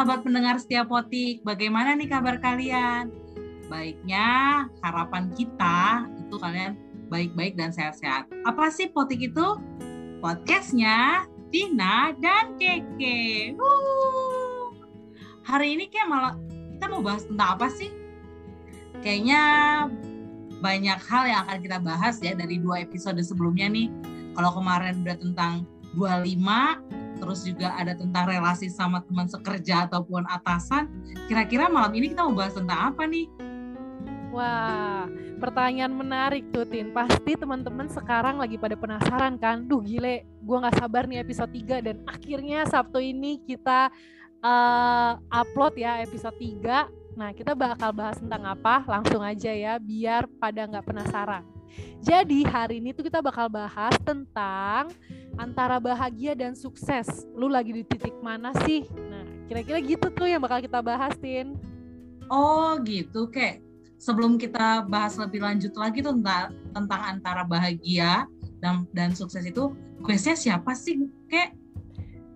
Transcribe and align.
sahabat 0.00 0.24
pendengar 0.24 0.56
setiap 0.56 0.88
potik, 0.88 1.44
bagaimana 1.44 1.92
nih 1.92 2.08
kabar 2.08 2.40
kalian? 2.40 3.12
Baiknya, 3.68 4.64
harapan 4.80 5.28
kita 5.36 6.08
itu 6.24 6.40
kalian 6.40 6.72
baik-baik 7.12 7.52
dan 7.60 7.68
sehat-sehat. 7.68 8.24
Apa 8.48 8.72
sih 8.72 8.88
potik 8.88 9.20
itu? 9.20 9.60
Podcastnya 10.24 11.28
Tina 11.52 12.16
dan 12.16 12.56
Keke. 12.56 13.52
Wuh. 13.60 14.72
Hari 15.44 15.76
ini 15.76 15.92
kayak 15.92 16.08
malah 16.08 16.32
kita 16.48 16.88
mau 16.88 17.04
bahas 17.04 17.28
tentang 17.28 17.60
apa 17.60 17.68
sih? 17.68 17.92
Kayaknya 19.04 19.42
banyak 20.64 20.96
hal 21.12 21.28
yang 21.28 21.40
akan 21.44 21.58
kita 21.60 21.76
bahas 21.84 22.16
ya 22.24 22.32
dari 22.32 22.56
dua 22.56 22.88
episode 22.88 23.20
sebelumnya 23.20 23.68
nih. 23.68 23.92
Kalau 24.32 24.64
kemarin 24.64 25.04
udah 25.04 25.16
tentang 25.20 25.68
25, 25.92 26.40
terus 27.20 27.44
juga 27.44 27.76
ada 27.76 27.92
tentang 27.92 28.24
relasi 28.26 28.72
sama 28.72 29.04
teman 29.04 29.28
sekerja 29.28 29.86
ataupun 29.86 30.24
atasan. 30.26 30.88
Kira-kira 31.28 31.68
malam 31.68 31.92
ini 31.92 32.16
kita 32.16 32.24
mau 32.24 32.34
bahas 32.34 32.56
tentang 32.56 32.90
apa 32.90 33.04
nih? 33.04 33.28
Wah, 34.30 35.10
pertanyaan 35.42 35.90
menarik 35.90 36.48
tuh 36.54 36.64
Tin. 36.64 36.94
Pasti 36.94 37.34
teman-teman 37.36 37.90
sekarang 37.90 38.38
lagi 38.38 38.56
pada 38.56 38.78
penasaran 38.78 39.36
kan? 39.36 39.66
Duh 39.66 39.82
gile, 39.82 40.24
gue 40.24 40.56
gak 40.56 40.78
sabar 40.80 41.04
nih 41.04 41.20
episode 41.20 41.50
3 41.52 41.82
dan 41.84 41.96
akhirnya 42.08 42.64
Sabtu 42.64 43.02
ini 43.02 43.42
kita 43.42 43.90
uh, 44.40 45.12
upload 45.28 45.76
ya 45.76 46.00
episode 46.00 46.38
3. 46.38 47.18
Nah, 47.18 47.34
kita 47.34 47.52
bakal 47.58 47.90
bahas 47.90 48.16
tentang 48.22 48.46
apa? 48.46 48.86
Langsung 48.86 49.20
aja 49.20 49.50
ya, 49.50 49.76
biar 49.76 50.30
pada 50.38 50.64
nggak 50.64 50.86
penasaran. 50.86 51.59
Jadi 52.00 52.44
hari 52.46 52.80
ini 52.80 52.96
tuh 52.96 53.04
kita 53.04 53.20
bakal 53.20 53.46
bahas 53.52 53.92
tentang 54.02 54.88
antara 55.36 55.76
bahagia 55.80 56.36
dan 56.36 56.56
sukses. 56.56 57.24
Lu 57.36 57.48
lagi 57.48 57.72
di 57.72 57.84
titik 57.84 58.16
mana 58.20 58.52
sih? 58.64 58.84
Nah, 59.08 59.24
kira-kira 59.48 59.78
gitu 59.80 60.08
tuh 60.12 60.28
yang 60.28 60.40
bakal 60.40 60.60
kita 60.60 60.80
bahas, 60.80 61.16
Tin. 61.20 61.56
Oh, 62.30 62.78
gitu, 62.86 63.26
kayak 63.28 63.60
sebelum 64.00 64.38
kita 64.40 64.86
bahas 64.86 65.18
lebih 65.20 65.42
lanjut 65.44 65.74
lagi 65.76 66.00
tuh 66.00 66.16
tentang 66.16 66.56
tentang 66.72 67.00
antara 67.04 67.42
bahagia 67.42 68.24
dan 68.62 68.86
dan 68.94 69.12
sukses 69.12 69.42
itu, 69.42 69.74
questnya 70.00 70.38
siapa 70.38 70.72
sih? 70.72 71.04
Kayak 71.26 71.60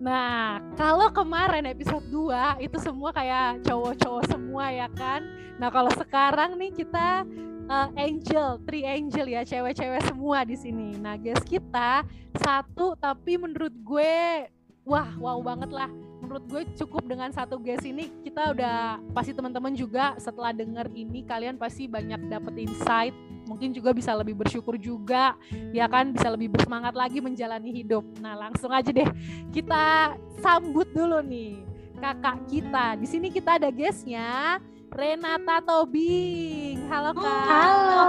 Nah, 0.04 0.60
kalau 0.76 1.08
kemarin 1.14 1.64
episode 1.64 2.04
2 2.12 2.60
itu 2.60 2.76
semua 2.82 3.14
kayak 3.14 3.64
cowok-cowok 3.64 4.24
semua 4.28 4.68
ya 4.68 4.88
kan. 4.92 5.24
Nah, 5.56 5.70
kalau 5.70 5.88
sekarang 5.94 6.60
nih 6.60 6.74
kita 6.74 7.24
uh, 7.68 7.88
angel, 7.96 8.60
three 8.64 8.84
angel 8.84 9.26
ya, 9.28 9.42
cewek-cewek 9.44 10.02
semua 10.06 10.44
di 10.44 10.56
sini. 10.56 10.96
Nah, 10.98 11.16
guys 11.16 11.40
kita 11.44 12.04
satu 12.40 12.98
tapi 12.98 13.38
menurut 13.38 13.72
gue 13.84 14.48
wah 14.84 15.08
wow 15.16 15.38
banget 15.40 15.70
lah. 15.72 15.90
Menurut 16.24 16.44
gue 16.48 16.62
cukup 16.80 17.04
dengan 17.04 17.28
satu 17.36 17.60
guys 17.60 17.84
ini 17.84 18.08
kita 18.24 18.56
udah 18.56 18.96
pasti 19.12 19.36
teman-teman 19.36 19.76
juga 19.76 20.16
setelah 20.16 20.56
denger 20.56 20.88
ini 20.96 21.20
kalian 21.20 21.60
pasti 21.60 21.84
banyak 21.84 22.32
dapet 22.32 22.64
insight, 22.64 23.12
mungkin 23.44 23.76
juga 23.76 23.92
bisa 23.92 24.16
lebih 24.16 24.32
bersyukur 24.32 24.80
juga, 24.80 25.36
ya 25.76 25.84
kan 25.84 26.16
bisa 26.16 26.32
lebih 26.32 26.56
bersemangat 26.56 26.96
lagi 26.96 27.20
menjalani 27.20 27.68
hidup. 27.68 28.04
Nah, 28.24 28.40
langsung 28.40 28.72
aja 28.72 28.88
deh 28.88 29.04
kita 29.52 30.16
sambut 30.40 30.88
dulu 30.96 31.20
nih 31.20 31.60
kakak 32.00 32.40
kita. 32.48 32.96
Di 32.96 33.06
sini 33.06 33.28
kita 33.28 33.60
ada 33.60 33.68
guestnya 33.68 34.60
Renata 34.94 35.58
Tobing. 35.66 36.86
Halo 36.86 37.10
Kak. 37.18 37.46
Halo. 37.50 38.06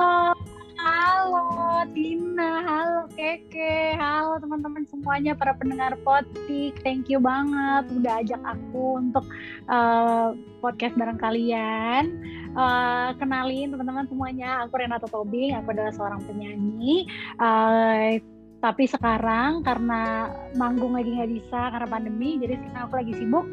Halo 0.85 1.81
Tina, 1.97 2.61
halo 2.61 3.09
Keke, 3.17 3.97
halo 3.97 4.37
teman-teman 4.37 4.85
semuanya 4.85 5.33
para 5.33 5.57
pendengar 5.57 5.97
potik. 6.05 6.77
Thank 6.85 7.09
you 7.09 7.17
banget 7.17 7.89
udah 7.89 8.21
ajak 8.21 8.37
aku 8.45 9.01
untuk 9.01 9.25
uh, 9.65 10.37
podcast 10.61 10.93
bareng 10.93 11.17
kalian. 11.17 12.21
Uh, 12.53 13.17
kenalin 13.17 13.73
teman-teman 13.73 14.05
semuanya, 14.05 14.61
aku 14.61 14.77
Renata 14.77 15.09
Tobing, 15.09 15.57
aku 15.57 15.73
adalah 15.73 15.89
seorang 15.89 16.21
penyanyi. 16.29 17.09
Uh, 17.41 18.21
tapi 18.61 18.85
sekarang 18.85 19.65
karena 19.65 20.29
manggung 20.53 20.93
lagi 20.93 21.09
nggak 21.17 21.33
bisa 21.33 21.73
karena 21.73 21.89
pandemi, 21.89 22.37
jadi 22.37 22.61
sekarang 22.61 22.83
aku 22.85 22.95
lagi 23.01 23.13
sibuk. 23.17 23.45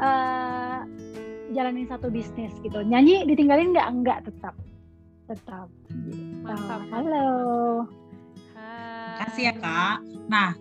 Uh, 0.00 0.88
jalanin 1.52 1.88
satu 1.88 2.12
bisnis 2.12 2.52
gitu. 2.60 2.80
Nyanyi 2.84 3.24
ditinggalin 3.24 3.72
nggak? 3.72 3.88
Enggak 3.88 4.18
tetap. 4.28 4.54
Tetap. 5.28 5.68
Mantap. 6.44 6.82
Halo. 6.92 7.28
Kasih 9.18 9.50
ya 9.50 9.54
kak. 9.56 9.98
Nah 10.30 10.54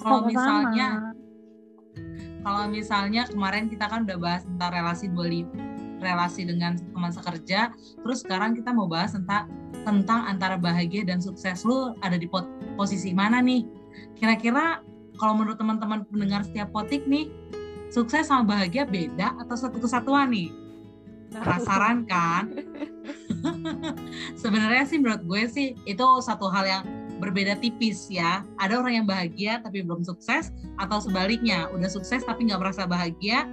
kalau 0.00 0.28
misalnya 0.28 1.12
kalau 2.44 2.68
misalnya 2.68 3.22
kemarin 3.28 3.72
kita 3.72 3.88
kan 3.88 4.04
udah 4.04 4.18
bahas 4.20 4.42
tentang 4.44 4.70
relasi 4.70 5.08
dua 5.08 5.28
relasi 6.04 6.44
dengan 6.44 6.76
teman 6.76 7.08
sekerja 7.08 7.72
terus 8.04 8.20
sekarang 8.20 8.52
kita 8.52 8.68
mau 8.76 8.84
bahas 8.84 9.16
tentang 9.16 9.48
tentang 9.84 10.28
antara 10.28 10.60
bahagia 10.60 11.04
dan 11.04 11.20
sukses. 11.20 11.64
Lu 11.64 11.96
ada 12.04 12.16
di 12.20 12.28
posisi 12.76 13.12
mana 13.16 13.40
nih? 13.40 13.64
Kira-kira 14.16 14.84
kalau 15.16 15.38
menurut 15.38 15.56
teman-teman 15.56 16.04
pendengar 16.08 16.42
setiap 16.42 16.74
potik 16.74 17.06
nih 17.06 17.30
sukses 17.90 18.28
sama 18.28 18.56
bahagia 18.56 18.84
beda 18.86 19.34
atau 19.44 19.56
satu 19.56 19.80
kesatuan 19.80 20.30
nih? 20.30 20.52
Penasaran 21.34 22.06
kan? 22.06 22.52
Sebenarnya 24.42 24.84
sih 24.86 25.02
menurut 25.02 25.22
gue 25.26 25.42
sih 25.50 25.68
itu 25.84 26.06
satu 26.22 26.46
hal 26.46 26.64
yang 26.64 26.82
berbeda 27.18 27.58
tipis 27.58 28.06
ya. 28.06 28.46
Ada 28.62 28.78
orang 28.78 29.02
yang 29.02 29.06
bahagia 29.08 29.58
tapi 29.62 29.82
belum 29.82 30.06
sukses 30.06 30.54
atau 30.78 31.02
sebaliknya 31.02 31.66
udah 31.74 31.90
sukses 31.90 32.22
tapi 32.22 32.46
nggak 32.46 32.62
merasa 32.62 32.86
bahagia 32.86 33.46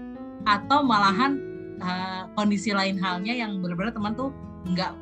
atau 0.46 0.81
malahan 0.86 1.38
uh, 1.81 2.30
kondisi 2.38 2.74
lain 2.74 2.97
halnya 2.97 3.34
yang 3.34 3.62
benar-benar 3.62 3.94
teman 3.94 4.14
tuh 4.14 4.34
nggak 4.70 4.94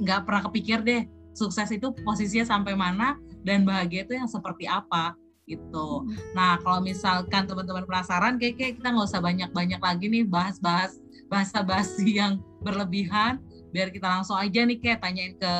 nggak 0.00 0.20
pernah 0.26 0.42
kepikir 0.48 0.78
deh 0.82 1.02
sukses 1.36 1.70
itu 1.70 1.92
posisinya 2.04 2.46
sampai 2.46 2.74
mana 2.74 3.16
dan 3.44 3.62
bahagia 3.66 4.06
itu 4.08 4.16
yang 4.16 4.28
seperti 4.28 4.64
apa 4.68 5.14
gitu. 5.44 6.04
Hmm. 6.04 6.16
Nah 6.32 6.56
kalau 6.60 6.80
misalkan 6.80 7.44
teman-teman 7.44 7.84
penasaran, 7.84 8.40
kayak, 8.40 8.56
kayak 8.56 8.72
kita 8.80 8.88
nggak 8.92 9.08
usah 9.08 9.20
banyak-banyak 9.20 9.80
lagi 9.80 10.06
nih 10.08 10.24
bahas-bahas 10.24 10.98
bahasa 11.28 11.64
basi 11.64 12.14
yang 12.20 12.40
berlebihan. 12.64 13.40
Biar 13.74 13.90
kita 13.90 14.06
langsung 14.06 14.38
aja 14.38 14.62
nih 14.62 14.78
kayak 14.78 15.02
tanyain 15.02 15.34
ke 15.34 15.52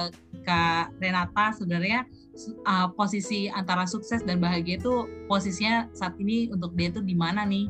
Kak 0.47 0.94
Renata 1.03 1.50
sebenarnya 1.50 2.06
uh, 2.62 2.87
posisi 2.94 3.50
antara 3.50 3.91
sukses 3.91 4.23
dan 4.23 4.39
bahagia 4.39 4.78
itu 4.78 5.11
posisinya 5.27 5.91
saat 5.91 6.15
ini 6.23 6.47
untuk 6.55 6.78
dia 6.78 6.94
itu 6.94 7.03
di 7.03 7.19
mana 7.19 7.43
nih? 7.43 7.67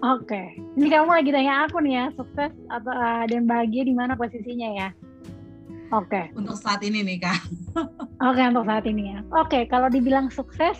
Oke, 0.00 0.56
ini 0.80 0.88
kamu 0.88 1.12
lagi 1.12 1.28
tanya 1.28 1.68
aku 1.68 1.80
nih 1.84 1.92
ya 1.92 2.06
sukses 2.16 2.52
atau 2.72 2.92
uh, 2.92 3.24
dan 3.28 3.44
bahagia 3.44 3.84
di 3.84 3.92
mana 3.92 4.16
posisinya 4.16 4.68
ya? 4.76 4.88
Oke. 5.90 6.06
Okay. 6.06 6.24
Untuk 6.38 6.54
saat 6.54 6.80
ini 6.86 7.02
nih 7.02 7.18
kak. 7.18 7.34
Oke 7.74 8.38
okay, 8.38 8.44
untuk 8.46 8.66
saat 8.66 8.86
ini 8.86 9.10
ya. 9.10 9.20
Oke 9.34 9.46
okay, 9.46 9.62
kalau 9.66 9.90
dibilang 9.90 10.30
sukses, 10.30 10.78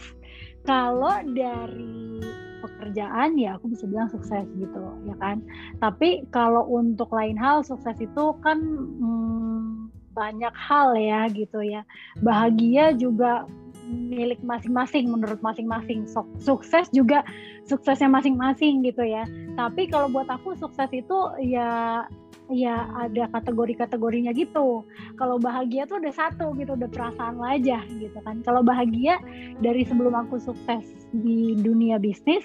kalau 0.63 1.19
dari 1.35 2.23
pekerjaan 2.63 3.35
ya 3.35 3.57
aku 3.59 3.75
bisa 3.75 3.91
bilang 3.91 4.07
sukses 4.07 4.47
gitu 4.55 4.83
ya 5.11 5.17
kan. 5.19 5.43
Tapi 5.83 6.25
kalau 6.31 6.63
untuk 6.71 7.11
lain 7.11 7.35
hal 7.35 7.67
sukses 7.67 7.99
itu 7.99 8.25
kan 8.45 8.59
hmm, 9.03 9.91
banyak 10.15 10.55
hal 10.55 10.95
ya 10.95 11.27
gitu 11.35 11.59
ya. 11.59 11.83
Bahagia 12.23 12.95
juga 12.95 13.51
milik 13.91 14.39
masing-masing 14.47 15.11
menurut 15.11 15.43
masing-masing. 15.43 16.07
Sukses 16.39 16.87
juga 16.95 17.27
suksesnya 17.67 18.07
masing-masing 18.07 18.87
gitu 18.87 19.03
ya. 19.03 19.27
Tapi 19.59 19.91
kalau 19.91 20.07
buat 20.07 20.31
aku 20.31 20.55
sukses 20.55 20.87
itu 20.95 21.19
ya 21.43 22.07
ya 22.51 22.91
ada 22.99 23.31
kategori-kategorinya 23.31 24.35
gitu. 24.35 24.85
Kalau 25.17 25.37
bahagia 25.39 25.87
tuh 25.87 26.03
ada 26.03 26.13
satu 26.13 26.53
gitu, 26.59 26.75
udah 26.75 26.91
perasaan 26.91 27.39
lo 27.39 27.47
aja 27.47 27.81
gitu 27.87 28.19
kan. 28.27 28.43
Kalau 28.43 28.61
bahagia 28.61 29.17
dari 29.63 29.87
sebelum 29.87 30.13
aku 30.13 30.43
sukses 30.43 30.85
di 31.15 31.57
dunia 31.59 31.97
bisnis 31.97 32.45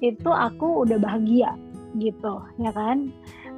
itu 0.00 0.28
aku 0.28 0.84
udah 0.88 0.96
bahagia 1.00 1.52
gitu, 2.00 2.42
ya 2.60 2.72
kan. 2.72 3.12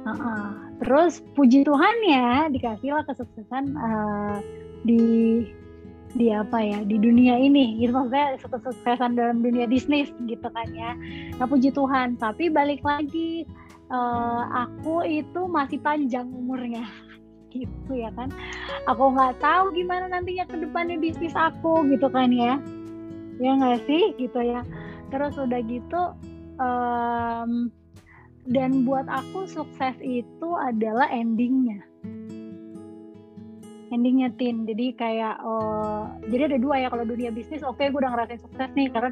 Uh 0.07 0.11
-uh. 0.15 0.47
Terus 0.79 1.19
puji 1.35 1.67
Tuhan 1.67 1.95
ya 2.07 2.47
dikasihlah 2.47 3.03
kesuksesan 3.03 3.75
uh, 3.75 4.39
di 4.87 5.43
di 6.17 6.33
apa 6.33 6.57
ya 6.57 6.81
di 6.81 6.97
dunia 6.97 7.37
ini 7.37 7.77
gitu 7.77 7.93
maksudnya 7.93 8.41
kesuksesan 8.41 9.13
dalam 9.13 9.45
dunia 9.45 9.69
bisnis 9.69 10.09
gitu 10.25 10.47
kan 10.49 10.65
ya 10.73 10.97
nah 11.37 11.45
puji 11.45 11.69
Tuhan 11.69 12.17
tapi 12.17 12.49
balik 12.49 12.81
lagi 12.81 13.45
uh, 13.89 14.43
aku 14.65 15.05
itu 15.05 15.41
masih 15.49 15.81
panjang 15.81 16.29
umurnya. 16.29 16.85
Gitu 17.53 17.91
ya 17.91 18.13
kan. 18.13 18.29
Aku 18.85 19.09
nggak 19.13 19.41
tahu 19.41 19.73
gimana 19.73 20.05
nantinya 20.05 20.45
ke 20.45 20.61
depannya 20.61 21.01
bisnis 21.01 21.33
aku 21.33 21.81
gitu 21.89 22.05
kan 22.13 22.29
ya. 22.29 22.61
Ya 23.41 23.51
nggak 23.57 23.89
sih? 23.89 24.13
Gitu 24.21 24.37
ya. 24.37 24.61
Terus 25.09 25.33
udah 25.33 25.57
gitu 25.65 26.13
um, 26.61 27.73
dan 28.45 28.85
buat 28.85 29.09
aku 29.09 29.49
sukses 29.49 29.97
itu 30.05 30.49
adalah 30.61 31.09
endingnya 31.09 31.88
endingnya 33.89 34.29
tin. 34.37 34.65
Jadi 34.65 34.95
kayak 34.95 35.41
uh, 35.41 36.09
jadi 36.29 36.53
ada 36.53 36.57
dua 36.61 36.75
ya 36.81 36.87
kalau 36.89 37.05
dunia 37.05 37.33
bisnis 37.33 37.65
oke 37.65 37.77
okay, 37.77 37.89
gue 37.89 37.99
udah 37.99 38.11
ngerasain 38.13 38.41
sukses 38.41 38.69
nih 38.77 38.87
karena 38.93 39.09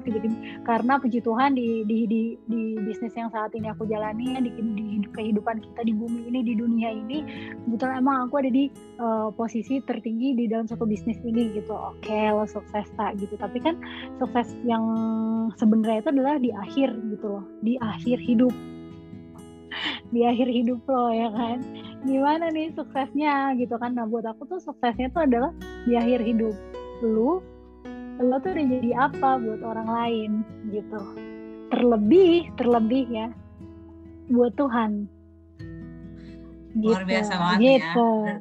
karena 0.64 0.94
puji 1.02 1.20
Tuhan 1.22 1.58
di, 1.58 1.84
di 1.86 1.98
di 2.06 2.22
di 2.46 2.62
bisnis 2.86 3.14
yang 3.18 3.30
saat 3.34 3.54
ini 3.58 3.70
aku 3.70 3.90
jalani 3.90 4.38
di, 4.42 4.52
di 4.54 4.88
kehidupan 5.12 5.62
kita 5.62 5.82
di 5.86 5.94
bumi 5.94 6.30
ini 6.30 6.40
di 6.46 6.54
dunia 6.54 6.90
ini 6.94 7.18
kebetulan 7.66 8.02
emang 8.02 8.30
aku 8.30 8.42
ada 8.42 8.52
di 8.54 8.70
uh, 9.02 9.30
posisi 9.34 9.82
tertinggi 9.84 10.38
di 10.38 10.46
dalam 10.48 10.70
satu 10.70 10.86
bisnis 10.86 11.18
ini 11.26 11.58
gitu. 11.58 11.74
Oke 11.74 12.08
okay, 12.08 12.30
lo 12.30 12.46
sukses 12.46 12.88
tak 12.96 13.18
gitu. 13.18 13.34
Tapi 13.36 13.58
kan 13.60 13.76
sukses 14.22 14.54
yang 14.64 14.84
sebenarnya 15.58 16.06
itu 16.06 16.10
adalah 16.14 16.36
di 16.38 16.52
akhir 16.54 16.90
gitu 17.12 17.26
loh 17.28 17.46
di 17.66 17.76
akhir 17.82 18.18
hidup 18.22 18.54
di 20.12 20.22
akhir 20.24 20.48
hidup 20.48 20.82
lo 20.88 21.12
ya 21.12 21.30
kan? 21.32 21.60
Gimana 22.08 22.52
nih 22.54 22.72
suksesnya 22.76 23.56
gitu 23.60 23.76
kan? 23.76 23.96
Nah 23.98 24.08
buat 24.08 24.24
aku 24.24 24.48
tuh 24.48 24.60
suksesnya 24.64 25.12
tuh 25.12 25.28
adalah 25.28 25.52
di 25.84 25.96
akhir 26.00 26.24
hidup 26.24 26.56
lu 27.04 27.44
lu 28.18 28.36
tuh 28.42 28.50
udah 28.50 28.66
jadi 28.66 28.92
apa 28.98 29.30
buat 29.38 29.62
orang 29.62 29.90
lain 29.90 30.32
gitu. 30.74 31.02
Terlebih 31.70 32.50
terlebih 32.58 33.06
ya 33.12 33.28
buat 34.32 34.54
Tuhan. 34.58 35.08
Gitu. 36.78 36.94
luar 36.94 37.10
biasa 37.10 37.34
banget 37.42 37.82
gitu. 37.82 38.12
ya 38.30 38.38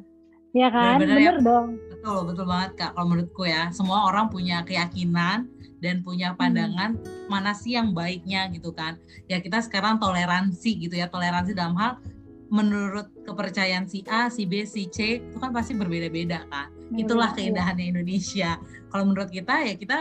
ya 0.53 0.67
kan 0.69 0.97
bener, 1.01 1.17
bener 1.17 1.35
ya, 1.41 1.45
dong. 1.45 1.67
Betul 1.89 2.19
betul 2.29 2.45
banget 2.45 2.71
kak 2.77 2.91
kalau 2.93 3.07
menurutku 3.09 3.43
ya. 3.49 3.69
Semua 3.73 4.05
orang 4.09 4.29
punya 4.29 4.61
keyakinan 4.61 5.49
dan 5.83 6.01
punya 6.01 6.33
hmm. 6.33 6.39
pandangan 6.39 6.91
hmm. 6.97 7.29
mana 7.29 7.53
sih 7.53 7.77
yang 7.77 7.93
baiknya 7.93 8.49
gitu 8.53 8.73
kan 8.73 8.97
ya 9.29 9.37
kita 9.41 9.61
sekarang 9.61 10.01
toleransi 10.01 10.77
gitu 10.77 10.97
ya 10.97 11.07
toleransi 11.09 11.53
dalam 11.53 11.77
hal 11.77 12.01
menurut 12.47 13.11
kepercayaan 13.27 13.87
si 13.87 14.03
A, 14.07 14.31
si 14.31 14.47
B, 14.47 14.63
si 14.63 14.87
C 14.87 15.19
itu 15.19 15.37
kan 15.37 15.51
pasti 15.51 15.75
berbeda-beda 15.75 16.47
kan. 16.47 16.71
Itulah 16.95 17.35
iya. 17.35 17.37
keindahannya 17.43 17.85
Indonesia. 17.91 18.55
Kalau 18.87 19.03
menurut 19.03 19.27
kita 19.31 19.67
ya 19.67 19.75
kita 19.75 19.97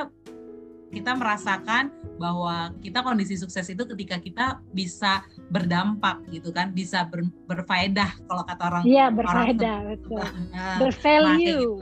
kita 0.94 1.18
merasakan 1.18 1.90
bahwa 2.16 2.70
kita 2.78 3.02
kondisi 3.02 3.34
sukses 3.34 3.66
itu 3.66 3.82
ketika 3.90 4.22
kita 4.22 4.46
bisa 4.70 5.26
berdampak 5.50 6.22
gitu 6.30 6.54
kan, 6.54 6.70
bisa 6.70 7.10
ber, 7.10 7.26
berfaedah 7.50 8.14
kalau 8.30 8.42
kata 8.46 8.62
orang 8.70 8.82
Iya, 8.86 9.06
berfaedah, 9.10 9.76
orang 9.82 9.90
betul. 9.98 10.22
Nah, 10.54 10.76
bervalue. 10.78 11.74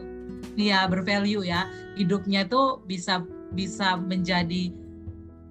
Iya, 0.56 0.79
gitu. 0.88 0.91
bervalue 0.91 1.43
ya. 1.44 1.69
Hidupnya 2.00 2.49
itu 2.49 2.81
bisa 2.88 3.23
bisa 3.54 3.96
menjadi 3.96 4.74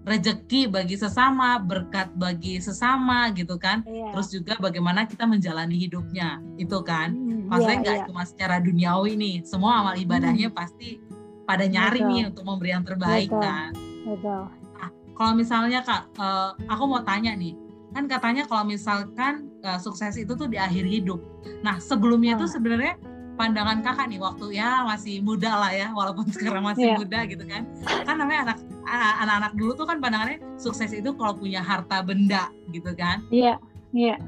rejeki 0.04 0.68
bagi 0.68 1.00
sesama, 1.00 1.56
berkat 1.64 2.12
bagi 2.20 2.60
sesama 2.60 3.32
gitu 3.32 3.56
kan. 3.56 3.88
Iya. 3.88 4.12
Terus 4.12 4.28
juga 4.36 4.54
bagaimana 4.60 5.08
kita 5.08 5.24
menjalani 5.24 5.80
hidupnya, 5.80 6.44
itu 6.60 6.76
kan. 6.84 7.16
Hmm, 7.16 7.48
Maksudnya 7.48 7.78
iya, 7.80 7.84
nggak 7.84 7.98
iya. 7.98 8.06
cuma 8.12 8.24
secara 8.28 8.56
duniawi 8.60 9.16
nih, 9.16 9.36
semua 9.48 9.80
amal 9.80 9.96
ibadahnya 9.96 10.52
hmm. 10.52 10.58
pasti 10.60 11.00
pada 11.48 11.64
nyari 11.68 12.04
Betul. 12.04 12.12
nih 12.12 12.22
untuk 12.32 12.44
memberi 12.44 12.70
yang 12.76 12.86
terbaik 12.86 13.30
Betul. 13.32 13.44
kan. 13.48 13.72
Betul. 14.04 14.42
Nah, 14.52 14.90
kalau 15.16 15.34
misalnya 15.40 15.80
kak, 15.88 16.04
uh, 16.20 16.52
aku 16.68 16.84
mau 16.84 17.02
tanya 17.08 17.32
nih, 17.32 17.56
kan 17.96 18.04
katanya 18.10 18.44
kalau 18.50 18.68
misalkan 18.68 19.48
uh, 19.64 19.80
sukses 19.80 20.20
itu 20.20 20.36
tuh 20.36 20.52
di 20.52 20.60
akhir 20.60 20.84
hidup. 20.84 21.22
Nah 21.64 21.80
sebelumnya 21.80 22.36
hmm. 22.36 22.42
tuh 22.44 22.50
sebenarnya 22.52 23.00
pandangan 23.34 23.82
kakak 23.82 24.06
nih 24.10 24.20
waktu 24.22 24.62
ya 24.62 24.86
masih 24.86 25.22
muda 25.26 25.52
lah 25.58 25.72
ya 25.74 25.88
walaupun 25.92 26.26
sekarang 26.30 26.64
masih 26.64 26.94
yeah. 26.94 26.98
muda 27.02 27.20
gitu 27.26 27.44
kan 27.50 27.62
kan 28.06 28.16
namanya 28.18 28.40
anak 28.52 28.58
anak-anak 28.94 29.52
dulu 29.58 29.72
tuh 29.74 29.86
kan 29.90 29.98
pandangannya 29.98 30.38
sukses 30.60 30.94
itu 30.94 31.10
kalau 31.18 31.34
punya 31.34 31.66
harta 31.66 32.06
benda 32.06 32.54
gitu 32.70 32.94
kan 32.94 33.26
iya 33.34 33.58
yeah. 33.94 34.16
iya 34.16 34.16
yeah. 34.16 34.20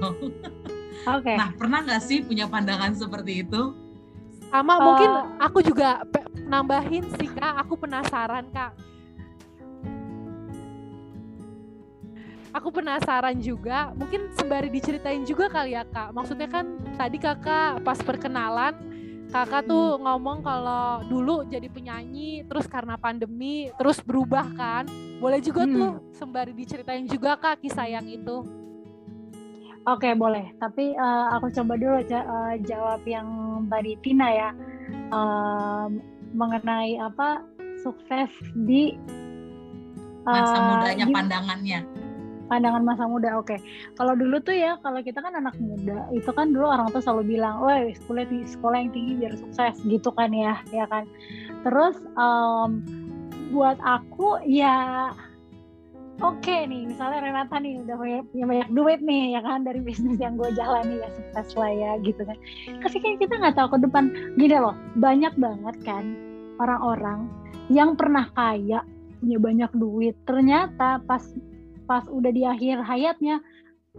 oke 1.14 1.22
okay. 1.22 1.36
nah 1.38 1.54
pernah 1.54 1.86
nggak 1.86 2.02
sih 2.02 2.26
punya 2.26 2.50
pandangan 2.50 2.94
seperti 2.98 3.46
itu 3.46 3.74
sama 4.50 4.74
uh, 4.74 4.78
mungkin 4.82 5.10
aku 5.38 5.58
juga 5.62 6.02
nambahin 6.50 7.06
sih 7.22 7.30
kak 7.30 7.62
aku 7.62 7.78
penasaran 7.78 8.50
kak 8.50 8.74
aku 12.50 12.68
penasaran 12.74 13.38
juga 13.38 13.94
mungkin 13.94 14.30
sembari 14.34 14.68
diceritain 14.70 15.22
juga 15.22 15.50
kali 15.50 15.74
ya 15.74 15.86
kak. 15.86 16.14
Maksudnya 16.14 16.48
kan 16.50 16.66
tadi 16.98 17.18
kakak 17.18 17.82
pas 17.82 17.98
perkenalan 18.02 18.74
kakak 19.30 19.62
tuh 19.70 19.94
hmm. 19.94 20.02
ngomong 20.02 20.38
kalau 20.42 21.06
dulu 21.06 21.46
jadi 21.46 21.70
penyanyi 21.70 22.42
terus 22.50 22.66
karena 22.66 22.98
pandemi 22.98 23.70
terus 23.78 24.02
berubah 24.02 24.46
kan? 24.58 24.84
Boleh 25.22 25.38
juga 25.38 25.64
hmm. 25.66 25.74
tuh 25.74 25.92
sembari 26.14 26.52
diceritain 26.52 27.06
juga 27.06 27.38
kak 27.38 27.62
kisah 27.62 27.86
yang 27.86 28.06
itu. 28.10 28.42
Oke 29.88 30.12
boleh, 30.12 30.52
tapi 30.60 30.92
uh, 30.92 31.32
aku 31.40 31.48
coba 31.56 31.72
dulu 31.80 32.04
uh, 32.04 32.54
jawab 32.68 33.00
yang 33.08 33.26
tadi 33.72 33.96
Tina 34.04 34.28
ya. 34.28 34.50
Uh, 35.10 35.88
mengenai 36.30 36.94
apa 37.02 37.42
sukses 37.82 38.30
di 38.54 38.94
uh, 40.26 40.30
masa 40.30 40.58
mudanya 40.62 41.06
pandangannya 41.10 41.80
pandangan 42.50 42.82
masa 42.82 43.06
muda 43.06 43.38
oke 43.38 43.54
okay. 43.54 43.58
kalau 43.94 44.18
dulu 44.18 44.42
tuh 44.42 44.58
ya 44.58 44.74
kalau 44.82 44.98
kita 44.98 45.22
kan 45.22 45.38
anak 45.38 45.54
muda 45.62 46.10
itu 46.10 46.30
kan 46.34 46.50
dulu 46.50 46.66
orang 46.66 46.90
tuh 46.90 46.98
selalu 46.98 47.38
bilang 47.38 47.62
woi 47.62 47.94
sekolah 47.94 48.26
di 48.26 48.42
sekolah 48.42 48.76
yang 48.82 48.90
tinggi 48.90 49.12
biar 49.22 49.34
sukses 49.38 49.74
gitu 49.86 50.10
kan 50.18 50.34
ya 50.34 50.58
ya 50.74 50.90
kan 50.90 51.06
terus 51.62 51.94
um, 52.18 52.82
buat 53.54 53.78
aku 53.86 54.42
ya 54.42 55.10
oke 56.20 56.42
okay 56.42 56.66
nih 56.66 56.90
misalnya 56.90 57.22
Renata 57.22 57.56
nih 57.62 57.80
udah 57.86 57.96
banyak, 57.96 58.24
punya 58.34 58.46
banyak 58.46 58.68
duit 58.74 59.00
nih 59.00 59.38
ya 59.38 59.40
kan 59.46 59.62
dari 59.62 59.80
bisnis 59.80 60.18
yang 60.18 60.34
gue 60.34 60.50
jalani 60.58 60.98
ya 60.98 61.08
sukses 61.14 61.54
lah 61.54 61.70
ya 61.70 61.90
gitu 62.02 62.22
kan 62.26 62.36
tapi 62.82 62.96
kan 62.98 63.14
kita 63.22 63.34
nggak 63.38 63.56
tahu 63.56 63.68
ke 63.74 63.78
depan 63.86 64.04
gini 64.34 64.56
loh 64.58 64.74
banyak 64.98 65.32
banget 65.38 65.76
kan 65.86 66.04
orang-orang 66.60 67.30
yang 67.70 67.94
pernah 67.94 68.26
kaya 68.34 68.82
punya 69.20 69.38
banyak 69.38 69.70
duit 69.76 70.16
ternyata 70.24 70.98
pas 71.04 71.22
pas 71.90 72.06
udah 72.06 72.30
di 72.30 72.46
akhir 72.46 72.86
hayatnya 72.86 73.42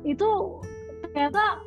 itu 0.07 0.63
ternyata 1.03 1.59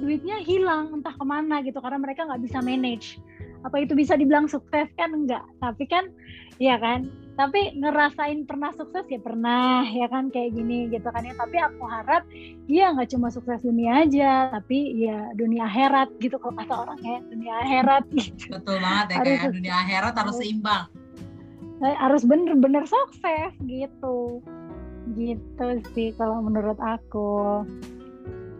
duitnya 0.00 0.40
hilang 0.40 0.96
entah 0.96 1.12
ke 1.12 1.24
mana 1.28 1.60
gitu 1.60 1.76
karena 1.84 2.00
mereka 2.00 2.24
nggak 2.24 2.40
bisa 2.40 2.64
manage. 2.64 3.20
Apa 3.64 3.84
itu 3.84 3.92
bisa 3.92 4.16
dibilang 4.16 4.48
sukses? 4.48 4.88
Kan 4.96 5.12
enggak 5.12 5.44
tapi 5.60 5.84
kan 5.84 6.08
ya 6.56 6.80
kan? 6.80 7.04
Tapi 7.36 7.76
ngerasain 7.76 8.46
pernah 8.48 8.72
sukses? 8.78 9.04
Ya 9.12 9.20
pernah 9.20 9.84
ya 9.84 10.08
kan? 10.08 10.32
Kayak 10.32 10.56
gini 10.56 10.88
gitu 10.88 11.04
kan 11.04 11.20
ya. 11.20 11.36
Tapi 11.36 11.56
aku 11.60 11.84
harap 11.84 12.24
ya 12.64 12.96
nggak 12.96 13.12
cuma 13.12 13.28
sukses 13.28 13.60
dunia 13.60 14.08
aja 14.08 14.48
tapi 14.56 15.04
ya 15.04 15.36
dunia 15.36 15.68
akhirat 15.68 16.16
gitu 16.16 16.40
kalau 16.40 16.56
kata 16.64 16.74
orang 16.88 17.00
ya 17.04 17.18
dunia 17.28 17.54
akhirat 17.60 18.04
gitu. 18.16 18.56
betul 18.56 18.76
banget 18.80 19.06
ya 19.12 19.16
kayak 19.20 19.52
dunia 19.52 19.74
akhirat 19.84 20.14
harus 20.16 20.36
seimbang 20.40 20.88
harus 21.92 22.24
bener-bener 22.24 22.88
sukses 22.88 23.52
gitu. 23.68 24.40
Gitu 25.12 25.66
sih 25.92 26.16
kalau 26.16 26.40
menurut 26.40 26.80
aku. 26.80 27.62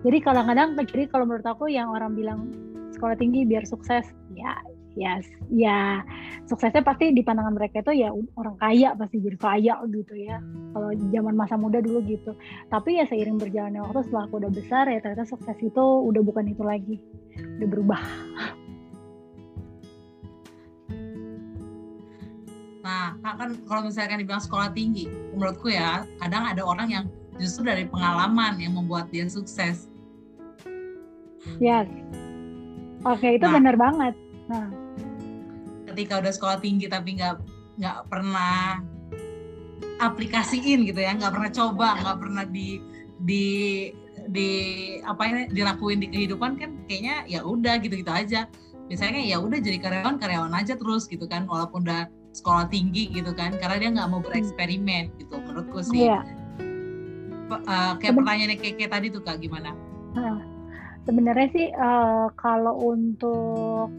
Jadi 0.05 0.19
kadang-kadang 0.21 0.77
jadi 0.85 1.09
kalau 1.09 1.25
menurut 1.25 1.47
aku 1.49 1.73
yang 1.73 1.89
orang 1.89 2.13
bilang 2.13 2.53
sekolah 2.93 3.17
tinggi 3.17 3.49
biar 3.49 3.65
sukses 3.65 4.05
ya 4.37 4.53
ya 4.95 5.19
ya 5.51 6.07
suksesnya 6.47 6.87
pasti 6.87 7.11
di 7.11 7.27
pandangan 7.27 7.59
mereka 7.59 7.83
itu 7.83 8.07
ya 8.07 8.15
orang 8.39 8.55
kaya 8.63 8.95
pasti 8.95 9.19
jadi 9.25 9.39
kaya 9.41 9.75
gitu 9.89 10.15
ya. 10.15 10.39
Kalau 10.77 10.91
zaman 10.93 11.35
masa 11.35 11.57
muda 11.57 11.81
dulu 11.81 12.05
gitu. 12.05 12.37
Tapi 12.69 13.01
ya 13.01 13.09
seiring 13.09 13.41
berjalannya 13.41 13.81
waktu 13.83 14.07
setelah 14.07 14.29
aku 14.29 14.35
udah 14.45 14.53
besar 14.53 14.85
ya 14.93 15.01
ternyata 15.01 15.27
sukses 15.27 15.57
itu 15.59 15.85
udah 16.05 16.23
bukan 16.23 16.45
itu 16.53 16.63
lagi. 16.63 16.97
Udah 17.59 17.69
berubah 17.73 18.03
Nah, 22.85 23.17
kan 23.25 23.57
kalau 23.65 23.89
misalkan 23.89 24.21
dibilang 24.21 24.45
sekolah 24.45 24.69
tinggi, 24.77 25.09
menurutku 25.33 25.73
ya, 25.73 26.05
kadang 26.21 26.45
ada 26.45 26.61
orang 26.61 26.89
yang 26.93 27.05
justru 27.41 27.65
dari 27.65 27.89
pengalaman 27.89 28.61
yang 28.61 28.77
membuat 28.77 29.09
dia 29.09 29.25
sukses. 29.25 29.89
Yes. 31.57 31.89
Oke, 33.09 33.41
itu 33.41 33.45
nah, 33.49 33.57
benar 33.57 33.77
banget. 33.81 34.15
Nah, 34.53 34.69
ketika 35.89 36.21
udah 36.21 36.33
sekolah 36.33 36.59
tinggi 36.61 36.85
tapi 36.89 37.17
nggak 37.17 37.41
nggak 37.81 37.99
pernah 38.13 38.85
aplikasiin 40.05 40.85
gitu 40.85 41.01
ya, 41.01 41.17
nggak 41.17 41.33
pernah 41.33 41.51
coba, 41.53 41.89
nggak 42.05 42.19
pernah 42.21 42.45
di 42.45 42.85
di 43.25 43.45
di 44.29 44.51
apa 45.05 45.25
ini 45.29 45.43
dilakuin 45.53 46.01
di 46.05 46.09
kehidupan 46.13 46.57
kan 46.61 46.71
kayaknya 46.85 47.25
ya 47.29 47.41
udah 47.45 47.81
gitu-gitu 47.81 48.13
aja. 48.13 48.45
Misalnya 48.93 49.25
ya 49.25 49.41
udah 49.41 49.57
jadi 49.57 49.81
karyawan 49.81 50.21
karyawan 50.21 50.53
aja 50.53 50.77
terus 50.77 51.09
gitu 51.09 51.25
kan, 51.25 51.49
walaupun 51.49 51.89
udah 51.89 52.09
sekolah 52.35 52.67
tinggi 52.67 53.15
gitu 53.15 53.31
kan 53.33 53.55
karena 53.63 53.77
dia 53.79 53.91
nggak 53.95 54.09
mau 54.11 54.19
hmm. 54.19 54.27
bereksperimen 54.27 55.15
gitu 55.23 55.39
menurutku 55.39 55.81
sih 55.87 56.11
yeah. 56.11 56.23
Iya. 57.47 57.57
uh, 57.63 57.93
kayak 58.03 58.15
pertanyaannya 58.19 58.59
Keke 58.59 58.87
tadi 58.91 59.07
tuh 59.15 59.23
kak 59.23 59.39
gimana 59.39 59.71
uh, 60.19 60.43
sebenarnya 61.07 61.49
sih 61.55 61.67
uh, 61.71 62.27
kalau 62.35 62.75
untuk 62.83 63.95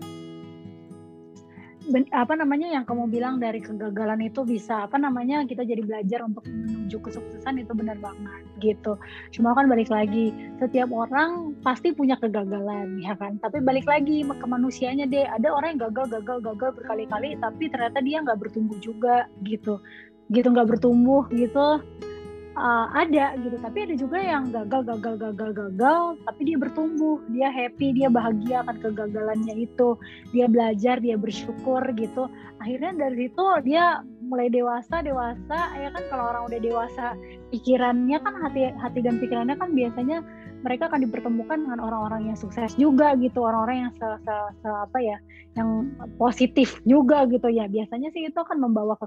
apa 2.13 2.33
namanya 2.33 2.67
yang 2.73 2.83
kamu 2.83 3.05
bilang 3.07 3.37
dari 3.37 3.61
kegagalan 3.61 4.17
itu 4.25 4.41
bisa 4.41 4.89
apa 4.89 4.97
namanya 4.97 5.45
kita 5.45 5.61
jadi 5.61 5.85
belajar 5.85 6.25
untuk 6.25 6.41
menuju 6.49 6.97
kesuksesan 6.97 7.61
itu 7.61 7.71
benar 7.77 7.97
banget 8.01 8.41
gitu. 8.57 8.97
Cuma 9.29 9.53
kan 9.53 9.69
balik 9.69 9.93
lagi 9.93 10.33
setiap 10.57 10.89
orang 10.89 11.53
pasti 11.61 11.93
punya 11.93 12.17
kegagalan 12.17 12.97
ya 13.01 13.13
kan. 13.13 13.37
Tapi 13.37 13.61
balik 13.61 13.85
lagi 13.85 14.25
ke 14.25 14.45
manusianya 14.47 15.05
deh. 15.05 15.29
Ada 15.29 15.53
orang 15.53 15.77
yang 15.77 15.81
gagal 15.91 16.21
gagal 16.21 16.37
gagal 16.41 16.71
berkali-kali 16.81 17.37
tapi 17.37 17.69
ternyata 17.69 17.99
dia 18.01 18.17
nggak 18.25 18.39
bertumbuh 18.41 18.77
juga 18.81 19.29
gitu. 19.45 19.77
Gitu 20.33 20.47
nggak 20.49 20.77
bertumbuh 20.77 21.29
gitu 21.29 21.85
uh, 22.55 22.87
ada 22.95 23.35
gitu. 23.39 23.55
Tapi 23.59 23.77
ada 23.85 23.95
juga 23.95 24.17
yang 24.19 24.49
gagal 24.49 24.87
gagal 24.87 25.15
gagal 25.19 25.51
gagal 25.53 26.01
tapi 26.25 26.41
dia 26.47 26.57
bertumbuh. 26.57 27.19
Dia 27.31 27.51
happy 27.51 27.95
dia 27.95 28.07
bahagia 28.07 28.63
akan 28.65 28.77
kegagalannya 28.81 29.67
itu. 29.67 29.99
Dia 30.31 30.47
belajar 30.49 30.99
dia 31.03 31.15
bersyukur 31.19 31.83
gitu. 31.95 32.31
Akhirnya 32.63 32.95
dari 32.95 33.29
situ 33.29 33.45
dia 33.67 34.01
mulai 34.23 34.49
dewasa 34.49 35.03
dewasa. 35.03 35.59
Ya 35.77 35.91
kan 35.91 36.03
kalau 36.09 36.25
orang 36.31 36.43
udah 36.49 36.59
dewasa 36.59 37.05
pikirannya 37.53 38.17
kan 38.23 38.33
hati 38.41 38.71
hati 38.79 38.99
dan 39.03 39.21
pikirannya 39.21 39.55
kan 39.59 39.75
biasanya 39.75 40.23
mereka 40.65 40.89
akan 40.89 41.05
dipertemukan 41.05 41.61
dengan 41.61 41.77
orang-orang 41.77 42.33
yang 42.33 42.37
sukses 42.39 42.73
juga 42.73 43.13
gitu. 43.21 43.45
Orang-orang 43.45 43.85
yang 43.85 43.91
se, 44.01 44.07
se, 44.25 44.35
se 44.65 44.69
apa 44.71 44.97
ya 44.97 45.17
yang 45.55 45.93
positif 46.17 46.81
juga 46.87 47.29
gitu. 47.29 47.51
Ya 47.51 47.69
biasanya 47.69 48.09
sih 48.15 48.25
itu 48.25 48.39
akan 48.39 48.63
membawa 48.65 48.97
ke 48.97 49.05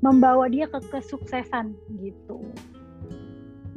membawa 0.00 0.48
dia 0.48 0.64
ke 0.68 0.80
kesuksesan 0.88 1.76
gitu 2.00 2.40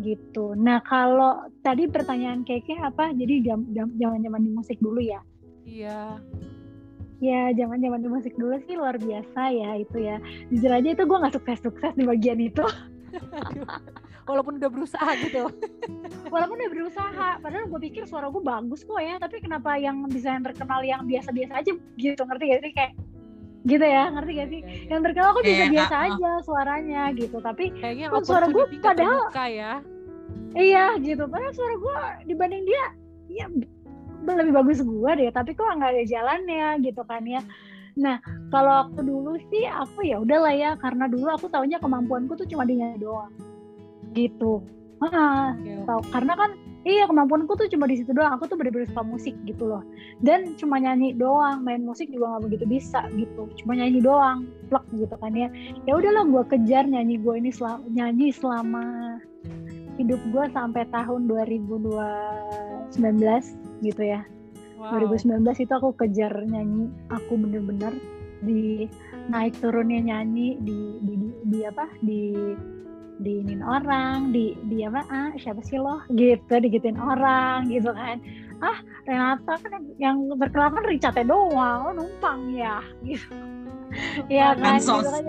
gitu. 0.01 0.57
Nah 0.57 0.81
kalau 0.81 1.45
tadi 1.61 1.85
pertanyaan 1.85 2.41
keke 2.41 2.79
apa? 2.81 3.13
Jadi 3.13 3.45
jam 3.45 3.67
zaman 3.73 4.23
zaman 4.23 4.41
di 4.41 4.51
musik 4.53 4.77
dulu 4.81 5.03
ya? 5.03 5.21
Iya. 5.67 6.17
Ya 7.23 7.55
zaman 7.55 7.79
zaman 7.79 8.03
di 8.03 8.09
musik 8.11 8.33
dulu 8.35 8.57
sih 8.67 8.75
luar 8.75 8.97
biasa 8.99 9.41
ya 9.53 9.79
itu 9.79 9.97
ya. 10.01 10.17
Jujur 10.49 10.71
aja 10.73 10.89
itu 10.91 11.03
gue 11.05 11.17
nggak 11.21 11.35
sukses 11.37 11.59
sukses 11.61 11.93
di 11.95 12.03
bagian 12.03 12.41
itu. 12.41 12.65
Walaupun 14.23 14.57
udah 14.59 14.71
berusaha 14.71 15.11
gitu. 15.19 15.51
Walaupun 16.31 16.55
udah 16.55 16.71
berusaha, 16.71 17.27
padahal 17.43 17.67
gue 17.67 17.79
pikir 17.91 18.07
suara 18.07 18.31
gue 18.31 18.39
bagus 18.39 18.87
kok 18.87 18.97
ya, 19.03 19.19
tapi 19.19 19.43
kenapa 19.43 19.75
yang 19.75 20.07
bisa 20.07 20.31
yang 20.31 20.47
terkenal 20.47 20.79
yang 20.81 21.03
biasa-biasa 21.03 21.59
aja 21.59 21.71
gitu, 21.99 22.21
ngerti 22.23 22.43
gak 22.49 22.61
sih 22.63 22.73
kayak. 22.73 22.93
Gitu 23.63 23.85
ya 23.85 24.11
ngerti 24.11 24.31
gak 24.35 24.49
sih? 24.51 24.59
Ya, 24.59 24.67
ya. 24.67 24.89
yang 24.91 25.01
terkenal 25.07 25.29
kok 25.31 25.43
bisa 25.47 25.65
biasa 25.71 25.95
uh, 25.95 26.05
aja 26.11 26.31
suaranya 26.43 27.01
gitu 27.15 27.37
tapi 27.39 27.63
kayaknya 27.79 28.07
suara 28.23 28.47
gue 28.51 28.65
padahal 28.83 29.31
ya. 29.47 29.73
Iya 30.53 30.85
gitu. 31.01 31.23
Padahal 31.25 31.53
suara 31.55 31.75
gue 31.79 31.97
dibanding 32.29 32.63
dia 32.67 32.85
ya 33.31 33.45
lebih 34.23 34.53
bagus 34.55 34.79
gue 34.83 35.11
deh 35.19 35.29
tapi 35.31 35.51
kok 35.55 35.67
nggak 35.67 35.91
ada 35.95 36.03
jalannya 36.03 36.67
gitu 36.83 37.01
kan 37.07 37.23
ya. 37.23 37.41
Nah 37.95 38.19
kalau 38.51 38.87
aku 38.89 38.99
dulu 39.01 39.39
sih 39.47 39.65
aku 39.65 40.11
ya 40.11 40.19
udahlah 40.19 40.53
ya 40.53 40.71
karena 40.77 41.07
dulu 41.07 41.31
aku 41.31 41.47
taunya 41.47 41.79
kemampuanku 41.79 42.35
tuh 42.35 42.47
cuma 42.47 42.67
di 42.67 42.77
nyanyi 42.79 42.99
doang. 42.99 43.31
Gitu. 44.11 44.59
Ah 45.03 45.55
tahu 45.87 46.01
karena 46.11 46.33
kan 46.35 46.51
iya 46.83 47.07
kemampuanku 47.07 47.55
tuh 47.55 47.67
cuma 47.71 47.87
di 47.87 47.99
situ 47.99 48.11
doang. 48.11 48.35
Aku 48.35 48.47
tuh 48.47 48.59
bener-bener 48.59 48.87
suka 48.87 49.03
musik 49.03 49.35
gitu 49.47 49.67
loh. 49.67 49.83
Dan 50.19 50.55
cuma 50.59 50.79
nyanyi 50.79 51.15
doang 51.15 51.63
main 51.63 51.83
musik 51.83 52.11
juga 52.11 52.35
nggak 52.35 52.43
begitu 52.51 52.65
bisa 52.67 53.07
gitu. 53.15 53.49
Cuma 53.63 53.75
nyanyi 53.79 53.99
doang 54.03 54.47
plek 54.67 54.83
gitu 54.95 55.15
kan 55.17 55.33
ya. 55.35 55.49
Ya 55.87 55.93
udahlah 55.95 56.27
gue 56.27 56.43
kejar 56.51 56.83
nyanyi 56.87 57.19
gue 57.19 57.35
ini 57.39 57.51
selama, 57.51 57.83
nyanyi 57.91 58.31
selama 58.35 58.85
hidup 59.97 60.19
gue 60.33 60.45
sampai 60.51 60.83
tahun 60.91 61.27
2019 61.29 62.99
gitu 63.83 64.03
ya. 64.03 64.21
Wow. 64.79 65.07
2019 65.07 65.63
itu 65.63 65.73
aku 65.73 65.95
kejar 65.95 66.33
nyanyi, 66.43 66.91
aku 67.07 67.39
bener-bener 67.39 67.95
di 68.43 68.91
naik 69.31 69.55
turunnya 69.63 70.03
nyanyi 70.03 70.59
di 70.59 70.99
di, 70.99 71.13
di, 71.15 71.27
di 71.47 71.59
apa? 71.63 71.87
Di 72.03 72.21
diinin 73.21 73.61
orang 73.61 74.33
di 74.33 74.57
di 74.69 74.81
apa 74.87 75.05
ah 75.11 75.31
siapa 75.37 75.61
sih 75.61 75.77
lo? 75.77 76.01
Gitu 76.13 76.49
digituin 76.49 76.97
orang 76.97 77.69
gitu 77.69 77.93
kan. 77.93 78.17
Ah 78.63 78.79
Renata 79.05 79.59
kan 79.59 79.83
yang 79.99 80.31
berkenalan 80.39 80.79
kan 80.79 80.85
Richard 80.87 81.17
doang 81.27 81.79
lo 81.85 81.91
numpang 81.93 82.55
ya 82.55 82.79
gitu. 83.07 83.35
Ya 84.25 84.57
kan 84.57 84.81
pansos 84.81 85.05
gitu 85.05 85.09
kan. 85.13 85.23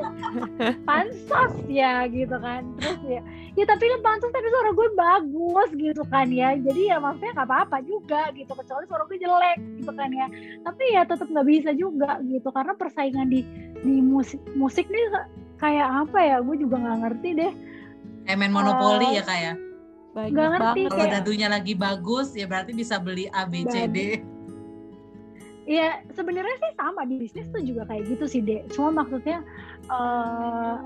pansos. 0.89 1.53
Ya 1.69 2.09
gitu 2.09 2.37
kan. 2.41 2.65
Terus 2.81 3.01
ya 3.05 3.21
ya 3.55 3.65
tapi 3.69 3.85
kan 3.87 4.01
pansos 4.01 4.33
tapi 4.33 4.49
suara 4.49 4.71
gue 4.73 4.89
bagus 4.97 5.69
gitu 5.77 6.03
kan 6.09 6.27
ya. 6.33 6.57
Jadi 6.57 6.89
ya 6.89 6.97
maksudnya 6.97 7.37
nggak 7.37 7.49
apa-apa 7.53 7.79
juga 7.85 8.33
gitu. 8.33 8.53
Kecuali 8.57 8.85
suara 8.89 9.05
gue 9.05 9.19
jelek 9.21 9.59
gitu 9.83 9.93
kan 9.93 10.09
ya. 10.09 10.27
Tapi 10.65 10.85
ya 10.97 11.03
tetap 11.05 11.29
nggak 11.29 11.47
bisa 11.47 11.71
juga 11.77 12.17
gitu. 12.25 12.49
Karena 12.49 12.73
persaingan 12.73 13.29
di 13.29 13.45
di 13.85 14.01
musik 14.01 14.41
musik 14.57 14.89
nih 14.89 15.05
kayak 15.61 15.89
apa 16.09 16.19
ya? 16.19 16.37
Gue 16.43 16.57
juga 16.59 16.81
nggak 16.81 16.99
ngerti 17.05 17.29
deh. 17.37 17.53
Kayak 18.25 18.39
main 18.41 18.53
monopoli 18.55 19.09
uh, 19.09 19.13
ya? 19.21 19.25
Kayak 19.27 19.57
Gak 20.15 20.31
ngerti 20.31 20.81
kalau 20.95 21.07
dadunya 21.11 21.51
lagi 21.51 21.75
bagus 21.75 22.39
ya 22.39 22.47
berarti 22.47 22.71
bisa 22.71 23.03
beli 23.03 23.27
A 23.35 23.51
B 23.51 23.67
C 23.67 23.91
D. 23.91 24.23
Iya, 25.67 26.07
sebenarnya 26.15 26.55
sih 26.61 26.73
sama 26.77 27.09
di 27.09 27.19
bisnis 27.19 27.49
tuh 27.49 27.65
juga 27.65 27.89
kayak 27.89 28.05
gitu 28.13 28.29
sih, 28.29 28.45
Dek. 28.45 28.69
Cuma 28.77 29.03
maksudnya 29.03 29.41
uh, 29.89 30.77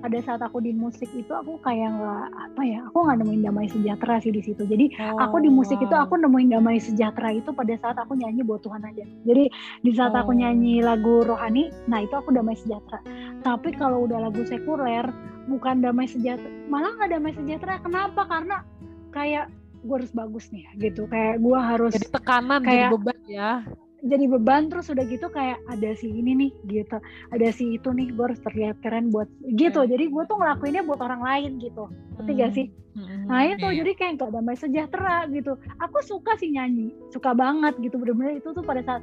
pada 0.00 0.18
saat 0.24 0.40
aku 0.40 0.64
di 0.64 0.72
musik 0.72 1.08
itu 1.12 1.28
aku 1.30 1.60
kayak 1.60 1.92
nggak 1.92 2.26
apa 2.32 2.62
ya, 2.64 2.80
aku 2.88 2.98
nggak 3.04 3.18
nemuin 3.20 3.42
damai 3.44 3.68
sejahtera 3.68 4.16
sih 4.24 4.32
di 4.32 4.42
situ. 4.42 4.64
Jadi 4.64 4.96
oh, 4.96 5.20
aku 5.20 5.44
di 5.44 5.50
musik 5.52 5.78
wow. 5.80 5.86
itu 5.86 5.94
aku 5.96 6.14
nemuin 6.20 6.48
damai 6.56 6.76
sejahtera 6.80 7.28
itu 7.36 7.52
pada 7.52 7.74
saat 7.78 7.96
aku 8.00 8.16
nyanyi 8.16 8.40
buat 8.40 8.64
Tuhan 8.64 8.80
aja. 8.80 9.04
Jadi 9.28 9.44
di 9.84 9.92
saat 9.92 10.16
oh. 10.16 10.24
aku 10.24 10.32
nyanyi 10.32 10.80
lagu 10.80 11.22
rohani, 11.22 11.68
nah 11.86 12.00
itu 12.00 12.16
aku 12.16 12.32
damai 12.32 12.56
sejahtera. 12.56 13.04
Tapi 13.44 13.76
kalau 13.76 14.08
udah 14.08 14.28
lagu 14.28 14.40
sekuler, 14.48 15.04
bukan 15.46 15.84
damai 15.84 16.08
sejahtera, 16.08 16.48
malah 16.72 16.96
nggak 16.96 17.10
damai 17.14 17.32
sejahtera. 17.36 17.78
Kenapa? 17.84 18.24
Karena 18.24 18.64
kayak 19.12 19.52
gue 19.80 19.94
harus 19.96 20.12
bagus 20.12 20.52
nih 20.52 20.68
gitu 20.76 21.08
kayak 21.08 21.40
gue 21.40 21.56
harus 21.56 21.92
jadi 21.96 22.12
tekanan 22.12 22.60
kayak, 22.60 22.92
jadi 22.92 22.92
beban 22.92 23.18
ya 23.24 23.52
jadi 24.00 24.24
beban 24.32 24.72
terus 24.72 24.88
udah 24.88 25.04
gitu 25.04 25.28
kayak 25.28 25.60
ada 25.68 25.92
si 25.92 26.08
ini 26.08 26.32
nih 26.32 26.50
gitu. 26.68 26.96
Ada 27.32 27.52
si 27.52 27.76
itu 27.76 27.88
nih 27.92 28.12
gue 28.16 28.24
harus 28.32 28.40
terlihat 28.40 28.80
keren 28.80 29.12
buat 29.12 29.28
gitu. 29.44 29.84
Iya. 29.84 29.96
jadi 29.96 30.04
gue 30.08 30.22
tuh 30.24 30.36
ngelakuinnya 30.40 30.82
buat 30.88 31.00
orang 31.04 31.20
lain 31.20 31.50
gitu. 31.60 31.88
Ngerti 32.16 32.32
gak 32.36 32.52
sih? 32.56 32.68
Hmm. 32.90 33.30
nah 33.30 33.46
itu 33.46 33.70
yeah. 33.70 33.76
jadi 33.86 33.92
kayak 33.94 34.12
gak 34.18 34.32
damai 34.34 34.56
sejahtera 34.58 35.28
gitu. 35.30 35.54
Aku 35.78 35.98
suka 36.02 36.34
sih 36.40 36.50
nyanyi 36.50 36.90
suka 37.12 37.36
banget 37.36 37.76
gitu. 37.84 38.00
Bener-bener 38.00 38.40
itu 38.40 38.50
tuh 38.50 38.64
pada 38.64 38.80
saat 38.82 39.02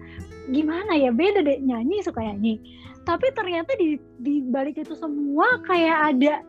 gimana 0.49 0.97
ya 0.97 1.13
beda 1.13 1.45
deh 1.45 1.61
nyanyi 1.61 2.01
suka 2.01 2.19
nyanyi. 2.19 2.59
Tapi 3.05 3.31
ternyata 3.37 3.71
di 3.79 3.95
di 4.19 4.43
balik 4.43 4.81
itu 4.81 4.97
semua 4.97 5.61
kayak 5.63 5.97
ada 6.15 6.43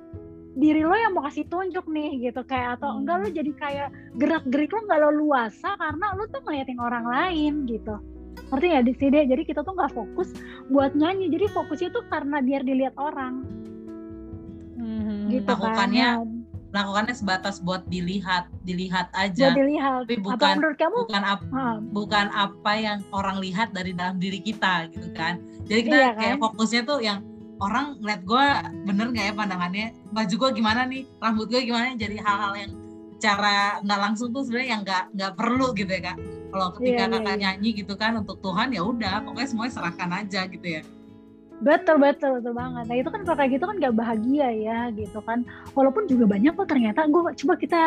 diri 0.58 0.82
lo 0.82 0.90
yang 0.90 1.14
mau 1.14 1.22
kasih 1.28 1.46
tunjuk 1.46 1.86
nih 1.86 2.32
gitu. 2.32 2.42
Kayak 2.48 2.80
atau 2.80 2.96
hmm. 2.96 2.98
enggak 3.04 3.16
lo 3.20 3.28
jadi 3.30 3.52
kayak 3.54 3.88
gerak 4.18 4.44
gerik 4.50 4.72
lo 4.74 4.80
nggak 4.88 5.00
lo 5.04 5.10
luasa 5.14 5.76
karena 5.78 6.16
lo 6.18 6.24
tuh 6.32 6.42
ngeliatin 6.42 6.80
orang 6.80 7.06
lain 7.06 7.68
gitu 7.68 8.17
ngerti 8.48 8.66
nggak 8.72 8.86
di 8.88 8.94
sini 8.96 9.18
jadi 9.28 9.42
kita 9.44 9.60
tuh 9.60 9.74
nggak 9.76 9.92
fokus 9.92 10.28
buat 10.72 10.92
nyanyi. 10.96 11.28
Jadi 11.32 11.46
fokusnya 11.52 11.90
tuh 11.92 12.04
karena 12.08 12.40
biar 12.40 12.62
dilihat 12.64 12.94
orang. 12.96 13.44
Hmm, 14.78 15.28
gitu 15.28 15.48
lakukannya 15.48 16.08
kan. 16.22 16.28
melakukannya 16.68 17.14
sebatas 17.16 17.58
buat 17.64 17.82
dilihat 17.88 18.48
dilihat 18.64 19.08
aja. 19.16 19.52
Buat 19.52 19.58
dilihat. 19.58 20.00
Tapi 20.08 20.16
bukan 20.20 20.54
menurut 20.60 20.78
kamu? 20.78 20.96
bukan 21.08 21.24
apa 21.24 21.44
hmm. 21.48 21.78
bukan 21.92 22.26
apa 22.32 22.72
yang 22.76 22.98
orang 23.12 23.36
lihat 23.40 23.72
dari 23.72 23.92
dalam 23.92 24.16
diri 24.20 24.40
kita 24.40 24.88
gitu 24.92 25.08
kan. 25.12 25.40
Jadi 25.68 25.80
kita 25.88 25.96
iya, 25.96 26.12
kayak 26.16 26.36
kan? 26.38 26.42
fokusnya 26.48 26.82
tuh 26.88 26.98
yang 27.04 27.20
orang 27.58 27.98
ngeliat 27.98 28.22
gue 28.22 28.46
bener 28.86 29.06
nggak 29.12 29.26
ya 29.28 29.34
pandangannya? 29.34 29.86
Baju 30.14 30.34
gue 30.36 30.50
gimana 30.56 30.86
nih? 30.88 31.04
Rambut 31.20 31.46
gue 31.50 31.60
gimana? 31.64 31.92
Jadi 31.98 32.16
hal-hal 32.16 32.52
yang 32.56 32.72
cara 33.18 33.82
nggak 33.82 34.00
langsung 34.00 34.30
tuh 34.30 34.46
sebenarnya 34.46 34.68
yang 34.70 34.82
nggak 34.86 35.04
nggak 35.10 35.32
perlu 35.34 35.74
gitu 35.74 35.90
ya 35.90 36.14
kak 36.14 36.18
kalau 36.48 36.68
ketika 36.76 37.04
yeah, 37.04 37.12
kakak 37.12 37.24
yeah. 37.28 37.38
nyanyi 37.44 37.70
gitu 37.76 37.94
kan 37.94 38.12
untuk 38.16 38.36
Tuhan 38.40 38.72
ya 38.72 38.82
udah 38.84 39.20
pokoknya 39.24 39.48
semuanya 39.48 39.72
serahkan 39.76 40.10
aja 40.12 40.40
gitu 40.48 40.66
ya. 40.66 40.82
Betul 41.58 41.98
betul 41.98 42.38
betul 42.38 42.54
banget. 42.54 42.84
Nah 42.86 42.96
itu 42.96 43.10
kan 43.10 43.20
kalau 43.26 43.36
kayak 43.36 43.50
gitu 43.58 43.64
kan 43.66 43.76
gak 43.82 43.96
bahagia 43.98 44.48
ya 44.54 44.78
gitu 44.94 45.18
kan. 45.26 45.42
Walaupun 45.74 46.06
juga 46.06 46.24
banyak 46.30 46.54
kok 46.54 46.68
ternyata 46.70 47.10
gue 47.10 47.22
coba 47.34 47.54
kita 47.58 47.80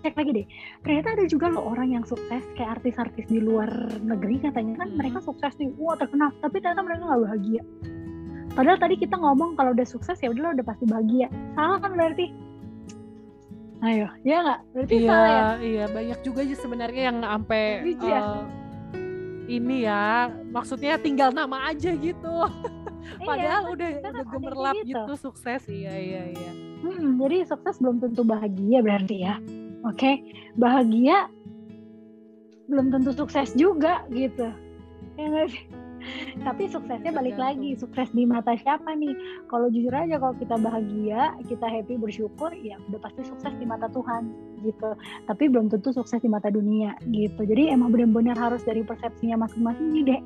cek 0.00 0.14
lagi 0.16 0.30
deh. 0.32 0.46
Ternyata 0.80 1.08
ada 1.12 1.24
juga 1.28 1.46
loh 1.52 1.64
orang 1.68 1.92
yang 1.92 2.04
sukses 2.08 2.40
kayak 2.56 2.80
artis-artis 2.80 3.28
di 3.28 3.36
luar 3.36 3.68
negeri 4.00 4.40
katanya 4.40 4.80
kan 4.80 4.88
hmm. 4.90 4.96
mereka 4.96 5.18
sukses 5.20 5.52
nih. 5.60 5.68
Wah 5.76 5.96
terkenal. 6.00 6.32
Tapi 6.40 6.56
ternyata 6.56 6.80
mereka 6.80 7.02
nggak 7.04 7.22
bahagia. 7.28 7.62
Padahal 8.50 8.78
tadi 8.82 8.94
kita 8.98 9.14
ngomong 9.14 9.54
kalau 9.54 9.70
udah 9.76 9.86
sukses 9.86 10.18
ya 10.18 10.32
udah 10.32 10.56
udah 10.56 10.64
pasti 10.64 10.84
bahagia. 10.88 11.28
Salah 11.54 11.78
kan 11.84 11.92
berarti 11.94 12.32
Ayo, 13.80 14.12
ya 14.28 14.36
nggak? 14.44 14.60
Berarti 14.76 14.94
iya, 15.00 15.08
salah 15.08 15.30
ya? 15.30 15.48
Iya, 15.64 15.84
banyak 15.88 16.18
juga 16.20 16.40
sih 16.44 16.58
sebenarnya 16.60 17.02
yang 17.08 17.18
sampai 17.24 17.62
uh, 17.96 18.44
ini 19.48 19.76
ya, 19.88 20.28
maksudnya 20.52 21.00
tinggal 21.00 21.32
nama 21.32 21.72
aja 21.72 21.90
gitu. 21.96 22.34
Iya, 23.00 23.26
Padahal 23.26 23.62
iya, 23.64 23.72
udah 23.72 23.90
udah 24.12 24.26
gemerlap 24.28 24.74
gitu. 24.84 24.92
gitu 24.92 25.14
sukses, 25.16 25.62
iya 25.72 25.94
iya 25.96 26.22
iya. 26.36 26.50
Hmm, 26.84 27.16
jadi 27.16 27.48
sukses 27.48 27.80
belum 27.80 27.96
tentu 27.96 28.22
bahagia 28.22 28.78
berarti 28.84 29.16
ya. 29.24 29.40
Oke, 29.88 29.96
okay? 29.96 30.14
bahagia 30.60 31.32
belum 32.68 32.92
tentu 32.92 33.16
sukses 33.16 33.56
juga 33.56 34.04
gitu. 34.12 34.52
Ya 35.16 35.24
nggak 35.32 35.48
sih? 35.48 35.64
Tapi 36.40 36.70
suksesnya 36.70 37.12
balik 37.12 37.36
lagi 37.36 37.76
sukses 37.76 38.08
di 38.14 38.24
mata 38.24 38.56
siapa 38.56 38.94
nih? 38.96 39.12
Kalau 39.50 39.68
jujur 39.68 39.92
aja 39.92 40.16
kalau 40.16 40.34
kita 40.38 40.56
bahagia 40.56 41.34
kita 41.46 41.66
happy 41.66 41.98
bersyukur 42.00 42.50
ya 42.56 42.78
udah 42.88 43.00
pasti 43.02 43.26
sukses 43.26 43.52
di 43.58 43.66
mata 43.66 43.90
Tuhan 43.90 44.30
gitu. 44.64 44.96
Tapi 45.26 45.44
belum 45.50 45.68
tentu 45.68 45.92
sukses 45.92 46.22
di 46.22 46.30
mata 46.30 46.48
dunia 46.48 46.96
gitu. 47.10 47.42
Jadi 47.44 47.70
emang 47.72 47.92
benar-benar 47.92 48.38
harus 48.38 48.62
dari 48.64 48.86
persepsinya 48.86 49.44
masing-masing 49.44 49.88
nih 49.92 50.04
deh 50.06 50.20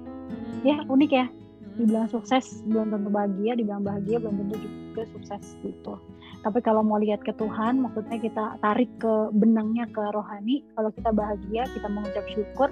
ya 0.64 0.76
unik 0.86 1.12
ya. 1.12 1.26
Dibilang 1.74 2.06
sukses 2.06 2.62
belum 2.70 2.94
tentu 2.94 3.10
bahagia. 3.10 3.52
Dibilang 3.58 3.82
bahagia 3.82 4.22
belum 4.22 4.46
tentu 4.46 4.56
juga 4.62 5.02
sukses 5.10 5.58
gitu. 5.66 5.98
Tapi 6.44 6.60
kalau 6.60 6.84
mau 6.84 7.00
lihat 7.00 7.24
ke 7.24 7.32
Tuhan 7.40 7.80
maksudnya 7.80 8.20
kita 8.20 8.60
tarik 8.60 8.92
ke 9.00 9.32
benangnya 9.32 9.88
ke 9.88 10.02
rohani 10.12 10.60
kalau 10.76 10.92
kita 10.92 11.08
bahagia 11.08 11.64
kita 11.72 11.88
mengucap 11.88 12.24
syukur 12.28 12.68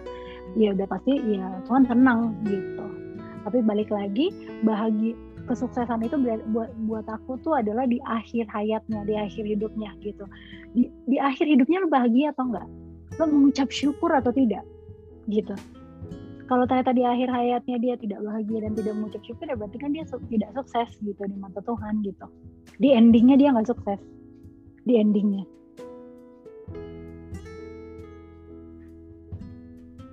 ya 0.61 0.77
udah 0.77 0.85
pasti 0.85 1.17
ya 1.25 1.49
Tuhan 1.65 1.89
tenang 1.89 2.37
gitu 2.45 3.02
tapi 3.43 3.59
balik 3.63 3.91
lagi 3.91 4.31
bahagia 4.63 5.15
kesuksesan 5.47 6.07
itu 6.07 6.15
buat 6.55 6.71
buat 6.87 7.07
aku 7.11 7.39
tuh 7.43 7.59
adalah 7.59 7.87
di 7.87 7.99
akhir 8.07 8.47
hayatnya 8.51 9.03
di 9.03 9.15
akhir 9.19 9.45
hidupnya 9.47 9.91
gitu. 10.01 10.25
Di, 10.73 10.89
di 11.07 11.17
akhir 11.19 11.45
hidupnya 11.51 11.83
lo 11.83 11.89
bahagia 11.91 12.31
atau 12.33 12.47
enggak? 12.49 12.69
Lo 13.19 13.25
mengucap 13.29 13.69
syukur 13.75 14.11
atau 14.15 14.31
tidak? 14.31 14.63
Gitu. 15.27 15.55
Kalau 16.47 16.69
ternyata 16.69 16.93
di 16.93 17.03
akhir 17.07 17.33
hayatnya 17.33 17.77
dia 17.81 17.95
tidak 17.97 18.21
bahagia 18.23 18.59
dan 18.67 18.73
tidak 18.77 18.95
mengucap 18.99 19.23
syukur 19.25 19.45
ya 19.49 19.57
berarti 19.57 19.79
kan 19.81 19.91
dia 19.95 20.05
su 20.05 20.17
tidak 20.29 20.51
sukses 20.53 20.89
gitu 21.01 21.23
di 21.27 21.37
mata 21.39 21.61
Tuhan 21.65 21.95
gitu. 22.07 22.27
Di 22.79 22.89
endingnya 22.95 23.37
dia 23.41 23.49
nggak 23.51 23.69
sukses. 23.73 24.01
Di 24.87 24.95
endingnya. 25.01 25.45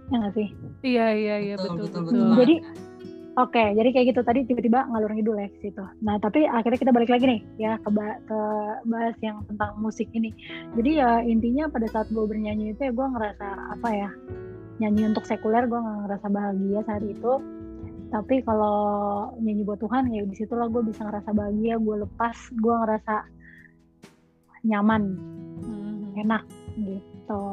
Ya 0.10 0.16
nggak 0.26 0.34
sih? 0.34 0.48
Iya 0.82 1.08
iya 1.14 1.36
iya 1.38 1.56
betul 1.60 1.86
betul, 1.86 2.02
betul, 2.08 2.18
betul. 2.18 2.38
jadi 2.42 2.56
Oke, 3.40 3.56
okay, 3.56 3.72
jadi 3.72 3.90
kayak 3.96 4.08
gitu 4.12 4.22
tadi 4.28 4.44
tiba-tiba 4.44 4.84
ngalur 4.92 5.16
ngidul 5.16 5.40
ya 5.40 5.48
situ. 5.64 5.80
Nah, 6.04 6.20
tapi 6.20 6.44
akhirnya 6.44 6.76
kita 6.76 6.92
balik 6.92 7.08
lagi 7.08 7.24
nih 7.24 7.42
ya 7.56 7.80
ke, 7.80 7.88
ba 7.88 8.20
ke 8.28 8.40
bahas 8.84 9.16
yang 9.24 9.40
tentang 9.48 9.80
musik 9.80 10.12
ini. 10.12 10.36
Jadi 10.76 11.00
ya 11.00 11.24
intinya 11.24 11.72
pada 11.72 11.88
saat 11.88 12.12
gue 12.12 12.20
bernyanyi 12.20 12.76
itu 12.76 12.82
ya 12.84 12.92
gue 12.92 13.08
ngerasa 13.16 13.48
apa 13.80 13.90
ya 13.96 14.12
nyanyi 14.80 15.12
untuk 15.12 15.24
sekuler 15.24 15.68
gue 15.68 15.80
nggak 15.80 15.98
ngerasa 16.08 16.28
bahagia 16.32 16.80
saat 16.88 17.04
itu 17.04 17.34
tapi 18.10 18.42
kalau 18.42 18.78
nyanyi 19.38 19.62
buat 19.68 19.78
Tuhan 19.78 20.10
ya 20.10 20.26
di 20.26 20.34
situlah 20.34 20.66
gue 20.72 20.82
bisa 20.82 21.06
ngerasa 21.06 21.30
bahagia 21.30 21.78
gue 21.78 21.96
lepas 22.08 22.38
gue 22.58 22.74
ngerasa 22.74 23.16
nyaman 24.66 25.04
hmm. 25.62 26.22
enak 26.26 26.44
gitu 26.80 27.44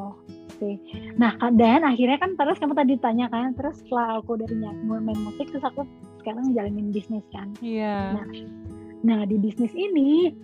sih. 0.58 0.74
Nah 1.16 1.36
dan 1.54 1.84
akhirnya 1.86 2.18
kan 2.20 2.34
terus 2.34 2.56
kamu 2.58 2.74
tadi 2.76 2.94
tanya 3.00 3.26
kan 3.30 3.52
terus 3.54 3.80
setelah 3.84 4.20
aku 4.20 4.40
dari 4.40 4.54
main 4.56 5.20
musik 5.24 5.48
terus 5.52 5.64
aku 5.64 5.84
sekarang 6.22 6.52
jalanin 6.52 6.90
bisnis 6.90 7.24
kan. 7.30 7.52
Iya. 7.62 7.82
Yeah. 7.82 8.02
nah 8.16 8.26
nah 9.06 9.18
di 9.28 9.36
bisnis 9.38 9.70
ini 9.76 10.34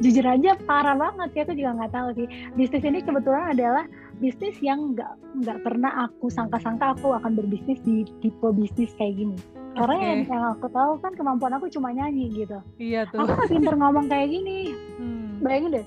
jujur 0.00 0.24
aja 0.24 0.56
parah 0.64 0.96
banget 0.96 1.28
ya 1.36 1.42
aku 1.44 1.54
juga 1.58 1.70
nggak 1.76 1.92
tahu 1.92 2.08
sih. 2.16 2.26
Bisnis 2.56 2.84
ini 2.86 2.98
kebetulan 3.04 3.52
adalah 3.52 3.84
bisnis 4.20 4.56
yang 4.64 4.96
nggak 4.96 5.12
nggak 5.44 5.58
pernah 5.64 6.08
aku 6.08 6.32
sangka-sangka 6.32 6.96
aku 6.96 7.12
akan 7.16 7.36
berbisnis 7.36 7.80
di 7.84 8.08
tipe 8.24 8.48
bisnis 8.54 8.92
kayak 8.96 9.18
gini. 9.18 9.36
Karena 9.70 9.96
okay. 9.96 10.08
yang, 10.08 10.20
yang 10.26 10.44
aku 10.58 10.66
tahu 10.72 10.98
kan 10.98 11.12
kemampuan 11.14 11.54
aku 11.54 11.70
cuma 11.70 11.94
nyanyi 11.94 12.26
gitu. 12.32 12.58
Iya 12.80 13.06
tuh. 13.12 13.22
Aku 13.22 13.30
nggak 13.38 13.50
pinter 13.52 13.74
ngomong 13.76 14.06
kayak 14.10 14.28
gini. 14.32 14.74
Hmm. 14.98 15.20
bayangin 15.40 15.80
deh 15.80 15.86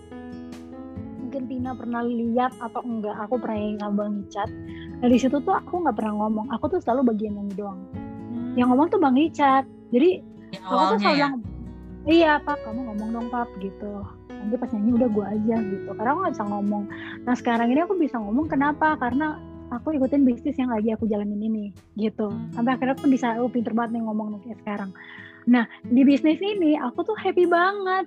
Tina 1.64 1.80
pernah 1.80 2.04
lihat 2.04 2.52
atau 2.60 2.84
enggak? 2.84 3.16
Aku 3.24 3.40
pernah 3.40 3.56
yang 3.56 3.80
ngabang 3.80 4.28
Icat 4.28 4.52
nah 5.00 5.08
di 5.08 5.16
situ 5.16 5.40
tuh 5.40 5.56
aku 5.56 5.80
nggak 5.80 5.96
pernah 5.96 6.20
ngomong. 6.20 6.52
Aku 6.52 6.68
tuh 6.68 6.84
selalu 6.84 7.16
bagian 7.16 7.40
nyanyi 7.40 7.56
doang. 7.56 7.80
Hmm. 7.96 8.52
yang 8.60 8.68
ngomong 8.68 8.92
tuh 8.92 9.00
Bang 9.00 9.16
Icat 9.16 9.64
jadi 9.96 10.20
ya, 10.52 10.60
aku 10.60 10.84
tuh 10.92 11.00
selalu 11.00 11.24
ya? 11.24 11.28
iya 12.04 12.32
pak 12.44 12.60
kamu 12.68 12.84
ngomong 12.92 13.10
dong 13.16 13.28
pap 13.32 13.48
gitu. 13.64 14.04
Nanti 14.28 14.56
pas 14.60 14.76
nyanyi 14.76 14.92
udah 14.92 15.08
gue 15.08 15.26
aja 15.40 15.56
gitu. 15.64 15.90
Karena 15.96 16.10
aku 16.12 16.20
nggak 16.20 16.34
bisa 16.36 16.46
ngomong. 16.52 16.84
Nah 17.24 17.36
sekarang 17.40 17.68
ini 17.72 17.80
aku 17.80 17.96
bisa 17.96 18.16
ngomong 18.20 18.46
kenapa? 18.52 19.00
Karena 19.00 19.40
aku 19.72 19.96
ikutin 19.96 20.28
bisnis 20.28 20.60
yang 20.60 20.68
lagi 20.68 20.92
aku 20.92 21.08
jalanin 21.08 21.40
ini 21.40 21.72
gitu. 21.96 22.28
Sampai 22.52 22.76
akhirnya 22.76 23.00
aku 23.00 23.08
bisa 23.08 23.40
oh 23.40 23.48
pinter 23.48 23.72
banget 23.72 23.96
nih 23.96 24.04
ngomong 24.04 24.36
nih 24.36 24.52
kayak 24.52 24.60
sekarang. 24.68 24.92
Nah 25.48 25.64
di 25.88 26.04
bisnis 26.04 26.44
ini 26.44 26.76
aku 26.76 27.08
tuh 27.08 27.16
happy 27.16 27.48
banget. 27.48 28.04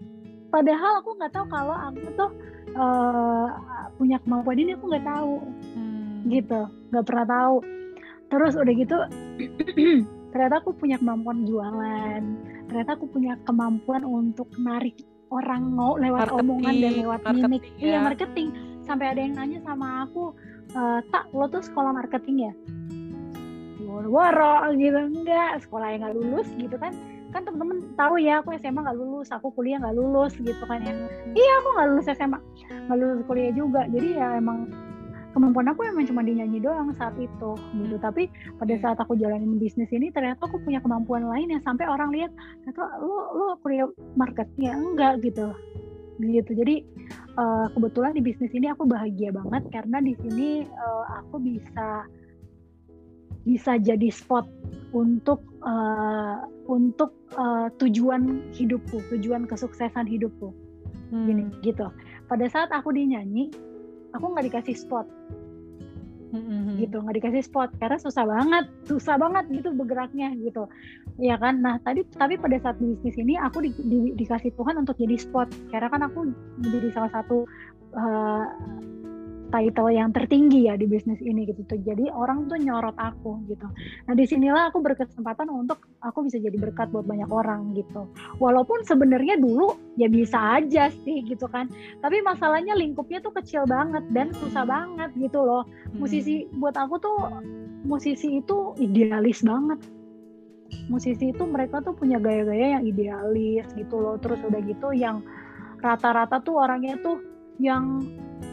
Padahal 0.52 1.00
aku 1.00 1.16
nggak 1.16 1.32
tahu 1.32 1.48
kalau 1.48 1.72
aku 1.72 2.12
tuh 2.20 2.30
uh, 2.76 3.48
punya 3.96 4.20
kemampuan 4.22 4.58
ini 4.60 4.76
aku 4.76 4.84
nggak 4.92 5.06
tahu. 5.06 5.34
Hmm. 5.76 6.28
gitu 6.28 6.60
nggak 6.92 7.06
pernah 7.06 7.26
tahu. 7.26 7.56
Terus 8.26 8.52
udah 8.58 8.74
gitu 8.74 8.96
ternyata 10.34 10.54
aku 10.60 10.70
punya 10.76 10.96
kemampuan 11.00 11.48
jualan. 11.48 12.22
Ternyata 12.66 12.90
aku 12.98 13.06
punya 13.08 13.38
kemampuan 13.46 14.02
untuk 14.04 14.50
narik 14.58 14.98
orang 15.30 15.74
mau 15.74 15.98
lewat 15.98 16.30
marketing, 16.30 16.42
omongan 16.46 16.74
dan 16.78 16.92
lewat 17.02 17.20
mimik. 17.34 17.64
ya. 17.78 17.82
iya 17.82 17.98
marketing. 18.02 18.48
Sampai 18.86 19.06
ada 19.10 19.20
yang 19.22 19.34
nanya 19.34 19.58
sama 19.66 20.06
aku 20.06 20.30
e, 20.70 20.82
tak 21.10 21.26
lo 21.34 21.50
tuh 21.50 21.62
sekolah 21.62 21.90
marketing 21.90 22.50
ya? 22.50 22.52
Woro 23.86 24.70
gitu. 24.78 24.98
Enggak 24.98 25.62
sekolah 25.66 25.86
yang 25.94 26.00
nggak 26.06 26.14
lulus 26.14 26.48
gitu 26.58 26.76
kan 26.78 26.94
kan 27.34 27.42
temen-temen 27.42 27.78
tahu 27.98 28.18
ya 28.22 28.40
aku 28.40 28.54
SMA 28.58 28.80
nggak 28.80 28.98
lulus 28.98 29.28
aku 29.34 29.50
kuliah 29.54 29.78
nggak 29.82 29.96
lulus 29.96 30.32
gitu 30.38 30.64
kan 30.66 30.82
ya. 30.82 30.94
Hmm. 30.94 31.34
iya 31.34 31.52
aku 31.62 31.68
nggak 31.74 31.88
lulus 31.92 32.06
SMA 32.14 32.38
nggak 32.86 32.98
lulus 32.98 33.20
kuliah 33.26 33.52
juga. 33.52 33.82
Jadi 33.90 34.08
ya 34.18 34.38
emang 34.38 34.70
kemampuan 35.36 35.68
aku 35.68 35.84
emang 35.84 36.08
cuma 36.08 36.24
dinyanyi 36.24 36.64
doang 36.64 36.96
saat 36.96 37.12
itu 37.20 37.50
gitu. 37.58 37.96
Tapi 38.00 38.32
pada 38.56 38.72
iya. 38.72 38.80
saat 38.80 38.98
aku 39.02 39.18
jalanin 39.20 39.60
bisnis 39.60 39.92
ini 39.92 40.08
ternyata 40.08 40.48
aku 40.48 40.56
punya 40.64 40.80
kemampuan 40.80 41.28
lain 41.28 41.52
yang 41.52 41.60
sampai 41.60 41.84
orang 41.84 42.08
lihat 42.08 42.32
ternyata 42.64 42.96
lu 43.04 43.16
lu 43.36 43.46
kuliah 43.60 43.86
marketnya 44.16 44.72
enggak 44.72 45.20
gitu. 45.20 45.52
Gitu. 46.16 46.50
Jadi 46.56 46.80
uh, 47.36 47.68
kebetulan 47.76 48.16
di 48.16 48.24
bisnis 48.24 48.48
ini 48.56 48.72
aku 48.72 48.88
bahagia 48.88 49.28
banget 49.28 49.68
karena 49.68 50.00
di 50.00 50.16
sini 50.24 50.64
uh, 50.64 51.04
aku 51.20 51.36
bisa 51.36 52.08
bisa 53.46 53.78
jadi 53.78 54.10
spot 54.10 54.48
untuk 54.96 55.44
uh, 55.66 56.46
untuk 56.70 57.12
uh, 57.34 57.68
tujuan 57.82 58.54
hidupku 58.54 59.02
tujuan 59.10 59.44
kesuksesan 59.44 60.06
hidupku. 60.06 60.54
Hmm. 61.06 61.22
gini 61.22 61.44
gitu. 61.62 61.86
Pada 62.26 62.46
saat 62.50 62.70
aku 62.74 62.90
dinyanyi 62.90 63.54
aku 64.14 64.24
nggak 64.32 64.46
dikasih 64.50 64.74
spot. 64.74 65.06
Mm-hmm. 66.26 66.82
gitu 66.82 66.98
nggak 67.06 67.22
dikasih 67.22 67.42
spot 67.46 67.70
karena 67.78 68.02
susah 68.02 68.26
banget 68.26 68.66
susah 68.90 69.14
banget 69.14 69.46
gitu 69.62 69.70
bergeraknya 69.70 70.34
gitu. 70.42 70.66
Ya 71.22 71.38
kan? 71.38 71.62
Nah 71.62 71.78
tadi 71.86 72.02
tapi 72.18 72.34
pada 72.34 72.58
saat 72.58 72.82
di 72.82 72.98
bisnis 72.98 73.14
ini 73.22 73.38
aku 73.38 73.62
di, 73.62 73.70
di, 73.86 73.98
dikasih 74.18 74.50
Tuhan 74.58 74.74
untuk 74.82 74.98
jadi 74.98 75.14
spot. 75.16 75.48
Karena 75.70 75.86
kan 75.86 76.02
aku 76.02 76.26
menjadi 76.58 76.88
salah 76.98 77.10
satu 77.14 77.46
uh, 77.94 78.44
title 79.50 79.90
yang 79.94 80.10
tertinggi 80.10 80.66
ya 80.66 80.74
di 80.74 80.86
bisnis 80.90 81.18
ini 81.22 81.46
gitu 81.46 81.62
tuh. 81.66 81.78
Jadi 81.82 82.10
orang 82.10 82.50
tuh 82.50 82.58
nyorot 82.58 82.94
aku 82.98 83.42
gitu. 83.46 83.66
Nah 84.06 84.14
di 84.14 84.24
sinilah 84.26 84.70
aku 84.70 84.82
berkesempatan 84.82 85.48
untuk 85.50 85.82
aku 86.02 86.26
bisa 86.26 86.42
jadi 86.42 86.56
berkat 86.58 86.90
buat 86.90 87.06
banyak 87.06 87.30
orang 87.30 87.74
gitu. 87.78 88.10
Walaupun 88.42 88.82
sebenarnya 88.82 89.38
dulu 89.38 89.78
ya 89.94 90.10
bisa 90.10 90.60
aja 90.60 90.90
sih 91.04 91.22
gitu 91.26 91.46
kan. 91.46 91.70
Tapi 92.02 92.22
masalahnya 92.22 92.74
lingkupnya 92.74 93.22
tuh 93.22 93.34
kecil 93.34 93.64
banget 93.66 94.02
dan 94.10 94.34
susah 94.34 94.66
banget 94.66 95.14
gitu 95.16 95.42
loh. 95.42 95.62
Hmm. 95.64 96.02
Musisi 96.02 96.46
buat 96.58 96.74
aku 96.74 96.98
tuh 96.98 97.16
musisi 97.86 98.42
itu 98.42 98.74
idealis 98.82 99.46
banget. 99.46 99.78
Musisi 100.90 101.30
itu 101.30 101.46
mereka 101.46 101.78
tuh 101.78 101.94
punya 101.94 102.18
gaya-gaya 102.18 102.78
yang 102.78 102.84
idealis 102.84 103.66
gitu 103.78 104.02
loh. 104.02 104.18
Terus 104.18 104.42
udah 104.42 104.60
gitu 104.66 104.90
yang 104.90 105.22
rata-rata 105.78 106.42
tuh 106.42 106.58
orangnya 106.58 106.98
tuh 106.98 107.22
yang 107.62 108.02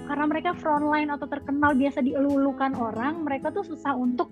karena 0.08 0.26
mereka 0.28 0.52
frontline 0.56 1.10
atau 1.12 1.28
terkenal 1.28 1.74
biasa 1.76 2.04
dielulukan 2.04 2.76
orang 2.76 3.24
mereka 3.24 3.50
tuh 3.52 3.66
susah 3.66 3.96
untuk 3.96 4.32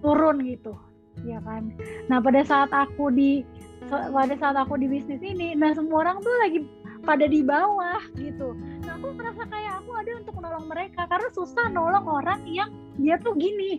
turun 0.00 0.42
gitu. 0.44 0.74
Ya 1.22 1.38
kan? 1.42 1.70
Nah 2.10 2.18
pada 2.18 2.42
saat 2.42 2.70
aku 2.74 3.10
di 3.14 3.46
pada 3.88 4.34
saat 4.40 4.56
aku 4.56 4.80
di 4.80 4.88
bisnis 4.88 5.20
ini 5.20 5.52
nah 5.52 5.70
semua 5.76 6.08
orang 6.08 6.18
tuh 6.24 6.34
lagi 6.40 6.58
pada 7.04 7.28
di 7.28 7.44
bawah 7.44 8.00
gitu. 8.16 8.56
Nah 8.84 8.96
aku 8.96 9.12
merasa 9.14 9.44
kayak 9.46 9.84
aku 9.84 9.90
ada 9.94 10.10
untuk 10.18 10.34
menolong 10.40 10.66
mereka 10.66 11.04
karena 11.06 11.28
susah 11.36 11.66
nolong 11.70 12.06
orang 12.08 12.40
yang 12.48 12.72
dia 12.96 13.20
tuh 13.20 13.36
gini. 13.36 13.78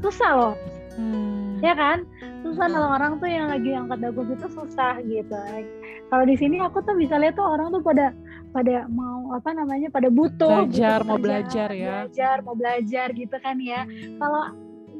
Susah 0.00 0.32
loh. 0.32 0.56
Hmm. 0.96 1.60
ya 1.60 1.76
kan? 1.76 2.08
Susah 2.40 2.72
nolong 2.72 2.92
orang 2.96 3.12
tuh 3.20 3.28
yang 3.28 3.52
lagi 3.52 3.76
angkat 3.76 4.00
dagu 4.00 4.24
gitu 4.32 4.48
susah 4.48 4.96
gitu. 5.04 5.36
Kalau 6.06 6.24
di 6.24 6.36
sini 6.38 6.62
aku 6.62 6.80
tuh 6.86 6.94
bisa 6.96 7.18
lihat 7.20 7.36
tuh 7.36 7.44
orang 7.44 7.68
tuh 7.74 7.82
pada 7.84 8.14
pada 8.56 8.88
mau 8.88 9.36
apa 9.36 9.52
namanya 9.52 9.92
pada 9.92 10.08
butuh 10.08 10.64
belajar 10.64 11.04
gitu, 11.04 11.08
mau 11.12 11.18
belajar 11.20 11.68
ya. 11.76 12.08
Belajar 12.08 12.36
mau 12.40 12.56
belajar 12.56 13.06
gitu 13.12 13.36
kan 13.36 13.56
ya. 13.60 13.84
Kalau 14.16 14.42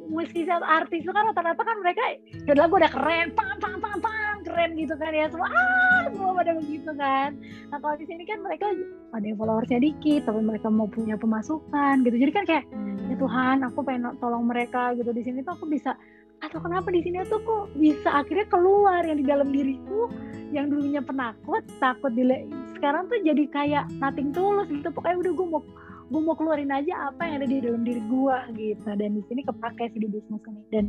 musisi 0.07 0.47
atau 0.47 0.63
artis 0.63 1.03
itu 1.03 1.11
kan 1.11 1.33
rata-rata 1.33 1.59
kan 1.65 1.77
mereka 1.83 2.03
udah 2.47 2.65
gue 2.69 2.79
udah 2.79 2.93
keren 2.93 3.35
pang 3.35 3.57
pang 3.59 3.81
pang 3.81 3.99
pang 3.99 4.37
keren 4.45 4.77
gitu 4.77 4.93
kan 5.01 5.11
ya. 5.17 5.33
Semua 5.33 5.49
ah 5.49 6.05
semua 6.13 6.37
pada 6.37 6.53
begitu 6.53 6.91
kan. 6.93 7.31
Nah 7.73 7.79
kalau 7.81 7.97
di 7.97 8.05
sini 8.05 8.23
kan 8.29 8.45
mereka 8.45 8.69
ada 9.17 9.25
yang 9.25 9.41
followersnya 9.41 9.81
dikit 9.81 10.29
tapi 10.29 10.45
mereka 10.45 10.69
mau 10.69 10.85
punya 10.85 11.17
pemasukan 11.17 12.05
gitu. 12.05 12.17
Jadi 12.21 12.33
kan 12.37 12.45
kayak 12.45 12.65
ya 13.09 13.15
Hmm. 13.17 13.23
Tuhan 13.23 13.57
aku 13.65 13.81
pengen 13.87 14.19
tolong 14.21 14.45
mereka 14.45 14.93
gitu. 14.93 15.09
Di 15.17 15.23
sini 15.25 15.41
tuh 15.41 15.57
aku 15.57 15.65
bisa 15.65 15.97
atau 16.45 16.59
kenapa 16.61 16.93
di 16.93 17.01
sini 17.01 17.25
tuh 17.27 17.41
kok 17.41 17.73
bisa 17.77 18.23
akhirnya 18.23 18.47
keluar 18.53 19.01
yang 19.05 19.19
di 19.21 19.27
dalam 19.27 19.49
diriku 19.49 20.13
yang 20.53 20.71
dulunya 20.71 21.03
penakut 21.03 21.65
takut 21.81 22.13
dile 22.13 22.47
sekarang 22.77 23.09
tuh 23.09 23.19
jadi 23.25 23.45
kayak 23.51 23.85
nothing 23.99 24.31
tulus 24.31 24.69
gitu. 24.69 24.93
Pokoknya 24.93 25.17
udah 25.25 25.33
gue 25.33 25.47
mau 25.49 25.63
gue 26.07 26.21
mau 26.23 26.37
keluarin 26.39 26.71
aja 26.71 27.11
apa 27.11 27.27
yang 27.27 27.43
ada 27.43 27.49
di 27.49 27.59
dalam 27.65 27.83
diri 27.83 28.03
gue 28.05 28.37
gitu. 28.55 28.89
Dan 28.95 29.11
di 29.17 29.23
sini 29.27 29.41
kepake 29.43 29.91
sih 29.97 30.01
di 30.05 30.09
bisnis 30.13 30.45
ini. 30.45 30.63
Dan 30.71 30.85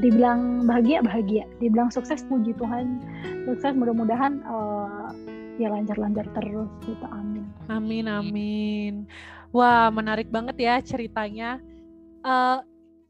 dibilang 0.00 0.64
bahagia 0.64 1.02
bahagia. 1.02 1.44
Dibilang 1.58 1.90
sukses 1.90 2.22
puji 2.30 2.54
Tuhan. 2.56 3.02
Sukses 3.50 3.74
mudah-mudahan 3.74 4.40
eh, 4.40 5.08
ya 5.60 5.68
lancar-lancar 5.68 6.24
terus 6.32 6.70
gitu. 6.86 7.06
Amin. 7.10 7.44
Amin, 7.68 8.06
amin. 8.08 8.94
Wah, 9.52 9.92
menarik 9.92 10.32
banget 10.32 10.56
ya 10.56 10.80
ceritanya. 10.80 11.60
Eh, 12.22 12.58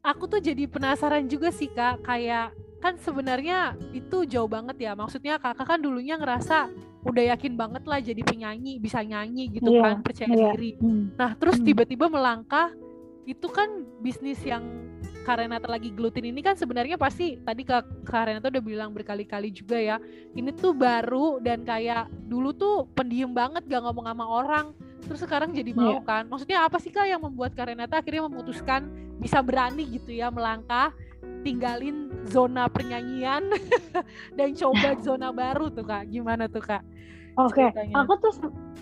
aku 0.03 0.27
tuh 0.27 0.43
jadi 0.43 0.67
penasaran 0.67 1.25
juga 1.31 1.49
sih 1.49 1.71
kak, 1.71 2.03
kayak 2.03 2.51
kan 2.83 2.99
sebenarnya 2.99 3.79
itu 3.95 4.27
jauh 4.27 4.51
banget 4.51 4.75
ya. 4.83 4.91
Maksudnya 4.93 5.39
kakak 5.39 5.63
kan 5.63 5.79
dulunya 5.79 6.19
ngerasa 6.19 6.67
udah 7.07 7.23
yakin 7.35 7.55
banget 7.55 7.83
lah 7.87 7.99
jadi 8.03 8.19
penyanyi, 8.19 8.79
bisa 8.83 8.99
nyanyi 8.99 9.47
gitu 9.55 9.71
Iya, 9.71 9.81
kan, 9.81 9.95
percaya 10.03 10.27
iya. 10.35 10.51
diri. 10.51 10.71
Hmm. 10.79 11.15
Nah, 11.15 11.31
terus 11.39 11.59
Hmm. 11.59 11.67
tiba-tiba 11.67 12.11
melangkah, 12.11 12.75
itu 13.23 13.47
kan 13.47 13.87
bisnis 14.03 14.43
yang 14.43 14.63
Kak 15.23 15.39
Renata 15.39 15.71
lagi 15.71 15.87
gelutin 15.95 16.27
ini 16.27 16.43
kan 16.43 16.59
sebenarnya 16.59 16.99
pasti 16.99 17.39
tadi 17.39 17.63
Kak, 17.63 18.03
Kak 18.03 18.27
Renata 18.27 18.51
udah 18.51 18.59
bilang 18.63 18.91
berkali-kali 18.91 19.55
juga 19.55 19.79
ya, 19.79 19.95
ini 20.35 20.51
tuh 20.51 20.75
baru 20.75 21.39
dan 21.39 21.63
kayak 21.63 22.11
dulu 22.27 22.51
tuh 22.51 22.91
pendiam 22.91 23.31
banget 23.31 23.63
gak 23.63 23.79
ngomong 23.87 24.11
sama 24.11 24.25
orang, 24.27 24.65
terus 25.03 25.21
sekarang 25.21 25.51
jadi 25.51 25.71
mau 25.71 25.97
Iya. 25.97 26.01
kan. 26.01 26.23
Maksudnya 26.25 26.63
apa 26.63 26.77
sih 26.77 26.89
Kak 26.89 27.05
yang 27.05 27.19
membuat 27.19 27.53
Kak 27.53 27.67
Renata 27.67 27.99
akhirnya 27.99 28.25
memutuskan 28.25 28.87
bisa 29.17 29.39
berani 29.39 29.85
gitu 29.87 30.09
ya 30.09 30.27
melangkah, 30.27 30.91
tinggalin 31.41 32.07
zona 32.25 32.67
penyanyian 32.67 33.47
dan 34.37 34.49
coba 34.53 34.95
zona 35.05 35.29
baru 35.29 35.67
tuh 35.67 35.83
Kak. 35.83 36.07
Gimana 36.07 36.47
tuh 36.47 36.61
Kak? 36.61 36.83
Oke, 37.33 37.65
ceritanya? 37.65 37.93
aku 37.99 38.13
tuh 38.19 38.33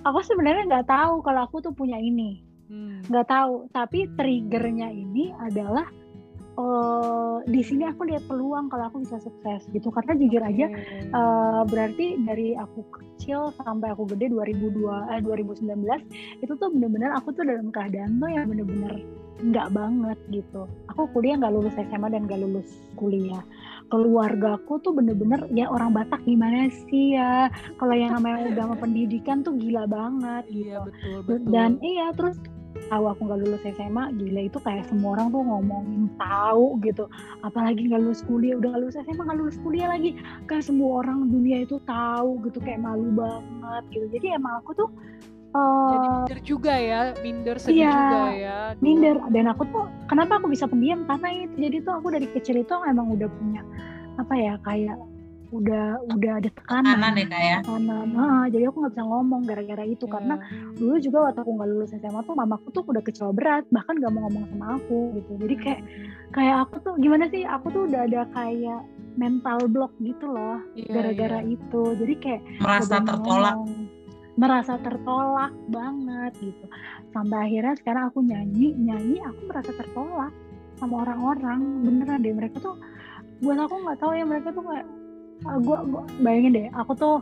aku 0.02 0.20
sebenarnya 0.22 0.64
nggak 0.68 0.88
tahu 0.88 1.22
kalau 1.22 1.42
aku 1.46 1.62
tuh 1.62 1.72
punya 1.72 1.96
ini, 1.96 2.44
Hmm. 2.68 3.00
nggak 3.06 3.28
tahu. 3.28 3.68
Tapi 3.70 4.12
triggernya 4.14 4.90
ini 4.90 5.32
adalah 5.34 5.88
eh 6.52 7.38
di 7.48 7.62
sini 7.64 7.88
aku 7.88 8.06
lihat 8.06 8.28
peluang 8.28 8.68
kalau 8.68 8.92
aku 8.92 9.04
bisa 9.04 9.18
sukses 9.24 9.64
gitu. 9.72 9.88
Karena 9.90 10.14
jujur 10.20 10.42
aja, 10.44 10.68
eh, 11.12 11.62
berarti 11.68 12.20
dari 12.22 12.54
aku 12.60 12.84
kecil 12.92 13.56
sampai 13.62 13.94
aku 13.94 14.10
gede 14.12 14.34
2002 14.34 15.16
eh 15.16 15.22
2019 15.24 16.02
itu 16.44 16.54
tuh 16.58 16.70
bener-bener 16.74 17.14
aku 17.16 17.32
tuh 17.32 17.46
dalam 17.48 17.70
keadaan 17.72 18.20
tuh 18.20 18.30
yang 18.30 18.50
bener-bener 18.50 19.00
nggak 19.42 19.74
banget 19.74 20.20
gitu. 20.30 20.70
Aku 20.94 21.10
kuliah 21.18 21.34
nggak 21.42 21.54
lulus 21.54 21.74
SMA 21.74 22.08
dan 22.14 22.30
nggak 22.30 22.42
lulus 22.46 22.70
kuliah. 22.94 23.42
Keluargaku 23.90 24.80
tuh 24.86 24.94
bener-bener 24.94 25.50
ya 25.52 25.68
orang 25.68 25.92
Batak 25.98 26.22
gimana 26.24 26.70
sih 26.88 27.18
ya? 27.18 27.50
Kalau 27.82 27.96
yang 27.98 28.14
namanya 28.16 28.54
agama 28.54 28.78
pendidikan 28.78 29.42
tuh 29.42 29.58
gila 29.58 29.90
banget 29.90 30.46
gitu. 30.48 30.70
Iya 30.70 30.78
betul 30.86 31.18
betul. 31.26 31.50
Dan 31.50 31.72
iya 31.82 32.14
terus 32.14 32.38
tahu 32.90 33.06
aku 33.08 33.22
nggak 33.28 33.40
lulus 33.44 33.64
SMA 33.64 34.04
gila 34.20 34.42
itu 34.48 34.58
kayak 34.64 34.84
semua 34.88 35.20
orang 35.20 35.28
tuh 35.32 35.42
ngomongin 35.44 36.04
tahu 36.20 36.66
gitu 36.84 37.06
apalagi 37.44 37.88
nggak 37.88 38.02
lulus 38.04 38.22
kuliah 38.28 38.56
udah 38.60 38.70
nggak 38.76 38.82
lulus 38.84 38.98
SMA 39.00 39.24
nggak 39.24 39.40
lulus 39.40 39.58
kuliah 39.64 39.88
lagi 39.92 40.10
kayak 40.48 40.64
semua 40.64 41.04
orang 41.04 41.32
dunia 41.32 41.64
itu 41.64 41.80
tahu 41.88 42.40
gitu 42.48 42.60
kayak 42.64 42.84
malu 42.84 43.08
banget 43.16 43.84
gitu 43.92 44.06
jadi 44.20 44.40
emang 44.40 44.60
aku 44.64 44.72
tuh 44.76 44.90
jadi 45.52 46.08
eh 46.08 46.12
minder 46.16 46.40
juga 46.48 46.74
ya, 46.80 47.00
minder 47.20 47.56
sedih 47.60 47.84
iya, 47.84 47.92
juga 47.92 48.22
ya. 48.32 48.58
dulu. 48.72 48.84
minder 48.88 49.16
dan 49.36 49.46
aku 49.52 49.64
tuh 49.68 49.86
kenapa 50.08 50.40
aku 50.40 50.48
bisa 50.48 50.64
pendiam 50.64 51.04
karena 51.04 51.28
itu 51.44 51.56
jadi 51.60 51.78
tuh 51.84 51.94
aku 52.00 52.08
dari 52.16 52.28
kecil 52.32 52.56
itu 52.64 52.72
emang 52.88 53.12
udah 53.12 53.28
punya 53.28 53.62
apa 54.16 54.34
ya 54.36 54.54
kayak 54.64 54.96
udah 55.52 55.86
udah 56.08 56.34
ada 56.38 56.50
tekanan 56.50 56.96
Kanan 56.96 57.14
ya 57.14 57.26
kak 57.26 57.44
ya. 57.44 57.58
tekanan 57.62 58.08
Ah, 58.14 58.46
jadi 58.48 58.64
aku 58.66 58.78
nggak 58.80 58.94
bisa 58.94 59.04
ngomong 59.04 59.42
gara-gara 59.44 59.84
itu 59.84 60.00
Iya. 60.02 60.14
karena 60.14 60.36
dulu 60.74 60.96
juga 60.98 61.18
waktu 61.22 61.40
aku 61.40 61.52
nggak 61.52 61.70
lulus 61.70 61.92
SMA 61.94 62.22
tuh 62.22 62.34
mamaku 62.34 62.68
tuh 62.70 62.84
udah 62.84 63.02
kecewa 63.02 63.32
berat 63.32 63.64
bahkan 63.70 63.94
nggak 63.94 64.10
mau 64.10 64.22
ngomong 64.26 64.46
sama 64.48 64.66
aku 64.78 64.98
gitu 65.14 65.32
jadi 65.38 65.56
kayak 65.58 65.82
kayak 66.32 66.56
aku 66.62 66.76
tuh 66.82 66.94
gimana 66.98 67.26
sih 67.28 67.44
aku 67.44 67.68
tuh 67.70 67.82
udah 67.86 68.02
ada 68.02 68.22
kayak 68.30 68.82
mental 69.14 69.60
block 69.66 69.92
gitu 70.00 70.26
loh 70.26 70.64
Iya, 70.74 70.88
gara-gara 70.90 71.40
iya. 71.42 71.54
itu 71.54 71.82
jadi 71.96 72.14
kayak 72.18 72.42
Merasa 72.58 72.96
tertolak. 72.98 73.56
ngomong. 73.58 73.84
merasa 74.34 74.74
tertolak 74.78 75.52
banget 75.68 76.32
gitu 76.42 76.66
sampai 77.10 77.38
akhirnya 77.46 77.76
sekarang 77.76 78.04
aku 78.08 78.20
nyanyi 78.22 78.72
nyanyi 78.74 79.20
aku 79.20 79.44
merasa 79.46 79.72
tertolak 79.72 80.32
sama 80.74 81.04
orang-orang 81.04 81.60
beneran 81.84 82.20
deh 82.20 82.32
mereka 82.32 82.58
tuh 82.58 82.80
buat 83.38 83.60
aku 83.60 83.76
nggak 83.76 84.00
tahu 84.00 84.12
ya 84.14 84.24
mereka 84.24 84.50
tuh 84.50 84.64
kayak 84.64 84.88
ah, 85.48 85.58
gua, 85.62 85.84
gua 85.86 86.04
bayangin 86.22 86.52
deh 86.58 86.68
aku 86.78 86.92
tuh 86.98 87.18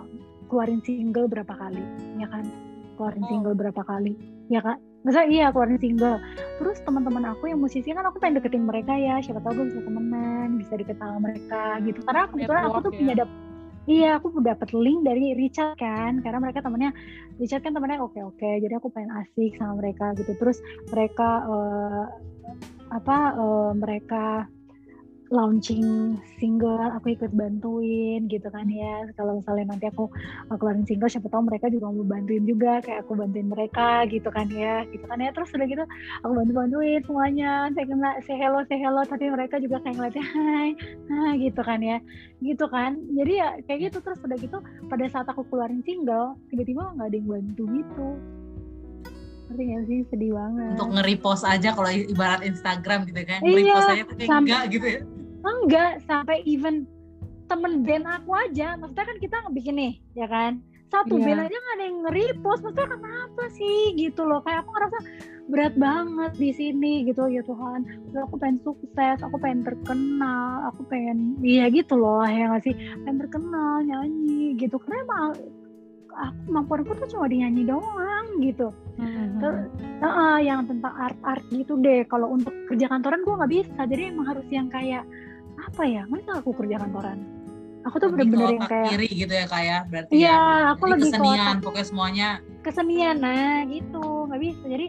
keluarin 0.49 0.81
single 0.83 1.29
berapa 1.29 1.53
kali 1.53 1.83
ya 2.17 2.27
kan 2.27 2.43
keluarin 2.97 3.23
Oh. 3.23 3.29
single 3.31 3.55
berapa 3.55 3.81
kali 3.85 4.13
ya 4.51 4.59
kan 4.59 4.77
masa 5.05 5.23
iya 5.23 5.47
keluarin 5.55 5.79
single 5.79 6.19
terus 6.59 6.83
teman-teman 6.83 7.23
aku 7.31 7.47
yang 7.47 7.63
musisi 7.63 7.95
kan 7.95 8.03
aku 8.03 8.19
pengen 8.19 8.43
deketin 8.43 8.67
mereka 8.67 8.91
ya 8.99 9.23
siapa 9.23 9.39
tahu 9.39 9.63
gue 9.63 9.65
bisa 9.71 9.79
temenan 9.87 10.59
bisa 10.59 10.73
deket 10.75 10.99
sama 10.99 11.17
mereka 11.23 11.79
gitu 11.87 11.99
karena 12.03 12.27
kebetulan 12.27 12.63
aku 12.67 12.67
tuh 12.67 12.91
Network 12.91 12.99
punya 12.99 13.15
ya. 13.15 13.21
dap 13.23 13.31
Iya, 13.89 14.21
aku 14.21 14.37
dapat 14.45 14.69
link 14.77 15.01
dari 15.01 15.33
Richard 15.33 15.73
kan, 15.81 16.21
karena 16.21 16.37
mereka 16.37 16.61
temennya 16.61 16.93
Richard 17.41 17.65
kan 17.65 17.73
temennya 17.73 17.97
oke 18.05 18.21
oke, 18.21 18.49
jadi 18.61 18.77
aku 18.77 18.93
pengen 18.93 19.09
asik 19.17 19.57
sama 19.57 19.81
mereka 19.81 20.13
gitu. 20.13 20.37
Terus 20.37 20.61
mereka 20.93 21.41
eh, 21.49 22.05
apa 22.93 23.17
eh, 23.33 23.71
mereka 23.73 24.45
launching 25.29 26.17
single, 26.41 26.81
aku 26.97 27.13
ikut 27.13 27.29
bantuin 27.37 28.25
gitu 28.25 28.49
kan 28.49 28.65
ya. 28.65 29.05
Kalau 29.13 29.37
misalnya 29.37 29.77
nanti 29.77 29.85
aku 29.85 30.09
eh, 30.49 30.57
keluarin 30.57 30.85
single, 30.89 31.05
siapa 31.05 31.29
tahu 31.29 31.45
mereka 31.45 31.69
juga 31.69 31.93
mau 31.93 32.01
bantuin 32.01 32.43
juga, 32.49 32.81
kayak 32.81 33.05
aku 33.05 33.13
bantuin 33.13 33.45
mereka 33.45 34.09
gitu 34.09 34.29
kan 34.33 34.49
ya, 34.49 34.81
gitu 34.89 35.05
kan 35.05 35.21
ya. 35.21 35.29
Terus 35.29 35.53
udah 35.53 35.67
gitu 35.69 35.83
aku 36.25 36.31
bantu 36.33 36.51
bantuin 36.57 37.01
semuanya, 37.05 37.51
saya 37.77 37.85
kena 37.85 38.09
say 38.25 38.35
hello 38.41 38.59
say 38.65 38.77
hello, 38.81 39.01
tapi 39.05 39.29
mereka 39.29 39.61
juga 39.61 39.77
kayak 39.85 39.95
ngeliatnya 40.01 40.25
hai, 40.33 40.69
hai 41.13 41.33
gitu 41.37 41.61
kan 41.61 41.79
ya, 41.79 41.97
gitu 42.41 42.65
kan. 42.65 42.91
Jadi 43.13 43.33
ya 43.37 43.49
kayak 43.69 43.79
gitu 43.93 43.97
terus 44.01 44.19
udah 44.25 44.37
gitu 44.41 44.57
pada 44.89 45.05
saat 45.13 45.29
aku 45.29 45.45
keluarin 45.47 45.85
single, 45.85 46.41
tiba-tiba 46.49 46.89
nggak 46.97 47.05
ada 47.05 47.15
yang 47.15 47.29
bantu 47.29 47.63
gitu. 47.69 48.09
Ngerti 49.49 49.63
gak 49.65 49.83
sih? 49.89 49.99
Sedih 50.13 50.31
banget. 50.37 50.77
Untuk 50.77 50.89
nge-repost 50.93 51.41
aja 51.41 51.73
kalau 51.73 51.89
ibarat 51.89 52.45
Instagram 52.45 53.09
gitu 53.09 53.21
kan. 53.25 53.41
Iya, 53.41 53.49
Nge-repost 53.49 53.89
aja 53.89 54.03
sampai- 54.05 54.37
enggak 54.45 54.63
gitu 54.69 54.85
ya. 54.85 55.01
Enggak 55.43 56.03
sampai 56.03 56.43
even 56.43 56.83
temen 57.49 57.81
band 57.81 58.05
aku 58.05 58.31
aja. 58.35 58.77
Maksudnya 58.77 59.05
kan 59.09 59.17
kita 59.17 59.35
ngebikin 59.45 59.75
nih 59.75 59.93
ya 60.13 60.27
kan? 60.29 60.61
Satu 60.89 61.21
Iya. 61.21 61.25
band 61.25 61.41
aja 61.45 61.57
nggak 61.57 61.75
ada 61.77 61.85
yang 61.85 61.97
nge-repost. 62.05 62.61
Maksudnya 62.65 62.87
kenapa 62.97 63.43
sih? 63.53 63.79
Gitu 63.93 64.21
loh. 64.25 64.39
Kayak 64.41 64.65
aku 64.65 64.69
ngerasa 64.73 64.97
berat 65.49 65.75
banget 65.77 66.31
di 66.37 66.49
sini 66.53 66.93
gitu. 67.09 67.25
Ya 67.29 67.41
Tuhan 67.41 67.85
Udah 68.09 68.21
aku 68.25 68.35
pengen 68.37 68.57
sukses 68.61 69.17
aku 69.21 69.35
pengen 69.41 69.65
terkenal 69.65 70.69
aku 70.69 70.85
pengen 70.89 71.37
iya 71.41 71.69
gitu 71.73 71.97
loh 71.97 72.25
ya 72.25 72.53
nggak 72.53 72.63
sih? 72.65 72.75
Pengen 73.05 73.17
terkenal 73.25 73.81
nyanyi 73.85 74.57
gitu. 74.57 74.77
Karena 74.81 74.97
emang 75.05 75.21
aku 76.19 76.37
kemampuanku 76.49 76.91
tuh 76.99 77.07
cuma 77.17 77.25
di 77.29 77.41
nyanyi 77.41 77.63
doang 77.69 78.27
gitu. 78.41 78.73
Hmm. 78.99 79.39
Terus, 79.39 79.69
Nah, 79.99 80.39
yang 80.39 80.63
tentang 80.63 80.95
art-art 80.95 81.43
gitu 81.51 81.75
deh. 81.75 82.07
Kalau 82.07 82.31
untuk 82.31 82.55
kerja 82.71 82.87
kantoran 82.87 83.19
gue 83.27 83.35
nggak 83.35 83.51
bisa. 83.51 83.79
Jadi 83.83 84.15
emang 84.15 84.31
harus 84.31 84.47
yang 84.47 84.71
kayak 84.71 85.03
apa 85.67 85.83
ya? 85.83 86.03
Masa 86.07 86.39
aku 86.39 86.51
kerja 86.55 86.79
kantoran? 86.79 87.19
Aku 87.87 87.95
tuh 87.95 88.11
bener-bener 88.11 88.59
yang 88.59 88.67
kayak 88.67 88.87
kiri 88.91 89.07
gitu 89.07 89.33
ya 89.33 89.45
kak 89.47 89.63
ya. 89.63 89.79
Berarti 89.87 90.11
Iya, 90.11 90.27
ya. 90.35 90.37
aku 90.75 90.83
Jadi 90.83 90.91
lebih 90.93 91.03
ke 91.03 91.11
kesenian, 91.15 91.55
pokoknya 91.63 91.87
semuanya 91.87 92.29
kesenian. 92.59 93.15
Nah, 93.23 93.63
gitu 93.71 94.03
nggak 94.27 94.41
bisa. 94.43 94.63
Jadi 94.67 94.87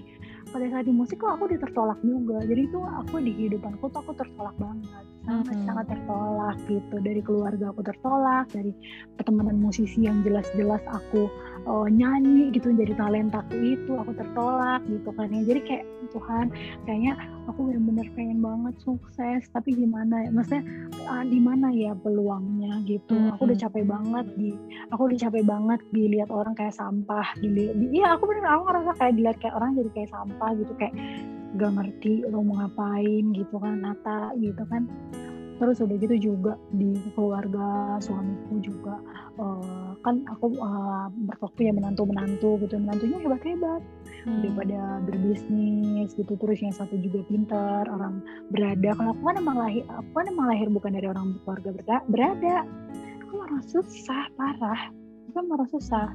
pada 0.50 0.66
saat 0.66 0.82
di 0.82 0.90
musik 0.90 1.22
kok 1.22 1.38
aku 1.38 1.46
udah 1.46 1.60
tertolak 1.62 1.98
juga. 2.02 2.42
Jadi 2.42 2.60
itu 2.66 2.78
aku 2.82 3.14
di 3.22 3.30
kehidupanku 3.38 3.84
tuh 3.94 4.00
aku 4.02 4.12
tertolak 4.18 4.56
banget. 4.58 5.04
Sangat 5.22 5.54
Hmm. 5.54 5.64
sangat 5.70 5.86
tertolak 5.94 6.56
gitu. 6.66 6.96
Dari 6.98 7.20
keluarga 7.22 7.64
aku 7.70 7.80
tertolak, 7.86 8.44
dari 8.50 8.72
pertemanan 9.14 9.56
musisi 9.62 10.02
yang 10.02 10.26
jelas-jelas 10.26 10.82
aku 10.90 11.30
eh, 11.60 11.88
nyanyi 11.92 12.50
gitu 12.56 12.72
jadi 12.72 12.96
talentaku 12.96 13.52
itu 13.54 13.92
aku 13.94 14.10
tertolak 14.18 14.82
gitu 14.90 15.14
kan 15.14 15.30
ya. 15.30 15.40
Jadi 15.46 15.60
kayak 15.62 15.84
Tuhan 16.10 16.46
kayaknya 16.82 17.12
aku 17.48 17.70
bener-bener 17.70 18.06
pengen 18.12 18.40
banget 18.44 18.74
sukses 18.82 19.46
tapi 19.54 19.72
gimana 19.72 20.26
ya 20.26 20.30
maksudnya 20.34 20.64
ah, 21.08 21.24
di 21.24 21.38
mana 21.40 21.72
ya 21.72 21.92
peluangnya 21.96 22.82
gitu. 22.84 23.14
Aku 23.36 23.48
udah 23.48 23.56
Hmm. 23.56 23.64
capek 23.68 23.84
banget 23.88 24.26
di 24.36 24.50
aku 24.92 25.00
udah 25.08 25.18
capek 25.20 25.44
banget 25.46 25.80
dilihat 25.94 26.28
orang 26.32 26.54
kayak 26.56 26.74
sampah 26.74 27.26
dilihat 27.38 27.76
di, 27.78 27.86
iya 28.00 28.16
aku 28.16 28.24
bener 28.28 28.44
aku 28.44 28.62
ngerasa 28.68 28.90
kayak 28.98 29.14
dilihat 29.16 29.36
kayak 29.40 29.54
orang 29.56 29.70
jadi 29.78 29.90
kayak 29.96 30.10
sampah 30.10 30.50
gitu 30.58 30.72
kayak 30.76 30.94
gak 31.58 31.72
ngerti 31.74 32.14
lo 32.30 32.46
mau 32.46 32.62
ngapain 32.62 33.24
gitu 33.34 33.56
kan 33.58 33.74
Nata 33.82 34.32
gitu 34.38 34.62
kan. 34.68 34.86
Terus 35.60 35.76
udah 35.84 35.96
gitu 36.00 36.16
juga 36.32 36.56
di 36.72 36.96
keluarga 37.12 38.00
suamiku 38.00 38.64
juga 38.64 38.96
uh, 39.36 39.92
kan 40.00 40.24
aku 40.24 40.56
uh, 40.56 41.12
bertoktu 41.28 41.68
ya 41.68 41.72
menantu 41.76 42.08
menantu 42.08 42.56
gitu 42.64 42.80
menantunya 42.80 43.20
hebat 43.20 43.42
hebat 43.44 43.82
hmm. 44.26 44.40
daripada 44.44 44.78
berbisnis 45.06 46.12
gitu 46.16 46.32
terus 46.36 46.58
yang 46.60 46.74
satu 46.74 46.96
juga 47.00 47.24
pintar 47.28 47.86
orang 47.88 48.20
berada. 48.52 48.96
Kalau 48.96 49.10
aku 49.16 49.22
kan 49.24 49.36
emang 49.40 49.56
lahir 49.58 49.84
aku 49.88 50.10
kan 50.16 50.26
emang 50.28 50.46
lahir 50.50 50.66
bukan 50.68 50.90
dari 50.96 51.06
orang 51.08 51.36
keluarga 51.44 51.70
berada. 52.08 52.56
Aku 53.26 53.32
malah 53.40 53.62
susah 53.64 54.24
parah. 54.34 54.80
Aku 55.30 55.46
malah 55.46 55.68
susah 55.70 56.10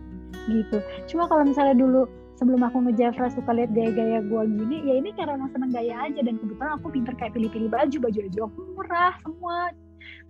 gitu. 0.51 0.77
Cuma 1.07 1.25
kalau 1.25 1.47
misalnya 1.47 1.75
dulu 1.77 2.05
sebelum 2.35 2.67
aku 2.67 2.83
ngejafra 2.91 3.31
suka 3.31 3.51
lihat 3.55 3.71
gaya-gaya 3.71 4.19
gue 4.19 4.41
gini 4.59 4.77
ya 4.83 4.93
ini 4.99 5.09
karena 5.15 5.39
emang 5.39 5.51
seneng 5.55 5.71
gaya 5.71 5.95
aja. 6.03 6.19
Dan 6.19 6.35
kebetulan 6.37 6.71
aku 6.77 6.87
pinter 6.91 7.13
kayak 7.15 7.33
pilih-pilih 7.33 7.71
baju 7.71 7.97
baju 8.03 8.19
baju 8.27 8.39
aku 8.51 8.59
murah 8.75 9.13
semua. 9.23 9.71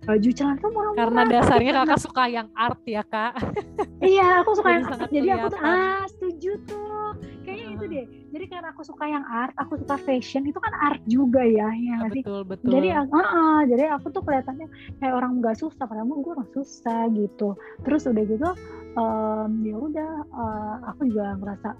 Baju 0.04 0.28
celana 0.32 0.56
tuh 0.60 0.70
murah, 0.72 0.92
karena 0.96 1.22
dasarnya 1.28 1.72
kakak 1.82 2.00
suka 2.00 2.24
yang 2.28 2.48
art 2.56 2.80
ya 2.88 3.04
kak. 3.04 3.36
Iya 4.00 4.44
aku 4.44 4.50
suka 4.60 4.68
yang 4.72 4.84
art. 4.92 5.08
jadi 5.08 5.28
aku 5.40 5.46
tuh 5.56 5.60
ah 5.60 6.04
setuju 6.08 6.52
tuh. 6.68 7.08
Kayaknya 7.42 7.65
deh. 7.88 8.04
Jadi 8.34 8.44
karena 8.50 8.68
aku 8.74 8.82
suka 8.84 9.04
yang 9.06 9.24
art 9.24 9.54
aku 9.56 9.80
suka 9.80 9.96
fashion 10.02 10.44
itu 10.44 10.58
kan 10.60 10.72
art 10.82 11.00
juga 11.08 11.40
ya 11.40 11.70
ya 11.72 11.96
betul 12.10 12.42
betul. 12.44 12.70
Jadi 12.70 12.88
uh, 12.92 13.06
uh, 13.08 13.60
jadi 13.64 13.96
aku 13.96 14.12
tuh 14.12 14.22
kelihatannya 14.26 14.66
kayak 15.00 15.14
orang 15.14 15.40
nggak 15.40 15.56
susah 15.56 15.84
padahal 15.86 16.10
gue 16.10 16.32
orang 16.34 16.50
susah 16.52 17.08
gitu. 17.14 17.54
Terus 17.86 18.02
udah 18.06 18.24
gitu 18.26 18.50
um, 18.98 19.50
ya 19.62 19.76
udah 19.76 20.10
uh, 20.34 20.76
aku 20.94 21.08
juga 21.10 21.36
ngerasa 21.38 21.70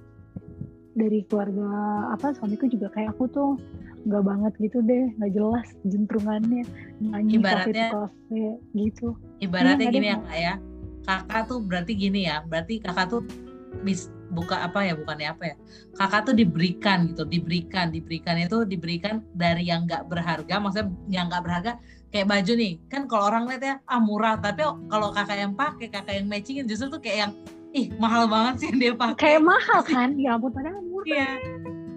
dari 0.97 1.21
keluarga 1.29 1.69
apa 2.17 2.33
suamiku 2.41 2.65
juga 2.73 2.89
kayak 2.97 3.13
aku 3.13 3.29
tuh 3.29 3.51
nggak 4.07 4.23
banget 4.23 4.53
gitu 4.63 4.79
deh 4.87 5.13
nggak 5.19 5.33
jelas 5.35 5.67
jentrungannya 5.85 6.63
nyanyi 7.03 7.43
ibaratnya 7.43 7.87
kafe 7.93 8.45
gitu. 8.73 9.19
Ibaratnya 9.43 9.87
ya, 9.91 9.93
gini 9.93 10.07
ya 10.09 10.17
kak 10.23 10.39
ya. 10.39 10.55
Kakak 11.07 11.43
tuh 11.47 11.59
berarti 11.63 11.93
gini 11.95 12.27
ya 12.27 12.43
berarti 12.47 12.83
kakak 12.83 13.13
tuh 13.13 13.23
bis 13.85 14.09
buka 14.31 14.67
apa 14.67 14.83
ya 14.87 14.95
bukannya 14.99 15.29
apa 15.31 15.45
ya 15.53 15.55
kakak 15.95 16.31
tuh 16.31 16.35
diberikan 16.35 17.11
gitu 17.11 17.23
diberikan 17.27 17.91
diberikan. 17.91 18.35
Itu 18.39 18.67
diberikan 18.67 19.25
dari 19.35 19.69
yang 19.69 19.87
nggak 19.87 20.07
berharga 20.07 20.55
maksudnya 20.63 20.89
yang 21.11 21.27
nggak 21.31 21.43
berharga 21.43 21.73
kayak 22.11 22.27
baju 22.31 22.53
nih. 22.55 22.73
Kan 22.89 23.03
kalau 23.11 23.25
orang 23.29 23.45
lihat 23.51 23.63
ya 23.63 23.75
ah 23.87 24.01
murah. 24.01 24.37
Tapi 24.39 24.63
kalau 24.63 25.09
kakak 25.11 25.39
yang 25.39 25.53
pakai 25.55 25.87
kakak 25.91 26.15
yang 26.23 26.27
matchingin 26.31 26.67
justru 26.71 26.93
tuh 26.93 27.01
kayak 27.03 27.19
yang 27.29 27.33
ih 27.77 27.87
mahal 28.01 28.25
banget 28.31 28.55
sih 28.63 28.67
yang 28.73 28.79
dia 28.79 28.93
pakai. 28.95 29.21
Kayak 29.21 29.43
mahal 29.45 29.81
kan? 29.93 30.09
Ya 30.17 30.39
ampun 30.39 30.51
padahal 30.55 30.81
murah. 30.85 31.07
Iya. 31.07 31.31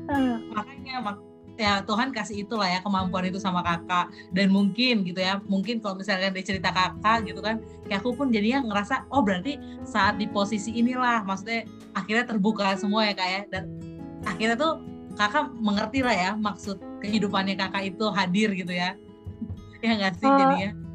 Uh. 0.09 0.41
makanya 0.57 1.05
mak 1.05 1.28
ya 1.59 1.83
Tuhan 1.83 2.15
kasih 2.15 2.47
itulah 2.47 2.71
ya 2.71 2.79
kemampuan 2.79 3.27
itu 3.27 3.37
sama 3.37 3.59
kakak. 3.59 4.07
Dan 4.31 4.55
mungkin 4.55 5.03
gitu 5.03 5.19
ya 5.19 5.43
mungkin 5.45 5.83
kalau 5.83 5.99
misalkan 5.99 6.31
dia 6.31 6.45
cerita 6.47 6.71
kakak 6.71 7.27
gitu 7.27 7.43
kan 7.43 7.59
kayak 7.85 7.99
aku 7.99 8.15
pun 8.15 8.31
jadinya 8.31 8.63
ngerasa 8.63 9.05
oh 9.11 9.19
berarti 9.19 9.59
saat 9.83 10.15
di 10.15 10.25
posisi 10.31 10.71
inilah 10.71 11.27
maksudnya 11.27 11.67
akhirnya 11.93 12.25
terbuka 12.25 12.79
semua 12.79 13.05
ya 13.05 13.13
kak 13.13 13.29
ya. 13.29 13.41
Dan 13.51 13.63
akhirnya 14.23 14.55
tuh 14.55 14.73
kakak 15.19 15.51
mengerti 15.59 15.99
lah 15.99 16.15
ya 16.15 16.31
maksud 16.39 16.79
kehidupannya 17.03 17.59
kakak 17.59 17.91
itu 17.91 18.05
hadir 18.09 18.55
gitu 18.55 18.71
ya. 18.71 18.95
Ya 19.79 19.95
nggak 19.95 20.19
sih 20.19 20.27
uh, 20.27 20.35
jadinya? 20.35 20.89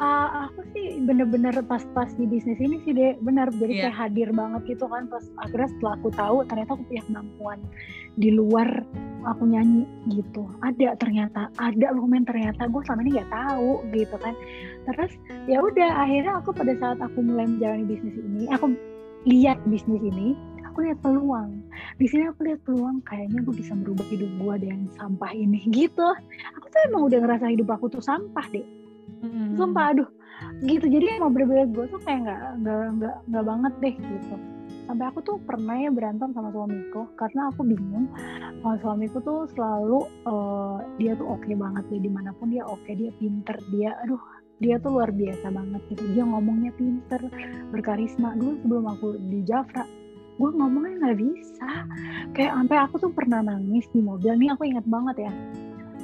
uh, 0.00 0.48
aku 0.48 0.60
sih 0.76 1.00
bener-bener 1.04 1.54
pas-pas 1.64 2.10
di 2.16 2.24
bisnis 2.28 2.60
ini 2.60 2.80
sih 2.84 2.92
deh 2.92 3.16
benar 3.20 3.48
jadi 3.52 3.72
yeah. 3.72 3.82
kayak 3.88 3.96
hadir 3.96 4.28
banget 4.32 4.76
gitu 4.76 4.84
kan 4.88 5.08
pas 5.08 5.24
akhirnya 5.40 5.68
setelah 5.76 5.92
aku 6.00 6.08
tahu 6.12 6.36
ternyata 6.48 6.70
aku 6.76 6.84
punya 6.88 7.02
kemampuan 7.08 7.58
di 8.16 8.32
luar 8.32 8.84
aku 9.26 9.44
nyanyi 9.44 9.84
gitu. 10.08 10.46
Ada 10.62 10.96
ternyata 10.96 11.50
ada 11.58 11.86
loh 11.92 12.06
men 12.06 12.24
ternyata 12.24 12.70
gue 12.70 12.80
selama 12.86 13.00
ini 13.04 13.10
nggak 13.20 13.32
tahu 13.32 13.72
gitu 13.92 14.16
kan. 14.22 14.34
Terus 14.86 15.12
ya 15.50 15.58
udah 15.60 15.90
akhirnya 16.06 16.32
aku 16.40 16.50
pada 16.54 16.72
saat 16.78 16.98
aku 17.02 17.18
mulai 17.20 17.50
menjalani 17.50 17.84
bisnis 17.84 18.16
ini 18.16 18.46
aku 18.48 18.72
lihat 19.26 19.58
bisnis 19.66 20.00
ini 20.00 20.38
aku 20.64 20.86
lihat 20.86 20.98
peluang. 21.02 21.60
Di 21.98 22.06
sini 22.06 22.30
aku 22.30 22.46
lihat 22.46 22.60
peluang 22.62 23.02
kayaknya 23.04 23.42
gue 23.42 23.54
bisa 23.54 23.72
merubah 23.74 24.06
hidup 24.08 24.30
gue 24.40 24.54
dengan 24.62 24.80
sampah 24.94 25.32
ini 25.34 25.60
gitu. 25.78 26.08
Aku 26.56 26.66
tuh 26.70 26.80
emang 26.88 27.10
udah 27.10 27.18
ngerasa 27.20 27.52
hidup 27.52 27.68
aku 27.74 27.90
tuh 27.90 28.02
sampah 28.02 28.46
deh. 28.54 28.66
Hmm. 29.16 29.56
sumpah 29.56 29.96
aduh 29.96 30.08
gitu. 30.62 30.86
Jadi 30.86 31.04
emang 31.16 31.32
bener-bener 31.32 31.66
gue 31.72 31.84
tuh 31.88 32.00
kayak 32.04 32.28
nggak 32.28 32.40
nggak 32.62 32.82
nggak 33.00 33.16
nggak 33.32 33.44
banget 33.48 33.72
deh 33.80 33.94
gitu 33.96 34.36
sampai 34.86 35.06
aku 35.10 35.20
tuh 35.26 35.36
pernah 35.42 35.74
ya 35.76 35.90
berantem 35.90 36.30
sama 36.32 36.54
suamiku 36.54 37.10
karena 37.18 37.50
aku 37.50 37.66
bingung 37.66 38.06
kalau 38.62 38.76
suamiku 38.80 39.18
tuh 39.20 39.50
selalu 39.52 40.06
uh, 40.30 40.78
dia 40.96 41.18
tuh 41.18 41.26
oke 41.26 41.42
okay 41.42 41.54
banget 41.58 41.84
ya 41.90 41.98
di 42.00 42.10
mana 42.10 42.30
pun 42.38 42.54
dia 42.54 42.62
oke 42.62 42.78
okay, 42.86 42.94
dia 42.94 43.10
pinter 43.18 43.56
dia 43.74 43.98
aduh 44.06 44.22
dia 44.56 44.80
tuh 44.80 44.96
luar 44.96 45.12
biasa 45.12 45.52
banget 45.52 45.84
gitu. 45.92 46.04
Dia 46.16 46.24
ngomongnya 46.24 46.72
pinter 46.80 47.20
berkarisma. 47.72 48.32
Dulu 48.40 48.56
sebelum 48.64 48.84
aku 48.88 49.20
di 49.28 49.44
Jafra 49.44 49.84
gue 50.36 50.50
ngomongnya 50.52 50.96
nggak 51.00 51.18
bisa. 51.20 51.68
Kayak 52.36 52.52
sampai 52.56 52.76
aku 52.88 52.94
tuh 53.00 53.12
pernah 53.12 53.40
nangis 53.44 53.88
di 53.92 54.00
mobil. 54.00 54.32
Nih 54.36 54.52
aku 54.52 54.68
ingat 54.68 54.84
banget 54.88 55.28
ya. 55.28 55.32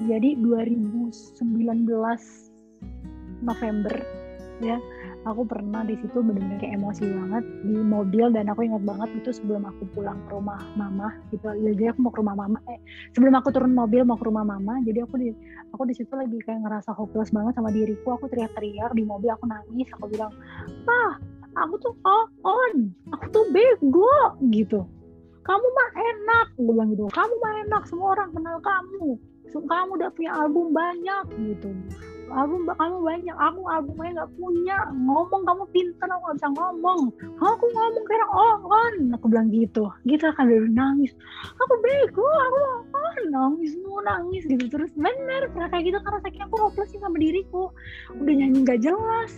Jadi 0.08 0.36
2019 0.40 1.40
November 3.44 3.94
ya 4.62 4.78
aku 5.22 5.46
pernah 5.46 5.86
di 5.86 5.94
situ 6.02 6.18
benar-benar 6.18 6.58
kayak 6.58 6.74
emosi 6.82 7.04
banget 7.06 7.44
di 7.62 7.76
mobil 7.78 8.26
dan 8.34 8.50
aku 8.50 8.66
ingat 8.66 8.82
banget 8.82 9.08
itu 9.22 9.30
sebelum 9.30 9.62
aku 9.62 9.86
pulang 9.94 10.18
ke 10.26 10.30
rumah 10.34 10.58
mama 10.74 11.14
gitu. 11.30 11.46
Jadi 11.46 11.82
aku 11.90 11.98
mau 12.02 12.12
ke 12.12 12.18
rumah 12.18 12.36
mama 12.36 12.58
eh 12.66 12.78
sebelum 13.14 13.34
aku 13.38 13.48
turun 13.54 13.72
mobil 13.74 14.02
mau 14.02 14.18
ke 14.18 14.26
rumah 14.26 14.42
mama 14.42 14.82
jadi 14.82 15.06
aku 15.06 15.14
di 15.22 15.30
aku 15.70 15.82
di 15.86 15.94
situ 15.94 16.12
lagi 16.14 16.34
kayak 16.42 16.66
ngerasa 16.66 16.90
hopeless 16.94 17.30
banget 17.30 17.54
sama 17.54 17.70
diriku. 17.70 18.18
Aku 18.18 18.26
teriak-teriak 18.26 18.92
di 18.98 19.06
mobil 19.06 19.30
aku 19.30 19.46
nangis 19.46 19.88
aku 19.94 20.10
bilang 20.10 20.32
ah 20.90 21.12
aku 21.62 21.74
tuh 21.78 21.94
oh, 22.02 22.26
on 22.42 22.90
aku 23.14 23.24
tuh 23.30 23.44
bego 23.54 24.18
gitu. 24.50 24.82
Kamu 25.42 25.66
mah 25.66 25.90
enak 25.98 26.46
gue 26.54 26.70
bilang 26.70 26.90
gitu. 26.94 27.06
Kamu 27.10 27.34
mah 27.42 27.54
enak 27.66 27.82
semua 27.90 28.14
orang 28.14 28.30
kenal 28.30 28.58
kamu. 28.62 29.18
Kamu 29.52 29.90
udah 29.98 30.10
punya 30.14 30.30
album 30.38 30.70
banyak 30.70 31.24
gitu 31.34 31.70
album 32.32 32.66
kamu 32.66 32.96
banyak 33.04 33.36
aku 33.36 33.60
albumnya 33.68 34.10
nggak 34.20 34.32
punya. 34.36 34.76
Ngomong 34.92 35.42
kamu 35.44 35.64
pintar 35.70 36.08
aku 36.08 36.22
nggak 36.24 36.36
bisa 36.40 36.48
ngomong. 36.56 37.00
Aku 37.38 37.64
ngomong 37.70 38.04
kayak 38.08 38.28
oh 38.32 38.56
on 38.66 38.94
aku 39.14 39.24
bilang 39.28 39.48
gitu. 39.52 39.84
Gitu 40.08 40.24
kan 40.34 40.48
dari 40.48 40.68
nangis. 40.72 41.12
Aku 41.44 41.74
bego 41.84 42.24
aku 42.24 42.58
oh, 42.92 43.14
nangis 43.28 43.72
mau 43.84 44.00
nangis 44.02 44.42
gitu 44.48 44.64
terus. 44.72 44.90
Bener 44.96 45.52
kayak 45.52 45.84
gitu 45.86 45.98
karena 46.00 46.18
saking 46.24 46.44
aku 46.48 46.56
hopeless 46.68 46.92
sama 46.96 47.18
diriku. 47.20 47.70
Udah 48.16 48.34
nyanyi 48.34 48.58
nggak 48.64 48.80
jelas. 48.80 49.32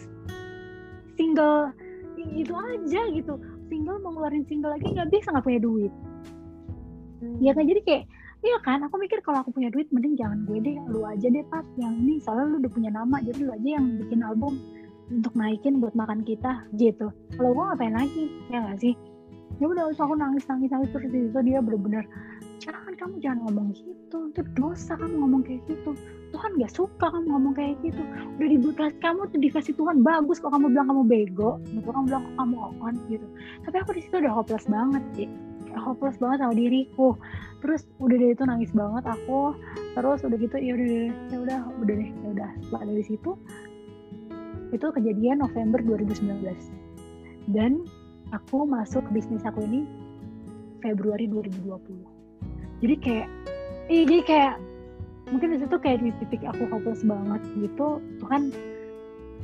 Single 1.19 1.75
itu 2.19 2.55
aja 2.55 3.01
gitu. 3.11 3.35
Single 3.69 4.01
mau 4.01 4.15
ngeluarin 4.15 4.47
single 4.47 4.73
lagi 4.73 4.89
nggak 4.89 5.11
bisa 5.11 5.35
nggak 5.35 5.45
punya 5.45 5.61
duit. 5.61 5.93
Ya 7.41 7.57
kan? 7.57 7.65
Jadi 7.65 7.81
kayak 7.85 8.05
Iya 8.45 8.61
kan, 8.61 8.85
aku 8.85 9.01
mikir 9.01 9.25
kalau 9.25 9.41
aku 9.41 9.57
punya 9.57 9.73
duit 9.73 9.89
mending 9.89 10.21
jangan 10.21 10.45
gue 10.45 10.61
deh, 10.61 10.77
lu 10.93 11.01
aja 11.09 11.33
deh 11.33 11.41
pas 11.49 11.65
yang 11.81 11.97
ini 11.97 12.21
soalnya 12.21 12.53
lu 12.53 12.57
udah 12.61 12.73
punya 12.77 12.91
nama 12.93 13.17
jadi 13.25 13.41
lu 13.41 13.57
aja 13.57 13.69
yang 13.81 13.97
bikin 14.05 14.21
album 14.21 14.61
untuk 15.09 15.33
naikin 15.33 15.81
buat 15.81 15.97
makan 15.97 16.21
kita 16.29 16.61
gitu. 16.77 17.09
Kalau 17.41 17.51
gue 17.57 17.65
ngapain 17.65 17.97
lagi, 17.97 18.29
ya 18.53 18.61
gak 18.69 18.85
sih? 18.85 18.93
Ya 19.65 19.65
udah 19.65 19.89
usah 19.89 20.05
aku 20.05 20.21
nangis 20.21 20.45
nangis 20.45 20.69
nangis 20.69 20.93
terus 20.93 21.09
itu 21.09 21.41
dia 21.41 21.65
bener-bener 21.65 22.05
jangan 22.61 22.93
kamu 23.01 23.15
jangan 23.25 23.39
ngomong 23.49 23.69
gitu, 23.81 24.19
itu 24.29 24.41
dosa 24.61 24.93
kamu 25.01 25.15
ngomong 25.25 25.41
kayak 25.49 25.65
gitu. 25.65 25.91
Tuhan 26.37 26.51
gak 26.61 26.73
suka 26.77 27.07
kamu 27.17 27.27
ngomong 27.33 27.55
kayak 27.57 27.81
gitu. 27.81 28.03
Udah 28.37 28.49
dibuat 28.53 28.93
kamu 29.01 29.25
tuh 29.33 29.41
dikasih 29.41 29.73
Tuhan 29.73 30.05
bagus 30.05 30.37
kok 30.37 30.53
kamu 30.53 30.69
bilang 30.69 30.93
kamu 30.93 31.03
bego, 31.09 31.57
gitu 31.73 31.89
kamu 31.89 32.13
bilang 32.13 32.25
kamu 32.37 32.57
on 32.61 32.95
gitu. 33.09 33.25
Tapi 33.65 33.77
aku 33.81 33.97
di 33.97 34.05
situ 34.05 34.21
udah 34.21 34.37
hopeless 34.37 34.69
banget 34.69 35.01
sih 35.17 35.29
hopeless 35.81 36.19
banget 36.21 36.45
sama 36.45 36.55
diriku. 36.55 37.19
Terus 37.65 37.89
udah 37.99 38.17
deh 38.17 38.31
itu 38.37 38.43
nangis 38.45 38.71
banget 38.77 39.05
aku. 39.09 39.57
Terus 39.97 40.21
udah 40.23 40.39
gitu 40.39 40.57
ya 40.59 40.73
udah 40.77 40.89
ya 41.33 41.39
udah 41.43 41.61
udah 41.83 41.95
deh 41.95 42.11
ya 42.11 42.29
udah. 42.35 42.51
Setelah 42.63 42.83
dari 42.89 43.05
situ 43.05 43.31
itu 44.75 44.87
kejadian 44.91 45.39
November 45.39 45.79
2019 45.83 46.43
dan 47.55 47.79
aku 48.35 48.67
masuk 48.67 49.07
bisnis 49.15 49.47
aku 49.47 49.63
ini 49.63 49.87
Februari 50.83 51.31
2020 51.31 52.83
jadi 52.83 52.95
kayak 52.99 53.29
iya 53.87 54.03
jadi 54.03 54.23
kayak 54.27 54.55
mungkin 55.31 55.57
di 55.57 55.59
situ 55.63 55.77
kayak 55.81 56.05
di 56.05 56.11
titik 56.21 56.43
aku 56.45 56.69
hopeless 56.69 57.01
banget 57.07 57.41
gitu. 57.57 58.03
Tuhan 58.21 58.53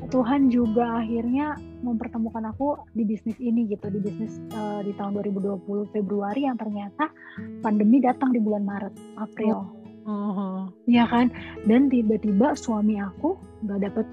Tuhan 0.08 0.48
juga 0.48 1.04
akhirnya 1.04 1.60
mempertemukan 1.84 2.48
aku 2.48 2.80
di 2.96 3.04
bisnis 3.04 3.36
ini 3.36 3.68
gitu 3.68 3.92
di 3.92 4.00
bisnis 4.00 4.40
uh, 4.56 4.80
di 4.80 4.96
tahun 4.96 5.20
2020 5.20 5.60
Februari 5.92 6.48
yang 6.48 6.56
ternyata 6.56 7.12
pandemi 7.60 8.00
datang 8.00 8.32
di 8.32 8.40
bulan 8.40 8.64
Maret 8.64 8.94
April. 9.20 9.76
Uh-huh. 10.00 10.72
ya 10.88 11.04
kan? 11.04 11.28
Dan 11.68 11.92
tiba-tiba 11.92 12.56
suami 12.56 12.96
aku 12.96 13.36
nggak 13.68 13.80
dapet 13.84 14.06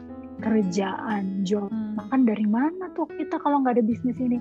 kerjaan 0.43 1.41
job. 1.47 1.71
Hmm. 1.71 1.97
makan 1.97 2.29
dari 2.29 2.45
mana 2.45 2.91
tuh 2.93 3.09
kita 3.17 3.41
kalau 3.41 3.63
nggak 3.63 3.79
ada 3.79 3.85
bisnis 3.87 4.19
ini? 4.21 4.37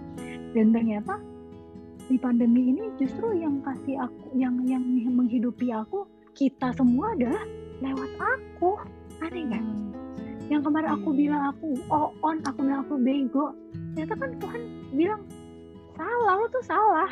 Dan 0.53 0.75
ternyata 0.75 1.17
di 2.07 2.19
pandemi 2.21 2.75
ini 2.75 2.91
justru 3.01 3.35
yang 3.35 3.63
kasih 3.65 3.99
aku 4.05 4.37
yang 4.37 4.59
yang 4.69 4.85
menghidupi 5.15 5.73
aku 5.73 6.07
kita 6.37 6.75
semua 6.77 7.17
adalah 7.17 7.43
lewat 7.81 8.11
aku. 8.21 8.77
Aneh 9.25 9.49
nggak 9.49 9.65
yang 10.47 10.63
kemarin 10.63 10.91
aku 10.95 11.11
Hmm. 11.11 11.19
bilang 11.19 11.43
aku 11.51 11.67
oh 11.91 12.09
on 12.23 12.39
aku 12.47 12.59
bilang 12.63 12.81
aku 12.87 12.95
bego. 13.03 13.47
Ternyata 13.95 14.15
kan 14.15 14.31
Tuhan 14.39 14.63
bilang 14.95 15.23
salah 15.99 16.35
lo 16.39 16.47
tuh 16.53 16.65
salah. 16.65 17.11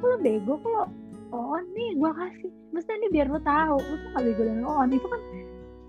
Lo 0.00 0.16
bego 0.18 0.56
kok 0.60 0.88
oh 1.32 1.44
on 1.58 1.64
nih 1.76 1.96
gua 2.00 2.12
kasih. 2.16 2.50
Mesti 2.72 2.90
ini 2.96 3.08
biar 3.12 3.28
lo 3.28 3.40
tahu 3.44 3.76
lo 3.76 3.94
tuh 4.00 4.08
gak 4.16 4.24
bego 4.24 4.42
dan 4.48 4.58
lo 4.64 4.70
on. 4.72 4.88
Itu 4.92 5.06
kan 5.08 5.20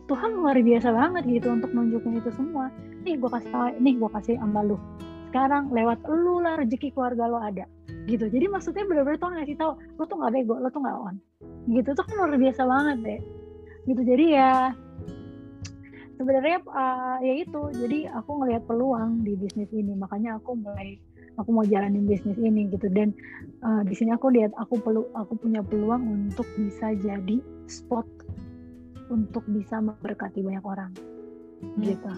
Tuhan 0.04 0.30
luar 0.36 0.58
biasa 0.60 0.89
banget 0.91 1.24
gitu 1.30 1.48
untuk 1.56 1.72
nunjukin 1.72 2.19
itu 2.19 2.32
semua. 2.36 2.67
Nih 3.08 3.15
gua 3.15 3.39
kasih 3.39 3.50
tahu 3.52 3.65
nih 3.80 3.93
gua 3.96 4.10
kasih 4.19 4.36
sama 4.39 4.62
lu. 4.67 4.78
Sekarang 5.32 5.72
lewat 5.72 6.04
lu 6.06 6.43
lah 6.43 6.60
rezeki 6.60 6.91
keluarga 6.93 7.32
lo 7.32 7.39
ada. 7.39 7.65
Gitu. 8.04 8.28
Jadi 8.28 8.46
maksudnya 8.52 8.84
bener-bener 8.84 9.15
Tuhan 9.15 9.34
ngasih 9.39 9.56
tahu 9.56 9.72
lo 9.80 10.04
tuh 10.04 10.17
gak 10.19 10.32
bego 10.36 10.60
lo 10.60 10.67
tuh 10.67 10.84
gak 10.84 10.98
on. 11.00 11.15
Gitu. 11.72 11.89
Tuh 11.96 12.04
kan 12.04 12.13
luar 12.19 12.36
biasa 12.36 12.62
banget 12.67 12.98
deh 13.02 13.22
gitu. 13.88 14.02
Jadi 14.04 14.26
ya 14.36 14.72
sebenarnya 16.23 16.63
uh, 16.71 17.19
ya 17.19 17.33
itu. 17.43 17.62
Jadi 17.75 18.07
aku 18.07 18.31
ngelihat 18.39 18.63
peluang 18.63 19.27
di 19.27 19.36
bisnis 19.36 19.67
ini. 19.75 19.91
Makanya 19.91 20.39
aku 20.39 20.55
mulai 20.55 20.95
aku 21.36 21.51
mau 21.51 21.67
jalanin 21.67 22.07
bisnis 22.07 22.39
ini 22.39 22.71
gitu. 22.71 22.88
Dan 22.88 23.12
uh, 23.59 23.83
di 23.83 23.91
sini 23.91 24.15
aku 24.15 24.31
lihat 24.31 24.55
aku 24.55 24.79
perlu 24.79 25.03
aku 25.19 25.36
punya 25.36 25.59
peluang 25.59 26.07
untuk 26.31 26.47
bisa 26.55 26.95
jadi 26.95 27.43
spot 27.67 28.07
untuk 29.12 29.43
bisa 29.51 29.83
memberkati 29.83 30.39
banyak 30.39 30.63
orang. 30.63 30.91
Gitu. 31.83 32.13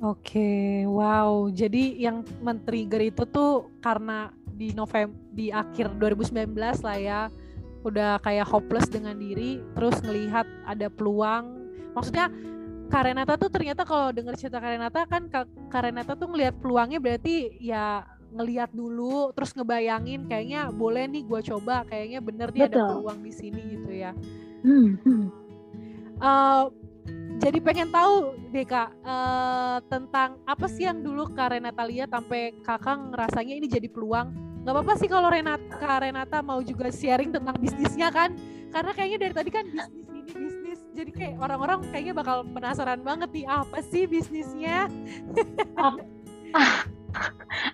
Oke, 0.00 0.84
wow. 0.88 1.48
Jadi 1.52 2.00
yang 2.00 2.24
men-trigger 2.40 3.04
itu 3.04 3.24
tuh 3.28 3.68
karena 3.84 4.32
di 4.56 4.72
November 4.72 5.12
di 5.36 5.52
akhir 5.52 5.96
2019 6.00 6.56
lah 6.84 6.96
ya, 6.96 7.20
udah 7.84 8.16
kayak 8.24 8.48
hopeless 8.48 8.88
dengan 8.88 9.20
diri, 9.20 9.60
terus 9.76 10.00
ngelihat 10.00 10.48
ada 10.64 10.88
peluang. 10.88 11.59
Maksudnya 11.96 12.26
Karenata 12.90 13.38
tuh 13.38 13.50
ternyata 13.54 13.86
kalau 13.86 14.10
denger 14.10 14.34
cerita 14.34 14.58
Karenata 14.58 15.06
kan 15.06 15.30
Ka- 15.30 15.50
Karenata 15.70 16.18
tuh 16.18 16.26
ngelihat 16.26 16.58
peluangnya 16.58 16.98
berarti 16.98 17.54
ya 17.62 18.02
ngelihat 18.30 18.70
dulu, 18.70 19.34
terus 19.34 19.50
ngebayangin 19.54 20.26
kayaknya 20.30 20.70
boleh 20.70 21.06
nih 21.10 21.22
gua 21.26 21.42
coba, 21.42 21.82
kayaknya 21.86 22.22
bener 22.22 22.50
nih 22.54 22.70
ada 22.70 22.78
Betul. 22.78 22.88
peluang 22.94 23.18
di 23.26 23.32
sini 23.34 23.62
gitu 23.74 23.90
ya. 23.90 24.14
Hmm, 24.62 24.98
hmm. 25.02 25.24
Eh, 26.20 26.64
jadi 27.40 27.58
pengen 27.64 27.88
tahu 27.88 28.36
deh 28.52 28.66
kak 28.68 28.92
eh, 29.00 29.78
tentang 29.88 30.36
apa 30.44 30.66
sih 30.68 30.84
yang 30.84 31.00
dulu 31.00 31.32
kak 31.32 31.56
Renata 31.56 31.82
lihat 31.88 32.12
sampai 32.12 32.52
kakak 32.60 33.00
ngerasanya 33.10 33.54
ini 33.56 33.66
jadi 33.66 33.88
peluang 33.88 34.28
nggak 34.60 34.74
apa-apa 34.76 34.92
sih 35.00 35.08
kalau 35.08 35.32
Renata 35.32 35.64
kak 35.80 36.04
Renata 36.04 36.44
mau 36.44 36.60
juga 36.60 36.92
sharing 36.92 37.32
tentang 37.32 37.56
bisnisnya 37.56 38.12
kan 38.12 38.36
karena 38.68 38.92
kayaknya 38.92 39.18
dari 39.24 39.34
tadi 39.34 39.50
kan 39.50 39.64
bisnis 39.64 40.09
jadi 40.94 41.10
kayak 41.14 41.34
orang-orang 41.38 41.78
kayaknya 41.94 42.14
bakal 42.16 42.42
penasaran 42.50 43.00
banget 43.06 43.30
nih 43.32 43.46
apa 43.46 43.78
sih 43.84 44.04
bisnisnya? 44.10 44.90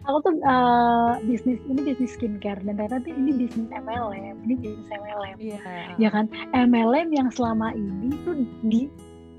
Aku 0.05 0.19
tuh 0.25 0.35
uh, 0.45 1.17
bisnis 1.25 1.61
ini 1.67 1.81
bisnis 1.83 2.13
skincare. 2.15 2.61
Dan 2.63 2.77
ternyata 2.77 3.03
ini 3.09 3.33
bisnis 3.35 3.69
MLM 3.73 4.37
ini 4.45 4.55
bisnis 4.61 4.89
MLM 4.93 5.37
iya. 5.41 5.59
Ya 5.97 6.09
kan? 6.13 6.29
MLM 6.53 7.09
yang 7.13 7.29
selama 7.33 7.73
ini 7.73 8.13
tuh 8.25 8.37
di 8.69 8.89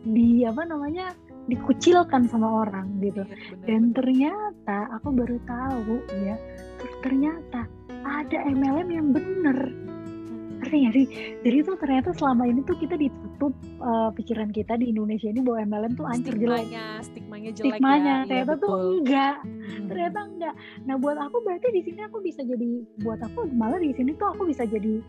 di 0.08 0.48
apa 0.48 0.66
namanya 0.66 1.14
dikucilkan 1.48 2.28
sama 2.28 2.68
orang 2.68 2.92
gitu. 3.00 3.24
Iya, 3.24 3.32
bener, 3.32 3.66
dan 3.66 3.82
bener. 3.82 3.96
ternyata 3.96 4.78
aku 5.00 5.08
baru 5.16 5.38
tahu 5.48 5.96
ya 6.28 6.36
ternyata 7.06 7.70
ada 8.04 8.38
MLM 8.48 8.90
yang 8.92 9.08
bener. 9.16 9.58
Hmm. 10.58 10.66
ngerti 10.66 10.76
nggak 10.82 10.94
sih? 10.98 11.08
Jadi 11.46 11.58
tuh 11.64 11.76
ternyata 11.78 12.10
selama 12.18 12.44
ini 12.50 12.66
tuh 12.66 12.76
kita 12.82 12.98
ditutup 13.38 13.54
uh, 13.80 14.10
pikiran 14.18 14.50
kita 14.50 14.74
di 14.76 14.90
Indonesia 14.90 15.30
ini 15.30 15.46
bahwa 15.46 15.62
MLM 15.70 15.94
tuh 15.94 16.06
hancur 16.10 16.34
jelek 16.34 16.66
stigmanya 16.66 16.86
stigmanya 17.06 17.50
jelek 17.54 17.78
stigmanya 17.78 18.14
ya 18.18 18.26
ternyata 18.26 18.54
tuh 18.58 18.70
betul. 18.74 18.82
enggak 18.98 19.36
Hmm. 19.68 19.88
ternyata 19.94 20.20
enggak 20.26 20.54
nah 20.90 20.96
buat 20.98 21.18
aku 21.22 21.38
berarti 21.46 21.68
di 21.70 21.82
sini 21.86 22.00
aku 22.02 22.18
bisa 22.24 22.42
jadi 22.42 22.70
buat 23.06 23.20
aku 23.22 23.46
malah 23.54 23.78
di 23.78 23.94
sini 23.94 24.16
tuh 24.18 24.34
aku 24.34 24.50
bisa 24.50 24.66
jadi 24.66 25.04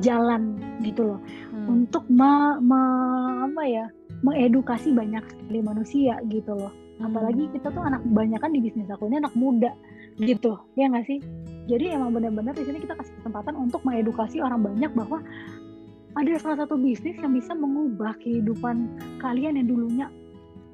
jalan 0.00 0.56
gitu 0.80 1.04
loh 1.04 1.20
Hmm. 1.52 1.84
untuk 1.84 2.08
me, 2.08 2.56
me- 2.60 3.44
apa 3.52 3.62
ya 3.68 3.84
mengedukasi 4.24 4.96
banyak 4.96 5.20
sekali 5.28 5.60
manusia 5.60 6.16
gitu 6.32 6.56
loh 6.56 6.72
apalagi 6.96 7.44
Hmm. 7.44 7.52
kita 7.52 7.68
tuh 7.68 7.84
anak 7.84 8.00
banyak 8.08 8.40
kan 8.40 8.48
di 8.48 8.64
bisnis 8.64 8.88
aku 8.88 9.12
ini 9.12 9.20
anak 9.20 9.36
muda 9.36 9.76
gitu 10.16 10.56
ya 10.80 10.88
nggak 10.88 11.04
sih 11.04 11.20
jadi 11.68 12.00
emang 12.00 12.16
benar-benar 12.16 12.56
di 12.56 12.64
sini 12.64 12.80
kita 12.80 12.96
kasih 12.96 13.12
kesempatan 13.20 13.52
untuk 13.58 13.84
mengedukasi 13.84 14.40
orang 14.40 14.64
banyak 14.64 14.88
bahwa 14.96 15.20
ada 16.16 16.32
salah 16.40 16.58
satu 16.64 16.80
bisnis 16.80 17.16
yang 17.20 17.32
bisa 17.36 17.52
mengubah 17.52 18.16
kehidupan 18.24 18.88
kalian 19.20 19.60
yang 19.60 19.68
dulunya 19.68 20.06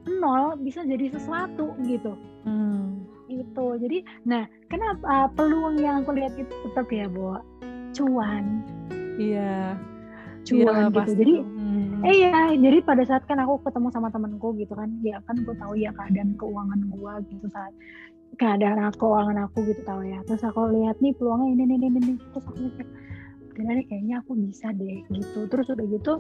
nol 0.06 0.54
bisa 0.58 0.82
jadi 0.86 1.10
sesuatu 1.10 1.74
gitu 1.86 2.14
Hmm. 2.42 3.06
gitu 3.30 3.78
jadi 3.78 4.02
nah 4.26 4.42
kenapa 4.66 5.06
uh, 5.06 5.28
peluang 5.38 5.78
yang 5.78 6.02
aku 6.02 6.10
lihat 6.10 6.34
itu 6.34 6.50
tetap 6.50 6.90
ya 6.90 7.06
bahwa 7.06 7.38
cuan 7.94 8.66
iya 9.14 9.78
cuan 10.42 10.58
Iya, 10.58 10.90
gitu 10.90 10.98
pasti 10.98 11.14
jadi. 11.22 11.34
Hmm. 11.38 12.02
Eh 12.02 12.14
iya, 12.18 12.50
jadi 12.58 12.78
pada 12.82 13.06
saat 13.06 13.22
kan 13.30 13.38
aku 13.38 13.62
ketemu 13.62 13.88
sama 13.94 14.10
temanku 14.10 14.58
gitu 14.58 14.74
kan, 14.74 14.90
ya 15.06 15.22
kan 15.22 15.38
gue 15.38 15.54
tahu 15.54 15.78
ya 15.78 15.94
keadaan 15.94 16.34
keuangan 16.34 16.80
gue 16.90 17.12
gitu 17.30 17.46
saat 17.54 17.70
keadaan 18.42 18.90
aku, 18.90 19.06
keuangan 19.06 19.46
aku 19.46 19.62
gitu 19.70 19.86
tahu 19.86 20.02
ya. 20.02 20.18
Terus 20.26 20.42
aku 20.42 20.66
lihat 20.74 20.98
nih 20.98 21.14
peluangnya 21.14 21.54
ini, 21.54 21.62
ini, 21.62 21.74
ini, 21.78 21.98
ini. 22.02 22.14
Terus 22.34 22.42
aku 22.42 22.58
mikir, 22.58 22.86
nih 23.60 23.84
kayaknya 23.86 24.16
aku 24.24 24.32
bisa 24.38 24.72
deh 24.72 25.04
gitu. 25.10 25.40
Terus 25.50 25.66
udah 25.68 25.86
gitu, 25.88 26.12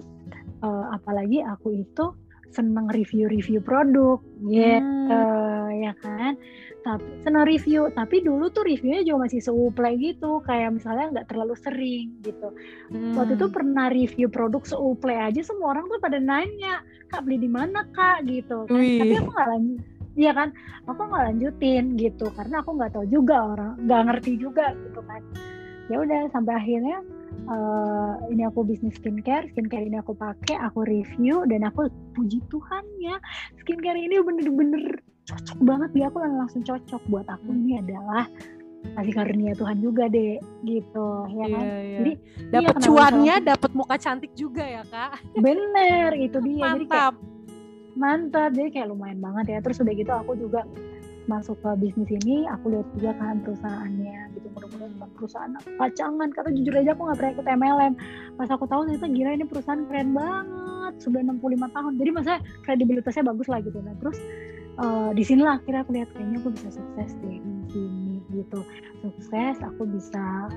eh, 0.60 0.84
apalagi 0.92 1.38
aku 1.40 1.68
itu 1.72 2.12
seneng 2.52 2.84
review-review 2.92 3.64
produk, 3.64 4.20
ya, 4.44 4.76
Hmm. 5.08 5.72
ya 5.72 5.92
kan. 5.96 6.36
Tapi 6.84 7.24
seneng 7.24 7.48
review, 7.48 7.88
tapi 7.96 8.20
dulu 8.20 8.52
tuh 8.52 8.68
reviewnya 8.68 9.00
juga 9.06 9.24
masih 9.24 9.40
seuplai 9.40 9.96
gitu, 9.96 10.44
kayak 10.44 10.76
misalnya 10.76 11.08
nggak 11.16 11.26
terlalu 11.32 11.56
sering 11.56 12.12
gitu 12.20 12.52
waktu 13.12 13.36
itu 13.36 13.46
Hmm. 13.48 13.54
pernah 13.54 13.86
review 13.92 14.28
produk 14.28 14.62
seuple 14.64 15.12
aja 15.12 15.40
semua 15.44 15.76
orang 15.76 15.88
tuh 15.88 16.00
pada 16.00 16.16
nanya 16.16 16.80
kak 17.08 17.24
beli 17.24 17.44
di 17.44 17.50
mana 17.50 17.84
kak 17.92 18.24
gitu 18.24 18.64
kan 18.68 18.80
Wih. 18.80 19.00
tapi 19.00 19.14
aku 19.20 19.30
nggak 19.32 19.50
lanjut 19.52 19.80
Iya 20.12 20.36
kan, 20.36 20.52
aku 20.84 21.08
nggak 21.08 21.24
lanjutin 21.24 21.84
gitu 21.96 22.28
karena 22.36 22.60
aku 22.60 22.76
nggak 22.76 22.92
tahu 22.92 23.08
juga 23.08 23.48
orang, 23.48 23.80
nggak 23.80 24.02
ngerti 24.12 24.32
juga 24.36 24.76
gitu 24.76 25.00
kan. 25.08 25.24
Ya 25.88 25.96
udah 26.04 26.28
sampai 26.36 26.52
akhirnya 26.52 27.00
eh, 27.48 28.12
ini 28.30 28.42
aku 28.46 28.62
bisnis 28.62 28.94
skincare, 28.98 29.50
skincare 29.52 29.86
ini 29.86 29.98
aku 29.98 30.14
pakai, 30.14 30.58
aku 30.60 30.86
review 30.86 31.42
dan 31.50 31.66
aku 31.66 31.90
puji 32.14 32.38
Tuhan 32.52 32.84
ya 33.02 33.16
skincare 33.62 33.98
ini 33.98 34.20
bener-bener 34.22 35.00
cocok 35.22 35.58
banget 35.62 35.90
dia 35.94 36.06
aku 36.10 36.18
langsung 36.18 36.62
cocok 36.66 37.02
buat 37.06 37.26
aku 37.30 37.54
ini 37.54 37.78
adalah 37.78 38.26
kasih 38.98 39.14
karunia 39.14 39.54
Tuhan 39.54 39.78
juga 39.78 40.10
deh 40.10 40.36
gitu 40.66 41.08
ya 41.32 41.46
kan. 41.48 41.64
Iya, 41.64 41.78
iya. 41.78 41.98
Jadi 42.02 42.12
dapat 42.50 42.74
kenapa 42.76 42.86
cuannya, 42.90 43.34
dapat 43.40 43.70
muka 43.78 43.96
cantik 43.96 44.32
juga 44.34 44.64
ya 44.66 44.82
kak. 44.90 45.22
Bener, 45.38 46.10
itu 46.18 46.38
dia. 46.42 46.74
Jadi 46.74 46.84
kayak 46.90 47.14
Mantap. 47.14 47.14
mantap. 47.94 48.50
Jadi 48.52 48.68
kayak 48.74 48.88
lumayan 48.90 49.20
banget 49.22 49.44
ya. 49.54 49.58
Terus 49.62 49.80
udah 49.80 49.94
gitu 49.94 50.12
aku 50.12 50.32
juga 50.34 50.60
masuk 51.30 51.56
ke 51.62 51.70
bisnis 51.78 52.10
ini, 52.22 52.44
aku 52.50 52.74
lihat 52.74 52.86
juga 52.98 53.12
kan 53.18 53.42
perusahaannya 53.42 54.18
gitu. 54.38 54.46
Mudah-mudahan 54.52 55.10
perusahaan 55.14 55.52
pacangan. 55.78 56.28
Karena 56.34 56.50
jujur 56.54 56.74
aja 56.74 56.90
aku 56.94 57.02
nggak 57.06 57.18
pernah 57.18 57.32
ikut 57.34 57.46
MLM. 57.46 57.92
Pas 58.38 58.48
aku 58.50 58.64
tahu 58.66 58.80
ternyata 58.88 59.08
gila 59.10 59.30
ini 59.34 59.44
perusahaan 59.46 59.82
keren 59.86 60.10
banget. 60.14 60.94
Sudah 61.00 61.20
65 61.24 61.76
tahun. 61.76 61.92
Jadi 61.98 62.10
maksudnya 62.10 62.40
kredibilitasnya 62.66 63.24
bagus 63.26 63.46
lah 63.48 63.58
gitu. 63.62 63.78
Nah 63.80 63.94
terus 64.02 64.18
eh, 64.78 65.10
di 65.14 65.22
sinilah 65.22 65.62
akhirnya 65.62 65.80
aku 65.86 65.90
lihat 65.94 66.08
kayaknya 66.14 66.38
aku 66.42 66.50
bisa 66.54 66.68
sukses 66.74 67.10
deh 67.22 67.38
di 67.38 67.66
sini 67.70 68.16
gitu. 68.34 68.60
Sukses, 69.02 69.56
aku 69.62 69.82
bisa 69.86 70.50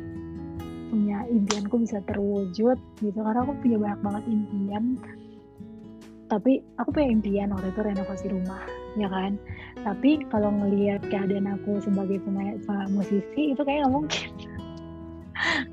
punya 0.90 1.26
impianku 1.28 1.76
bisa 1.82 2.00
terwujud 2.06 2.78
gitu 3.04 3.20
karena 3.20 3.42
aku 3.44 3.54
punya 3.60 3.78
banyak 3.82 4.00
banget 4.00 4.24
impian 4.32 4.86
tapi 6.26 6.64
aku 6.82 6.90
punya 6.96 7.08
impian 7.14 7.54
waktu 7.54 7.70
itu 7.70 7.82
renovasi 7.84 8.26
rumah 8.32 8.64
ya 8.98 9.12
kan 9.12 9.38
tapi 9.86 10.18
kalau 10.34 10.50
ngelihat 10.50 11.06
keadaan 11.14 11.46
aku 11.46 11.78
sebagai 11.78 12.18
pemain 12.26 12.58
musisi 12.90 13.54
itu 13.54 13.62
kayak 13.62 13.86
nggak 13.86 13.94
mungkin. 13.94 14.30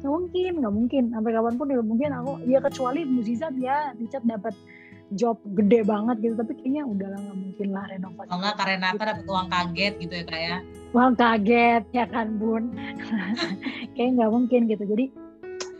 Nggak 0.03 0.13
mungkin 0.13 0.53
nggak 0.59 0.75
mungkin. 0.75 1.03
Sampai 1.15 1.31
kapan 1.33 1.55
pun 1.55 1.67
nggak 1.71 1.87
mungkin 1.87 2.11
aku 2.13 2.33
ya 2.45 2.59
kecuali 2.61 3.07
musisat 3.09 3.55
ya 3.57 3.95
Richard 3.97 4.27
dapat 4.27 4.53
job 5.17 5.39
gede 5.57 5.87
banget 5.87 6.19
gitu. 6.21 6.35
Tapi 6.37 6.53
kayaknya 6.61 6.83
udahlah 6.85 7.17
nggak 7.23 7.39
mungkin 7.41 7.69
lah 7.73 7.85
renovasi. 7.89 8.29
Kalau 8.29 8.41
nggak 8.43 8.57
karena 8.59 8.75
Renata 8.77 9.03
dapat 9.17 9.25
uang 9.31 9.49
kaget 9.49 9.95
gitu 10.03 10.13
ya 10.13 10.25
kak 10.29 10.43
ya. 10.43 10.57
Wah 10.93 11.09
kaget 11.15 11.85
ya 11.95 12.05
kan 12.11 12.29
bun? 12.37 12.65
Kayak 13.97 14.11
nggak 14.19 14.31
mungkin 14.35 14.61
gitu. 14.69 14.85
Jadi 14.85 15.07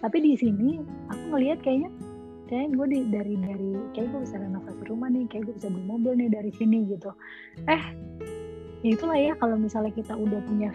tapi 0.01 0.17
di 0.25 0.33
sini 0.39 0.81
aku 1.11 1.23
ngelihat 1.37 1.59
kayaknya 1.61 1.91
kayak 2.53 2.77
gue 2.77 2.87
di, 2.93 2.99
dari 3.09 3.35
dari 3.41 3.73
kayak 3.97 4.13
gue 4.13 4.21
bisa 4.29 4.37
renovasi 4.37 4.85
rumah 4.85 5.09
nih 5.09 5.25
kayak 5.33 5.49
gue 5.49 5.55
bisa 5.57 5.73
beli 5.73 5.89
mobil 5.89 6.13
nih 6.21 6.29
dari 6.29 6.53
sini 6.53 6.85
gitu. 6.85 7.09
Eh 7.65 7.83
ya 8.85 8.91
itulah 8.93 9.17
ya 9.17 9.33
kalau 9.41 9.57
misalnya 9.57 9.89
kita 9.97 10.13
udah 10.13 10.37
punya 10.45 10.69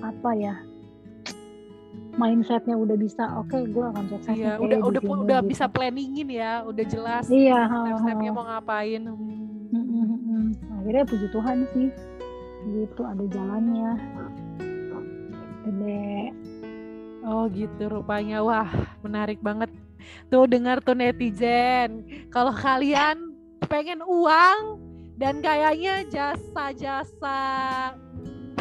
apa 0.00 0.30
ya 0.32 0.56
mindsetnya 2.16 2.80
udah 2.80 2.96
bisa 2.96 3.28
oke 3.36 3.52
okay, 3.52 3.68
gue 3.68 3.84
akan 3.84 4.04
sukses 4.08 4.32
iya 4.32 4.56
udah 4.56 4.78
udah 4.80 5.02
sini, 5.04 5.20
udah 5.28 5.40
gitu. 5.44 5.50
bisa 5.52 5.64
planningin 5.68 6.28
ya 6.32 6.64
udah 6.64 6.84
jelas 6.88 7.24
iya 7.28 7.68
step-stepnya 7.68 8.30
mau 8.32 8.44
ngapain. 8.48 9.02
Akhirnya 10.80 11.04
puji 11.04 11.26
Tuhan 11.28 11.56
sih 11.76 11.88
gitu 12.72 13.02
ada 13.04 13.24
jalannya. 13.28 13.90
Gede. 15.62 16.32
Oh 17.22 17.46
gitu 17.52 17.82
rupanya 17.86 18.40
wah 18.42 18.66
menarik 19.04 19.38
banget 19.44 19.70
tuh 20.28 20.44
dengar 20.48 20.80
tuh 20.80 20.96
netizen. 20.96 22.06
Kalau 22.28 22.52
kalian 22.54 23.36
pengen 23.66 24.02
uang 24.02 24.80
dan 25.16 25.38
kayaknya 25.38 26.02
jasa-jasa 26.10 27.40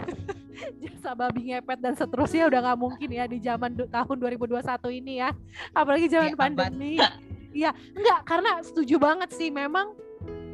jasa 0.83 1.11
babi 1.17 1.49
ngepet 1.49 1.79
dan 1.81 1.93
seterusnya 1.97 2.45
udah 2.45 2.59
nggak 2.61 2.79
mungkin 2.79 3.09
ya 3.09 3.25
di 3.25 3.41
zaman 3.41 3.73
tahun 3.73 4.17
2021 4.21 4.99
ini 5.01 5.13
ya. 5.23 5.29
Apalagi 5.73 6.05
zaman 6.11 6.33
ya, 6.33 6.39
pandemi. 6.39 6.95
Iya, 7.51 7.75
enggak 7.75 8.23
karena 8.23 8.63
setuju 8.63 8.95
banget 8.95 9.35
sih. 9.35 9.51
Memang 9.51 9.91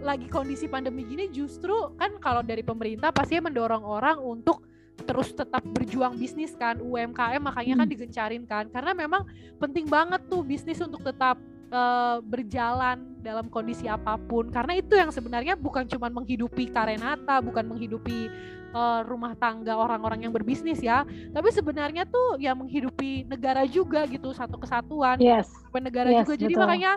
lagi 0.02 0.26
kondisi 0.26 0.66
pandemi 0.66 1.06
gini 1.06 1.30
justru 1.30 1.94
kan 1.94 2.18
kalau 2.18 2.42
dari 2.42 2.66
pemerintah 2.66 3.14
pasti 3.14 3.38
mendorong 3.38 3.86
orang 3.86 4.18
untuk 4.18 4.66
terus 5.06 5.30
tetap 5.36 5.62
berjuang 5.62 6.18
bisnis 6.18 6.58
kan 6.58 6.82
UMKM 6.82 7.42
makanya 7.44 7.84
kan 7.84 7.88
hmm. 7.88 7.94
digencarin 7.94 8.44
kan 8.50 8.66
karena 8.74 8.92
memang 8.98 9.28
penting 9.62 9.86
banget 9.86 10.24
tuh 10.26 10.42
bisnis 10.42 10.82
untuk 10.82 11.06
tetap 11.06 11.38
uh, 11.70 12.18
berjalan 12.26 13.04
dalam 13.22 13.52
kondisi 13.52 13.86
apa 13.86 14.18
pun 14.18 14.50
karena 14.50 14.80
itu 14.80 14.98
yang 14.98 15.14
sebenarnya 15.14 15.54
bukan 15.60 15.86
cuma 15.86 16.10
menghidupi 16.10 16.72
Karenata 16.72 17.44
bukan 17.44 17.68
menghidupi 17.68 18.32
uh, 18.74 19.06
rumah 19.06 19.38
tangga 19.38 19.76
orang-orang 19.76 20.28
yang 20.28 20.34
berbisnis 20.34 20.80
ya 20.82 21.04
tapi 21.32 21.50
sebenarnya 21.54 22.08
tuh 22.08 22.40
ya 22.42 22.58
menghidupi 22.58 23.28
negara 23.28 23.64
juga 23.68 24.08
gitu 24.10 24.34
satu 24.34 24.58
kesatuan 24.58 25.20
yes. 25.22 25.48
negara 25.78 26.10
yes, 26.10 26.26
juga 26.26 26.34
jadi 26.42 26.54
betul. 26.58 26.64
makanya 26.66 26.92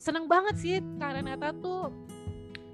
seneng 0.00 0.24
banget 0.28 0.54
sih 0.60 0.74
Karenata 0.96 1.52
tuh 1.60 1.92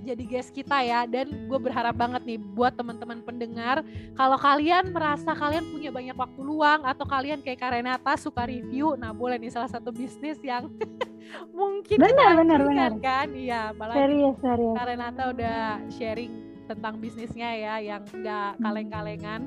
jadi 0.03 0.25
guest 0.27 0.51
kita 0.51 0.81
ya. 0.83 1.05
Dan 1.05 1.49
gue 1.49 1.59
berharap 1.61 1.95
banget 1.97 2.23
nih 2.27 2.39
buat 2.41 2.75
teman-teman 2.75 3.21
pendengar 3.23 3.85
kalau 4.17 4.37
kalian 4.41 4.91
merasa 4.91 5.33
kalian 5.37 5.67
punya 5.71 5.91
banyak 5.93 6.17
waktu 6.17 6.41
luang 6.41 6.83
atau 6.85 7.05
kalian 7.07 7.41
kayak 7.41 7.61
Karenata 7.61 8.17
suka 8.17 8.49
review 8.49 8.97
nah 8.97 9.13
boleh 9.15 9.37
nih 9.37 9.53
salah 9.53 9.69
satu 9.69 9.93
bisnis 9.93 10.41
yang 10.41 10.69
mungkin 11.59 11.97
benar 12.01 12.35
benar 12.37 12.61
benar. 12.65 12.93
kan? 12.99 13.29
Iya 13.33 13.77
malah 13.77 13.95
serius 13.95 14.37
serius. 14.41 14.75
Karenata 14.77 15.23
udah 15.31 15.61
sharing 15.93 16.33
tentang 16.71 16.95
bisnisnya 17.03 17.51
ya 17.59 17.75
yang 17.83 18.03
enggak 18.15 18.55
hmm. 18.57 18.63
kaleng-kalengan. 18.63 19.43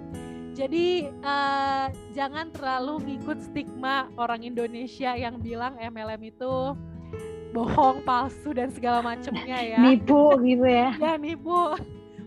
Jadi 0.53 1.09
uh, 1.25 1.89
jangan 2.13 2.53
terlalu 2.53 3.01
ngikut 3.09 3.41
stigma 3.41 4.05
orang 4.21 4.45
Indonesia 4.45 5.17
yang 5.17 5.41
bilang 5.41 5.73
MLM 5.81 6.21
itu 6.29 6.77
bohong, 7.53 8.01
palsu 8.01 8.49
dan 8.51 8.73
segala 8.73 9.05
macamnya 9.05 9.57
ya. 9.61 9.77
Nipu 9.77 10.41
gitu 10.41 10.65
ya. 10.65 10.89
ya 11.05 11.13
nipu. 11.21 11.77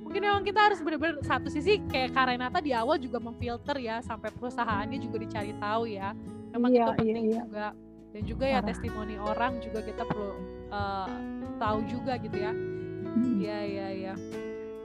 Mungkin 0.07 0.22
memang 0.22 0.47
kita 0.47 0.61
harus 0.70 0.79
benar-benar 0.79 1.18
satu 1.27 1.51
sisi 1.51 1.83
kayak 1.91 2.14
Karenata 2.14 2.62
di 2.62 2.70
awal 2.70 2.95
juga 3.03 3.18
memfilter 3.18 3.74
ya 3.83 3.99
sampai 4.07 4.31
perusahaannya 4.31 5.03
juga 5.03 5.18
dicari 5.18 5.53
tahu 5.59 5.91
ya. 5.91 6.14
Memang 6.55 6.70
iya, 6.70 6.79
itu 6.79 6.87
iya, 6.87 6.95
penting 6.95 7.11
iya, 7.11 7.27
iya. 7.27 7.43
juga. 7.43 7.66
Dan 8.14 8.22
juga 8.24 8.45
ya 8.49 8.61
testimoni 8.62 9.14
orang 9.18 9.53
juga 9.61 9.83
kita 9.83 10.03
perlu 10.07 10.33
uh, 10.70 11.11
tahu 11.59 11.79
juga 11.91 12.12
gitu 12.22 12.39
ya. 12.39 12.55
Hmm. 12.55 13.43
Iya 13.43 13.59
hmm. 13.59 13.72
iya 13.74 13.87
iya. 13.91 14.14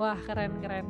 Wah 0.02 0.18
keren 0.26 0.58
keren. 0.58 0.90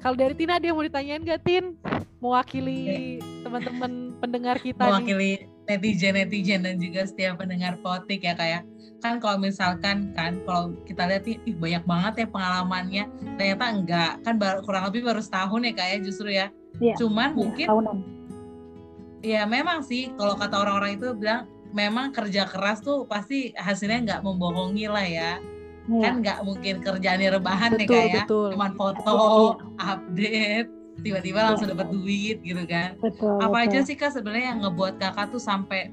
Kalau 0.00 0.16
dari 0.18 0.34
Tina 0.34 0.58
dia 0.58 0.74
mau 0.74 0.82
ditanyain 0.82 1.22
gak 1.22 1.44
Tin? 1.46 1.78
Mewakili 2.18 3.18
teman-teman 3.42 4.14
pendengar 4.18 4.56
kita 4.58 4.86
Mewakili 4.86 5.46
nih 5.46 5.51
netizen-netizen 5.70 6.66
dan 6.66 6.76
juga 6.78 7.06
setiap 7.06 7.38
pendengar 7.38 7.78
potik 7.80 8.26
ya 8.26 8.34
kayak 8.34 8.62
ya. 8.66 8.70
kan 9.02 9.18
kalau 9.18 9.38
misalkan 9.42 10.14
kan 10.14 10.38
kalau 10.46 10.74
kita 10.86 11.10
lihat 11.10 11.26
ih 11.26 11.38
banyak 11.58 11.82
banget 11.82 12.14
ya 12.22 12.26
pengalamannya 12.30 13.04
ternyata 13.34 13.64
enggak 13.74 14.12
kan 14.22 14.34
baru, 14.38 14.58
kurang 14.62 14.84
lebih 14.90 15.02
baru 15.06 15.18
setahun 15.22 15.66
ya 15.66 15.72
kayak 15.74 15.90
ya, 15.90 15.98
justru 16.02 16.28
ya, 16.30 16.46
ya 16.78 16.94
cuman 16.98 17.34
ya, 17.34 17.36
mungkin 17.38 17.66
tahunan. 17.66 17.96
ya 19.26 19.42
memang 19.46 19.82
sih 19.82 20.14
kalau 20.14 20.38
kata 20.38 20.54
orang-orang 20.54 21.02
itu 21.02 21.14
bilang 21.18 21.50
memang 21.74 22.14
kerja 22.14 22.46
keras 22.46 22.78
tuh 22.82 23.08
pasti 23.10 23.50
hasilnya 23.58 23.98
nggak 24.06 24.20
membohongi 24.22 24.86
lah 24.86 25.06
ya 25.06 25.42
ya. 25.90 26.00
kan 26.02 26.14
nggak 26.22 26.38
mungkin 26.46 26.74
kerjaannya 26.78 27.28
rebahan 27.42 27.70
betul, 27.74 27.82
ya 27.82 27.88
kayak 27.90 28.14
ya 28.14 28.24
cuman 28.28 28.72
foto 28.78 29.14
ya. 29.18 29.50
update 29.82 30.70
tiba-tiba 31.00 31.40
iya. 31.40 31.46
langsung 31.48 31.68
dapat 31.72 31.88
duit 31.88 32.38
gitu 32.44 32.62
kan. 32.68 33.00
Betul, 33.00 33.40
apa 33.40 33.64
betul. 33.64 33.72
aja 33.72 33.78
sih 33.88 33.96
kak 33.96 34.12
sebenarnya 34.12 34.52
yang 34.52 34.60
ngebuat 34.68 35.00
kakak 35.00 35.32
tuh 35.32 35.42
sampai 35.42 35.88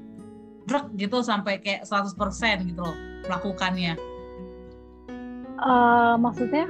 drug 0.68 0.92
gitu 0.94 1.24
sampai 1.24 1.58
kayak 1.58 1.88
100% 1.88 2.68
gitu 2.68 2.80
loh 2.84 2.96
melakukannya? 3.24 3.96
Uh, 5.60 6.14
maksudnya? 6.20 6.68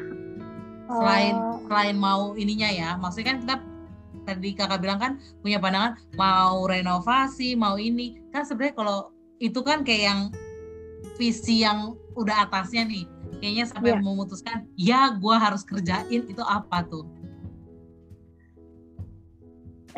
Selain 0.91 1.35
uh, 1.35 1.59
selain 1.67 1.97
mau 1.99 2.35
ininya 2.35 2.67
ya 2.67 2.91
maksudnya 2.99 3.35
kan 3.35 3.39
kita 3.43 3.57
tadi 4.27 4.51
kakak 4.55 4.79
bilang 4.83 4.99
kan 4.99 5.13
punya 5.43 5.59
pandangan 5.59 5.99
mau 6.15 6.65
renovasi 6.71 7.59
mau 7.59 7.77
ini. 7.77 8.19
Kan 8.31 8.47
sebenarnya 8.47 8.75
kalau 8.79 8.99
itu 9.43 9.61
kan 9.67 9.83
kayak 9.83 10.03
yang 10.07 10.21
visi 11.19 11.67
yang 11.67 11.99
udah 12.15 12.49
atasnya 12.49 12.87
nih. 12.87 13.05
Kayaknya 13.41 13.65
sampai 13.73 13.91
yeah. 13.97 14.03
memutuskan 14.03 14.57
ya 14.77 15.01
gue 15.17 15.37
harus 15.37 15.63
kerjain 15.65 16.29
itu 16.29 16.43
apa 16.45 16.85
tuh 16.85 17.20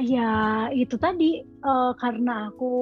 Ya 0.00 0.30
itu 0.72 0.96
tadi 0.96 1.44
uh, 1.60 1.92
karena 2.00 2.48
aku 2.48 2.74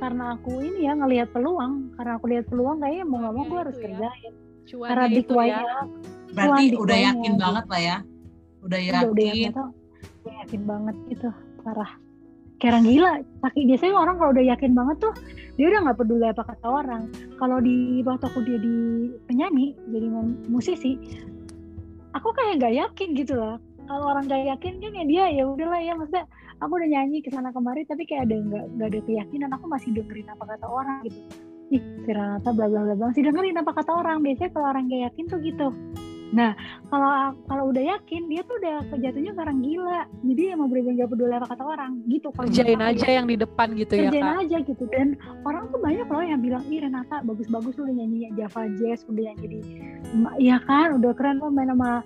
karena 0.00 0.40
aku 0.40 0.64
ini 0.64 0.88
ya 0.88 0.96
ngelihat 0.96 1.28
peluang 1.36 1.92
karena 1.92 2.16
aku 2.16 2.24
lihat 2.32 2.48
peluang 2.48 2.80
kayaknya 2.80 3.04
mau 3.04 3.20
nggak 3.20 3.34
mau 3.36 3.44
gue 3.44 3.60
harus 3.60 3.76
ya. 3.76 3.82
kerjain. 3.84 4.32
Cuannya 4.64 4.88
karena 4.88 5.06
dikuanya 5.12 5.60
ya. 5.60 5.80
berarti 6.32 6.64
udah 6.72 6.98
yakin 7.12 7.32
gitu. 7.36 7.42
banget 7.44 7.64
lah 7.68 7.80
ya? 7.80 7.96
Udah 8.64 8.80
yakin 8.80 9.08
udah, 9.12 9.24
yakin, 9.28 9.50
udah 10.24 10.34
yakin 10.40 10.62
banget 10.64 10.96
gitu. 11.12 11.28
Parah. 11.60 11.92
Kayak 12.56 12.70
orang 12.72 12.84
gila. 12.88 13.12
Tapi 13.44 13.58
biasanya 13.68 13.94
orang 14.00 14.16
kalau 14.16 14.30
udah 14.32 14.46
yakin 14.56 14.72
banget 14.72 14.96
tuh 15.04 15.14
dia 15.60 15.66
udah 15.68 15.80
nggak 15.84 15.98
peduli 16.00 16.26
apa 16.32 16.42
kata 16.48 16.66
orang. 16.66 17.02
Kalau 17.36 17.58
di 17.60 18.00
waktu 18.00 18.24
aku 18.24 18.40
dia 18.40 18.56
di 18.56 18.76
penyanyi 19.28 19.76
jadi 19.92 20.08
musisi 20.48 20.96
aku 22.14 22.30
kayak 22.30 22.62
nggak 22.62 22.74
yakin 22.78 23.08
gitu 23.18 23.34
loh 23.36 23.58
kalau 23.84 24.04
orang 24.10 24.24
gak 24.26 24.44
yakin 24.44 24.80
kan 24.80 24.92
ya 24.92 25.04
dia 25.04 25.24
ya 25.32 25.44
udahlah 25.48 25.80
ya. 25.80 25.92
Maksudnya 25.96 26.26
aku 26.60 26.72
udah 26.80 26.88
nyanyi 26.88 27.18
ke 27.20 27.28
sana 27.32 27.50
kemari 27.52 27.82
tapi 27.84 28.08
kayak 28.08 28.30
ada 28.30 28.36
nggak 28.40 28.64
nggak 28.78 28.88
ada 28.92 29.00
keyakinan 29.04 29.50
aku 29.52 29.66
masih 29.68 29.90
dengerin 29.92 30.28
apa 30.32 30.44
kata 30.56 30.66
orang 30.66 30.98
gitu. 31.06 31.20
Ih 31.72 31.82
Firanata 32.04 32.50
bla 32.52 32.66
bla 32.68 32.80
bla 32.84 32.94
masih 33.10 33.22
dengerin 33.24 33.60
apa 33.60 33.72
kata 33.72 33.92
orang. 33.92 34.18
Biasanya 34.24 34.50
kalau 34.52 34.66
orang 34.70 34.84
gak 34.88 35.02
yakin 35.12 35.24
tuh 35.28 35.38
gitu. 35.44 35.68
Nah 36.34 36.50
kalau 36.90 37.36
kalau 37.46 37.64
udah 37.70 37.84
yakin 37.94 38.26
dia 38.26 38.42
tuh 38.42 38.56
udah 38.58 38.76
kejatuhnya 38.90 39.32
orang 39.38 39.58
gila. 39.62 40.00
Jadi 40.24 40.42
emang 40.50 40.68
bener 40.72 41.04
gak 41.04 41.10
peduli 41.12 41.34
apa 41.36 41.46
kata 41.52 41.64
orang 41.64 41.92
gitu. 42.10 42.28
Kerjain 42.34 42.82
aja 42.82 43.06
ya. 43.06 43.14
yang 43.20 43.26
di 43.28 43.36
depan 43.38 43.68
gitu 43.78 43.92
kerjain 43.94 44.10
ya 44.10 44.10
kerjain 44.10 44.42
aja 44.42 44.56
gitu. 44.66 44.84
Dan 44.90 45.08
orang 45.44 45.68
tuh 45.70 45.78
banyak 45.78 46.06
loh 46.08 46.24
yang 46.24 46.40
bilang 46.42 46.64
ih 46.72 46.80
Renata 46.82 47.20
bagus-bagus 47.22 47.76
lu 47.78 47.86
udah 47.86 47.96
nyanyi 48.00 48.32
Java 48.34 48.66
Jazz 48.80 49.06
udah 49.06 49.22
nyanyi 49.30 49.46
di 49.46 49.60
ya 50.42 50.58
kan 50.64 50.98
udah 50.98 51.12
keren 51.14 51.38
lo 51.42 51.50
main 51.50 51.70
sama 51.70 52.02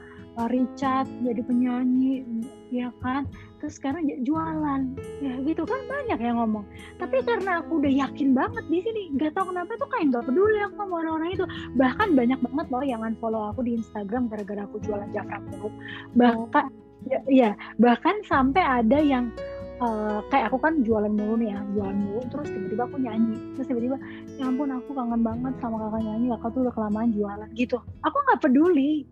Richard 0.46 1.10
jadi 1.26 1.42
penyanyi 1.42 2.22
ya 2.70 2.94
kan? 3.02 3.26
Terus 3.58 3.74
sekarang 3.74 4.06
jualan. 4.22 4.82
Ya 5.18 5.32
gitu 5.42 5.66
kan 5.66 5.80
banyak 5.90 6.20
yang 6.22 6.38
ngomong. 6.38 6.62
Tapi 7.02 7.26
karena 7.26 7.58
aku 7.58 7.82
udah 7.82 7.90
yakin 7.90 8.38
banget 8.38 8.64
di 8.70 8.78
sini 8.86 9.02
nggak 9.18 9.34
tahu 9.34 9.50
kenapa 9.50 9.74
tuh 9.74 9.88
kayak 9.90 10.14
nggak 10.14 10.24
peduli 10.30 10.58
aku 10.62 10.74
sama 10.78 10.94
orang-orang 11.02 11.30
itu. 11.34 11.46
Bahkan 11.74 12.08
banyak 12.14 12.38
banget 12.38 12.66
loh 12.70 12.84
yang 12.86 13.00
unfollow 13.02 13.50
aku 13.50 13.66
di 13.66 13.74
Instagram 13.80 14.30
gara-gara 14.30 14.62
aku 14.62 14.78
jualan 14.86 15.10
Jafra 15.10 15.42
mulu 15.48 15.72
bahkan 16.14 16.70
ya, 17.08 17.18
ya 17.26 17.50
bahkan 17.80 18.20
sampai 18.26 18.60
ada 18.60 18.98
yang 19.00 19.32
uh, 19.80 20.20
kayak 20.30 20.50
aku 20.52 20.58
kan 20.60 20.82
jualan 20.84 21.10
mulu 21.10 21.38
nih 21.40 21.54
ya 21.54 21.60
jualan 21.74 21.98
mulu 21.98 22.22
terus 22.30 22.48
tiba-tiba 22.52 22.82
aku 22.86 22.96
nyanyi. 23.00 23.36
Terus 23.56 23.66
tiba-tiba 23.72 23.96
ya 24.38 24.44
ampun 24.46 24.70
aku 24.70 24.90
kangen 24.94 25.22
banget 25.24 25.54
sama 25.58 25.76
kakak 25.88 26.02
nyanyi 26.04 26.26
kakak 26.36 26.50
tuh 26.54 26.60
udah 26.68 26.74
kelamaan 26.74 27.10
jualan 27.14 27.48
gitu. 27.56 27.78
Aku 28.04 28.16
nggak 28.28 28.40
peduli 28.44 29.08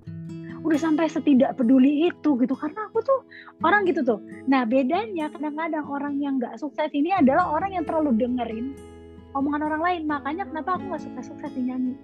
udah 0.65 0.79
sampai 0.79 1.11
setidak 1.11 1.59
peduli 1.59 2.09
itu 2.09 2.31
gitu. 2.41 2.55
Karena 2.57 2.89
aku 2.89 3.03
tuh 3.03 3.21
orang 3.61 3.85
gitu 3.85 4.01
tuh. 4.07 4.21
Nah 4.49 4.65
bedanya 4.65 5.29
kadang-kadang 5.33 5.85
orang 5.89 6.15
yang 6.23 6.39
nggak 6.41 6.57
sukses 6.57 6.89
ini 6.95 7.13
adalah 7.13 7.51
orang 7.53 7.77
yang 7.77 7.85
terlalu 7.85 8.15
dengerin 8.17 8.73
omongan 9.37 9.69
orang 9.69 9.83
lain. 9.83 10.03
Makanya 10.09 10.45
kenapa 10.49 10.81
aku 10.81 10.93
nggak 10.93 11.03
sukses-sukses 11.03 11.51
di 11.53 11.63
nyanyi 11.69 11.95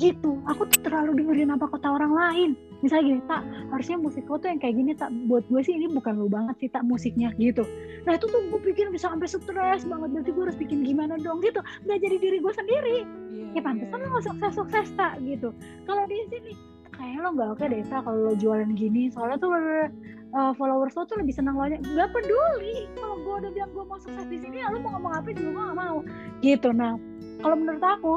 gitu. 0.00 0.40
Aku 0.48 0.64
tuh 0.64 0.80
terlalu 0.80 1.20
dengerin 1.20 1.52
apa 1.52 1.68
kata 1.68 2.00
orang 2.00 2.12
lain. 2.16 2.50
Misalnya 2.80 3.04
gini 3.04 3.22
tak 3.28 3.44
harusnya 3.68 3.96
musik 4.00 4.24
lo 4.24 4.40
tuh 4.40 4.48
yang 4.48 4.56
kayak 4.56 4.74
gini 4.80 4.92
tak 4.96 5.12
buat 5.28 5.44
gue 5.52 5.60
sih 5.60 5.76
ini 5.76 5.92
bukan 5.92 6.16
lo 6.16 6.32
banget 6.32 6.56
sih 6.64 6.68
tak 6.72 6.88
musiknya 6.88 7.28
gitu. 7.36 7.68
Nah 8.08 8.16
itu 8.16 8.24
tuh 8.24 8.40
gue 8.48 8.60
pikir 8.72 8.88
bisa 8.88 9.12
sampai 9.12 9.28
stres 9.28 9.84
banget. 9.84 10.08
Berarti 10.16 10.30
gue 10.32 10.44
harus 10.48 10.58
bikin 10.58 10.80
gimana 10.88 11.20
dong 11.20 11.44
gitu. 11.44 11.60
Nggak 11.84 11.98
jadi 12.00 12.16
diri 12.16 12.38
gue 12.40 12.52
sendiri. 12.56 12.98
Yeah, 13.28 13.60
ya 13.60 13.60
pantesan 13.60 14.00
yeah, 14.00 14.08
lo 14.08 14.16
nggak 14.16 14.24
sukses 14.24 14.52
sukses 14.56 14.88
tak 14.96 15.20
gitu. 15.28 15.52
Kalau 15.84 16.08
di 16.08 16.16
sini 16.32 16.52
kayak 16.96 17.20
lo 17.20 17.28
nggak 17.36 17.48
oke 17.60 17.64
deh 17.68 17.84
tak 17.92 18.00
kalau 18.08 18.32
lo 18.32 18.34
jualan 18.40 18.72
gini. 18.72 19.12
Soalnya 19.12 19.36
tuh 19.36 19.52
uh, 19.52 20.52
followers 20.56 20.96
lo 20.96 21.04
tuh 21.04 21.20
lebih 21.20 21.36
senang 21.36 21.60
lo 21.60 21.68
nggak 21.68 22.08
peduli. 22.16 22.88
Kalau 22.96 23.20
gue 23.20 23.34
udah 23.44 23.50
bilang 23.52 23.70
gue 23.76 23.84
mau 23.84 24.00
sukses 24.00 24.24
di 24.32 24.40
sini 24.40 24.64
ya 24.64 24.72
lo 24.72 24.80
mau 24.80 24.96
ngomong 24.96 25.12
apa 25.20 25.28
juga 25.36 25.52
gue 25.52 25.64
gak 25.68 25.76
mau 25.76 25.98
gitu. 26.40 26.68
Nah 26.72 26.96
kalau 27.44 27.56
menurut 27.60 27.84
aku 27.84 28.14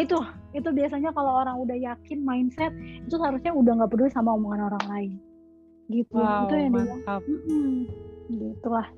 itu. 0.00 0.18
Itu 0.56 0.68
biasanya 0.72 1.10
kalau 1.12 1.44
orang 1.44 1.56
udah 1.60 1.76
yakin 1.76 2.24
mindset 2.24 2.72
itu 2.76 3.14
seharusnya 3.16 3.52
udah 3.52 3.72
nggak 3.82 3.90
peduli 3.92 4.10
sama 4.12 4.36
omongan 4.36 4.72
orang 4.72 4.84
lain. 4.88 5.12
Gitu. 5.86 6.16
Wow, 6.16 6.50
itu 6.50 6.54
yang 6.58 6.72
mantap. 6.74 7.22
dia 7.22 7.38
mm 7.46 7.78
gitu 8.26 8.68
lah 8.74 8.90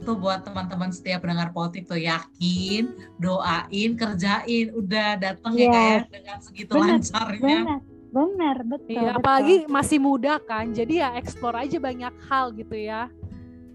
itu 0.00 0.12
buat 0.16 0.40
teman-teman 0.46 0.90
setiap 0.94 1.26
pendengar 1.26 1.52
politik 1.52 1.84
tuh 1.84 2.00
yakin 2.00 2.94
doain 3.20 3.90
kerjain. 3.98 4.66
Udah 4.72 5.18
datang 5.20 5.52
yes. 5.58 5.60
ya 5.60 5.68
kayak 5.68 6.02
dengan 6.08 6.38
segitu 6.40 6.72
bener, 6.78 6.88
lancarnya. 6.96 7.58
bener. 7.60 7.80
Benar 8.10 8.56
betul 8.66 8.90
iya, 8.90 9.14
betul. 9.14 9.18
apalagi 9.22 9.56
masih 9.70 9.98
muda 10.02 10.42
kan 10.42 10.66
jadi 10.74 11.06
ya 11.06 11.08
eksplor 11.14 11.54
aja 11.54 11.78
banyak 11.78 12.14
hal 12.26 12.50
gitu 12.58 12.74
ya. 12.74 13.06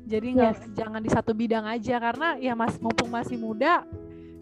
Jadi 0.05 0.27
nggak 0.35 0.53
yes. 0.59 0.75
jangan 0.75 1.01
di 1.01 1.09
satu 1.09 1.31
bidang 1.31 1.65
aja 1.65 1.95
karena 2.03 2.35
ya 2.37 2.51
mas 2.51 2.75
mumpung 2.77 3.07
masih 3.07 3.39
muda 3.39 3.87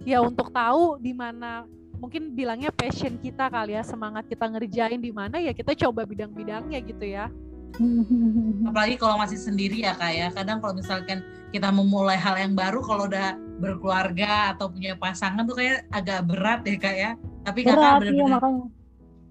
ya 0.02 0.20
untuk 0.20 0.50
tahu 0.50 0.98
di 0.98 1.14
mana 1.14 1.70
mungkin 2.04 2.36
bilangnya 2.36 2.68
passion 2.76 3.16
kita 3.16 3.48
kali 3.48 3.80
ya 3.80 3.84
semangat 3.88 4.28
kita 4.28 4.52
ngerjain 4.52 5.00
di 5.00 5.16
mana 5.16 5.40
ya 5.40 5.56
kita 5.56 5.72
coba 5.88 6.04
bidang-bidangnya 6.04 6.84
gitu 6.84 7.08
ya. 7.08 7.32
Apalagi 8.70 9.00
kalau 9.00 9.16
masih 9.16 9.40
sendiri 9.40 9.88
ya 9.88 9.96
kak 9.96 10.12
ya. 10.12 10.28
Kadang 10.36 10.60
kalau 10.60 10.76
misalkan 10.76 11.24
kita 11.56 11.72
memulai 11.72 12.20
hal 12.20 12.36
yang 12.36 12.60
baru 12.60 12.84
kalau 12.84 13.08
udah 13.08 13.40
berkeluarga 13.64 14.52
atau 14.52 14.68
punya 14.68 15.00
pasangan 15.00 15.48
tuh 15.48 15.56
kayak 15.56 15.88
agak 15.96 16.28
berat 16.28 16.68
ya 16.68 16.76
kak 16.76 16.96
ya. 17.00 17.12
Tapi 17.48 17.60
kakak 17.64 18.04
benar-benar 18.04 18.12
iya, 18.12 18.38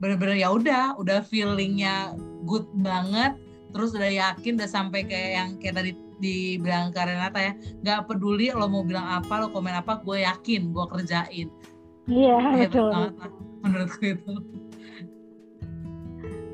bener-bener 0.01 0.37
ya 0.41 0.49
udah 0.49 0.85
udah 0.97 1.19
feelingnya 1.29 2.17
good 2.49 2.67
banget 2.81 3.37
terus 3.71 3.93
udah 3.95 4.09
yakin 4.09 4.57
udah 4.59 4.71
sampai 4.71 5.05
kayak 5.07 5.31
yang 5.37 5.49
kayak 5.61 5.75
tadi 5.79 5.91
dibilang 6.23 6.95
Karenata 6.95 7.41
ya 7.41 7.53
nggak 7.83 8.01
peduli 8.07 8.55
lo 8.55 8.67
mau 8.71 8.87
bilang 8.87 9.07
apa 9.07 9.43
lo 9.43 9.51
komen 9.51 9.75
apa 9.75 9.99
gue 10.03 10.23
yakin 10.23 10.71
gue 10.71 10.85
kerjain 10.87 11.49
iya 12.11 12.39
betul. 12.67 12.91
menurutku 13.63 14.03
itu. 14.03 14.33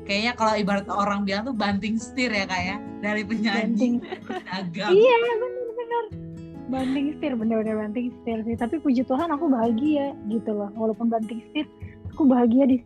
Kayaknya 0.05 0.33
kalau 0.33 0.53
ibarat 0.57 0.87
orang 0.89 1.21
bilang 1.21 1.45
tuh 1.45 1.53
banting 1.53 2.01
setir 2.01 2.33
ya 2.33 2.49
kayak 2.49 2.81
ya. 2.81 3.01
dari 3.01 3.21
penyanyi. 3.21 4.01
Dagang 4.25 4.89
iya 4.93 5.15
benar-benar. 5.37 6.03
Banting 6.69 7.05
setir 7.17 7.33
benar-benar 7.37 7.75
banting 7.85 8.09
setir 8.09 8.41
sih. 8.45 8.57
Tapi 8.57 8.81
puji 8.81 9.05
Tuhan 9.05 9.29
aku 9.29 9.45
bahagia 9.49 10.17
gitu 10.29 10.49
loh. 10.53 10.73
Walaupun 10.73 11.13
banting 11.13 11.45
setir 11.49 11.69
aku 12.09 12.25
bahagia 12.25 12.65
di 12.65 12.81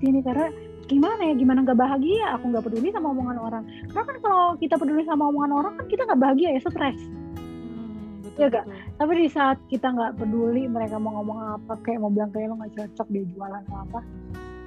sini. 0.00 0.24
Karena 0.24 0.48
gimana 0.88 1.20
ya 1.20 1.34
gimana 1.36 1.68
nggak 1.68 1.76
bahagia? 1.76 2.32
Aku 2.40 2.48
nggak 2.48 2.64
peduli 2.64 2.88
sama 2.96 3.12
omongan 3.12 3.38
orang. 3.40 3.64
Karena 3.92 4.04
kan 4.08 4.16
kalau 4.24 4.44
kita 4.56 4.80
peduli 4.80 5.04
sama 5.04 5.28
omongan 5.28 5.52
orang 5.52 5.72
kan 5.76 5.86
kita 5.88 6.08
nggak 6.08 6.20
bahagia 6.20 6.48
ya 6.56 6.60
stres 6.64 6.96
ya 8.34 8.50
gak 8.50 8.66
tapi 8.98 9.12
di 9.14 9.28
saat 9.30 9.62
kita 9.70 9.94
nggak 9.94 10.18
peduli 10.18 10.66
mereka 10.66 10.98
mau 10.98 11.22
ngomong 11.22 11.58
apa 11.60 11.78
kayak 11.86 12.02
mau 12.02 12.10
bilang 12.10 12.34
kayak 12.34 12.50
lo 12.50 12.58
nggak 12.58 12.74
cocok 12.74 13.06
dia 13.14 13.24
jualan 13.30 13.64
apa 13.70 14.00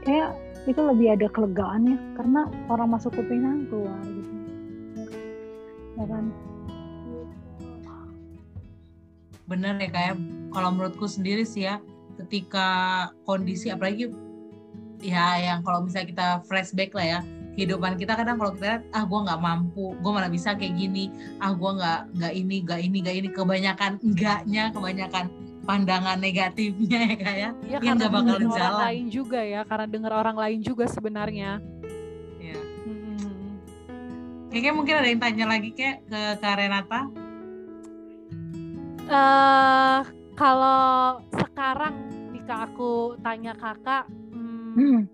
kayak 0.07 0.31
itu 0.67 0.81
lebih 0.83 1.07
ada 1.15 1.27
kelegaannya 1.31 1.95
karena 2.19 2.41
orang 2.67 2.91
masuk 2.91 3.15
kuping 3.15 3.67
keluar 3.71 3.99
gitu. 4.03 4.31
Ya 5.95 6.05
kan? 6.11 6.25
Bener 9.47 9.79
ya 9.79 9.89
kayak 9.91 10.15
kalau 10.51 10.69
menurutku 10.75 11.07
sendiri 11.07 11.47
sih 11.47 11.63
ya 11.67 11.79
ketika 12.19 12.67
kondisi 13.23 13.71
apalagi 13.71 14.11
ya 14.99 15.39
yang 15.39 15.63
kalau 15.63 15.87
misalnya 15.87 16.07
kita 16.11 16.27
flashback 16.51 16.91
lah 16.91 17.07
ya 17.07 17.19
kehidupan 17.57 17.97
kita 17.97 18.13
kadang 18.13 18.37
kalau 18.37 18.53
kita 18.53 18.65
lihat 18.69 18.83
ah 18.93 19.03
gue 19.09 19.19
nggak 19.25 19.41
mampu 19.41 19.97
gue 19.97 20.11
malah 20.13 20.29
bisa 20.29 20.53
kayak 20.53 20.77
gini. 20.77 21.09
Ah 21.41 21.57
gue 21.57 21.71
nggak 21.73 21.99
nggak 22.13 22.33
ini 22.37 22.55
nggak 22.61 22.79
ini 22.85 22.97
nggak 23.01 23.15
ini. 23.17 23.27
Kebanyakan 23.33 23.91
enggaknya 24.05 24.63
kebanyakan 24.69 25.25
pandangan 25.65 26.17
negatifnya 26.21 27.01
ya 27.11 27.15
kayak 27.17 27.51
ya, 27.67 27.77
yang 27.81 27.97
nggak 27.99 28.13
bakal 28.13 28.37
jalan 28.39 28.55
orang 28.55 28.85
lain 28.87 29.05
juga 29.11 29.41
ya 29.43 29.61
karena 29.67 29.85
dengar 29.89 30.13
orang 30.13 30.37
lain 30.37 30.59
juga 30.61 30.85
sebenarnya. 30.85 31.51
Ya 32.37 32.59
hmm. 32.61 33.51
kayaknya 34.53 34.71
mungkin 34.77 34.93
ada 35.01 35.07
yang 35.09 35.21
tanya 35.21 35.45
lagi 35.49 35.73
kayak 35.73 36.05
ke 36.05 36.21
Kak 36.37 36.55
Renata. 36.61 37.01
Uh, 39.07 40.03
kalau 40.35 41.17
sekarang 41.31 41.95
jika 42.35 42.69
aku 42.69 43.15
tanya 43.23 43.55
kakak 43.55 44.05
Hmm. 44.77 45.09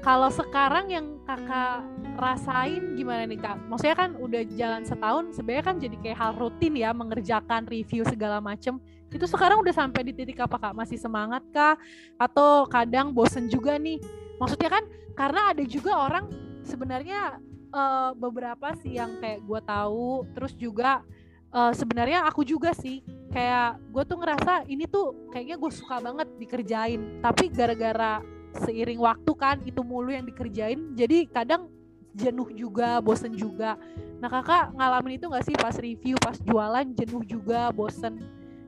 Kalau 0.00 0.32
sekarang 0.32 0.88
yang 0.88 1.20
kakak 1.28 1.84
rasain 2.16 2.96
gimana 2.96 3.28
nih 3.28 3.36
kak? 3.36 3.60
Maksudnya 3.68 3.96
kan 3.96 4.10
udah 4.16 4.42
jalan 4.56 4.82
setahun, 4.88 5.36
sebenarnya 5.36 5.64
kan 5.68 5.76
jadi 5.76 5.96
kayak 6.00 6.18
hal 6.18 6.32
rutin 6.40 6.72
ya 6.72 6.96
mengerjakan 6.96 7.68
review 7.68 8.00
segala 8.08 8.40
macem. 8.40 8.80
Itu 9.12 9.28
sekarang 9.28 9.60
udah 9.60 9.76
sampai 9.76 10.00
di 10.08 10.16
titik 10.16 10.40
apa 10.40 10.56
kak? 10.56 10.72
Masih 10.72 10.96
semangat 10.96 11.44
kak? 11.52 11.76
Atau 12.16 12.64
kadang 12.72 13.12
bosen 13.12 13.52
juga 13.52 13.76
nih? 13.76 14.00
Maksudnya 14.40 14.72
kan 14.72 14.84
karena 15.12 15.52
ada 15.52 15.64
juga 15.68 15.92
orang 15.92 16.32
sebenarnya 16.64 17.36
uh, 17.68 18.16
beberapa 18.16 18.72
sih 18.80 18.96
yang 18.96 19.20
kayak 19.20 19.44
gue 19.44 19.60
tahu, 19.68 20.24
terus 20.32 20.56
juga 20.56 21.04
uh, 21.52 21.72
sebenarnya 21.76 22.24
aku 22.24 22.40
juga 22.46 22.72
sih 22.72 23.04
kayak 23.30 23.78
gue 23.92 24.02
tuh 24.08 24.16
ngerasa 24.16 24.64
ini 24.64 24.88
tuh 24.88 25.28
kayaknya 25.28 25.60
gue 25.60 25.70
suka 25.70 26.02
banget 26.02 26.26
dikerjain 26.40 27.22
tapi 27.22 27.46
gara-gara 27.52 28.18
seiring 28.66 29.00
waktu 29.00 29.32
kan 29.38 29.56
itu 29.62 29.80
mulu 29.82 30.10
yang 30.10 30.26
dikerjain. 30.26 30.94
Jadi 30.98 31.30
kadang 31.30 31.70
jenuh 32.14 32.50
juga 32.54 32.98
bosen 32.98 33.34
juga. 33.34 33.78
Nah 34.18 34.28
kakak 34.28 34.74
ngalamin 34.74 35.16
itu 35.16 35.26
gak 35.30 35.44
sih 35.46 35.54
pas 35.54 35.74
review 35.78 36.18
pas 36.18 36.36
jualan 36.42 36.86
jenuh 36.98 37.22
juga 37.24 37.70
bosen 37.70 38.18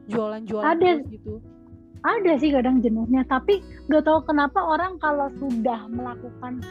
jualan-jualan 0.06 0.78
ada. 0.78 1.02
gitu? 1.10 1.42
Ada 2.02 2.32
sih 2.42 2.50
kadang 2.50 2.82
jenuhnya 2.82 3.22
tapi 3.26 3.62
gak 3.90 4.06
tahu 4.06 4.26
kenapa 4.26 4.58
orang 4.62 4.98
kalau 4.98 5.30
sudah 5.38 5.86
melakukan 5.90 6.62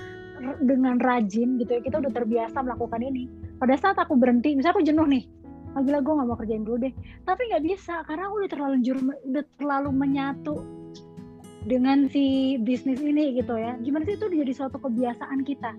dengan 0.65 0.97
rajin 0.97 1.61
gitu 1.61 1.77
ya 1.77 1.81
kita 1.85 2.01
udah 2.01 2.11
terbiasa 2.11 2.57
melakukan 2.63 3.03
ini. 3.03 3.27
Pada 3.59 3.75
saat 3.77 3.99
aku 3.99 4.17
berhenti 4.17 4.55
misalnya 4.55 4.75
aku 4.79 4.85
jenuh 4.87 5.07
nih 5.07 5.23
oh 5.71 5.81
gila 5.87 6.03
gue 6.03 6.13
gak 6.19 6.27
mau 6.27 6.37
kerjain 6.39 6.63
dulu 6.63 6.87
deh. 6.87 6.93
Tapi 7.27 7.41
nggak 7.51 7.63
bisa 7.67 8.03
karena 8.07 8.27
aku 8.31 8.35
udah 8.43 8.51
terlalu 8.51 8.75
jur 8.83 8.97
udah 8.99 9.43
terlalu 9.59 9.89
menyatu 9.91 10.55
dengan 11.65 12.09
si 12.09 12.57
bisnis 12.61 13.01
ini 13.01 13.37
gitu 13.37 13.53
ya. 13.57 13.77
Gimana 13.81 14.07
sih 14.09 14.17
itu 14.17 14.25
jadi 14.29 14.53
suatu 14.53 14.81
kebiasaan 14.81 15.45
kita? 15.45 15.71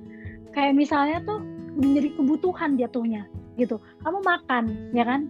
Kayak 0.55 0.75
misalnya 0.79 1.19
tuh 1.27 1.41
menjadi 1.75 2.15
kebutuhan 2.15 2.77
jatuhnya 2.79 3.27
gitu. 3.59 3.81
Kamu 4.05 4.23
makan 4.23 4.93
ya 4.95 5.05
kan? 5.05 5.27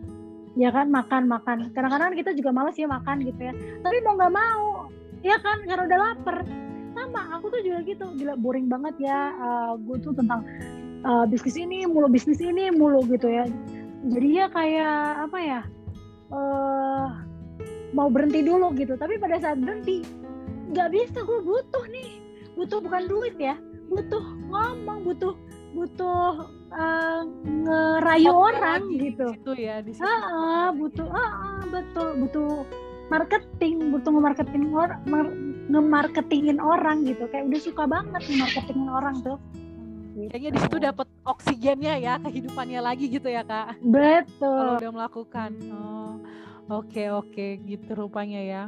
Ya 0.53 0.69
kan 0.69 0.93
makan 0.93 1.31
makan. 1.31 1.73
Kadang-kadang 1.73 2.13
kita 2.13 2.37
juga 2.37 2.53
males 2.53 2.77
ya 2.77 2.85
makan 2.85 3.25
gitu 3.25 3.41
ya. 3.41 3.53
Tapi 3.81 3.97
mau 4.05 4.19
nggak 4.19 4.35
mau 4.35 4.93
ya 5.25 5.41
kan? 5.41 5.65
Karena 5.65 5.89
udah 5.89 5.99
lapar. 5.99 6.37
Sama 6.93 7.23
aku 7.33 7.49
tuh 7.49 7.61
juga 7.65 7.81
gitu. 7.89 8.05
Gila 8.21 8.37
boring 8.37 8.69
banget 8.69 9.09
ya 9.09 9.33
uh, 9.41 9.73
gue 9.81 9.97
tuh 10.05 10.13
tentang 10.13 10.45
uh, 11.09 11.25
bisnis 11.25 11.57
ini 11.57 11.89
mulu 11.89 12.13
bisnis 12.13 12.43
ini 12.45 12.69
mulu 12.69 13.01
gitu 13.09 13.33
ya. 13.33 13.49
Jadi 14.03 14.29
ya 14.37 14.47
kayak 14.53 15.31
apa 15.31 15.39
ya 15.41 15.61
uh, 16.35 17.07
mau 17.97 18.13
berhenti 18.13 18.45
dulu 18.45 18.77
gitu. 18.77 19.01
Tapi 19.01 19.17
pada 19.17 19.41
saat 19.41 19.57
berhenti 19.57 20.22
nggak 20.73 20.89
bisa 20.91 21.19
gue 21.23 21.41
butuh 21.45 21.85
nih 21.93 22.11
butuh 22.57 22.79
bukan 22.81 23.05
duit 23.09 23.37
ya 23.37 23.57
butuh 23.93 24.25
ngomong 24.49 25.05
butuh 25.05 25.37
butuh 25.73 26.49
uh, 26.73 27.21
ngerayu 27.45 28.33
Oke, 28.33 28.41
orang 28.57 28.81
gitu 29.01 29.27
itu 29.33 29.53
ya 29.57 29.81
di 29.81 29.97
situ. 29.97 30.05
Ah, 30.05 30.69
butuh 30.73 31.09
ah, 31.09 31.33
ah, 31.33 31.63
betul 31.69 32.09
butuh 32.25 32.65
marketing 33.09 33.93
butuh 33.93 34.11
nge-marketing 34.13 34.65
orang 34.73 35.01
nge-marketingin 35.69 36.59
orang 36.61 37.05
gitu 37.09 37.25
kayak 37.29 37.49
udah 37.49 37.61
suka 37.61 37.85
banget 37.89 38.21
nge-marketingin 38.29 38.89
orang 38.89 39.17
tuh 39.21 39.37
Gitu. 40.13 40.29
Kayaknya 40.29 40.51
di 40.53 40.61
situ 40.61 40.77
dapat 40.77 41.07
oksigennya 41.25 41.95
ya 41.97 42.15
kehidupannya 42.21 42.81
lagi 42.85 43.09
gitu 43.09 43.33
ya 43.33 43.41
kak. 43.49 43.81
Betul. 43.81 44.45
Kalau 44.61 44.73
udah 44.77 44.93
melakukan. 44.93 45.51
Oh, 45.73 46.21
oke 46.69 46.93
okay, 46.93 47.09
oke 47.09 47.33
okay. 47.33 47.51
gitu 47.65 47.97
rupanya 47.97 48.41
ya. 48.45 48.63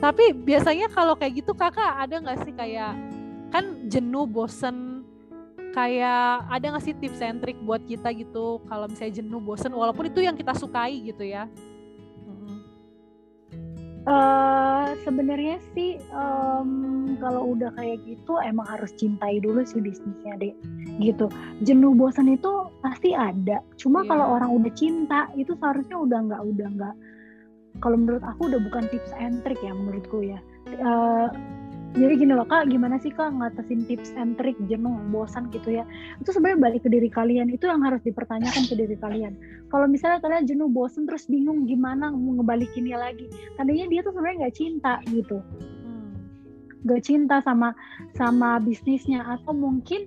Tapi 0.00 0.32
biasanya 0.32 0.88
kalau 0.88 1.12
kayak 1.12 1.44
gitu 1.44 1.52
kakak 1.52 2.00
ada 2.00 2.16
nggak 2.16 2.40
sih 2.48 2.52
kayak 2.56 2.96
kan 3.52 3.84
jenuh, 3.92 4.24
bosen, 4.24 5.04
kayak 5.76 6.48
ada 6.48 6.64
nggak 6.72 6.84
sih 6.88 6.96
tips 6.96 7.20
and 7.20 7.44
trick 7.44 7.58
buat 7.68 7.84
kita 7.84 8.08
gitu 8.16 8.64
kalau 8.64 8.88
misalnya 8.88 9.20
jenuh, 9.20 9.40
bosen, 9.44 9.76
walaupun 9.76 10.08
itu 10.08 10.24
yang 10.24 10.34
kita 10.34 10.56
sukai 10.56 11.04
gitu 11.04 11.22
ya? 11.22 11.44
Uh, 14.08 14.96
sebenarnya 15.04 15.60
sih 15.76 16.00
um, 16.08 17.14
kalau 17.20 17.52
udah 17.52 17.68
kayak 17.76 18.00
gitu 18.08 18.40
emang 18.40 18.64
harus 18.64 18.96
cintai 18.96 19.44
dulu 19.44 19.60
sih 19.60 19.76
bisnisnya 19.76 20.40
deh 20.40 20.56
gitu 21.04 21.28
jenuh 21.60 21.92
bosan 21.92 22.32
itu 22.32 22.72
pasti 22.80 23.12
ada 23.12 23.60
cuma 23.76 24.00
yeah. 24.00 24.08
kalau 24.08 24.26
orang 24.40 24.56
udah 24.56 24.72
cinta 24.72 25.28
itu 25.36 25.52
seharusnya 25.52 26.00
udah 26.00 26.18
nggak 26.32 26.42
udah 26.48 26.68
nggak 26.80 26.94
kalau 27.78 27.96
menurut 27.96 28.24
aku 28.26 28.50
udah 28.50 28.60
bukan 28.66 28.90
tips 28.90 29.14
and 29.14 29.38
trick 29.46 29.58
ya 29.62 29.70
menurutku 29.70 30.26
ya. 30.26 30.42
Uh, 30.82 31.30
jadi 31.90 32.22
gini 32.22 32.32
loh 32.38 32.46
kak 32.46 32.70
gimana 32.70 33.02
sih 33.02 33.10
kak 33.10 33.34
ngatasin 33.34 33.82
tips 33.82 34.14
and 34.14 34.38
trick 34.38 34.54
jenuh 34.70 34.94
bosan 35.10 35.50
gitu 35.50 35.82
ya? 35.82 35.84
Itu 36.22 36.30
sebenarnya 36.30 36.70
balik 36.70 36.86
ke 36.86 36.90
diri 36.92 37.10
kalian 37.10 37.50
itu 37.50 37.66
yang 37.66 37.82
harus 37.82 37.98
dipertanyakan 38.06 38.62
ke 38.70 38.74
diri 38.78 38.94
kalian. 38.94 39.34
Kalau 39.74 39.90
misalnya 39.90 40.22
kalian 40.22 40.46
jenuh 40.46 40.70
bosan 40.70 41.10
terus 41.10 41.26
bingung 41.26 41.66
gimana 41.66 42.14
mau 42.14 42.38
ngebalikinnya 42.38 42.94
lagi 42.94 43.26
tadinya 43.58 43.90
dia 43.90 44.00
tuh 44.06 44.14
sebenarnya 44.14 44.36
nggak 44.46 44.56
cinta 44.56 44.94
gitu. 45.10 45.38
Hmm. 45.82 46.14
nggak 46.86 47.02
cinta 47.02 47.36
sama 47.42 47.74
sama 48.14 48.62
bisnisnya 48.62 49.26
atau 49.26 49.50
mungkin 49.50 50.06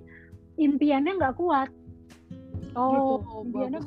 impiannya 0.56 1.20
nggak 1.20 1.36
kuat. 1.36 1.68
Oh 2.74 3.20
gitu. 3.20 3.44
impiannya 3.44 3.80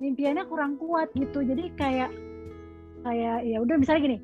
impiannya 0.00 0.44
kurang 0.48 0.80
kuat 0.80 1.12
gitu. 1.12 1.44
Jadi 1.44 1.68
kayak 1.76 2.08
kayak 3.06 3.46
ya 3.46 3.58
udah 3.62 3.76
misalnya 3.78 4.02
gini 4.04 4.18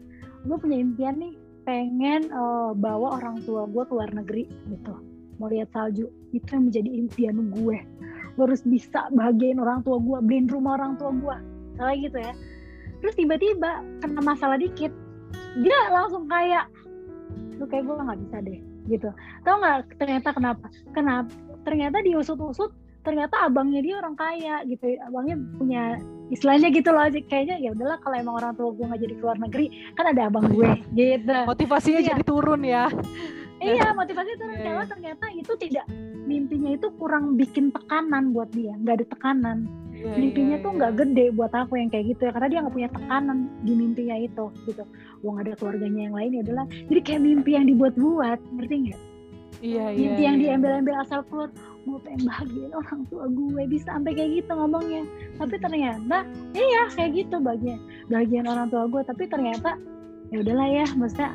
gue 0.44 0.56
punya 0.60 0.76
impian 0.76 1.16
nih 1.16 1.34
pengen 1.64 2.28
uh, 2.28 2.76
bawa 2.76 3.16
orang 3.20 3.40
tua 3.48 3.64
gue 3.64 3.82
ke 3.88 3.92
luar 3.92 4.12
negeri 4.12 4.44
gitu. 4.68 4.94
Mau 5.40 5.48
lihat 5.48 5.72
salju 5.72 6.06
itu 6.36 6.46
yang 6.52 6.68
menjadi 6.68 6.90
impian 6.92 7.36
gue. 7.50 7.78
Gue 8.36 8.44
harus 8.44 8.62
bisa 8.68 9.08
bahagiain 9.16 9.56
orang 9.56 9.80
tua 9.82 9.96
gue 9.98 10.18
beliin 10.20 10.46
rumah 10.46 10.76
orang 10.76 11.00
tua 11.00 11.10
gue 11.16 11.36
kayak 11.80 11.96
gitu 12.04 12.18
ya. 12.20 12.32
Terus 13.00 13.14
tiba-tiba 13.16 13.80
kena 14.04 14.20
masalah 14.20 14.60
dikit 14.60 14.92
dia 15.64 15.78
langsung 15.90 16.28
kayak 16.28 16.68
lu 17.56 17.64
kayak 17.64 17.88
gue 17.88 17.96
nggak 17.96 18.20
bisa 18.28 18.36
deh 18.44 18.60
gitu. 18.92 19.08
Tau 19.48 19.56
nggak 19.56 19.96
ternyata 19.96 20.28
kenapa? 20.36 20.66
Kenapa 20.92 21.32
ternyata 21.64 22.04
diusut-usut 22.04 22.70
ternyata 23.04 23.36
abangnya 23.44 23.80
dia 23.84 23.94
orang 24.00 24.16
kaya 24.16 24.64
gitu. 24.64 24.96
Abangnya 25.04 25.36
punya 25.60 25.82
istilahnya 26.32 26.72
gitu 26.72 26.88
loh. 26.90 27.04
Kayaknya 27.28 27.56
ya 27.60 27.70
udahlah 27.76 28.00
kalau 28.00 28.16
emang 28.16 28.34
orang 28.40 28.52
tua 28.56 28.72
gue 28.72 28.84
nggak 28.88 29.02
jadi 29.04 29.14
keluar 29.20 29.36
negeri 29.38 29.66
kan 29.94 30.04
ada 30.08 30.32
abang 30.32 30.48
gue 30.48 30.70
gitu. 30.98 31.36
Motivasinya 31.44 32.00
iya. 32.00 32.08
jadi 32.10 32.22
turun 32.24 32.62
ya. 32.64 32.88
Iya 33.62 33.92
motivasinya 33.92 34.36
turun. 34.40 34.56
Yeah. 34.56 34.64
karena 34.66 34.84
ternyata 34.88 35.26
itu 35.36 35.52
tidak 35.60 35.86
mimpinya 36.24 36.70
itu 36.72 36.88
kurang 36.96 37.36
bikin 37.36 37.68
tekanan 37.70 38.32
buat 38.32 38.48
dia. 38.56 38.72
Nggak 38.80 38.94
ada 39.04 39.06
tekanan. 39.12 39.58
Yeah, 39.94 40.16
mimpinya 40.18 40.56
yeah, 40.58 40.64
tuh 40.64 40.70
nggak 40.74 40.92
yeah. 40.96 41.00
gede 41.04 41.26
buat 41.36 41.52
aku 41.52 41.72
yang 41.78 41.88
kayak 41.92 42.04
gitu 42.16 42.22
ya. 42.28 42.32
Karena 42.32 42.48
dia 42.48 42.58
nggak 42.64 42.74
punya 42.74 42.90
tekanan 42.90 43.38
di 43.62 43.72
mimpinya 43.76 44.16
itu 44.16 44.44
gitu. 44.64 44.84
Uang 45.20 45.36
ada 45.44 45.52
keluarganya 45.54 46.08
yang 46.08 46.16
lain 46.16 46.30
ya 46.34 46.42
adalah 46.44 46.64
jadi 46.88 47.00
kayak 47.04 47.20
mimpi 47.20 47.50
yang 47.52 47.66
dibuat-buat 47.68 48.40
ngerti 48.58 48.74
nggak? 48.88 49.00
Iya, 49.64 49.84
iya. 49.94 50.00
Mimpi 50.02 50.22
yang 50.24 50.36
iya. 50.36 50.42
diambil-ambil 50.50 50.94
asal 51.00 51.20
keluar 51.28 51.48
mau 51.84 52.00
pengen 52.00 52.26
bahagiain 52.28 52.72
orang 52.72 53.00
tua 53.08 53.24
gue 53.28 53.62
bisa 53.68 53.86
sampai 53.92 54.12
kayak 54.16 54.42
gitu 54.42 54.52
ngomongnya. 54.52 55.02
Tapi 55.36 55.54
ternyata 55.60 56.28
iya 56.56 56.82
kayak 56.92 57.10
gitu 57.16 57.36
bagian 57.40 57.80
bagian 58.08 58.44
orang 58.48 58.68
tua 58.68 58.88
gue. 58.88 59.02
Tapi 59.04 59.24
ternyata 59.28 59.76
ya 60.32 60.40
udahlah 60.40 60.68
ya, 60.68 60.86
maksudnya 60.96 61.30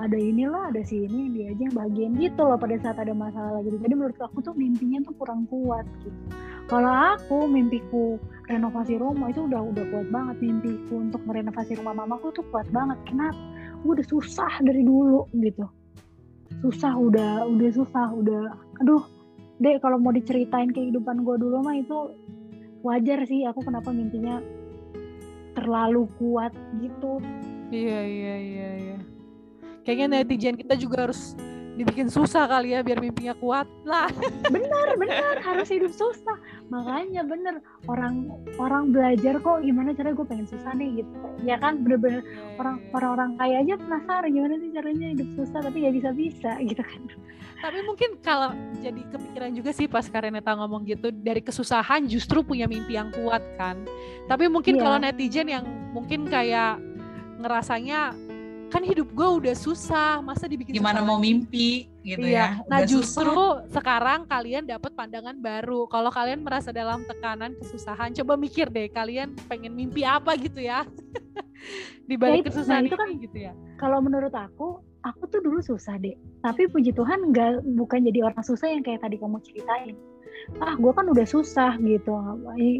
ada 0.00 0.18
inilah 0.18 0.72
ada 0.74 0.82
sini 0.82 1.30
dia 1.30 1.54
aja 1.54 1.62
yang 1.68 1.76
bagian 1.78 2.10
gitu 2.18 2.42
loh 2.42 2.58
pada 2.58 2.74
saat 2.82 2.98
ada 2.98 3.14
masalah 3.14 3.62
gitu. 3.62 3.78
Jadi 3.78 3.94
menurut 3.94 4.18
aku 4.18 4.38
tuh 4.42 4.54
mimpinya 4.58 4.98
tuh 5.06 5.14
kurang 5.16 5.46
kuat 5.46 5.86
gitu. 6.02 6.18
Kalau 6.66 6.90
aku 6.90 7.46
mimpiku 7.46 8.16
renovasi 8.50 8.98
rumah 8.98 9.30
itu 9.30 9.46
udah 9.46 9.60
udah 9.60 9.84
kuat 9.90 10.08
banget 10.10 10.36
mimpiku 10.42 10.98
untuk 10.98 11.22
merenovasi 11.24 11.78
rumah 11.78 11.94
mamaku 11.94 12.34
tuh 12.34 12.44
kuat 12.50 12.66
banget. 12.74 12.98
Kenapa? 13.06 13.38
Gue 13.82 13.98
udah 13.98 14.06
susah 14.06 14.52
dari 14.62 14.82
dulu 14.86 15.26
gitu 15.38 15.66
susah 16.60 16.92
udah 16.92 17.48
udah 17.48 17.70
susah 17.72 18.06
udah 18.12 18.44
aduh 18.84 19.02
deh 19.62 19.78
kalau 19.78 19.96
mau 20.02 20.10
diceritain 20.10 20.74
kehidupan 20.74 21.22
gue 21.22 21.36
dulu 21.38 21.62
mah 21.62 21.78
itu 21.78 22.10
wajar 22.82 23.22
sih. 23.30 23.46
Aku 23.46 23.62
kenapa 23.62 23.94
mimpinya 23.94 24.42
terlalu 25.54 26.10
kuat 26.18 26.50
gitu. 26.82 27.22
Iya 27.70 28.00
iya 28.02 28.34
iya 28.36 28.70
iya. 28.82 28.98
Kayaknya 29.86 30.26
netizen 30.26 30.58
kita 30.58 30.74
juga 30.74 31.06
harus 31.08 31.38
dibikin 31.72 32.12
susah 32.12 32.44
kali 32.44 32.76
ya 32.76 32.84
biar 32.84 33.00
mimpinya 33.00 33.32
kuat. 33.36 33.64
Lah. 33.88 34.08
Benar 34.52 35.00
benar. 35.00 35.40
Harus 35.40 35.68
hidup 35.72 35.92
susah. 35.92 36.36
Makanya 36.68 37.24
bener 37.24 37.64
orang 37.88 38.28
orang 38.60 38.92
belajar 38.92 39.40
kok 39.40 39.64
gimana 39.64 39.96
caranya 39.96 40.16
gue 40.20 40.26
pengen 40.28 40.48
susah 40.48 40.72
nih 40.76 41.04
gitu. 41.04 41.16
Ya 41.42 41.56
kan 41.56 41.80
bener-bener 41.80 42.20
iya, 42.24 42.56
orang 42.60 42.76
iya. 42.80 42.90
orang-orang 42.92 43.30
kaya 43.40 43.56
aja 43.64 43.74
penasaran 43.80 44.30
gimana 44.30 44.54
sih 44.60 44.70
caranya 44.72 45.06
hidup 45.16 45.28
susah 45.36 45.58
tapi 45.64 45.76
gak 45.88 45.94
bisa 45.96 46.10
bisa 46.12 46.50
gitu 46.60 46.82
kan. 46.84 47.00
Tapi 47.62 47.78
mungkin 47.86 48.10
kalau 48.20 48.50
jadi 48.82 49.02
kepikiran 49.14 49.50
juga 49.54 49.70
sih 49.70 49.86
pas 49.86 50.02
Kareneta 50.10 50.50
ngomong 50.58 50.82
gitu 50.82 51.14
dari 51.14 51.38
kesusahan 51.38 52.10
justru 52.10 52.42
punya 52.42 52.66
mimpi 52.66 52.98
yang 52.98 53.14
kuat 53.14 53.40
kan. 53.54 53.80
Tapi 54.26 54.50
mungkin 54.50 54.76
yeah. 54.76 54.82
kalau 54.82 54.98
netizen 54.98 55.48
yang 55.48 55.64
mungkin 55.94 56.26
kayak 56.26 56.82
ngerasanya 57.38 58.14
kan 58.72 58.80
hidup 58.80 59.12
gue 59.12 59.28
udah 59.44 59.52
susah 59.52 60.24
masa 60.24 60.48
dibikin 60.48 60.72
gimana 60.72 61.04
mau 61.04 61.20
mimpi 61.20 61.92
gitu 62.00 62.24
iya. 62.24 62.64
ya? 62.64 62.64
Nah 62.72 62.80
justru 62.88 63.28
susah. 63.28 63.68
sekarang 63.68 64.24
kalian 64.24 64.64
dapat 64.64 64.96
pandangan 64.96 65.36
baru. 65.36 65.84
Kalau 65.92 66.08
kalian 66.08 66.40
merasa 66.40 66.72
dalam 66.72 67.04
tekanan 67.04 67.52
kesusahan 67.60 68.16
coba 68.16 68.40
mikir 68.40 68.72
deh 68.72 68.88
kalian 68.88 69.36
pengen 69.46 69.76
mimpi 69.76 70.08
apa 70.08 70.32
gitu 70.40 70.64
ya? 70.64 70.88
Di 72.08 72.16
balik 72.16 72.42
ya, 72.42 72.46
kesusahan 72.48 72.82
nah, 72.82 72.88
itu 72.88 72.96
kan 72.96 73.08
gitu 73.20 73.38
ya. 73.38 73.52
kalau 73.76 74.02
menurut 74.02 74.32
aku 74.32 74.80
aku 75.04 75.22
tuh 75.28 75.44
dulu 75.44 75.60
susah 75.60 76.00
deh. 76.00 76.16
Tapi 76.40 76.66
puji 76.72 76.96
Tuhan 76.96 77.28
nggak 77.28 77.68
bukan 77.76 78.08
jadi 78.08 78.24
orang 78.24 78.40
susah 78.40 78.72
yang 78.72 78.80
kayak 78.80 79.04
tadi 79.04 79.20
kamu 79.20 79.36
ceritain. 79.44 79.94
Ah 80.58 80.74
gue 80.80 80.90
kan 80.96 81.06
udah 81.06 81.26
susah 81.28 81.76
gitu. 81.84 82.16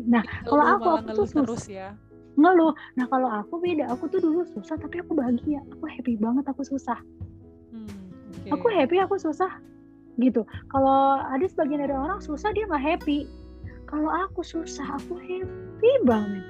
Nah 0.08 0.24
kalau 0.48 0.64
aku 0.64 0.88
aku 1.04 1.08
tuh 1.12 1.26
susah 1.28 1.44
terus 1.44 1.66
ya 1.68 1.92
ngeluh. 2.36 2.72
Nah 2.98 3.06
kalau 3.08 3.28
aku 3.28 3.60
beda. 3.60 3.88
Aku 3.92 4.08
tuh 4.08 4.20
dulu 4.20 4.44
susah 4.52 4.76
tapi 4.80 5.00
aku 5.00 5.16
bahagia. 5.16 5.60
Aku 5.78 5.84
happy 5.88 6.18
banget 6.18 6.44
aku 6.48 6.62
susah. 6.64 6.98
Hmm, 7.72 7.88
okay. 8.44 8.50
aku 8.52 8.66
happy 8.72 8.96
aku 9.00 9.16
susah. 9.16 9.50
Gitu. 10.20 10.44
Kalau 10.68 11.22
ada 11.22 11.44
sebagian 11.48 11.84
dari 11.84 11.94
orang 11.96 12.20
susah 12.20 12.52
dia 12.52 12.68
nggak 12.68 12.84
happy. 12.84 13.28
Kalau 13.88 14.08
aku 14.08 14.40
susah 14.44 15.00
aku 15.00 15.16
happy 15.20 15.92
banget. 16.04 16.44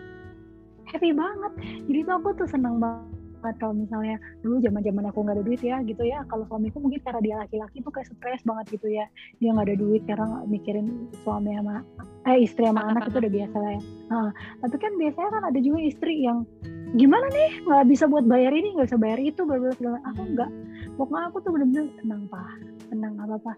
Happy 0.87 1.11
banget. 1.14 1.53
Jadi 1.89 1.99
tuh 2.05 2.14
aku 2.18 2.28
tuh 2.37 2.49
senang 2.51 2.78
banget 2.83 3.12
atau 3.43 3.74
misalnya 3.74 4.16
dulu 4.40 4.62
zaman 4.62 4.82
zaman 4.82 5.05
aku 5.11 5.18
nggak 5.26 5.36
ada 5.38 5.45
duit 5.45 5.62
ya 5.62 5.82
gitu 5.82 6.03
ya. 6.07 6.22
Kalau 6.30 6.47
suamiku 6.47 6.78
mungkin 6.78 7.03
karena 7.03 7.20
dia 7.20 7.34
laki-laki 7.43 7.82
tuh 7.82 7.93
kayak 7.93 8.09
stres 8.09 8.43
banget 8.47 8.78
gitu 8.78 8.88
ya. 8.88 9.07
Dia 9.43 9.51
nggak 9.55 9.66
ada 9.68 9.76
duit 9.76 10.03
karena 10.07 10.26
mikirin 10.47 11.11
suami 11.26 11.59
sama 11.59 11.82
eh 12.22 12.38
istri 12.47 12.62
sama 12.70 12.86
anak 12.86 13.11
itu 13.11 13.18
udah 13.18 13.32
biasa 13.34 13.57
lah 13.59 13.70
ya. 13.74 13.82
Nah, 14.14 14.28
tapi 14.62 14.76
kan 14.78 14.93
biasanya 14.95 15.30
kan 15.34 15.43
ada 15.51 15.59
juga 15.59 15.78
istri 15.82 16.14
yang 16.22 16.47
gimana 16.95 17.26
nih? 17.34 17.51
Nggak 17.66 17.84
bisa 17.90 18.05
buat 18.07 18.24
bayar 18.30 18.53
ini 18.55 18.78
nggak 18.78 18.86
bisa 18.88 19.01
bayar 19.01 19.18
itu 19.18 19.40
berbeda 19.43 19.74
segala 19.74 19.99
aku 20.07 20.22
nggak. 20.22 20.51
Pokoknya 20.95 21.24
aku 21.32 21.36
tuh 21.43 21.51
bener-bener 21.51 21.86
tenang 21.99 22.22
pak. 22.30 22.47
Tenang 22.93 23.14
apa 23.18 23.34
apa 23.40 23.53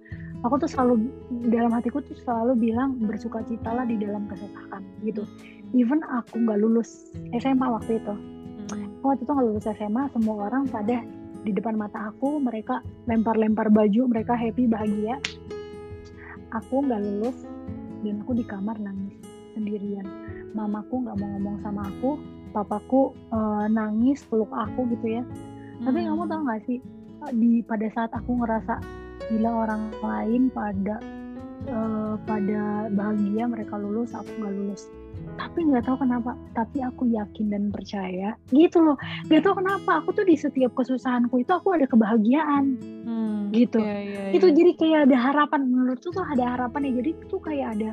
aku 0.46 0.54
tuh 0.64 0.70
selalu 0.70 0.94
dalam 1.48 1.72
hatiku 1.74 1.98
tuh 2.04 2.16
selalu 2.20 2.70
bilang 2.70 2.96
bersuka 3.04 3.42
cita 3.44 3.72
lah 3.72 3.84
di 3.84 4.00
dalam 4.00 4.24
kesusahan 4.30 4.80
gitu. 5.04 5.28
Even 5.74 6.00
aku 6.06 6.38
nggak 6.38 6.62
lulus 6.62 7.10
SMA 7.34 7.66
waktu 7.66 7.98
itu 7.98 8.14
waktu 9.04 9.22
itu 9.24 9.32
nggak 9.32 9.46
lulus 9.46 9.66
SMA 9.76 10.02
semua 10.16 10.48
orang 10.48 10.64
pada 10.68 11.04
di 11.44 11.52
depan 11.52 11.76
mata 11.76 12.08
aku 12.08 12.40
mereka 12.40 12.80
lempar-lempar 13.04 13.68
baju 13.68 14.08
mereka 14.08 14.32
happy 14.32 14.64
bahagia. 14.64 15.20
Aku 16.56 16.80
nggak 16.86 17.02
lulus 17.02 17.44
dan 18.00 18.24
aku 18.24 18.32
di 18.32 18.44
kamar 18.46 18.80
nangis 18.80 19.12
sendirian. 19.52 20.06
Mamaku 20.56 21.04
nggak 21.04 21.16
mau 21.20 21.28
ngomong 21.36 21.56
sama 21.60 21.84
aku 21.84 22.16
papaku 22.54 23.10
uh, 23.34 23.66
nangis 23.66 24.22
peluk 24.30 24.50
aku 24.54 24.86
gitu 24.94 25.20
ya. 25.20 25.24
Hmm. 25.74 25.90
tapi 25.90 26.06
kamu 26.06 26.22
tau 26.30 26.42
gak 26.46 26.62
sih 26.70 26.78
di 27.34 27.52
pada 27.66 27.86
saat 27.90 28.10
aku 28.14 28.30
ngerasa 28.38 28.78
gila 29.26 29.50
orang 29.66 29.82
lain 29.98 30.42
pada 30.54 31.02
uh, 31.66 32.14
pada 32.22 32.86
bahagia 32.92 33.48
mereka 33.48 33.74
lulus 33.80 34.12
aku 34.14 34.28
nggak 34.38 34.54
lulus 34.54 34.86
tapi 35.34 35.58
nggak 35.66 35.84
tahu 35.86 35.96
kenapa 36.02 36.38
tapi 36.54 36.78
aku 36.82 37.10
yakin 37.10 37.46
dan 37.50 37.62
percaya 37.74 38.38
gitu 38.50 38.78
loh. 38.80 38.96
Nggak 39.26 39.42
tahu 39.44 39.54
kenapa 39.62 39.90
aku 40.02 40.08
tuh 40.14 40.24
di 40.26 40.36
setiap 40.38 40.72
kesusahanku 40.78 41.42
itu 41.42 41.50
aku 41.50 41.74
ada 41.74 41.86
kebahagiaan. 41.86 42.78
Hmm, 43.04 43.52
gitu. 43.52 43.78
yeah, 43.78 44.00
yeah, 44.00 44.24
yeah. 44.30 44.36
itu 44.36 44.46
jadi 44.50 44.72
kayak 44.78 44.98
ada 45.10 45.16
harapan 45.18 45.60
menurut 45.68 45.98
tuh 46.00 46.10
tuh 46.14 46.24
ada 46.24 46.56
harapan 46.56 46.90
ya 46.90 46.92
jadi 47.02 47.10
tuh 47.28 47.40
kayak 47.42 47.68
ada 47.78 47.90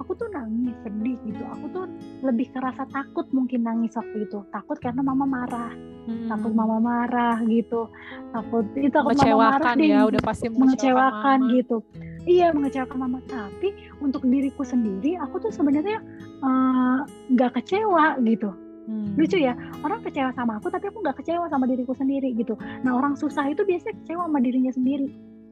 aku 0.00 0.10
tuh 0.18 0.28
nangis 0.30 0.74
sedih 0.82 1.18
gitu. 1.26 1.42
Aku 1.58 1.64
tuh 1.70 1.84
lebih 2.22 2.50
kerasa 2.50 2.82
takut 2.90 3.26
mungkin 3.30 3.62
nangis 3.62 3.94
waktu 3.94 4.26
itu. 4.26 4.42
Takut 4.50 4.78
karena 4.78 5.02
mama 5.02 5.26
marah. 5.26 5.74
Hmm. 6.04 6.28
takut 6.28 6.52
mama 6.52 6.76
marah 6.84 7.40
gitu. 7.48 7.88
Takut 8.28 8.68
itu 8.76 8.92
takut 8.92 9.16
mama 9.16 9.56
marah 9.56 9.72
ya 9.80 10.04
udah 10.04 10.20
pasti 10.20 10.52
mengecewakan, 10.52 11.48
mengecewakan 11.48 11.56
gitu 11.56 11.76
iya 12.24 12.50
mengecewakan 12.52 12.98
mama 12.98 13.20
tapi 13.28 13.76
untuk 14.00 14.24
diriku 14.24 14.64
sendiri 14.64 15.16
aku 15.20 15.40
tuh 15.40 15.52
sebenarnya 15.52 16.00
eh, 16.40 16.98
nggak 17.32 17.50
uh, 17.52 17.54
kecewa 17.60 18.16
gitu 18.24 18.50
hmm. 18.88 19.16
lucu 19.16 19.40
ya 19.40 19.56
orang 19.84 20.00
kecewa 20.04 20.30
sama 20.36 20.60
aku 20.60 20.68
tapi 20.72 20.88
aku 20.88 20.98
nggak 21.04 21.16
kecewa 21.20 21.46
sama 21.48 21.64
diriku 21.68 21.92
sendiri 21.96 22.32
gitu 22.36 22.56
nah 22.84 22.96
orang 22.96 23.16
susah 23.16 23.48
itu 23.48 23.64
biasanya 23.64 23.96
kecewa 24.04 24.22
sama 24.28 24.40
dirinya 24.40 24.72
sendiri 24.72 25.08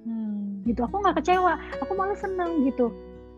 hmm. 0.09 0.69
gitu 0.69 0.81
aku 0.85 0.97
nggak 1.01 1.17
kecewa 1.21 1.57
aku 1.81 1.93
malah 1.97 2.17
seneng 2.17 2.65
gitu 2.69 2.93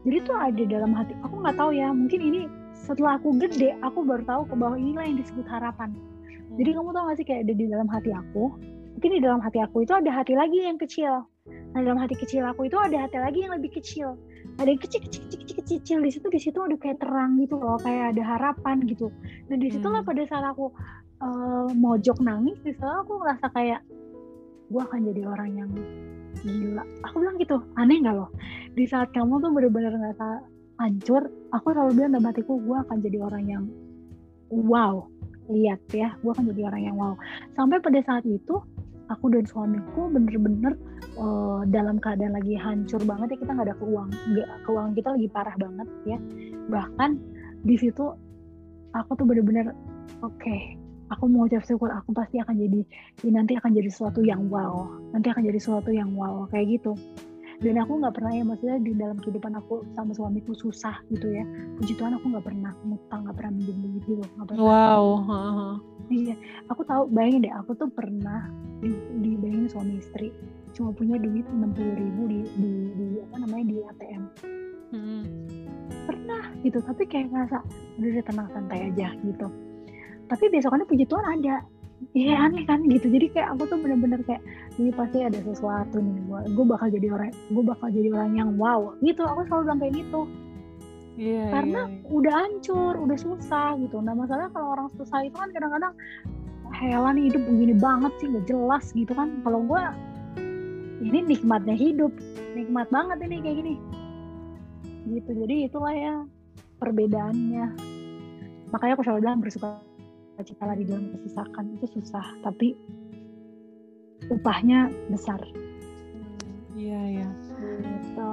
jadi 0.04 0.18
tuh 0.28 0.36
ada 0.36 0.62
dalam 0.68 0.92
hati 0.92 1.14
aku 1.24 1.34
nggak 1.40 1.56
tahu 1.56 1.70
ya 1.72 1.88
mungkin 1.90 2.20
ini 2.20 2.40
setelah 2.74 3.16
aku 3.16 3.32
gede 3.40 3.72
aku 3.80 4.04
baru 4.04 4.22
tahu 4.26 4.42
ke 4.50 4.54
bawah 4.58 4.76
inilah 4.76 5.04
yang 5.06 5.18
disebut 5.18 5.46
harapan 5.48 5.90
hmm. 5.90 6.58
jadi 6.60 6.70
kamu 6.76 6.90
tahu 6.94 7.04
gak 7.10 7.16
sih 7.18 7.26
kayak 7.26 7.40
ada 7.48 7.54
di 7.54 7.64
dalam 7.70 7.88
hati 7.88 8.10
aku 8.12 8.54
mungkin 8.94 9.10
di 9.10 9.20
dalam 9.20 9.40
hati 9.42 9.58
aku 9.60 9.82
itu 9.82 9.92
ada 9.92 10.10
hati 10.10 10.38
lagi 10.38 10.58
yang 10.62 10.78
kecil. 10.78 11.26
Nah 11.44 11.80
dalam 11.82 11.98
hati 12.00 12.16
kecil 12.16 12.46
aku 12.46 12.70
itu 12.70 12.78
ada 12.78 13.04
hati 13.04 13.18
lagi 13.18 13.44
yang 13.44 13.52
lebih 13.58 13.76
kecil. 13.76 14.16
Ada 14.56 14.70
yang 14.70 14.80
kecil 14.80 15.00
kecil 15.04 15.22
kecil 15.28 15.40
kecil 15.42 15.78
kecil 15.82 15.98
di 16.00 16.10
situ 16.14 16.26
di 16.30 16.40
situ 16.40 16.58
ada 16.62 16.76
kayak 16.78 17.02
terang 17.02 17.36
gitu 17.42 17.58
loh 17.58 17.76
kayak 17.82 18.16
ada 18.16 18.22
harapan 18.22 18.80
gitu. 18.86 19.10
Dan 19.50 19.58
di 19.58 19.68
situlah 19.74 20.00
hmm. 20.00 20.08
pada 20.08 20.22
saat 20.30 20.44
aku 20.54 20.70
uh, 21.20 21.68
mojok 21.74 22.22
nangis 22.22 22.56
di 22.62 22.72
aku 22.78 23.12
ngerasa 23.18 23.46
kayak 23.52 23.80
gue 24.72 24.80
akan 24.80 25.00
jadi 25.12 25.22
orang 25.28 25.50
yang 25.58 25.70
gila. 26.40 26.84
Aku 27.10 27.20
bilang 27.20 27.36
gitu 27.42 27.60
aneh 27.76 27.98
nggak 28.00 28.16
loh? 28.16 28.30
Di 28.72 28.86
saat 28.88 29.10
kamu 29.12 29.42
tuh 29.42 29.50
bener-bener 29.52 29.92
ngerasa 29.92 30.54
hancur 30.78 31.30
aku 31.54 31.70
selalu 31.70 31.90
bilang 31.98 32.12
dalam 32.18 32.26
hatiku 32.30 32.58
gue 32.58 32.76
akan 32.76 32.98
jadi 33.02 33.18
orang 33.22 33.44
yang 33.46 33.64
wow 34.50 35.06
lihat 35.52 35.80
ya 35.92 36.16
gue 36.18 36.30
akan 36.32 36.50
jadi 36.50 36.62
orang 36.66 36.82
yang 36.82 36.96
wow 36.96 37.14
sampai 37.54 37.78
pada 37.78 38.00
saat 38.02 38.24
itu 38.26 38.58
aku 39.12 39.32
dan 39.32 39.44
suamiku 39.44 40.08
bener-bener 40.08 40.74
uh, 41.20 41.62
dalam 41.68 42.00
keadaan 42.00 42.36
lagi 42.36 42.56
hancur 42.56 43.00
banget 43.04 43.36
ya 43.36 43.38
kita 43.44 43.50
nggak 43.52 43.68
ada 43.68 43.76
keuang 43.76 44.10
nggak 44.10 44.48
keuangan 44.64 44.92
kita 44.96 45.08
lagi 45.12 45.28
parah 45.28 45.56
banget 45.60 45.88
ya. 46.08 46.18
Bahkan 46.72 47.10
di 47.64 47.76
situ 47.80 48.04
aku 48.94 49.10
tuh 49.18 49.26
bener-bener 49.26 49.74
oke 50.22 50.32
okay, 50.38 50.78
aku 51.12 51.28
mau 51.28 51.44
ucap 51.44 51.64
syukur 51.66 51.90
aku 51.90 52.14
pasti 52.16 52.40
akan 52.40 52.56
jadi 52.56 52.80
nanti 53.28 53.58
akan 53.58 53.70
jadi 53.74 53.88
sesuatu 53.90 54.20
yang 54.24 54.46
wow 54.48 54.88
nanti 55.12 55.28
akan 55.32 55.42
jadi 55.44 55.58
sesuatu 55.60 55.90
yang 55.92 56.12
wow 56.14 56.46
kayak 56.48 56.80
gitu 56.80 56.96
dan 57.62 57.74
aku 57.78 57.92
nggak 58.02 58.14
pernah 58.16 58.32
ya 58.34 58.42
maksudnya 58.42 58.78
di 58.82 58.92
dalam 58.98 59.16
kehidupan 59.22 59.52
aku 59.58 59.86
sama 59.94 60.10
suamiku 60.16 60.56
susah 60.56 60.98
gitu 61.12 61.30
ya. 61.30 61.44
Puji 61.78 61.94
Tuhan 61.94 62.18
aku 62.18 62.26
nggak 62.34 62.46
pernah 62.46 62.72
ngutang 62.82 63.20
nggak 63.28 63.36
pernah 63.36 63.52
minjem 63.54 63.76
duit 63.82 64.02
gitu 64.08 64.22
gak 64.24 64.46
pernah. 64.50 64.62
Wow 64.64 65.06
iya 66.12 66.36
aku 66.68 66.84
tahu 66.84 67.08
bayangin 67.08 67.48
deh 67.48 67.54
aku 67.54 67.72
tuh 67.78 67.88
pernah 67.88 68.48
di, 68.82 68.92
di 69.24 69.32
bayangin 69.40 69.68
suami 69.70 69.92
istri 70.00 70.28
cuma 70.74 70.90
punya 70.90 71.16
duit 71.16 71.46
enam 71.48 71.70
puluh 71.70 71.94
ribu 71.94 72.22
di, 72.26 72.40
di, 72.58 72.72
di 72.98 73.06
apa 73.22 73.36
namanya 73.46 73.64
di 73.70 73.76
ATM 73.80 74.22
hmm. 74.90 75.24
pernah 76.10 76.42
gitu 76.66 76.78
tapi 76.82 77.02
kayak 77.06 77.30
ngerasa 77.30 77.58
udah 78.00 78.24
tenang 78.26 78.48
santai 78.50 78.90
aja 78.90 79.08
gitu. 79.22 79.48
Tapi 80.24 80.48
besokannya 80.48 80.88
puji 80.88 81.04
Tuhan 81.04 81.24
ada 81.40 81.68
Iya 82.12 82.34
aneh 82.36 82.68
kan 82.68 82.84
gitu. 82.84 83.08
Jadi 83.08 83.32
kayak 83.32 83.56
aku 83.56 83.70
tuh 83.72 83.78
bener-bener 83.80 84.20
kayak 84.28 84.44
ini 84.76 84.92
pasti 84.92 85.24
ada 85.24 85.38
sesuatu 85.40 85.96
nih 85.96 86.16
gue 86.28 86.40
gue 86.52 86.64
bakal 86.66 86.88
jadi 86.92 87.06
orang 87.14 87.30
gue 87.32 87.64
bakal 87.64 87.88
jadi 87.88 88.08
orang 88.12 88.30
yang 88.36 88.50
wow 88.60 88.92
gitu. 89.00 89.24
Aku 89.24 89.48
selalu 89.48 89.62
bilang 89.64 89.80
kayak 89.80 89.94
gitu. 90.04 90.20
Yeah, 91.14 91.46
karena 91.54 91.80
yeah, 91.86 92.02
yeah. 92.02 92.10
udah 92.10 92.34
hancur 92.34 92.92
udah 92.98 93.18
susah 93.18 93.78
gitu. 93.78 93.96
Nah 94.02 94.18
masalah 94.18 94.50
kalau 94.50 94.74
orang 94.74 94.88
susah 94.98 95.22
itu 95.22 95.36
kan 95.38 95.48
kadang-kadang 95.54 95.94
hewan 96.74 97.16
hidup 97.22 97.42
begini 97.46 97.74
banget 97.78 98.12
sih 98.18 98.26
gak 98.28 98.46
jelas 98.50 98.84
gitu 98.92 99.12
kan. 99.14 99.40
Kalau 99.46 99.62
gue 99.62 99.82
ini 101.06 101.18
nikmatnya 101.22 101.78
hidup 101.78 102.10
nikmat 102.58 102.90
banget 102.90 103.18
ini 103.30 103.36
kayak 103.40 103.56
gini. 103.62 103.74
Gitu. 105.06 105.30
Jadi 105.38 105.54
itulah 105.70 105.94
ya 105.94 106.14
perbedaannya. 106.82 107.66
Makanya 108.74 108.92
aku 108.98 109.06
selalu 109.06 109.20
bilang 109.22 109.38
bersuka 109.38 109.78
cita 110.42 110.74
di 110.74 110.84
dalam 110.88 111.14
kesusahan 111.14 111.66
itu 111.78 111.86
susah 112.00 112.26
tapi 112.42 112.74
upahnya 114.32 114.90
besar. 115.12 115.38
Iya 116.74 117.22
ya 117.22 117.28
gitu. 117.54 118.30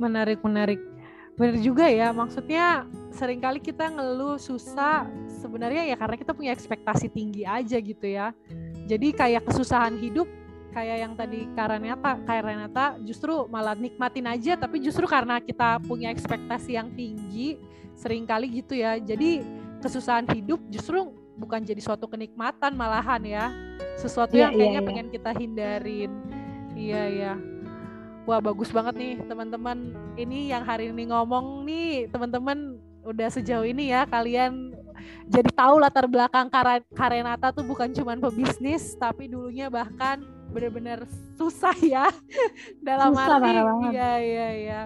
menarik 0.00 0.40
menarik 0.40 0.80
benar 1.36 1.56
juga 1.60 1.84
ya 1.88 2.08
maksudnya 2.12 2.88
sering 3.12 3.40
kali 3.40 3.60
kita 3.60 3.92
ngeluh 3.92 4.40
susah 4.40 5.04
sebenarnya 5.40 5.92
ya 5.92 5.96
karena 5.96 6.16
kita 6.16 6.32
punya 6.32 6.52
ekspektasi 6.56 7.12
tinggi 7.12 7.44
aja 7.44 7.76
gitu 7.76 8.06
ya. 8.08 8.32
Jadi 8.88 9.12
kayak 9.12 9.44
kesusahan 9.48 10.00
hidup 10.00 10.28
kayak 10.70 10.96
yang 11.04 11.12
tadi 11.18 11.48
kayak 11.56 12.44
Renata 12.44 12.96
justru 13.04 13.44
malah 13.50 13.74
nikmatin 13.74 14.26
aja 14.30 14.56
tapi 14.56 14.80
justru 14.80 15.04
karena 15.04 15.42
kita 15.42 15.82
punya 15.84 16.08
ekspektasi 16.14 16.78
yang 16.78 16.88
tinggi 16.96 17.60
sering 17.96 18.24
kali 18.24 18.48
gitu 18.48 18.76
ya. 18.76 18.96
Jadi 18.96 19.59
kesusahan 19.80 20.28
hidup 20.36 20.60
justru 20.68 21.10
bukan 21.40 21.64
jadi 21.64 21.80
suatu 21.80 22.06
kenikmatan 22.06 22.76
malahan 22.76 23.22
ya. 23.24 23.44
Sesuatu 23.96 24.36
yeah, 24.36 24.48
yang 24.48 24.56
kayaknya 24.56 24.70
yeah, 24.70 24.80
yeah. 24.80 24.88
pengen 24.88 25.08
kita 25.08 25.30
hindarin. 25.36 26.12
Iya 26.76 27.02
ya 27.10 27.34
wah 28.30 28.38
bagus 28.38 28.70
banget 28.70 28.94
nih 28.94 29.14
teman-teman. 29.26 29.90
Ini 30.14 30.54
yang 30.54 30.62
hari 30.62 30.94
ini 30.94 31.10
ngomong 31.10 31.66
nih 31.66 32.06
teman-teman 32.14 32.78
udah 33.02 33.28
sejauh 33.32 33.64
ini 33.64 33.90
ya 33.90 34.04
kalian 34.04 34.76
jadi 35.24 35.48
tahu 35.56 35.80
latar 35.80 36.04
belakang 36.04 36.52
Karenata 36.92 37.48
tuh 37.50 37.64
bukan 37.64 37.88
cuman 37.96 38.20
pebisnis 38.20 38.92
tapi 39.00 39.26
dulunya 39.26 39.72
bahkan 39.72 40.20
benar-benar 40.54 41.08
susah 41.34 41.74
ya. 41.80 42.06
Dalam 42.86 43.16
susah, 43.16 43.42
arti 43.42 43.50
iya 43.90 44.12
iya 44.20 44.48
iya 44.54 44.80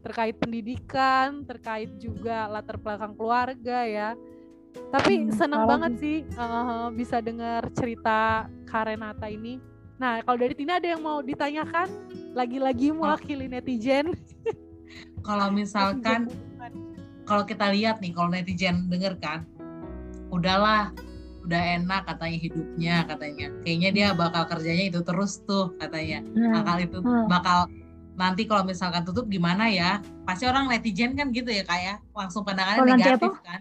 terkait 0.00 0.36
pendidikan, 0.36 1.44
terkait 1.44 1.92
juga 2.00 2.48
latar 2.48 2.80
belakang 2.80 3.12
keluarga 3.16 3.84
ya. 3.84 4.10
Tapi 4.94 5.26
hmm, 5.26 5.34
senang 5.34 5.66
banget 5.66 5.92
sih 5.98 6.16
uh, 6.38 6.88
bisa 6.94 7.18
dengar 7.18 7.66
cerita 7.74 8.46
Karenata 8.70 9.26
ini. 9.26 9.58
Nah, 9.98 10.22
kalau 10.24 10.40
dari 10.40 10.54
Tina 10.56 10.80
ada 10.80 10.88
yang 10.96 11.02
mau 11.02 11.20
ditanyakan? 11.20 11.90
Lagi-lagi 12.32 12.94
mewakili 12.94 13.50
netizen. 13.50 14.14
kalau 15.26 15.52
misalkan 15.52 16.30
kalau 17.28 17.44
kita 17.44 17.68
lihat 17.74 18.00
nih 18.00 18.14
kalau 18.14 18.30
netizen 18.32 18.88
denger 18.88 19.18
kan, 19.18 19.44
udahlah 20.30 20.94
udah 21.44 21.62
enak 21.80 22.04
katanya 22.04 22.38
hidupnya 22.38 22.94
katanya 23.08 23.46
kayaknya 23.64 23.90
dia 23.90 24.08
bakal 24.12 24.44
kerjanya 24.44 24.92
itu 24.92 25.00
terus 25.00 25.40
tuh 25.48 25.72
katanya 25.80 26.20
hmm. 26.22 26.58
akal 26.62 26.76
itu 26.78 26.98
hmm. 27.00 27.26
bakal 27.26 27.58
nanti 28.16 28.44
kalau 28.44 28.62
misalkan 28.66 29.02
tutup 29.06 29.26
gimana 29.30 29.70
ya 29.70 30.00
pasti 30.26 30.44
orang 30.46 30.68
netizen 30.68 31.14
kan 31.16 31.30
gitu 31.34 31.48
ya 31.50 31.64
kayak 31.64 32.02
langsung 32.12 32.42
pandangannya 32.46 32.82
kalo 32.82 32.96
negatif 32.96 33.32
kan 33.42 33.60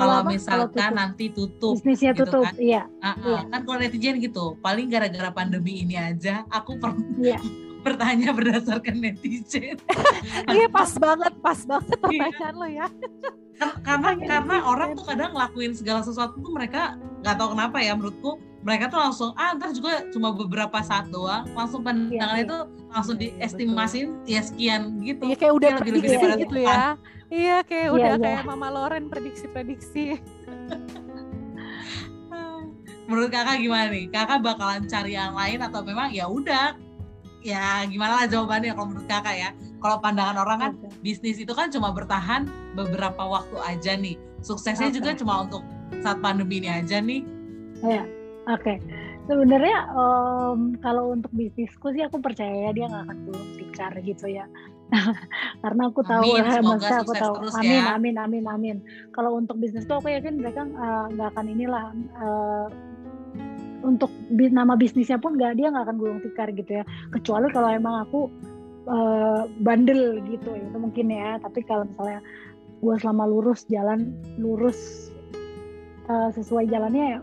kalau 0.00 0.18
misalkan 0.24 0.56
kalau 0.56 0.66
tutup. 0.72 0.96
nanti 0.96 1.24
tutup 1.32 1.74
bisnisnya 1.76 2.12
gitu 2.16 2.24
tutup 2.28 2.44
kan. 2.48 2.54
iya 2.56 2.82
uh 3.04 3.08
-uh. 3.12 3.16
iya 3.26 3.40
kan 3.52 3.60
kalau 3.68 3.78
netizen 3.80 4.16
gitu 4.22 4.44
paling 4.64 4.86
gara-gara 4.88 5.30
pandemi 5.32 5.84
ini 5.84 5.96
aja 6.00 6.44
aku 6.48 6.80
pernah 6.80 7.04
iya. 7.20 7.38
bertanya 7.84 8.30
berdasarkan 8.36 8.96
netizen 9.00 9.76
iya 10.56 10.66
pas 10.68 10.92
banget 10.96 11.32
pas 11.40 11.60
banget 11.64 11.98
iya. 12.08 12.20
pertanyaan 12.28 12.54
lo 12.56 12.68
ya 12.68 12.88
karena 13.84 14.10
karena 14.16 14.56
orang 14.64 14.96
tuh 14.96 15.04
kadang 15.04 15.36
ngelakuin 15.36 15.76
segala 15.76 16.00
sesuatu 16.00 16.40
tuh 16.40 16.52
mereka 16.52 16.96
nggak 17.20 17.36
tahu 17.36 17.52
kenapa 17.52 17.76
ya 17.84 17.92
menurutku 17.92 18.40
mereka 18.60 18.92
tuh 18.92 19.00
langsung 19.00 19.32
ah 19.40 19.56
ntar 19.56 19.72
juga 19.72 20.04
cuma 20.12 20.36
beberapa 20.36 20.84
saat 20.84 21.08
doang. 21.08 21.48
Langsung 21.56 21.80
pandangan 21.80 22.36
iya, 22.36 22.44
itu 22.44 22.56
langsung 22.92 23.16
iya, 23.16 23.32
diestimasin 23.40 24.20
ya 24.28 24.40
sekian 24.44 25.00
gitu. 25.00 25.24
Iya 25.24 25.36
kayak 25.40 25.54
udah 25.56 25.70
lebih 25.80 25.92
lebih 25.96 26.08
daripada 26.12 26.36
gitu 26.36 26.58
ya. 26.60 26.96
Iya 27.30 27.56
kayak 27.64 27.88
iya, 27.88 27.96
udah 27.96 28.12
iya. 28.20 28.20
kayak 28.20 28.42
Mama 28.44 28.68
Loren 28.68 29.08
prediksi-prediksi. 29.08 30.04
Menurut 33.08 33.32
kakak 33.32 33.58
gimana 33.58 33.90
nih? 33.90 34.06
Kakak 34.12 34.38
bakalan 34.44 34.86
cari 34.86 35.16
yang 35.16 35.34
lain 35.34 35.58
atau 35.64 35.80
memang 35.82 36.12
ya 36.12 36.28
udah? 36.28 36.76
Ya 37.40 37.80
gimana 37.88 38.22
lah 38.22 38.26
jawabannya 38.28 38.76
kalau 38.76 38.92
menurut 38.92 39.08
kakak 39.08 39.40
ya? 39.40 39.50
Kalau 39.80 39.96
pandangan 40.04 40.36
orang 40.36 40.58
kan 40.60 40.72
okay. 40.76 40.92
bisnis 41.00 41.40
itu 41.40 41.56
kan 41.56 41.72
cuma 41.72 41.96
bertahan 41.96 42.44
beberapa 42.76 43.24
waktu 43.24 43.56
aja 43.64 43.96
nih. 43.96 44.20
Suksesnya 44.44 44.92
okay. 44.92 45.00
juga 45.00 45.16
cuma 45.16 45.48
untuk 45.48 45.64
saat 46.04 46.20
pandemi 46.20 46.60
ini 46.60 46.68
aja 46.68 47.00
nih. 47.00 47.24
Ya 47.80 48.19
Oke, 48.50 48.66
okay. 48.66 48.76
sebenarnya 49.30 49.94
um, 49.94 50.74
kalau 50.82 51.14
untuk 51.14 51.30
bisnisku 51.30 51.94
sih 51.94 52.02
aku 52.02 52.18
percaya 52.18 52.66
ya 52.66 52.70
dia 52.74 52.90
nggak 52.90 53.06
akan 53.06 53.18
gulung 53.30 53.50
tikar 53.54 53.92
gitu 54.02 54.26
ya. 54.26 54.50
Karena 55.62 55.86
aku 55.86 56.02
tahu 56.02 56.34
amin, 56.34 56.66
masa 56.66 57.06
aku 57.06 57.14
tahu. 57.14 57.38
Amin, 57.54 57.78
ya. 57.78 57.94
amin, 57.94 58.16
amin, 58.18 58.44
amin. 58.50 58.76
Kalau 59.14 59.38
untuk 59.38 59.62
bisnis 59.62 59.86
tuh 59.86 60.02
aku 60.02 60.10
yakin 60.10 60.42
mereka 60.42 60.66
eh, 60.66 61.04
nggak 61.14 61.28
uh, 61.30 61.32
akan 61.36 61.46
inilah 61.46 61.84
uh, 62.18 62.66
untuk 63.86 64.10
nama 64.34 64.74
bisnisnya 64.74 65.22
pun 65.22 65.38
nggak 65.38 65.56
dia 65.62 65.70
nggak 65.70 65.86
akan 65.86 65.98
gulung 66.02 66.18
tikar 66.26 66.50
gitu 66.50 66.82
ya. 66.82 66.84
Kecuali 67.14 67.46
kalau 67.54 67.70
emang 67.70 68.02
aku 68.02 68.26
uh, 68.90 69.46
bandel 69.62 70.18
gitu 70.26 70.58
itu 70.58 70.74
mungkin 70.74 71.06
ya. 71.06 71.38
Tapi 71.38 71.62
kalau 71.70 71.86
misalnya 71.86 72.18
gue 72.82 72.94
selama 72.98 73.30
lurus 73.30 73.62
jalan 73.70 74.10
lurus 74.42 75.12
uh, 76.10 76.34
sesuai 76.34 76.66
jalannya 76.66 77.22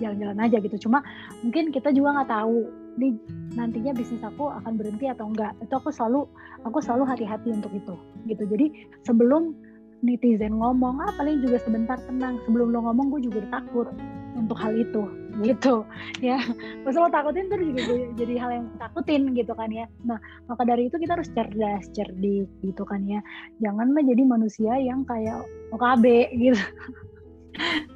jalan-jalan 0.00 0.38
aja 0.40 0.56
gitu. 0.62 0.76
Cuma 0.88 1.02
mungkin 1.42 1.70
kita 1.70 1.92
juga 1.92 2.18
nggak 2.18 2.30
tahu 2.30 2.66
nih 2.98 3.14
nantinya 3.54 3.94
bisnis 3.94 4.22
aku 4.26 4.50
akan 4.50 4.74
berhenti 4.74 5.06
atau 5.06 5.30
enggak. 5.30 5.54
Itu 5.62 5.78
aku 5.78 5.94
selalu 5.94 6.26
aku 6.66 6.78
selalu 6.82 7.04
hati-hati 7.06 7.54
untuk 7.54 7.70
itu 7.74 7.94
gitu. 8.26 8.42
Jadi 8.46 8.66
sebelum 9.06 9.54
netizen 10.02 10.58
ngomong 10.58 11.02
ah 11.02 11.10
paling 11.18 11.42
juga 11.42 11.58
sebentar 11.62 11.98
tenang. 12.06 12.38
Sebelum 12.46 12.70
lo 12.70 12.86
ngomong 12.90 13.14
gue 13.14 13.30
juga 13.30 13.42
takut 13.50 13.90
untuk 14.38 14.58
hal 14.58 14.74
itu 14.74 15.02
gitu. 15.42 15.86
Ya 16.18 16.42
pas 16.82 16.94
lo 16.98 17.06
takutin 17.10 17.46
tuh 17.46 17.62
juga 17.62 17.94
jadi 18.18 18.34
hal 18.42 18.50
yang 18.50 18.66
takutin 18.78 19.34
gitu 19.38 19.54
kan 19.54 19.70
ya. 19.70 19.86
Nah 20.02 20.18
maka 20.50 20.66
dari 20.66 20.90
itu 20.90 20.98
kita 20.98 21.14
harus 21.14 21.30
cerdas 21.30 21.86
cerdik 21.94 22.50
gitu 22.62 22.82
kan 22.82 23.06
ya. 23.06 23.22
Jangan 23.62 23.94
menjadi 23.94 24.22
manusia 24.26 24.74
yang 24.78 25.06
kayak 25.06 25.46
OKB 25.74 26.34
gitu. 26.34 26.58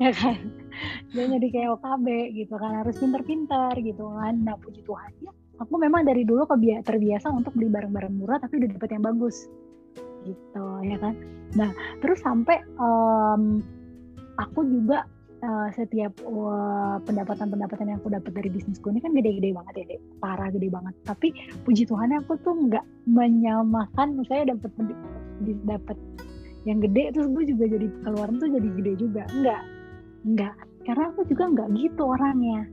Ya 0.02 0.10
kan 0.10 0.61
dia 1.12 1.24
jadi 1.28 1.48
kayak 1.48 1.68
OKB 1.78 2.06
gitu 2.36 2.54
kan 2.56 2.82
harus 2.84 2.94
pinter-pinter 2.98 3.72
gitu 3.80 4.04
kan. 4.12 4.34
Nah 4.42 4.56
puji 4.58 4.82
Tuhan 4.84 5.10
ya 5.22 5.32
aku 5.62 5.74
memang 5.78 6.02
dari 6.02 6.26
dulu 6.26 6.42
terbiasa 6.82 7.30
untuk 7.30 7.54
beli 7.54 7.70
barang-barang 7.70 8.14
murah 8.18 8.38
tapi 8.42 8.58
udah 8.58 8.68
dapet 8.74 8.90
yang 8.94 9.04
bagus. 9.04 9.46
Gitu 10.26 10.64
ya 10.86 10.96
kan? 10.98 11.14
Nah 11.54 11.70
terus 12.02 12.18
sampai 12.22 12.62
um, 12.78 13.62
aku 14.40 14.66
juga 14.66 15.06
uh, 15.42 15.68
setiap 15.74 16.14
uh, 16.24 16.96
pendapatan-pendapatan 17.04 17.94
yang 17.94 17.98
aku 18.00 18.10
dapat 18.10 18.32
dari 18.32 18.48
bisnisku 18.48 18.90
ini 18.90 19.02
kan 19.02 19.12
gede-gede 19.12 19.52
banget 19.52 19.74
ya, 19.82 19.98
parah 20.22 20.48
gede 20.50 20.68
banget. 20.70 20.94
Tapi 21.04 21.28
puji 21.66 21.84
Tuhan 21.86 22.14
aku 22.22 22.38
tuh 22.40 22.54
nggak 22.70 22.84
menyamakan, 23.10 24.22
saya 24.30 24.48
dapat 24.54 24.70
dapat 25.66 25.98
yang 26.62 26.78
gede 26.78 27.10
terus 27.10 27.26
gue 27.34 27.44
juga 27.50 27.64
jadi 27.74 27.86
keluaran 28.06 28.38
tuh 28.38 28.50
jadi 28.54 28.68
gede 28.78 28.92
juga, 29.02 29.22
enggak, 29.34 29.62
enggak. 30.26 30.54
Karena 30.82 31.14
aku 31.14 31.22
juga 31.30 31.44
nggak 31.50 31.68
gitu 31.78 32.02
orangnya. 32.02 32.66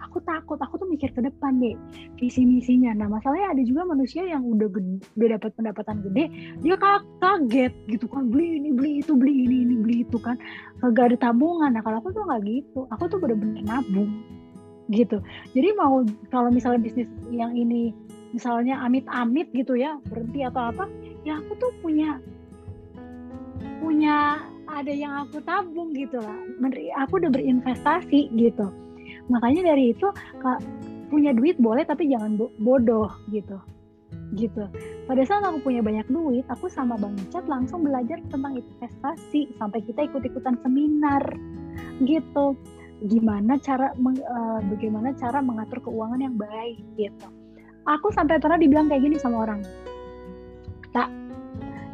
Aku 0.00 0.16
takut 0.24 0.56
aku 0.58 0.80
tuh 0.80 0.88
mikir 0.88 1.12
ke 1.12 1.20
depan 1.20 1.60
deh 1.60 1.76
visi 2.16 2.42
misinya. 2.42 2.90
Nah 2.96 3.06
masalahnya 3.06 3.52
ada 3.52 3.62
juga 3.62 3.84
manusia 3.84 4.24
yang 4.24 4.42
udah 4.42 4.66
gede, 4.72 4.96
udah 5.14 5.28
dapat 5.36 5.50
pendapatan 5.54 5.96
gede 6.08 6.24
dia 6.64 6.74
kaget 6.80 7.72
gitu 7.86 8.08
kan 8.08 8.32
beli 8.32 8.58
ini 8.58 8.72
beli 8.72 9.04
itu 9.04 9.12
beli 9.14 9.44
ini 9.44 9.56
ini 9.68 9.74
beli 9.78 9.96
itu 10.02 10.18
kan. 10.18 10.40
Kagak 10.80 11.14
ada 11.14 11.30
tabungan. 11.30 11.76
Nah 11.76 11.82
kalau 11.84 12.00
aku 12.00 12.10
tuh 12.16 12.26
nggak 12.26 12.42
gitu. 12.48 12.80
Aku 12.90 13.04
tuh 13.06 13.18
bener-bener 13.20 13.62
nabung 13.62 14.10
gitu. 14.90 15.22
Jadi 15.54 15.68
mau 15.78 16.02
kalau 16.34 16.50
misalnya 16.50 16.82
bisnis 16.82 17.06
yang 17.30 17.54
ini 17.54 17.94
misalnya 18.34 18.78
amit-amit 18.82 19.50
gitu 19.54 19.74
ya 19.74 19.98
berhenti 20.06 20.46
atau 20.46 20.70
apa 20.70 20.86
ya 21.26 21.38
aku 21.38 21.52
tuh 21.58 21.70
punya 21.82 22.22
punya 23.82 24.38
ada 24.70 24.92
yang 24.94 25.12
aku 25.26 25.42
tabung 25.42 25.90
gitu 25.92 26.22
lah. 26.22 26.38
Aku 27.06 27.18
udah 27.18 27.30
berinvestasi 27.32 28.30
gitu. 28.38 28.70
Makanya 29.28 29.74
dari 29.74 29.92
itu 29.94 30.08
punya 31.10 31.34
duit 31.34 31.58
boleh 31.58 31.82
tapi 31.82 32.06
jangan 32.06 32.38
bodoh 32.62 33.10
gitu. 33.34 33.58
Gitu. 34.34 34.64
Pada 35.06 35.22
saat 35.26 35.42
aku 35.42 35.70
punya 35.70 35.82
banyak 35.82 36.06
duit 36.06 36.46
aku 36.46 36.70
sama 36.70 36.94
bang 36.94 37.18
Icat 37.28 37.46
langsung 37.50 37.82
belajar 37.82 38.22
tentang 38.30 38.58
investasi 38.58 39.50
sampai 39.58 39.82
kita 39.82 40.06
ikut-ikutan 40.06 40.54
seminar 40.62 41.22
gitu. 42.02 42.54
Gimana 43.06 43.58
cara 43.58 43.90
uh, 43.96 44.60
bagaimana 44.70 45.16
cara 45.18 45.42
mengatur 45.42 45.82
keuangan 45.82 46.20
yang 46.20 46.36
baik 46.38 46.78
gitu. 46.94 47.26
Aku 47.88 48.12
sampai 48.12 48.38
pernah 48.38 48.60
dibilang 48.60 48.86
kayak 48.86 49.02
gini 49.02 49.16
sama 49.18 49.48
orang. 49.48 49.64
Tak 50.94 51.19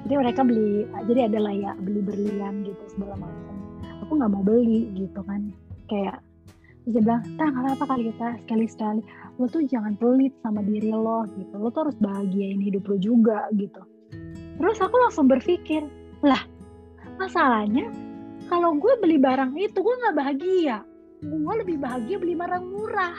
jadi 0.07 0.22
mereka 0.22 0.46
beli 0.46 0.86
jadi 1.11 1.26
ada 1.26 1.38
lah 1.42 1.50
ya 1.50 1.74
beli 1.82 1.98
berlian 1.98 2.62
gitu 2.62 2.82
segala 2.94 3.26
macam. 3.26 3.54
Aku 4.07 4.14
nggak 4.14 4.30
mau 4.30 4.46
beli 4.46 4.86
gitu 4.94 5.18
kan. 5.26 5.50
Kayak 5.90 6.22
dia 6.86 7.02
bilang 7.02 7.26
tak 7.34 7.50
nggak 7.50 7.74
apa 7.74 7.84
kali 7.90 8.02
kita 8.14 8.28
sekali 8.46 8.66
sekali 8.70 9.00
lo 9.42 9.50
tuh 9.50 9.66
jangan 9.66 9.98
pelit 9.98 10.30
sama 10.46 10.62
diri 10.62 10.94
lo 10.94 11.26
gitu. 11.34 11.54
Lo 11.59 11.74
tuh 11.74 11.90
harus 11.90 11.98
bahagiain 11.98 12.62
hidup 12.62 12.86
lo 12.86 12.96
juga 13.02 13.50
gitu. 13.59 13.82
Terus 14.62 14.78
aku 14.78 14.94
langsung 14.94 15.26
berpikir 15.26 15.82
lah 16.22 16.46
masalahnya 17.18 17.90
kalau 18.46 18.78
gue 18.78 18.94
beli 19.02 19.18
barang 19.18 19.59
itu 19.59 19.82
gue 19.82 19.94
nggak 20.07 20.16
bahagia. 20.22 20.86
Gue 21.26 21.54
lebih 21.66 21.82
bahagia 21.82 22.22
beli 22.22 22.38
barang 22.38 22.62
murah. 22.62 23.18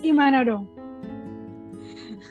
Gimana 0.00 0.48
dong 0.48 0.81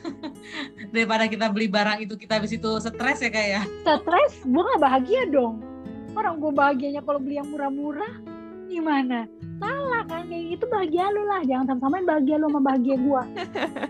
daripada 0.94 1.24
kita 1.28 1.46
beli 1.52 1.68
barang 1.68 2.04
itu 2.04 2.14
kita 2.18 2.40
habis 2.40 2.52
itu 2.54 2.70
stres 2.82 3.18
ya 3.22 3.30
kayak 3.30 3.50
ya? 3.60 3.62
Stres? 3.84 4.32
Gue 4.44 4.62
nggak 4.62 4.82
bahagia 4.82 5.22
dong. 5.30 5.62
Orang 6.12 6.42
gue 6.42 6.52
bahagianya 6.52 7.00
kalau 7.04 7.18
beli 7.22 7.40
yang 7.40 7.48
murah-murah 7.48 8.12
gimana? 8.72 9.28
Salah 9.60 10.02
kan? 10.08 10.26
Kayak 10.26 10.44
gitu 10.56 10.64
bahagia 10.72 11.04
lu 11.12 11.22
lah. 11.28 11.40
Jangan 11.44 11.64
sama-samain 11.68 12.04
bahagia 12.08 12.36
lu 12.40 12.46
sama 12.48 12.60
bahagia 12.64 12.96
gua. 12.98 13.22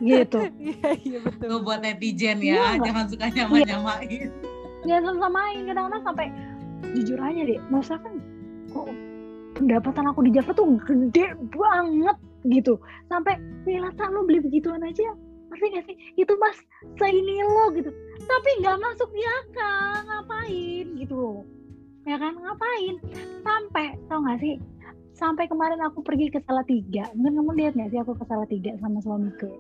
Gitu. 0.03 0.39
Iya 0.59 0.89
iya 1.07 1.19
betul. 1.23 1.47
Lu 1.47 1.57
buat 1.63 1.79
netizen 1.79 2.43
ya 2.43 2.75
iya, 2.75 2.83
jangan 2.83 3.07
suka 3.07 3.31
nyamain 3.31 3.63
nyamain 3.63 4.09
iya. 4.11 4.29
jangan 4.83 5.03
sama-samain. 5.15 5.61
Kadang-kadang 5.71 6.03
sampai 6.03 6.27
jujur 6.99 7.19
aja 7.23 7.41
deh 7.47 7.61
masa 7.71 7.95
kan 8.03 8.15
kok 8.75 8.91
pendapatan 9.55 10.05
aku 10.11 10.21
di 10.27 10.31
Java 10.35 10.51
tuh 10.53 10.77
gede 10.83 11.27
banget 11.55 12.17
gitu. 12.51 12.75
Sampai 13.07 13.39
Milata 13.63 14.11
lu 14.11 14.27
beli 14.27 14.43
begituan 14.43 14.83
aja 14.83 15.15
ngerti 15.53 15.67
gak 15.77 15.87
sih? 15.87 15.97
Itu 16.17 16.33
mas 16.41 16.57
seini 16.97 17.45
lo 17.45 17.71
gitu. 17.77 17.93
Tapi 18.25 18.51
nggak 18.65 18.81
masuk 18.81 19.09
di 19.13 19.23
akal. 19.23 19.93
Ngapain? 20.09 20.87
Gitu 20.97 21.15
loh. 21.15 21.45
Ya 22.09 22.17
kan? 22.19 22.35
Ngapain? 22.35 22.95
Sampai 23.45 23.95
tau 24.09 24.25
gak 24.25 24.41
sih? 24.41 24.57
Sampai 25.13 25.47
kemarin 25.47 25.79
aku 25.85 26.03
pergi 26.03 26.33
ke 26.35 26.43
tiga 26.67 27.07
mungkin 27.15 27.39
kamu 27.39 27.51
lihat 27.55 27.73
nggak 27.79 27.95
sih 27.95 28.01
aku 28.03 28.17
ke 28.19 28.27
tiga 28.59 28.75
sama 28.83 28.99
suamiku 29.05 29.55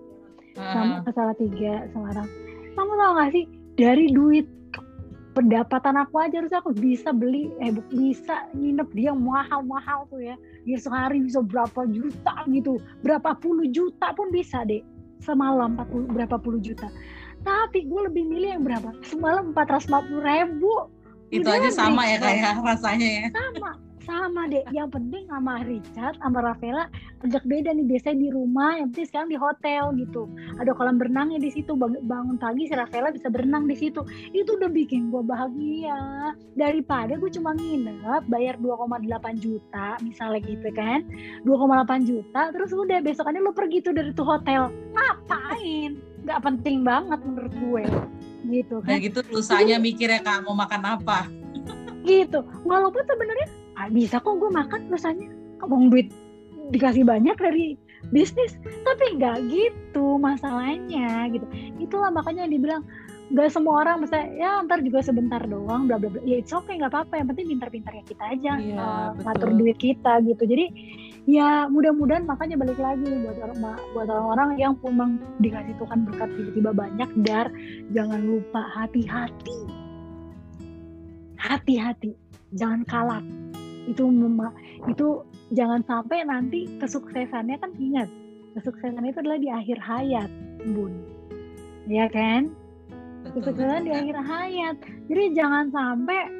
sama 0.56 1.00
ke 1.06 1.12
tiga 1.38 1.86
Semarang. 1.92 2.28
Kamu 2.74 2.92
tau 2.96 3.12
gak 3.20 3.30
sih? 3.36 3.44
Dari 3.76 4.12
duit 4.12 4.48
pendapatan 5.32 5.96
aku 5.96 6.20
aja 6.20 6.44
harus 6.44 6.52
aku 6.52 6.76
bisa 6.76 7.12
beli 7.12 7.48
eh 7.60 7.72
bisa 7.88 8.48
nginep. 8.52 8.88
Dia 8.92 9.12
mahal-mahal 9.16 10.08
tuh 10.12 10.20
ya. 10.20 10.36
Dia 10.68 10.78
sehari 10.80 11.24
bisa 11.24 11.40
berapa 11.40 11.88
juta 11.88 12.44
gitu. 12.48 12.80
Berapa 13.00 13.36
puluh 13.40 13.68
juta 13.72 14.12
pun 14.12 14.28
bisa 14.28 14.64
deh 14.68 14.84
semalam 15.22 15.78
40 15.78 16.10
berapa 16.12 16.36
puluh 16.36 16.58
juta. 16.58 16.90
Tapi 17.42 17.86
gue 17.86 18.00
lebih 18.06 18.22
milih 18.26 18.58
yang 18.58 18.62
berapa? 18.62 18.90
Semalam 19.06 19.54
450 19.54 20.22
ribu. 20.22 20.72
Itu 21.32 21.48
Udah 21.48 21.58
aja 21.58 21.70
sama 21.72 22.02
ya 22.06 22.18
kayak 22.20 22.60
rasanya 22.60 23.08
ya. 23.08 23.26
Sama 23.32 23.70
sama 24.02 24.50
deh 24.50 24.62
yang 24.74 24.90
penting 24.90 25.26
sama 25.30 25.62
Richard 25.64 26.18
sama 26.18 26.42
Rafaela 26.42 26.90
agak 27.22 27.46
beda 27.46 27.70
nih 27.70 27.86
biasanya 27.86 28.18
di 28.18 28.28
rumah 28.34 28.78
yang 28.78 28.90
penting 28.90 29.08
sekarang 29.08 29.30
di 29.30 29.38
hotel 29.38 29.82
gitu. 29.98 30.26
Ada 30.58 30.74
kolam 30.74 30.98
berenangnya 30.98 31.38
di 31.38 31.50
situ 31.54 31.78
bangun 31.78 32.36
pagi 32.36 32.66
si 32.66 32.74
Rafaela 32.74 33.14
bisa 33.14 33.30
berenang 33.30 33.70
di 33.70 33.78
situ. 33.78 34.02
Itu 34.34 34.58
udah 34.58 34.70
bikin 34.70 35.14
gue 35.14 35.22
bahagia. 35.22 36.34
Daripada 36.58 37.14
gue 37.14 37.30
cuma 37.30 37.54
nginep 37.54 38.26
bayar 38.26 38.58
2,8 38.58 39.38
juta 39.38 39.96
misalnya 40.02 40.40
gitu 40.42 40.68
kan. 40.74 41.06
2,8 41.46 42.10
juta 42.10 42.40
terus 42.50 42.70
udah 42.74 42.98
besokannya 43.00 43.40
lo 43.42 43.54
pergi 43.54 43.78
tuh 43.86 43.94
dari 43.94 44.10
tuh 44.10 44.26
hotel. 44.26 44.68
Ngapain? 44.92 45.94
Nggak 46.26 46.40
penting 46.42 46.82
banget 46.82 47.18
menurut 47.22 47.54
gue. 47.54 47.84
Gitu 48.42 48.82
kan. 48.82 48.90
nah 48.90 48.98
gitu 48.98 49.22
lusanya 49.30 49.78
mikir 49.78 50.10
ya 50.10 50.18
kak 50.18 50.42
mau 50.42 50.58
makan 50.58 50.98
apa? 50.98 51.30
Gitu. 52.02 52.42
Walaupun 52.66 53.06
sebenarnya 53.06 53.61
ah, 53.82 53.90
bisa 53.90 54.22
kok 54.22 54.38
gue 54.38 54.50
makan 54.54 54.86
rasanya 54.86 55.28
ngomong 55.62 55.90
duit 55.90 56.08
dikasih 56.70 57.02
banyak 57.02 57.34
dari 57.34 57.74
bisnis. 58.10 58.54
Tapi 58.86 59.18
nggak 59.18 59.50
gitu 59.50 60.18
masalahnya 60.18 61.30
gitu. 61.30 61.46
Itulah 61.78 62.10
makanya 62.14 62.46
dibilang 62.46 62.82
nggak 63.32 63.48
semua 63.48 63.80
orang 63.80 64.04
bisa 64.04 64.28
ya 64.36 64.60
ntar 64.68 64.84
juga 64.84 65.00
sebentar 65.00 65.40
doang 65.46 65.88
bla 65.88 65.96
bla 66.00 66.10
bla. 66.10 66.20
Ya 66.24 66.40
it's 66.40 66.54
okay 66.54 66.78
nggak 66.78 66.90
apa-apa. 66.90 67.22
Yang 67.22 67.28
penting 67.34 67.46
pintar-pintarnya 67.56 68.04
kita 68.06 68.24
aja 68.24 68.52
uh, 68.58 69.08
ngatur 69.22 69.50
duit 69.54 69.78
kita 69.78 70.22
gitu. 70.26 70.42
Jadi 70.42 70.66
ya 71.22 71.70
mudah-mudahan 71.70 72.26
makanya 72.26 72.58
balik 72.58 72.82
lagi 72.82 73.06
buat 73.06 73.38
orang 73.38 73.58
buat 73.94 74.08
orang-orang 74.10 74.50
yang 74.58 74.74
memang 74.82 75.22
dikasih 75.38 75.74
Tuhan 75.78 76.02
berkat 76.10 76.28
tiba-tiba 76.34 76.70
banyak 76.74 77.10
dar 77.22 77.46
jangan 77.94 78.20
lupa 78.20 78.62
hati-hati. 78.74 79.58
Hati-hati. 81.38 82.14
Jangan 82.52 82.84
kalah 82.84 83.24
itu 83.90 84.04
mema 84.06 84.54
itu 84.86 85.26
jangan 85.50 85.82
sampai 85.86 86.22
nanti 86.22 86.70
kesuksesannya 86.78 87.58
kan 87.58 87.72
ingat 87.78 88.08
kesuksesan 88.54 89.04
itu 89.08 89.18
adalah 89.24 89.40
di 89.40 89.48
akhir 89.48 89.78
hayat 89.80 90.30
bun. 90.76 90.92
Ya 91.88 92.06
kan? 92.06 92.52
Kesuksesan 93.32 93.88
di 93.88 93.92
akhir 93.92 94.16
hayat. 94.20 94.76
Jadi 95.08 95.24
jangan 95.34 95.72
sampai 95.72 96.30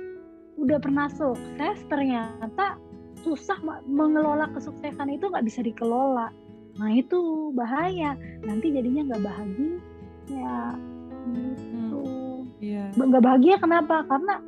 udah 0.60 0.78
pernah 0.78 1.08
sukses 1.08 1.76
ternyata 1.88 2.76
susah 3.24 3.56
mengelola 3.88 4.50
kesuksesan 4.52 5.08
itu 5.10 5.26
nggak 5.30 5.46
bisa 5.46 5.64
dikelola. 5.64 6.30
Nah 6.78 6.90
itu 6.92 7.50
bahaya. 7.56 8.14
Nanti 8.44 8.70
jadinya 8.70 9.12
nggak 9.12 9.24
bahagia. 9.24 9.76
Ya 10.30 10.58
gitu. 11.34 12.02
hmm, 12.02 12.38
yeah. 12.62 12.88
nggak 12.94 13.22
bahagia 13.24 13.56
kenapa? 13.58 14.06
Karena 14.06 14.38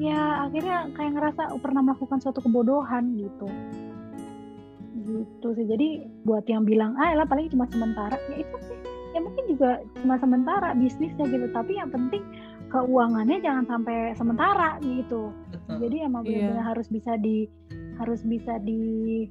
ya 0.00 0.48
akhirnya 0.48 0.90
kayak 0.94 1.12
ngerasa 1.14 1.42
pernah 1.62 1.82
melakukan 1.84 2.18
suatu 2.22 2.40
kebodohan 2.42 3.14
gitu. 3.18 3.48
Gitu 5.04 5.48
sih. 5.54 5.66
Jadi 5.68 5.88
buat 6.24 6.44
yang 6.48 6.64
bilang 6.64 6.96
ah 6.98 7.14
lah 7.14 7.26
paling 7.28 7.50
cuma 7.52 7.68
sementara 7.70 8.16
ya 8.32 8.42
itu 8.42 8.56
sih. 8.64 8.78
Ya 9.14 9.22
mungkin 9.22 9.44
juga 9.46 9.78
cuma 10.02 10.18
sementara 10.18 10.74
bisnisnya 10.74 11.26
gitu 11.30 11.46
tapi 11.54 11.78
yang 11.78 11.90
penting 11.94 12.22
keuangannya 12.74 13.38
jangan 13.38 13.64
sampai 13.70 14.10
sementara 14.18 14.82
gitu. 14.82 15.30
Betul. 15.64 15.76
jadi 15.86 15.96
emang 16.10 16.22
iya. 16.26 16.50
benar-benar 16.50 16.66
harus 16.74 16.86
bisa 16.90 17.12
di 17.16 17.46
harus 17.96 18.20
bisa 18.26 18.58
di 18.60 19.24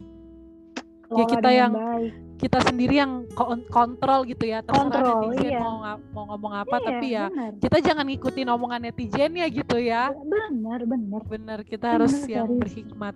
ya 1.14 1.26
kita 1.30 1.50
yang 1.52 1.76
baik 1.76 2.14
kita 2.44 2.60
sendiri 2.68 3.00
yang 3.00 3.24
kontrol 3.72 4.28
gitu 4.28 4.44
ya 4.44 4.60
terserah 4.60 4.84
kontrol, 4.92 5.32
netizen 5.32 5.48
iya. 5.48 5.60
mau 5.64 5.76
mau 6.12 6.24
ngomong 6.36 6.54
apa 6.60 6.76
iya, 6.76 6.86
tapi 6.92 7.08
ya 7.08 7.26
bener. 7.32 7.52
kita 7.64 7.78
jangan 7.80 8.06
ngikutin 8.12 8.48
omongan 8.52 8.82
netizen 8.84 9.32
ya 9.40 9.48
gitu 9.48 9.78
ya. 9.80 10.12
Benar 10.12 10.84
benar. 10.84 11.22
Benar 11.24 11.60
kita 11.64 11.96
bener, 11.96 12.04
harus 12.04 12.14
yang 12.28 12.52
dari, 12.52 12.60
berhikmat. 12.60 13.16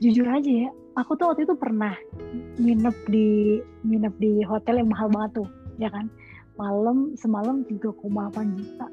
Jujur 0.00 0.26
aja 0.32 0.52
ya 0.64 0.70
aku 0.96 1.12
tuh 1.20 1.28
waktu 1.28 1.44
itu 1.44 1.54
pernah 1.60 1.92
nginep 2.56 2.96
di 3.12 3.28
nginep 3.84 4.14
di 4.16 4.32
hotel 4.48 4.80
yang 4.80 4.88
mahal 4.88 5.12
banget 5.12 5.44
tuh 5.44 5.48
ya 5.76 5.92
kan? 5.92 6.08
Malam 6.56 7.12
semalam 7.20 7.64
3,8 7.68 8.56
juta 8.56 8.86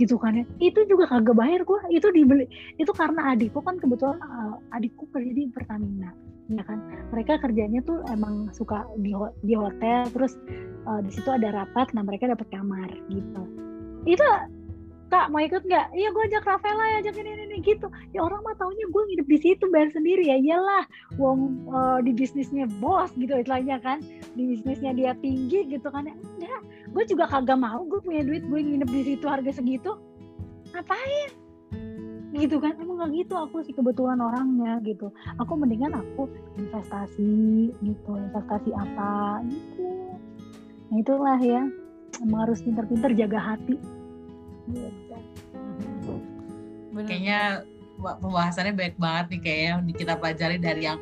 gitu 0.00 0.16
kan 0.16 0.40
ya. 0.40 0.44
Itu 0.60 0.84
juga 0.88 1.08
kagak 1.08 1.36
bayar 1.36 1.60
gua. 1.64 1.80
Itu 1.92 2.08
dibeli. 2.12 2.48
Itu 2.80 2.92
karena 2.92 3.32
adikku 3.36 3.60
kan 3.60 3.76
kebetulan 3.80 4.20
uh, 4.20 4.56
adikku 4.76 5.08
kerja 5.12 5.32
di 5.32 5.48
Pertamina 5.52 6.12
ya 6.50 6.64
kan. 6.66 6.78
Mereka 7.14 7.40
kerjanya 7.40 7.80
tuh 7.84 8.04
emang 8.12 8.52
suka 8.52 8.84
di 9.00 9.12
di 9.44 9.54
hotel 9.56 10.04
terus 10.12 10.36
uh, 10.84 11.00
di 11.00 11.10
situ 11.12 11.28
ada 11.28 11.64
rapat 11.64 11.92
nah 11.96 12.04
mereka 12.04 12.28
dapat 12.28 12.48
kamar 12.52 12.88
gitu. 13.08 13.42
Itu 14.04 14.24
kak 15.12 15.28
mau 15.28 15.44
ikut 15.44 15.60
nggak? 15.68 15.92
Iya 15.92 16.08
gue 16.08 16.22
ajak 16.32 16.48
Rafaela 16.48 16.84
ya 16.88 16.96
ajak 17.04 17.20
ini, 17.20 17.44
ini 17.44 17.60
gitu. 17.60 17.84
Ya 18.16 18.24
orang 18.24 18.40
mah 18.40 18.56
taunya 18.56 18.88
gue 18.88 19.02
nginep 19.12 19.28
di 19.28 19.38
situ 19.44 19.68
bayar 19.68 19.92
sendiri. 19.92 20.24
Ya 20.24 20.40
iyalah. 20.40 20.88
Wong 21.20 21.68
uh, 21.68 22.00
di 22.00 22.16
bisnisnya 22.16 22.64
bos 22.80 23.12
gitu 23.20 23.36
istilahnya 23.36 23.76
kan. 23.84 24.00
Di 24.32 24.56
bisnisnya 24.56 24.96
dia 24.96 25.12
tinggi 25.20 25.68
gitu 25.68 25.92
kan. 25.92 26.08
Ya 26.08 26.16
enggak. 26.16 26.60
Gue 26.96 27.04
juga 27.04 27.28
kagak 27.28 27.60
mau 27.60 27.84
gue 27.84 28.00
punya 28.00 28.24
duit 28.24 28.40
gue 28.48 28.60
nginep 28.64 28.88
di 28.88 29.02
situ 29.12 29.28
harga 29.28 29.52
segitu. 29.52 30.00
Ngapain? 30.72 31.30
Gitu 32.32 32.56
kan. 32.56 32.72
Emang 32.80 33.04
gak 33.04 33.12
gitu 33.12 33.36
aku 33.36 33.60
sih 33.68 33.76
kebetulan 33.76 34.16
orangnya 34.16 34.80
gitu. 34.80 35.12
Aku 35.36 35.60
mendingan 35.60 35.92
aku 35.92 36.24
investasi 36.56 37.68
gitu. 37.84 38.10
Investasi 38.16 38.72
apa 38.72 39.44
gitu. 39.44 39.84
Nah 40.88 40.96
itulah 40.96 41.36
ya. 41.36 41.68
Emang 42.24 42.48
harus 42.48 42.64
pinter-pinter 42.64 43.12
jaga 43.12 43.40
hati 43.40 43.76
Gitu. 44.70 45.16
Kayaknya 46.92 47.64
pembahasannya 47.98 48.74
baik 48.74 48.96
banget 48.98 49.26
nih 49.36 49.40
kayaknya 49.40 49.94
kita 49.94 50.14
pelajari 50.18 50.58
dari 50.58 50.82
yang 50.90 50.98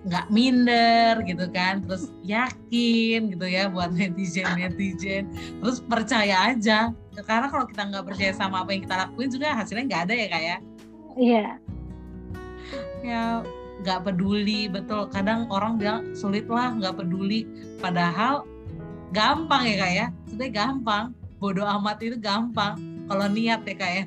nggak 0.00 0.32
minder 0.32 1.20
gitu 1.28 1.44
kan 1.52 1.84
terus 1.84 2.08
yakin 2.24 3.36
gitu 3.36 3.44
ya 3.44 3.68
buat 3.68 3.92
netizen 3.92 4.48
netizen 4.56 5.28
terus 5.60 5.84
percaya 5.84 6.48
aja 6.48 6.88
karena 7.20 7.52
kalau 7.52 7.68
kita 7.68 7.84
nggak 7.84 8.04
percaya 8.08 8.32
sama 8.32 8.64
apa 8.64 8.72
yang 8.72 8.88
kita 8.88 8.96
lakuin 8.96 9.28
juga 9.28 9.52
hasilnya 9.52 9.84
nggak 9.84 10.02
ada 10.08 10.14
ya 10.16 10.26
kayak 10.32 10.48
ya? 10.48 10.58
iya. 11.20 11.46
Ya 13.00 13.22
nggak 13.80 14.00
peduli 14.08 14.68
betul. 14.68 15.08
Kadang 15.08 15.48
orang 15.48 15.80
bilang 15.80 16.12
sulit 16.12 16.46
lah 16.48 16.72
nggak 16.76 17.00
peduli. 17.00 17.48
Padahal 17.80 18.44
gampang 19.12 19.68
ya 19.68 19.76
kayak 19.80 19.96
ya? 19.96 20.06
Sudah 20.28 20.48
gampang. 20.48 21.04
Bodoh 21.40 21.64
amat 21.64 22.04
itu 22.04 22.16
gampang 22.20 22.76
kalau 23.10 23.26
niat 23.26 23.60
ya 23.66 23.74
kak 23.74 23.90
ya. 23.90 24.04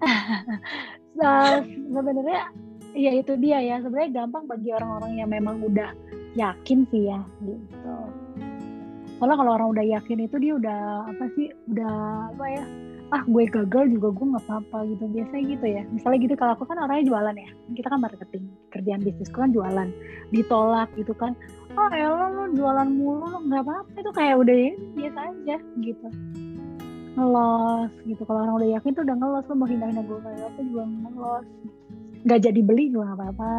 Nah, 1.14 1.62
sebenarnya 1.62 2.50
ya 2.90 3.14
itu 3.14 3.38
dia 3.38 3.62
ya. 3.62 3.78
Sebenarnya 3.78 4.26
gampang 4.26 4.50
bagi 4.50 4.74
orang-orang 4.74 5.14
yang 5.14 5.30
memang 5.30 5.62
udah 5.62 5.94
yakin 6.34 6.82
sih 6.90 7.06
ya 7.06 7.22
gitu. 7.46 7.94
Soalnya 9.22 9.38
kalau 9.38 9.52
orang 9.54 9.78
udah 9.78 9.84
yakin 9.94 10.26
itu 10.26 10.36
dia 10.42 10.58
udah 10.58 11.06
apa 11.06 11.24
sih 11.38 11.54
udah 11.70 11.94
apa 12.34 12.44
ya 12.50 12.64
ah 13.14 13.22
gue 13.30 13.46
gagal 13.46 13.94
juga 13.94 14.10
gue 14.10 14.26
nggak 14.34 14.44
apa-apa 14.50 14.78
gitu. 14.90 15.04
Biasanya 15.06 15.44
gitu 15.54 15.66
ya. 15.70 15.82
Misalnya 15.94 16.18
gitu 16.26 16.34
kalau 16.34 16.52
aku 16.58 16.66
kan 16.66 16.82
orangnya 16.82 17.06
jualan 17.06 17.36
ya. 17.38 17.50
Kita 17.78 17.86
kan 17.94 18.00
marketing 18.02 18.44
kerjaan 18.74 19.00
bisnisku 19.06 19.38
kan 19.38 19.54
jualan. 19.54 19.88
Ditolak 20.34 20.90
gitu 20.98 21.14
kan 21.14 21.38
oh 21.78 21.90
ya 21.94 22.10
lo 22.10 22.50
jualan 22.58 22.90
mulu 22.90 23.30
lo 23.30 23.38
nggak 23.38 23.62
apa-apa. 23.62 24.02
Itu 24.02 24.10
kayak 24.10 24.34
udah 24.42 24.56
ya, 24.58 24.72
biasa 24.98 25.18
aja 25.30 25.56
gitu 25.78 26.10
ngelos 27.14 27.90
gitu. 28.06 28.22
Kalau 28.26 28.40
orang 28.46 28.54
udah 28.58 28.70
yakin 28.78 28.90
tuh 28.94 29.02
udah 29.06 29.16
ngelos 29.16 29.44
lo 29.46 29.54
mau 29.54 29.68
hina-hina 29.68 30.02
gue 30.02 30.18
kayak 30.18 30.46
apa 30.50 30.60
juga 30.62 30.82
ngelos. 30.84 31.46
Nggak 32.24 32.40
jadi 32.50 32.60
beli 32.64 32.84
juga 32.90 33.06
apa-apa. 33.14 33.54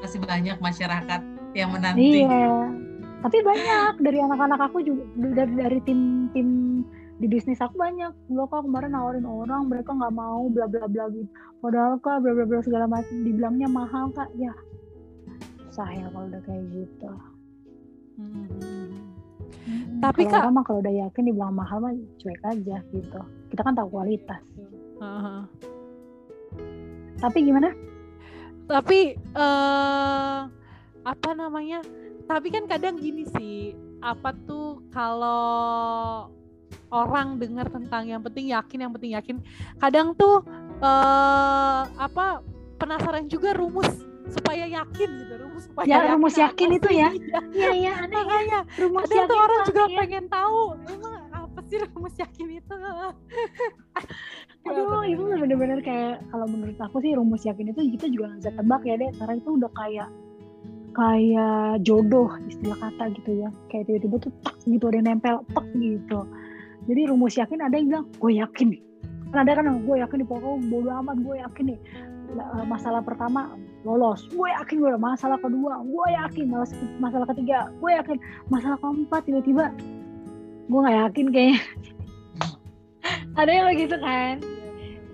Masih 0.00 0.18
banyak 0.24 0.56
masyarakat 0.58 1.20
yang 1.52 1.70
menanti. 1.74 2.24
Iya. 2.24 2.72
Tapi 3.20 3.38
banyak. 3.44 3.92
Dari 4.00 4.18
anak-anak 4.24 4.60
aku 4.70 4.78
juga 4.80 5.02
dari 5.44 5.52
dari 5.60 5.78
tim 5.84 6.32
tim 6.32 6.48
di 7.20 7.26
bisnis 7.28 7.60
aku 7.60 7.76
banyak. 7.76 8.12
Lo 8.32 8.48
kok 8.48 8.64
kemarin 8.64 8.96
nawarin 8.96 9.28
orang 9.28 9.68
mereka 9.68 9.92
nggak 9.92 10.14
mau 10.14 10.48
bla 10.48 10.64
bla 10.64 10.88
bla 10.88 11.12
gitu. 11.12 11.28
Padahal 11.60 12.00
kak 12.00 12.24
bla 12.24 12.32
bla 12.32 12.48
bla 12.48 12.64
segala 12.64 12.88
macam 12.88 13.16
dibilangnya 13.20 13.68
mahal 13.68 14.08
kak. 14.16 14.32
Ya 14.40 14.56
saya 15.70 16.08
kalau 16.10 16.26
udah 16.26 16.42
kayak 16.48 16.64
gitu. 16.72 17.12
Hmm. 18.20 19.09
Tapi 20.00 20.22
kalau 20.26 20.48
kak, 20.48 20.54
mah 20.56 20.64
kalau 20.64 20.78
udah 20.80 20.94
yakin 21.08 21.22
dibilang 21.28 21.52
mahal 21.52 21.78
mah 21.84 21.92
cuek 22.16 22.40
aja 22.44 22.80
gitu. 22.90 23.20
Kita 23.52 23.60
kan 23.60 23.76
tahu 23.76 23.88
kualitas. 23.92 24.40
Uh-huh. 25.00 25.44
Tapi 27.20 27.38
gimana? 27.44 27.72
Tapi 28.64 29.18
uh, 29.36 30.48
apa 31.04 31.30
namanya? 31.36 31.84
Tapi 32.24 32.48
kan 32.48 32.64
kadang 32.70 32.96
gini 32.96 33.26
sih, 33.36 33.74
apa 34.00 34.32
tuh 34.46 34.80
kalau 34.94 36.30
orang 36.90 37.38
dengar 37.38 37.66
tentang 37.70 38.06
yang 38.06 38.22
penting 38.22 38.50
yakin, 38.54 38.78
yang 38.86 38.92
penting 38.94 39.12
yakin, 39.18 39.36
kadang 39.82 40.14
tuh 40.14 40.46
uh, 40.80 41.82
apa 41.98 42.40
penasaran 42.78 43.26
juga 43.28 43.52
rumus 43.52 44.09
supaya 44.28 44.64
yakin 44.68 45.08
gitu 45.24 45.34
rumus 45.40 45.64
supaya 45.64 45.86
ya 45.86 45.96
yakin 45.96 46.10
rumus 46.14 46.36
yakin 46.36 46.68
itu 46.76 46.88
ya. 46.92 47.08
iya 47.58 47.70
iya 47.72 47.92
aneh 48.04 48.22
ya 48.46 48.60
rumus 48.76 49.08
yakin 49.08 49.26
tuh 49.26 49.38
orang 49.40 49.60
juga 49.66 49.84
ya. 49.88 49.98
pengen 50.04 50.24
tahu 50.28 50.60
emang 50.86 51.14
apa 51.32 51.60
sih 51.66 51.78
rumus 51.80 52.14
yakin 52.20 52.46
itu? 52.60 52.76
Aduh 54.68 55.02
itu 55.08 55.22
bener-bener 55.24 55.80
kayak 55.80 56.20
kalau 56.28 56.46
menurut 56.46 56.76
aku 56.78 57.00
sih 57.00 57.16
rumus 57.16 57.42
yakin 57.48 57.72
itu 57.72 57.80
kita 57.96 58.06
juga 58.12 58.24
nggak 58.30 58.40
bisa 58.44 58.52
tebak 58.54 58.82
ya 58.84 58.94
deh 59.00 59.10
karena 59.16 59.34
itu 59.40 59.50
udah 59.56 59.70
kayak 59.72 60.08
kayak 60.90 61.80
jodoh 61.86 62.28
istilah 62.46 62.78
kata 62.78 63.04
gitu 63.16 63.30
ya. 63.40 63.48
Kayak 63.72 63.84
tiba-tiba 63.88 64.16
tuh 64.20 64.32
tak 64.44 64.56
gitu 64.68 64.84
ada 64.92 64.96
yang 65.00 65.06
nempel 65.16 65.36
tak 65.56 65.66
gitu. 65.74 66.20
Jadi 66.86 67.00
rumus 67.08 67.34
yakin 67.40 67.60
ada 67.64 67.74
yang 67.74 67.88
bilang 67.88 68.06
gue 68.20 68.32
yakin 68.36 68.66
nih. 68.76 68.82
Kan 69.30 69.46
ada 69.46 69.52
kan 69.58 69.66
gue 69.86 69.96
yakin 69.96 70.16
nih 70.20 70.28
pokoknya 70.28 70.58
bodo 70.68 70.90
amat 70.90 71.16
gue 71.22 71.36
yakin 71.38 71.64
nih 71.72 71.80
masalah 72.66 73.02
pertama 73.02 73.54
lolos. 73.82 74.26
Gue 74.30 74.48
yakin 74.52 74.76
gue 74.80 74.92
masalah 75.00 75.38
kedua 75.40 75.82
gue 75.82 76.06
yakin 76.14 76.46
masalah 77.00 77.26
ketiga 77.34 77.72
gue 77.80 77.90
yakin 77.90 78.18
masalah 78.52 78.78
keempat 78.78 79.22
tiba-tiba 79.26 79.74
gue 80.70 80.78
nggak 80.78 80.98
yakin 81.10 81.26
kayaknya. 81.34 81.60
Ada 83.40 83.50
yang 83.50 83.66
begitu 83.74 83.96
kan? 83.98 84.34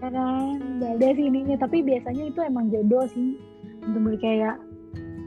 Ya 0.04 0.08
kan? 0.12 0.56
Ada 0.82 1.06
sih 1.16 1.24
ininya. 1.28 1.56
Tapi 1.56 1.80
biasanya 1.80 2.24
itu 2.28 2.40
emang 2.44 2.68
jodoh 2.68 3.08
sih. 3.08 3.40
Untuk 3.86 4.00
beli 4.02 4.18
kayak 4.20 4.56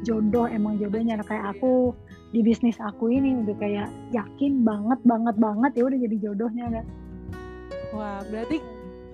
jodoh 0.05 0.45
emang 0.45 0.77
jodohnya. 0.77 1.17
Kayak 1.25 1.57
aku 1.57 1.95
di 2.29 2.45
bisnis 2.45 2.77
aku 2.77 3.09
ini 3.09 3.41
udah 3.41 3.55
kayak 3.57 3.89
yakin 4.13 4.61
banget 4.61 4.99
banget 5.01 5.35
banget 5.41 5.71
ya 5.73 5.83
udah 5.89 5.97
jadi 5.97 6.15
jodohnya 6.21 6.65
kan? 6.69 6.85
Wah 7.89 8.21
berarti 8.29 8.61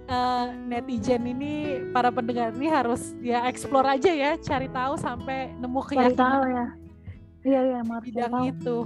uh, 0.09 0.45
netizen 0.65 1.25
ini 1.25 1.81
para 1.91 2.09
pendengar 2.13 2.53
ini 2.53 2.67
harus 2.69 3.13
ya 3.21 3.45
explore 3.49 3.87
aja 3.89 4.11
ya 4.11 4.31
cari 4.37 4.69
tahu 4.69 4.93
sampai 4.97 5.53
nemu 5.57 5.79
keyakinan 5.85 6.13
cari 6.13 6.15
tahu 6.17 6.43
ya. 6.49 6.67
Iya 7.45 7.59
iya 7.61 7.79
bidang 7.85 8.33
tahu. 8.33 8.45
itu. 8.49 8.77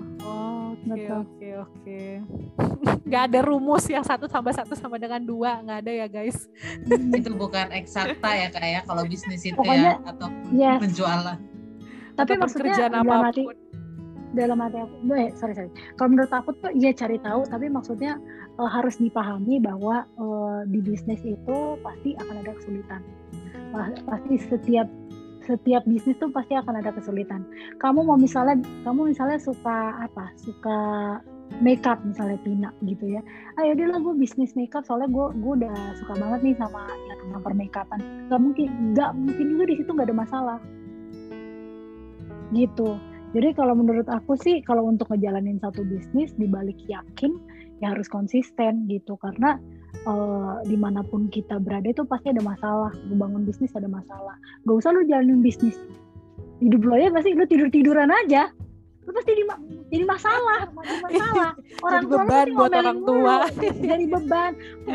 Oke 0.89 1.03
oke 1.11 1.47
oke. 1.63 2.01
Nggak 3.07 3.23
ada 3.31 3.39
rumus 3.43 3.87
yang 3.87 4.03
satu 4.03 4.27
tambah 4.27 4.51
satu 4.51 4.75
sama 4.75 4.99
dengan 4.99 5.23
dua 5.23 5.63
nggak 5.63 5.79
ada 5.87 5.91
ya 6.05 6.07
guys. 6.11 6.47
Itu 7.19 7.31
bukan 7.35 7.71
eksakta 7.71 8.29
ya 8.35 8.47
kayak 8.51 8.71
ya, 8.71 8.81
kalau 8.85 9.03
bisnis 9.07 9.43
itu 9.43 9.57
Pokoknya, 9.57 9.97
ya 9.97 10.07
atau 10.07 10.27
yes. 10.53 10.79
penjualan. 10.79 11.37
Tapi 12.19 12.31
maksudnya 12.35 12.75
kerjaan 12.75 12.93
apa 12.99 13.31
pun. 13.31 13.55
dalam 14.29 14.61
hati 14.61 14.77
aku, 14.77 14.95
eh, 15.17 15.33
sorry 15.39 15.53
sorry. 15.57 15.71
Kalau 15.97 16.09
menurut 16.13 16.29
aku 16.29 16.53
tuh 16.61 16.69
ya 16.77 16.93
cari 16.93 17.17
tahu, 17.17 17.41
tapi 17.49 17.65
maksudnya 17.65 18.13
uh, 18.59 18.69
harus 18.69 18.99
dipahami 18.99 19.63
bahwa 19.63 20.03
uh, 20.19 20.61
di 20.67 20.83
bisnis 20.83 21.23
itu 21.23 21.57
pasti 21.79 22.19
akan 22.19 22.35
ada 22.43 22.51
kesulitan. 22.59 23.01
Pasti 24.03 24.35
setiap 24.35 24.87
setiap 25.47 25.81
bisnis 25.87 26.19
tuh 26.21 26.29
pasti 26.29 26.53
akan 26.53 26.77
ada 26.77 26.93
kesulitan. 26.93 27.41
Kamu 27.81 28.05
mau 28.05 28.19
misalnya, 28.19 28.61
kamu 28.85 29.15
misalnya 29.15 29.41
suka 29.41 29.97
apa? 29.97 30.29
Suka 30.37 30.79
makeup 31.65 31.97
misalnya 32.05 32.37
Tina 32.45 32.69
gitu 32.85 33.09
ya. 33.09 33.21
Ayo 33.57 33.73
deh 33.73 33.89
lah 33.89 33.97
gue 33.97 34.13
bisnis 34.13 34.53
makeup 34.53 34.85
soalnya 34.85 35.09
gue 35.09 35.25
gue 35.41 35.53
udah 35.65 35.73
suka 35.97 36.13
banget 36.21 36.39
nih 36.45 36.55
sama 36.61 36.85
ya 36.85 37.15
tentang 37.17 37.41
permakeupan. 37.41 37.99
Gak 38.29 38.41
mungkin, 38.41 38.67
gak 38.93 39.11
mungkin 39.17 39.45
juga 39.57 39.63
di 39.65 39.75
situ 39.81 39.89
gak 39.89 40.07
ada 40.11 40.17
masalah. 40.17 40.59
Gitu 42.53 43.09
jadi 43.29 43.53
kalau 43.53 43.77
menurut 43.77 44.09
aku 44.09 44.33
sih 44.41 44.65
kalau 44.65 44.89
untuk 44.89 45.05
ngejalanin 45.13 45.61
satu 45.61 45.85
bisnis 45.85 46.33
dibalik 46.33 46.77
yakin 46.89 47.37
ya 47.79 47.95
harus 47.95 48.07
konsisten 48.11 48.87
gitu 48.91 49.15
karena 49.19 49.59
uh, 50.03 50.59
di 50.67 50.75
mana 50.75 51.03
pun 51.03 51.31
kita 51.31 51.59
berada 51.59 51.87
itu 51.87 52.03
pasti 52.07 52.31
ada 52.31 52.43
masalah. 52.43 52.91
Membangun 53.07 53.43
bisnis 53.47 53.75
ada 53.75 53.87
masalah. 53.87 54.35
Gak 54.67 54.77
usah 54.83 54.91
lu 54.91 55.07
jalanin 55.07 55.39
bisnis. 55.39 55.79
Hidup 56.59 56.83
lo 56.83 56.95
ya 56.99 57.09
pasti 57.11 57.35
lu 57.35 57.47
tidur 57.47 57.71
tiduran 57.71 58.11
aja. 58.11 58.51
Lu 59.07 59.15
pasti 59.15 59.31
di, 59.33 59.43
jadi 59.89 60.05
masalah, 60.05 60.69
jadi 60.85 61.01
masalah. 61.01 61.51
Orang 61.87 62.03
jadi 62.05 62.13
beban 62.13 62.45
tua 62.45 62.57
buat 62.59 62.71
orang 62.77 62.99
tua. 63.01 63.35
Mulu, 63.49 63.69
jadi 63.81 64.05
beban. 64.05 64.51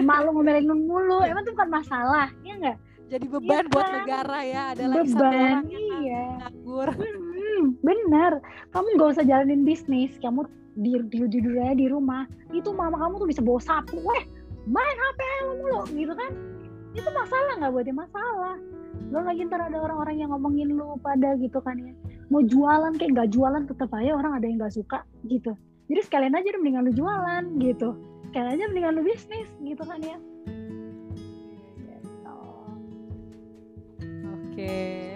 Malu 0.06 0.28
ngomelin 0.38 0.64
mulu. 0.70 1.18
Emang 1.26 1.42
itu 1.42 1.50
bukan 1.56 1.70
masalah, 1.72 2.30
ya 2.46 2.54
enggak? 2.54 2.78
jadi 3.14 3.26
beban 3.28 3.64
buat 3.68 3.84
kan? 3.84 3.94
negara 4.00 4.38
ya 4.42 4.62
ada 4.74 4.84
lagi 4.90 5.12
Beban, 5.12 5.30
orang 5.30 5.66
yang 5.68 5.86
iya. 6.02 6.24
nganggur 6.40 6.88
Hmm, 7.54 7.78
bener. 7.86 8.42
Kamu 8.74 8.98
gak 8.98 9.14
usah 9.14 9.24
jalanin 9.24 9.62
bisnis, 9.62 10.18
kamu 10.18 10.50
di 10.74 10.98
di 11.06 11.22
tidur 11.30 11.54
aja 11.62 11.78
di 11.78 11.86
rumah. 11.86 12.26
Itu 12.50 12.74
mama 12.74 12.98
kamu 12.98 13.22
tuh 13.22 13.28
bisa 13.30 13.40
bawa 13.46 13.62
sapu, 13.62 13.94
weh, 14.02 14.22
main 14.66 14.96
HP 14.98 15.20
lu 15.46 15.52
mulu, 15.62 15.80
gitu 15.94 16.14
kan? 16.18 16.34
Itu 16.98 17.06
masalah 17.14 17.62
nggak 17.62 17.70
buat 17.70 17.84
dia 17.86 17.94
masalah. 17.94 18.58
Lo 19.14 19.22
lagi 19.22 19.46
ntar 19.46 19.62
ada 19.62 19.78
orang-orang 19.78 20.18
yang 20.18 20.30
ngomongin 20.34 20.74
lu 20.74 20.98
pada 20.98 21.38
gitu 21.38 21.62
kan 21.62 21.78
ya. 21.78 21.94
Mau 22.30 22.42
jualan 22.42 22.94
kayak 22.98 23.14
nggak 23.14 23.30
jualan 23.30 23.62
tetap 23.70 23.90
aja 23.94 24.18
orang 24.18 24.34
ada 24.34 24.46
yang 24.50 24.58
nggak 24.58 24.74
suka 24.74 25.06
gitu. 25.30 25.54
Jadi 25.86 26.00
sekalian 26.02 26.34
aja 26.34 26.58
mendingan 26.58 26.90
lu 26.90 26.92
jualan 26.94 27.44
gitu. 27.62 27.94
Sekalian 28.30 28.58
aja 28.58 28.64
mendingan 28.70 28.92
lu 28.98 29.02
bisnis 29.06 29.46
gitu 29.62 29.82
kan 29.86 30.02
ya. 30.02 30.18
Oke, 34.54 35.13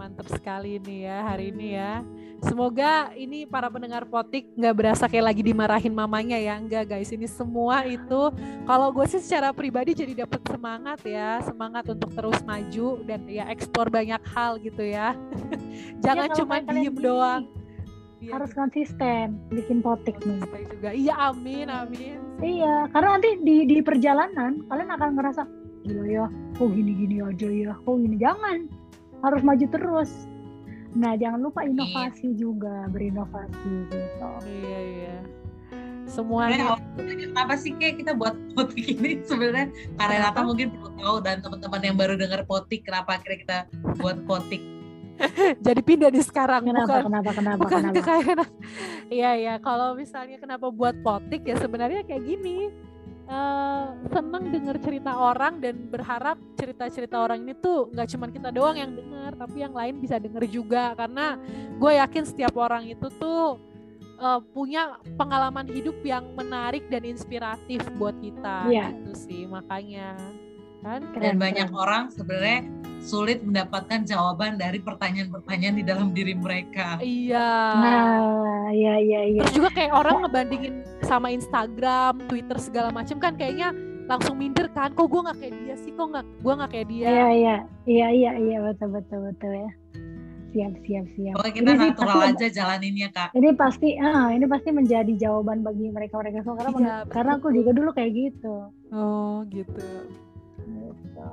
mantap 0.00 0.32
sekali 0.32 0.80
nih 0.80 1.04
ya 1.04 1.18
hari 1.28 1.52
ini 1.52 1.76
ya. 1.76 2.00
Semoga 2.40 3.12
ini 3.12 3.44
para 3.44 3.68
pendengar 3.68 4.08
potik 4.08 4.48
nggak 4.56 4.72
berasa 4.72 5.04
kayak 5.04 5.28
lagi 5.28 5.42
dimarahin 5.44 5.92
mamanya 5.92 6.40
ya, 6.40 6.56
enggak 6.56 6.88
guys. 6.88 7.12
Ini 7.12 7.28
semua 7.28 7.84
itu 7.84 8.32
kalau 8.64 8.88
gue 8.96 9.04
sih 9.04 9.20
secara 9.20 9.52
pribadi 9.52 9.92
jadi 9.92 10.24
dapat 10.24 10.40
semangat 10.48 11.04
ya, 11.04 11.44
semangat 11.44 11.84
untuk 11.92 12.08
terus 12.16 12.40
maju 12.40 13.04
dan 13.04 13.28
ya 13.28 13.44
ekspor 13.52 13.92
banyak 13.92 14.24
hal 14.24 14.56
gitu 14.56 14.80
ya. 14.80 15.12
Jangan 16.04 16.32
Ya, 16.32 16.36
cuma 16.40 16.56
diem 16.64 16.96
gini, 16.96 17.04
doang. 17.04 17.44
Iya, 18.20 18.36
Harus 18.36 18.52
konsisten 18.52 19.36
bikin 19.52 19.84
potik 19.84 20.16
nih. 20.24 20.40
konsisten 20.40 20.64
juga. 20.72 20.90
Iya 20.96 21.14
amin 21.28 21.68
amin. 21.68 22.16
Iya, 22.40 22.88
karena 22.88 23.08
nanti 23.20 23.36
di 23.44 23.68
di 23.68 23.76
perjalanan 23.84 24.64
kalian 24.64 24.90
akan 24.96 25.10
ngerasa 25.12 25.42
gila 25.84 26.04
ya, 26.08 26.24
kok 26.56 26.68
gini-gini 26.72 27.20
aja 27.20 27.48
ya, 27.48 27.72
kok 27.76 27.96
gini 27.96 28.16
jangan 28.16 28.64
harus 29.20 29.40
maju 29.44 29.66
terus. 29.68 30.10
Nah, 30.90 31.14
jangan 31.14 31.38
lupa 31.38 31.62
inovasi 31.62 32.34
juga, 32.34 32.90
berinovasi 32.90 33.72
gitu. 33.88 34.30
Iya 34.42 34.80
iya. 34.82 35.16
Semuanya 36.10 36.74
kenapa 36.98 37.54
sih 37.54 37.72
kayak 37.78 38.02
kita 38.02 38.12
buat 38.18 38.34
potik 38.58 38.98
ini 38.98 39.22
sebenarnya 39.22 39.70
karena 39.94 40.28
Kenapa? 40.28 40.40
mungkin 40.42 40.66
perlu 40.74 40.90
tahu 40.98 41.16
dan 41.22 41.36
teman-teman 41.38 41.80
yang 41.86 41.96
baru 41.96 42.14
dengar 42.18 42.42
potik 42.42 42.82
kenapa 42.82 43.16
akhirnya 43.16 43.38
kita 43.38 43.58
buat 44.02 44.18
potik 44.26 44.62
jadi 45.66 45.80
pindah 45.84 46.10
di 46.10 46.22
sekarang 46.24 46.66
Kenapa, 46.66 46.84
bukan 46.88 47.02
kenapa, 47.06 47.30
kenapa, 47.36 47.60
bukan 47.62 47.80
kenapa? 47.86 48.44
iya 49.12 49.30
ya 49.36 49.54
kalau 49.62 49.94
misalnya 49.94 50.40
kenapa 50.40 50.72
buat 50.72 50.96
potik 51.04 51.46
ya 51.46 51.54
sebenarnya 51.60 52.02
kayak 52.08 52.24
gini 52.24 52.72
eh 53.30 53.84
seneng 54.10 54.50
denger 54.50 54.76
cerita 54.82 55.14
orang 55.14 55.62
dan 55.62 55.86
berharap 55.86 56.34
cerita-cerita 56.58 57.14
orang 57.14 57.46
ini 57.46 57.54
tuh 57.54 57.86
nggak 57.88 58.10
cuma 58.10 58.26
kita 58.26 58.50
doang 58.50 58.74
yang 58.74 58.90
denger 58.90 59.38
tapi 59.38 59.56
yang 59.60 59.70
lain 59.70 59.94
bisa 59.96 60.18
denger 60.18 60.44
juga 60.44 60.98
karena 60.98 61.38
gue 61.78 61.92
yakin 61.94 62.24
setiap 62.26 62.58
orang 62.58 62.90
itu 62.90 63.06
tuh 63.14 63.62
eh, 64.18 64.40
punya 64.50 64.82
pengalaman 65.14 65.64
hidup 65.64 65.94
yang 66.02 66.26
menarik 66.34 66.90
dan 66.90 67.06
inspiratif 67.06 67.86
buat 67.94 68.18
kita 68.18 68.66
Iya. 68.66 68.90
gitu 68.98 69.12
sih 69.14 69.42
makanya 69.46 70.18
kan 70.80 71.00
dan 71.14 71.36
banyak 71.38 71.68
keren. 71.68 71.76
orang 71.76 72.02
sebenarnya 72.10 72.66
sulit 73.00 73.40
mendapatkan 73.40 74.04
jawaban 74.04 74.54
dari 74.54 74.78
pertanyaan-pertanyaan 74.78 75.74
di 75.74 75.84
dalam 75.84 76.08
diri 76.10 76.32
mereka. 76.32 77.00
iya 77.00 77.48
Nah, 77.74 78.68
iya, 78.70 78.94
iya, 78.96 79.20
iya. 79.26 79.40
Terus 79.42 79.56
juga 79.56 79.70
kayak 79.72 79.92
orang 79.94 80.22
ngebandingin 80.22 80.74
sama 81.02 81.28
Instagram, 81.28 82.20
Twitter 82.28 82.56
segala 82.56 82.88
macam 82.90 83.16
kan 83.16 83.34
kayaknya 83.34 83.72
langsung 84.04 84.36
minder 84.36 84.68
kan. 84.68 84.92
Kok 84.92 85.06
gue 85.06 85.20
nggak 85.22 85.38
kayak 85.38 85.54
dia 85.56 85.74
sih? 85.76 85.90
Kok 85.90 86.06
nggak 86.08 86.24
gue 86.38 86.52
nggak 86.54 86.70
kayak 86.70 86.86
dia? 86.86 87.06
Iya, 87.06 87.28
iya, 87.32 87.56
iya, 87.86 88.06
iya, 88.10 88.30
iya, 88.36 88.58
betul, 88.60 88.88
betul, 88.92 89.18
betul 89.26 89.52
ya. 89.54 89.70
Siap, 90.50 90.74
siap, 90.82 91.06
siap. 91.14 91.34
Pokoknya 91.38 91.54
kita 91.54 91.62
Ini 91.62 91.70
sih 91.72 91.88
natural 91.94 92.18
pasti- 92.18 92.30
aja 92.34 92.46
jalaninnya 92.52 93.08
kak. 93.10 93.28
Ini 93.32 93.48
pasti, 93.54 93.88
ah, 93.96 94.28
ini 94.28 94.44
pasti 94.44 94.68
menjadi 94.70 95.12
jawaban 95.16 95.62
bagi 95.62 95.86
mereka-mereka 95.88 96.42
semua 96.42 96.58
karena, 96.58 96.74
Iya, 96.74 96.96
karena 97.06 97.32
aku 97.38 97.48
juga 97.54 97.70
dulu 97.70 97.90
kayak 97.94 98.12
gitu. 98.12 98.54
Oh 98.90 99.46
gitu. 99.46 99.86
Gitu. 100.60 101.26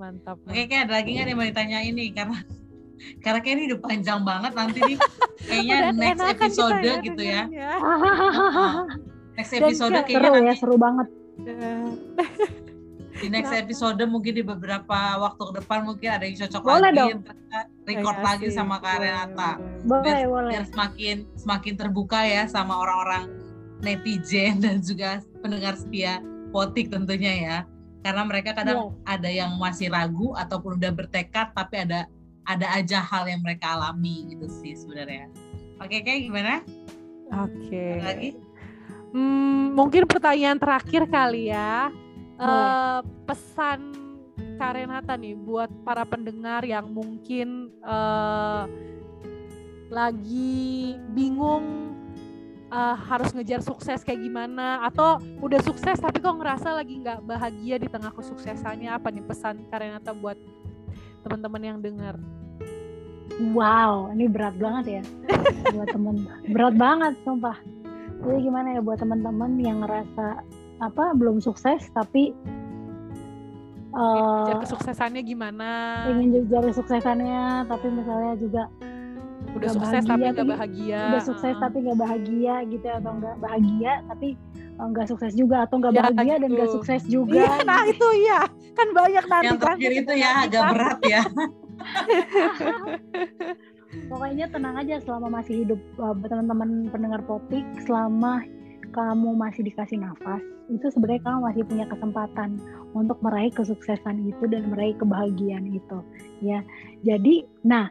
Mantap. 0.00 0.36
Oke 0.48 0.64
kayak 0.64 0.88
ada 0.88 0.92
lagi 0.96 1.08
nggak 1.12 1.28
yang 1.28 1.36
mau 1.36 1.44
ditanya 1.44 1.78
ini 1.84 2.04
karena 2.16 2.40
karena 3.20 3.38
kayak 3.44 3.54
ini 3.56 3.62
udah 3.68 3.80
panjang 3.80 4.20
banget 4.24 4.52
nanti 4.56 4.78
nih 4.80 4.96
kayaknya 5.44 5.76
Udah 5.76 5.92
next 5.92 6.20
kita 6.20 6.32
episode 6.32 6.72
gitu 7.04 7.22
ya. 7.22 7.42
dengerinnya. 7.48 7.70
Next 9.36 9.52
episode 9.56 9.92
kayaknya 10.04 10.12
seru 10.20 10.24
ya, 10.24 10.40
nanti 10.44 10.60
seru 10.60 10.76
banget. 10.76 11.06
Di 13.20 13.28
next 13.28 13.52
episode 13.52 14.00
mungkin 14.08 14.32
di 14.32 14.44
beberapa 14.44 14.98
waktu 15.20 15.40
ke 15.40 15.52
depan 15.60 15.84
mungkin 15.84 16.08
ada 16.08 16.24
yang 16.24 16.36
cocok 16.40 16.60
Boleh 16.64 16.88
lagi 16.88 16.96
dong. 16.96 17.20
record 17.84 18.16
iya 18.16 18.24
lagi 18.24 18.46
sih, 18.48 18.56
sama 18.56 18.76
Kak 18.80 18.96
Renata. 19.00 19.50
boleh. 19.84 20.00
Boleh, 20.04 20.24
boleh. 20.24 20.52
biar 20.56 20.64
semakin 20.68 21.16
semakin 21.36 21.74
terbuka 21.76 22.20
ya 22.24 22.48
sama 22.48 22.80
orang-orang 22.80 23.28
netizen 23.80 24.60
dan 24.64 24.80
juga 24.80 25.20
pendengar 25.40 25.76
setia 25.76 26.20
potik 26.48 26.88
tentunya 26.88 27.32
ya 27.44 27.56
karena 28.00 28.22
mereka 28.24 28.56
kadang 28.56 28.96
ada 29.04 29.28
yang 29.28 29.60
masih 29.60 29.92
ragu 29.92 30.32
ataupun 30.32 30.80
udah 30.80 30.92
bertekad 30.92 31.52
tapi 31.52 31.84
ada 31.84 32.08
ada 32.48 32.66
aja 32.72 33.04
hal 33.04 33.28
yang 33.28 33.44
mereka 33.44 33.76
alami 33.76 34.32
gitu 34.32 34.48
sih 34.48 34.72
sebenarnya. 34.72 35.28
Oke 35.80 36.00
kayak 36.00 36.20
gimana? 36.24 36.54
Oke. 37.46 38.00
Ada 38.00 38.04
lagi? 38.16 38.30
Hmm, 39.10 39.74
mungkin 39.74 40.06
pertanyaan 40.06 40.58
terakhir 40.58 41.06
kali 41.10 41.50
ya. 41.52 41.90
Eh, 42.40 43.00
pesan 43.28 43.92
Kak 44.56 44.72
Renata 44.76 45.12
nih 45.16 45.36
buat 45.36 45.68
para 45.84 46.08
pendengar 46.08 46.64
yang 46.64 46.88
mungkin 46.88 47.68
eh, 47.84 48.64
lagi 49.92 50.96
bingung 51.12 51.92
eh, 52.70 52.96
harus 52.96 53.30
ngejar 53.34 53.60
sukses 53.60 54.06
kayak 54.06 54.22
gimana 54.22 54.86
atau 54.86 55.18
udah 55.42 55.60
sukses 55.60 55.98
tapi 55.98 56.22
kok 56.22 56.38
ngerasa 56.38 56.78
lagi 56.78 57.02
nggak 57.02 57.26
bahagia 57.26 57.76
di 57.76 57.88
tengah 57.90 58.14
kesuksesannya 58.14 58.90
apa 58.90 59.10
nih 59.10 59.24
pesan 59.26 59.66
Kak 59.68 59.82
Renata 59.82 60.14
buat 60.14 60.38
teman-teman 61.26 61.62
yang 61.62 61.78
dengar? 61.82 62.16
Wow, 63.52 64.12
ini 64.12 64.28
berat 64.28 64.56
banget 64.60 65.00
ya 65.00 65.02
buat 65.74 65.88
temen. 65.88 66.28
Berat 66.52 66.74
banget, 66.76 67.12
sumpah. 67.24 67.56
Jadi 68.20 68.38
gimana 68.44 68.76
ya 68.76 68.80
buat 68.84 69.00
teman-teman 69.00 69.56
yang 69.56 69.80
ngerasa 69.80 70.44
apa 70.80 71.12
belum 71.12 71.44
sukses 71.44 71.88
tapi 71.92 72.32
Ngejar 73.90 74.62
kesuksesannya 74.62 75.22
gimana? 75.26 75.68
ingin 76.06 76.46
jadi 76.46 76.70
suksesannya 76.70 77.66
tapi 77.66 77.86
misalnya 77.90 78.38
juga 78.38 78.62
Udah 79.50 79.66
nggak 79.66 79.74
sukses 79.76 80.02
tapi 80.02 80.08
bahagia, 80.10 80.28
nggak 80.28 80.38
tapi 80.38 80.52
bahagia. 80.52 81.00
udah 81.02 81.22
sukses 81.22 81.54
tapi 81.56 81.76
nggak 81.80 81.98
bahagia 81.98 82.54
gitu 82.66 82.84
ya, 82.84 82.94
atau 82.96 83.12
nggak 83.12 83.36
bahagia 83.38 83.92
tapi 84.06 84.28
eh, 84.54 84.86
nggak 84.86 85.06
sukses 85.06 85.32
juga 85.34 85.56
atau 85.64 85.76
nggak 85.78 85.92
Ya, 85.96 86.02
bahagia 86.04 86.34
dan 86.38 86.48
nggak 86.50 86.68
gitu. 86.68 86.76
sukses 86.78 87.02
juga. 87.06 87.34
Iya, 87.36 87.52
nah 87.64 87.80
itu 87.84 88.08
iya. 88.16 88.40
Kan 88.72 88.88
banyak 88.90 89.24
nanti 89.26 89.46
yang 89.46 89.58
kan 89.58 89.64
terakhir 89.76 89.90
itu 89.92 90.12
ya 90.14 90.30
kita- 90.30 90.44
agak 90.46 90.62
berat 90.70 91.00
ya 91.04 91.22
Pokoknya 94.06 94.46
tenang 94.46 94.76
aja 94.76 95.02
selama 95.02 95.28
masih 95.32 95.66
hidup 95.66 95.80
uh, 95.98 96.14
teman-teman 96.14 96.86
pendengar 96.88 97.22
potik, 97.26 97.66
selama 97.82 98.42
kamu 98.90 99.34
masih 99.34 99.66
dikasih 99.66 99.98
nafas, 99.98 100.38
itu 100.68 100.86
sebenarnya 100.90 101.22
kamu 101.22 101.38
masih 101.42 101.62
punya 101.66 101.86
kesempatan 101.86 102.50
untuk 102.92 103.18
meraih 103.18 103.50
kesuksesan 103.50 104.22
itu 104.24 104.44
dan 104.46 104.70
meraih 104.70 104.94
kebahagiaan 104.94 105.66
itu, 105.66 105.98
ya. 106.38 106.62
Jadi, 107.02 107.46
nah, 107.62 107.90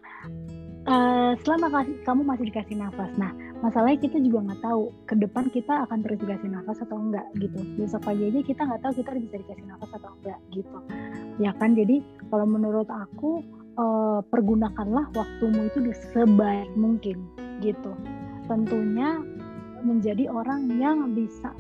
uh, 0.90 1.32
selama 1.46 1.86
kamu 2.04 2.22
masih 2.26 2.46
dikasih 2.50 2.76
nafas, 2.82 3.12
nah, 3.16 3.32
masalahnya 3.62 4.02
kita 4.02 4.18
juga 4.20 4.50
nggak 4.50 4.62
tahu 4.66 4.90
ke 5.06 5.16
depan 5.16 5.46
kita 5.54 5.86
akan 5.86 6.02
terus 6.02 6.18
dikasih 6.26 6.50
nafas 6.50 6.82
atau 6.82 6.98
enggak 6.98 7.26
gitu. 7.38 7.60
Besok 7.78 8.02
pagi 8.10 8.24
aja 8.28 8.40
kita 8.42 8.62
nggak 8.66 8.82
tahu 8.82 8.94
kita 8.98 9.10
bisa 9.22 9.36
dikasih 9.46 9.66
nafas 9.70 9.92
atau 9.94 10.12
enggak 10.20 10.40
gitu, 10.52 10.78
ya 11.38 11.52
kan? 11.56 11.70
Jadi 11.78 12.02
kalau 12.34 12.46
menurut 12.50 12.90
aku 12.90 13.46
eh, 13.78 14.20
pergunakanlah 14.28 15.06
waktumu 15.14 15.70
itu 15.70 15.80
sebaik 16.12 16.70
mungkin 16.74 17.18
gitu. 17.62 17.94
Tentunya 18.50 19.22
menjadi 19.86 20.28
orang 20.28 20.68
yang 20.76 21.16
bisa 21.16 21.54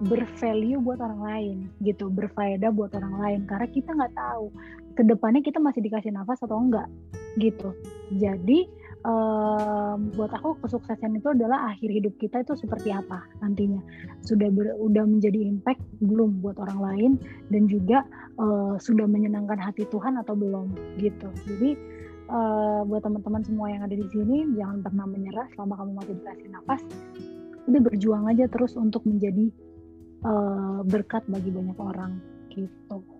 bervalue 0.00 0.80
buat 0.80 0.96
orang 0.96 1.20
lain 1.20 1.56
gitu, 1.84 2.08
berfaedah 2.08 2.72
buat 2.72 2.88
orang 2.96 3.14
lain 3.20 3.40
karena 3.44 3.68
kita 3.68 3.92
nggak 3.92 4.16
tahu 4.16 4.48
ke 5.00 5.08
depannya 5.08 5.40
kita 5.40 5.56
masih 5.56 5.80
dikasih 5.80 6.12
nafas 6.12 6.44
atau 6.44 6.60
enggak 6.60 6.84
gitu. 7.40 7.72
Jadi 8.20 8.68
em, 9.00 10.12
buat 10.12 10.28
aku 10.28 10.60
kesuksesan 10.60 11.16
itu 11.16 11.32
adalah 11.32 11.72
akhir 11.72 11.88
hidup 11.88 12.20
kita 12.20 12.44
itu 12.44 12.52
seperti 12.52 12.92
apa 12.92 13.24
nantinya 13.40 13.80
sudah 14.20 14.52
ber, 14.52 14.76
udah 14.76 15.08
menjadi 15.08 15.40
impact 15.40 15.80
belum 16.04 16.44
buat 16.44 16.60
orang 16.60 16.80
lain 16.84 17.12
dan 17.48 17.64
juga 17.64 18.04
eh, 18.36 18.76
sudah 18.76 19.08
menyenangkan 19.08 19.56
hati 19.56 19.88
Tuhan 19.88 20.20
atau 20.20 20.36
belum 20.36 20.76
gitu. 21.00 21.32
Jadi 21.48 21.70
eh, 22.28 22.80
buat 22.84 23.00
teman-teman 23.00 23.40
semua 23.40 23.72
yang 23.72 23.88
ada 23.88 23.96
di 23.96 24.04
sini 24.12 24.52
jangan 24.52 24.84
pernah 24.84 25.08
menyerah 25.08 25.48
selama 25.56 25.80
kamu 25.80 25.90
masih 25.96 26.14
dikasih 26.20 26.48
nafas. 26.52 26.82
Udah 27.72 27.80
berjuang 27.88 28.28
aja 28.28 28.44
terus 28.52 28.76
untuk 28.76 29.00
menjadi 29.08 29.48
eh, 30.28 30.78
berkat 30.84 31.24
bagi 31.24 31.48
banyak 31.48 31.78
orang 31.80 32.20
gitu. 32.52 33.19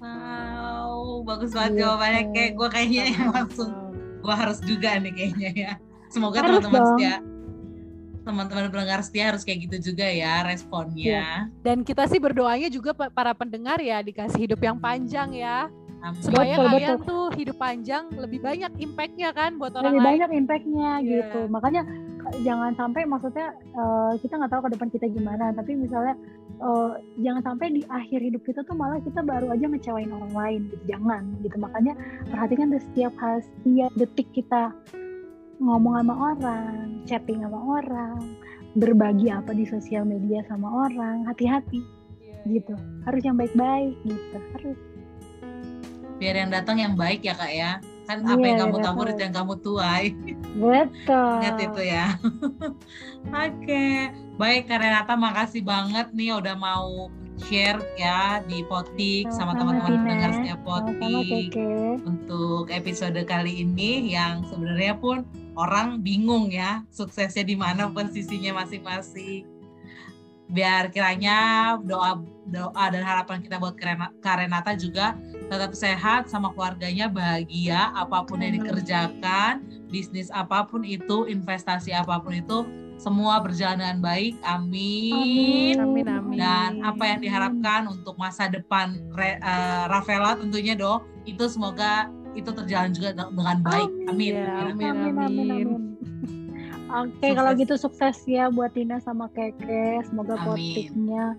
Wow, 0.00 0.96
bagus 1.22 1.50
banget 1.50 1.70
Gitu. 1.70 1.80
jawabannya. 1.82 2.22
Kayak 2.30 2.52
gue 2.54 2.68
kayaknya 2.68 3.02
yang 3.10 3.28
langsung 3.30 3.70
gue 4.18 4.34
harus 4.34 4.58
juga 4.60 4.90
nih 4.96 5.12
kayaknya 5.12 5.50
ya. 5.54 5.72
Semoga 6.08 6.42
teman-teman 6.42 6.82
setia, 6.88 7.14
teman-teman 8.20 8.64
pendengar 8.68 9.00
setia 9.00 9.24
harus 9.28 9.42
kayak 9.42 9.68
gitu 9.68 9.92
juga 9.92 10.04
ya 10.04 10.42
responnya. 10.42 11.48
Dan 11.58 11.80
kita 11.80 12.04
sih 12.04 12.18
berdoanya 12.18 12.66
juga 12.66 12.90
pa- 12.90 13.08
para 13.08 13.32
pendengar 13.32 13.78
ya 13.78 14.00
dikasih 14.00 14.40
hidup 14.42 14.58
yang 14.58 14.76
panjang 14.76 15.32
ya. 15.32 15.68
Amin. 16.00 16.16
Supaya 16.18 16.56
Betul, 16.56 16.66
kalian 16.66 16.98
tuh 17.04 17.24
hidup 17.34 17.56
panjang 17.56 18.08
lebih 18.10 18.40
banyak 18.40 18.72
impactnya 18.74 19.30
kan 19.30 19.54
buat 19.54 19.72
orang 19.74 19.92
lebih 19.92 20.00
lain. 20.00 20.08
banyak 20.16 20.30
impactnya 20.34 20.90
Iya. 20.96 21.08
gitu 21.12 21.40
makanya 21.46 21.82
k- 22.16 22.40
jangan 22.40 22.72
sampai 22.72 23.04
maksudnya 23.04 23.46
eh, 23.52 24.12
kita 24.16 24.32
nggak 24.34 24.48
tahu 24.48 24.62
ke 24.64 24.70
depan 24.74 24.88
kita 24.88 25.06
gimana 25.06 25.52
tapi 25.52 25.76
misalnya 25.76 26.16
eh, 26.60 26.92
jangan 27.20 27.42
sampai 27.42 27.66
di 27.72 27.82
akhir 27.88 28.20
hidup 28.20 28.42
kita 28.44 28.60
tuh 28.62 28.76
malah 28.76 29.00
kita 29.00 29.20
baru 29.20 29.50
aja 29.50 29.66
ngecewain 29.66 30.12
orang 30.12 30.32
lain 30.32 30.60
gitu. 30.68 30.84
Jangan 30.92 31.22
gitu. 31.40 31.56
Makanya 31.56 31.92
perhatikan 32.28 32.68
setiap 32.76 33.12
hal 33.18 33.40
setiap 33.40 33.90
detik 33.96 34.28
kita 34.30 34.70
ngomong 35.60 36.00
sama 36.00 36.14
orang 36.32 36.72
chatting 37.04 37.40
sama 37.44 37.60
orang 37.80 38.16
berbagi 38.72 39.28
apa 39.28 39.50
di 39.52 39.66
sosial 39.66 40.06
media 40.06 40.40
sama 40.46 40.88
orang 40.88 41.26
hati-hati 41.26 41.82
Iya, 42.22 42.62
gitu. 42.62 42.74
harus 43.04 43.22
yang 43.24 43.36
baik-baik 43.36 43.92
gitu. 44.06 44.36
Harus. 44.56 44.78
Biar 46.16 46.36
yang 46.36 46.50
datang 46.52 46.76
yang 46.80 46.94
baik 46.96 47.20
ya 47.24 47.36
kak 47.36 47.52
ya. 47.52 47.72
Kan 48.08 48.24
apa 48.24 48.40
Iya, 48.40 48.46
yang 48.48 48.58
kamu 48.68 48.76
tabur 48.80 49.06
itu 49.08 49.20
yang 49.20 49.36
kamu 49.36 49.54
tuai. 49.60 50.04
betul. 50.56 51.32
Ingat 51.44 51.56
itu 51.60 51.80
ya. 51.84 52.06
Oke, 53.44 53.86
baik 54.40 54.72
Kak 54.72 54.80
Renata 54.80 55.20
makasih 55.20 55.60
banget 55.60 56.08
nih 56.16 56.32
udah 56.32 56.56
mau 56.56 57.12
share 57.44 57.76
ya 58.00 58.40
di 58.48 58.64
Potik 58.64 59.28
sama 59.28 59.52
teman-teman 59.52 60.00
pendengar 60.00 60.32
setiap 60.32 60.64
Potik. 60.64 61.52
Untuk 62.08 62.72
episode 62.72 63.20
kali 63.28 63.60
ini 63.60 64.16
yang 64.16 64.40
sebenarnya 64.48 64.96
pun 64.96 65.28
orang 65.60 66.00
bingung 66.00 66.48
ya 66.48 66.80
suksesnya 66.88 67.44
di 67.44 67.52
mana 67.52 67.92
posisinya 67.92 68.64
masing-masing. 68.64 69.44
Biar 70.48 70.88
kiranya 70.88 71.76
doa 71.84 72.24
doa 72.48 72.84
dan 72.88 73.04
harapan 73.04 73.44
kita 73.44 73.60
buat 73.60 73.76
Kak 73.76 74.36
Renata 74.40 74.72
juga 74.72 75.20
tetap 75.52 75.76
sehat 75.76 76.32
sama 76.32 76.48
keluarganya 76.56 77.12
bahagia 77.12 77.92
apa 77.92 78.24
pun 78.24 78.40
yang 78.40 78.56
dikerjakan 78.56 79.68
bisnis 79.92 80.32
apa 80.32 80.64
pun 80.64 80.80
itu 80.80 81.28
investasi 81.28 81.92
apa 81.92 82.24
pun 82.24 82.32
itu 82.40 82.64
semua 83.00 83.40
berjalan 83.40 83.80
dengan 83.80 83.98
baik 84.04 84.36
amin, 84.44 85.80
Amin, 85.80 86.04
amin. 86.04 86.36
dan 86.36 86.70
apa 86.84 87.00
yang 87.08 87.20
diharapkan 87.24 87.88
untuk 87.88 88.12
masa 88.20 88.52
depan 88.52 89.00
Re- 89.16 89.40
eh, 89.40 89.84
Rafaela 89.88 90.36
tentunya 90.36 90.76
dong 90.76 91.08
itu 91.24 91.48
semoga 91.48 92.12
itu 92.36 92.52
terjalan 92.52 92.92
juga 92.92 93.16
de- 93.16 93.32
dengan 93.32 93.58
baik 93.64 93.88
amin, 94.12 94.32
Amin. 94.36 94.36
amin. 94.36 94.92
amin 94.92 95.14
amin 95.16 95.48
amin 95.48 95.68
Oke, 96.90 97.22
Sukses. 97.22 97.36
kalau 97.38 97.50
gitu 97.54 97.74
sukses 97.78 98.16
ya 98.26 98.50
buat 98.50 98.74
Tina 98.74 98.98
sama 98.98 99.30
Keke. 99.30 100.02
Semoga 100.02 100.34
Amin. 100.42 100.50
potiknya 100.74 101.38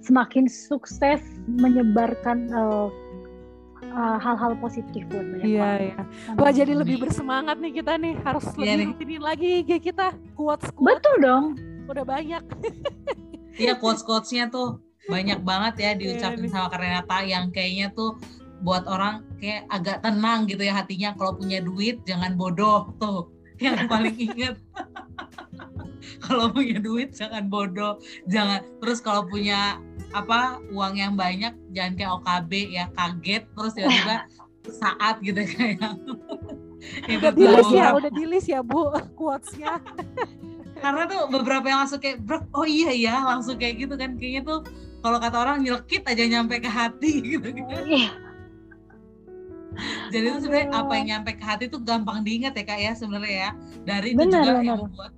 semakin 0.00 0.48
sukses 0.48 1.20
menyebarkan 1.44 2.48
eh, 2.48 2.88
eh, 3.94 4.16
hal-hal 4.18 4.52
positif 4.58 5.06
buat 5.06 5.22
banyak 5.24 5.46
Iya, 5.46 5.62
orang. 5.62 5.80
iya. 5.80 6.02
Wah, 6.34 6.50
jadi 6.50 6.72
lebih 6.74 6.96
bersemangat 6.98 7.56
nih 7.56 7.72
kita 7.78 7.94
nih. 7.94 8.14
Harus 8.20 8.44
Iya 8.50 8.58
lebih 8.58 8.74
nih. 8.74 8.86
rutinin 8.90 9.22
lagi 9.22 9.48
IG 9.60 9.70
kita. 9.80 10.06
Quotes-quotes 10.34 10.74
Betul 10.98 11.14
dong. 11.20 11.44
udah 11.84 12.04
banyak. 12.04 12.42
Iya 13.54 13.78
quotes-quotesnya 13.78 14.50
tuh 14.50 14.82
banyak 15.06 15.38
banget 15.46 15.74
ya 15.78 15.90
diucapin 15.94 16.42
Iya, 16.42 16.50
sama 16.50 16.66
Kak 16.66 16.80
Renata 16.82 17.22
yang 17.22 17.54
kayaknya 17.54 17.94
tuh 17.94 18.18
buat 18.66 18.82
orang 18.88 19.22
kayak 19.38 19.68
agak 19.70 20.02
tenang 20.02 20.48
gitu 20.48 20.58
ya 20.58 20.74
hatinya 20.74 21.14
kalau 21.14 21.36
punya 21.36 21.62
duit 21.62 22.02
jangan 22.02 22.34
bodoh 22.34 22.90
tuh 22.98 23.30
yang 23.64 23.88
paling 23.88 24.16
inget 24.16 24.56
kalau 26.24 26.52
punya 26.52 26.78
duit 26.80 27.12
jangan 27.16 27.48
bodoh. 27.48 28.00
Jangan 28.28 28.64
terus 28.80 28.98
kalau 29.00 29.24
punya 29.24 29.80
apa 30.14 30.62
uang 30.70 30.94
yang 30.94 31.14
banyak 31.18 31.52
jangan 31.74 31.92
kayak 31.98 32.12
OKB 32.22 32.52
ya 32.70 32.84
kaget 32.94 33.42
terus 33.50 33.72
tiba-tiba 33.74 34.16
saat 34.70 35.20
gitu 35.20 35.40
kayak. 35.44 35.80
Itu 37.08 37.16
Udah 37.20 37.32
tuh 37.32 37.40
di 37.40 37.46
list 37.48 37.72
ya, 37.72 37.86
udah 37.96 38.12
di 38.12 38.24
list 38.28 38.48
ya 38.48 38.60
Bu 38.60 38.92
quotes-nya. 39.18 39.80
karena 40.84 41.08
tuh 41.08 41.32
beberapa 41.32 41.64
yang 41.64 41.80
langsung 41.86 41.96
kayak 41.96 42.20
"Bro, 42.28 42.44
oh 42.52 42.68
iya 42.68 42.92
ya 42.92 43.16
langsung 43.24 43.56
kayak 43.56 43.88
gitu 43.88 43.94
kan. 43.96 44.20
Kayaknya 44.20 44.42
tuh 44.44 44.60
kalau 45.00 45.16
kata 45.20 45.36
orang 45.40 45.64
nyelkit 45.64 46.04
aja 46.04 46.24
nyampe 46.28 46.60
ke 46.60 46.68
hati 46.68 47.12
gitu. 47.24 47.48
Kan 47.56 47.84
jadi 50.12 50.24
itu 50.30 50.38
sebenarnya 50.46 50.70
apa 50.72 50.92
yang 50.96 51.06
nyampe 51.10 51.30
ke 51.36 51.44
hati 51.44 51.64
tuh 51.66 51.80
gampang 51.82 52.22
diingat 52.22 52.54
ya 52.54 52.64
kak 52.64 52.80
ya 52.80 52.92
sebenarnya 52.94 53.32
ya 53.32 53.50
dari 53.84 54.14
itu 54.14 54.20
Benar, 54.22 54.42
juga 54.42 54.52
benar. 54.54 54.64
yang 54.64 54.78
membuat 54.80 55.12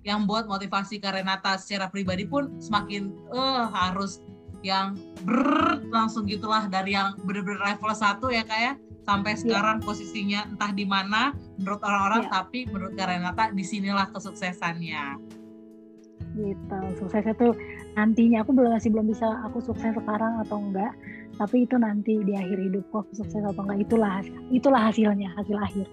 yang 0.00 0.20
buat 0.24 0.48
motivasi 0.48 0.96
Kak 0.96 1.12
Renata 1.12 1.60
secara 1.60 1.92
pribadi 1.92 2.24
pun 2.24 2.56
semakin 2.56 3.12
eh 3.36 3.64
harus 3.68 4.24
yang 4.64 4.96
ber 5.24 5.80
langsung 5.88 6.24
gitulah 6.24 6.68
dari 6.68 6.96
yang 6.96 7.16
bener-bener 7.24 7.60
level 7.60 7.92
satu 7.92 8.28
ya 8.32 8.40
kak 8.44 8.60
ya 8.60 8.72
sampai 9.04 9.32
Iya. 9.32 9.40
sekarang 9.44 9.76
posisinya 9.80 10.48
entah 10.52 10.72
di 10.72 10.84
mana 10.84 11.32
menurut 11.56 11.80
orang-orang 11.84 12.28
Iya. 12.28 12.32
tapi 12.32 12.58
menurut 12.68 12.92
Kak 12.96 13.08
Renata 13.08 13.44
di 13.52 13.64
sinilah 13.64 14.08
kesuksesannya 14.12 15.04
gitu. 16.30 16.78
Suksesnya 17.00 17.34
tuh 17.34 17.52
nantinya 17.98 18.46
aku 18.46 18.54
belum 18.54 18.70
masih 18.78 18.94
belum 18.94 19.10
bisa 19.10 19.26
aku 19.44 19.58
sukses 19.58 19.90
sekarang 19.92 20.38
atau 20.46 20.62
enggak. 20.62 20.94
Tapi 21.40 21.64
itu 21.64 21.80
nanti 21.80 22.20
di 22.20 22.36
akhir 22.36 22.60
hidupku 22.60 23.00
aku 23.00 23.16
sukses 23.16 23.40
atau 23.40 23.64
enggak 23.64 23.88
itulah 23.88 24.20
itulah 24.52 24.92
hasilnya, 24.92 25.32
hasil 25.40 25.56
akhir. 25.56 25.88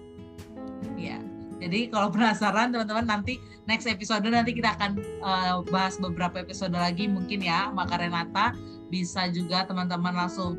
Ya, 1.00 1.16
jadi 1.58 1.90
kalau 1.90 2.12
penasaran 2.12 2.70
teman-teman 2.70 3.08
nanti 3.08 3.40
next 3.66 3.88
episode 3.90 4.22
nanti 4.28 4.54
kita 4.54 4.76
akan 4.78 5.00
eh, 5.00 5.56
bahas 5.72 5.98
beberapa 5.98 6.44
episode 6.44 6.72
lagi 6.76 7.10
mungkin 7.10 7.42
ya 7.42 7.72
Maka 7.74 7.98
Renata 7.98 8.54
bisa 8.88 9.26
juga 9.32 9.66
teman-teman 9.66 10.14
langsung 10.14 10.56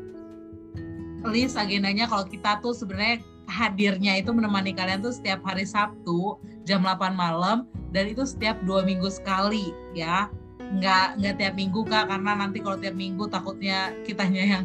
list 1.28 1.56
agendanya. 1.56 2.08
Kalau 2.08 2.24
kita 2.28 2.60
tuh 2.60 2.76
sebenarnya 2.76 3.20
hadirnya 3.50 4.20
itu 4.20 4.30
menemani 4.30 4.76
kalian 4.76 5.02
tuh 5.02 5.10
setiap 5.10 5.42
hari 5.42 5.66
Sabtu 5.66 6.38
jam 6.68 6.86
8 6.86 7.16
malam 7.16 7.66
dan 7.90 8.06
itu 8.06 8.22
setiap 8.22 8.60
dua 8.68 8.84
minggu 8.84 9.08
sekali 9.08 9.72
ya. 9.96 10.28
Nggak 10.70 11.18
nggak 11.18 11.34
tiap 11.42 11.54
minggu 11.58 11.80
kak 11.88 12.06
karena 12.06 12.32
nanti 12.38 12.62
kalau 12.62 12.78
tiap 12.78 12.94
minggu 12.94 13.26
takutnya 13.26 13.90
kitanya 14.06 14.44
yang 14.46 14.64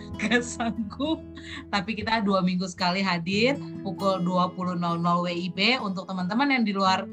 gak 0.20 0.42
sanggup 0.44 1.20
tapi 1.68 1.96
kita 1.98 2.24
dua 2.24 2.40
minggu 2.40 2.64
sekali 2.68 3.00
hadir 3.04 3.56
pukul 3.86 4.22
20.00 4.24 4.78
WIB 5.00 5.60
untuk 5.84 6.08
teman-teman 6.08 6.48
yang 6.60 6.64
di 6.64 6.72
luar 6.74 7.06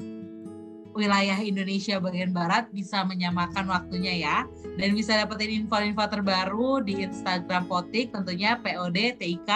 wilayah 0.94 1.38
Indonesia 1.38 2.02
bagian 2.02 2.34
barat 2.34 2.66
bisa 2.74 3.06
menyamakan 3.06 3.70
waktunya 3.70 4.14
ya. 4.18 4.38
Dan 4.76 4.98
bisa 4.98 5.14
dapetin 5.16 5.64
info-info 5.64 6.04
terbaru 6.10 6.82
di 6.82 7.06
Instagram 7.06 7.70
Potik 7.70 8.10
tentunya 8.10 8.58
POD 8.58 9.18
TIK 9.18 9.50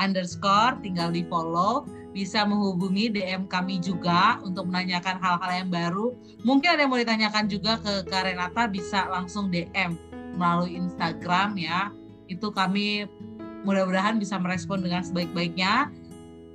underscore 0.00 0.80
tinggal 0.80 1.12
di 1.12 1.20
follow 1.28 1.84
bisa 2.10 2.42
menghubungi 2.42 3.06
DM 3.12 3.46
kami 3.46 3.78
juga 3.78 4.42
untuk 4.42 4.66
menanyakan 4.66 5.22
hal-hal 5.22 5.52
yang 5.62 5.70
baru. 5.70 6.06
Mungkin 6.42 6.74
ada 6.74 6.80
yang 6.82 6.90
mau 6.90 6.98
ditanyakan 6.98 7.46
juga 7.46 7.78
ke 7.78 8.02
Kak 8.10 8.26
Renata 8.26 8.66
bisa 8.66 9.06
langsung 9.06 9.46
DM 9.52 9.94
melalui 10.34 10.74
Instagram 10.78 11.54
ya 11.58 11.94
itu 12.30 12.46
kami 12.54 13.10
mudah-mudahan 13.66 14.16
bisa 14.16 14.38
merespon 14.38 14.80
dengan 14.80 15.02
sebaik-baiknya. 15.02 15.90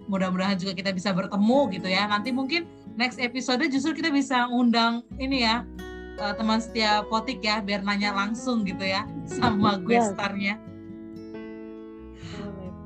Mudah-mudahan 0.07 0.56
juga 0.56 0.73
kita 0.73 0.95
bisa 0.95 1.11
bertemu 1.11 1.60
gitu 1.76 1.88
ya. 1.89 2.07
Nanti 2.07 2.31
mungkin 2.31 2.64
next 2.95 3.19
episode 3.19 3.61
justru 3.68 3.91
kita 3.99 4.10
bisa 4.10 4.47
undang 4.47 5.03
ini 5.19 5.43
ya 5.43 5.68
eh, 6.15 6.34
teman 6.39 6.64
setia 6.64 7.03
potik 7.06 7.43
ya 7.43 7.60
biar 7.60 7.84
nanya 7.84 8.15
langsung 8.15 8.64
gitu 8.64 8.81
ya 8.81 9.03
sama 9.27 9.76
gue 9.84 9.99
Yes. 9.99 10.15
starnya. 10.15 10.56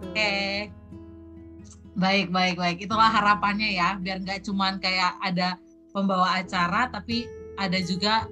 Oke. 0.02 0.34
Baik 1.94 2.32
baik 2.32 2.56
baik. 2.56 2.78
Itulah 2.88 3.11
harapannya 3.11 3.76
ya 3.76 3.99
biar 3.99 4.24
nggak 4.24 4.48
cuman 4.48 4.80
kayak 4.80 5.20
ada 5.20 5.60
pembawa 5.91 6.40
acara 6.40 6.88
tapi 6.88 7.28
ada 7.60 7.76
juga 7.84 8.24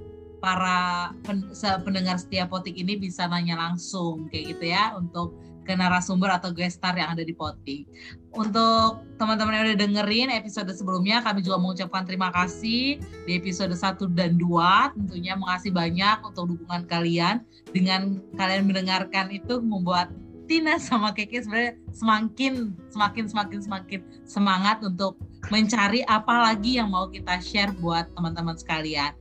para 0.47 1.11
pen- 1.27 1.51
pendengar 1.83 2.15
setia 2.15 2.47
potik 2.47 2.79
ini 2.79 2.95
bisa 2.95 3.27
nanya 3.27 3.59
langsung 3.59 4.31
kayak 4.31 4.55
gitu 4.55 4.71
ya 4.71 4.95
untuk 4.95 5.35
ke 5.67 5.75
narasumber 5.75 6.31
atau 6.31 6.55
guest 6.55 6.79
star 6.79 6.95
yang 6.95 7.11
ada 7.11 7.27
di 7.27 7.35
Potik. 7.35 7.83
Untuk 8.31 9.03
teman-teman 9.19 9.51
yang 9.51 9.63
udah 9.67 9.79
dengerin 9.83 10.31
episode 10.31 10.71
sebelumnya, 10.71 11.19
kami 11.19 11.43
juga 11.43 11.59
mengucapkan 11.59 12.07
terima 12.07 12.31
kasih 12.31 13.03
di 13.27 13.31
episode 13.35 13.75
1 13.75 14.07
dan 14.15 14.39
2. 14.39 14.95
Tentunya 14.95 15.35
makasih 15.35 15.75
banyak 15.75 16.23
untuk 16.23 16.55
dukungan 16.55 16.87
kalian. 16.87 17.43
Dengan 17.75 18.23
kalian 18.39 18.63
mendengarkan 18.63 19.27
itu 19.35 19.59
membuat 19.59 20.07
Tina 20.47 20.79
sama 20.79 21.11
Keke 21.11 21.43
sebenarnya 21.43 21.75
semakin 21.91 22.71
semakin 22.87 23.27
semakin 23.27 23.59
semakin 23.59 23.99
semangat 24.23 24.79
untuk 24.79 25.19
mencari 25.47 26.03
apa 26.07 26.51
lagi 26.51 26.79
yang 26.79 26.91
mau 26.91 27.07
kita 27.07 27.39
share 27.39 27.71
buat 27.79 28.11
teman-teman 28.15 28.55
sekalian. 28.59 29.15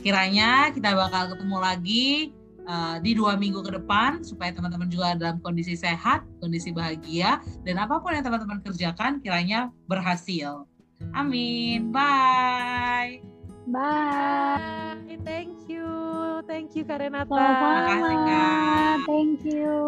Kiranya 0.00 0.72
kita 0.72 0.96
bakal 0.96 1.34
ketemu 1.34 1.56
lagi 1.58 2.06
uh, 2.66 2.96
di 3.00 3.16
dua 3.16 3.36
minggu 3.36 3.62
ke 3.62 3.70
depan 3.74 4.22
supaya 4.24 4.52
teman-teman 4.52 4.88
juga 4.88 5.16
dalam 5.16 5.38
kondisi 5.40 5.74
sehat, 5.76 6.24
kondisi 6.40 6.72
bahagia, 6.72 7.40
dan 7.64 7.80
apa 7.80 8.00
pun 8.00 8.14
yang 8.14 8.24
teman-teman 8.24 8.60
kerjakan 8.64 9.20
kiranya 9.20 9.72
berhasil. 9.90 10.64
Amin. 11.12 11.92
Bye. 11.92 13.20
Bye. 13.68 13.76
Bye. 13.76 15.18
Thank 15.26 15.66
you. 15.66 15.86
Thank 16.46 16.78
you 16.78 16.86
Kak 16.86 17.02
Renata. 17.02 17.28
Sama-sama. 17.28 17.68
Makasih, 17.82 18.18
Kak. 18.24 18.96
Thank 19.10 19.40
you. 19.42 19.86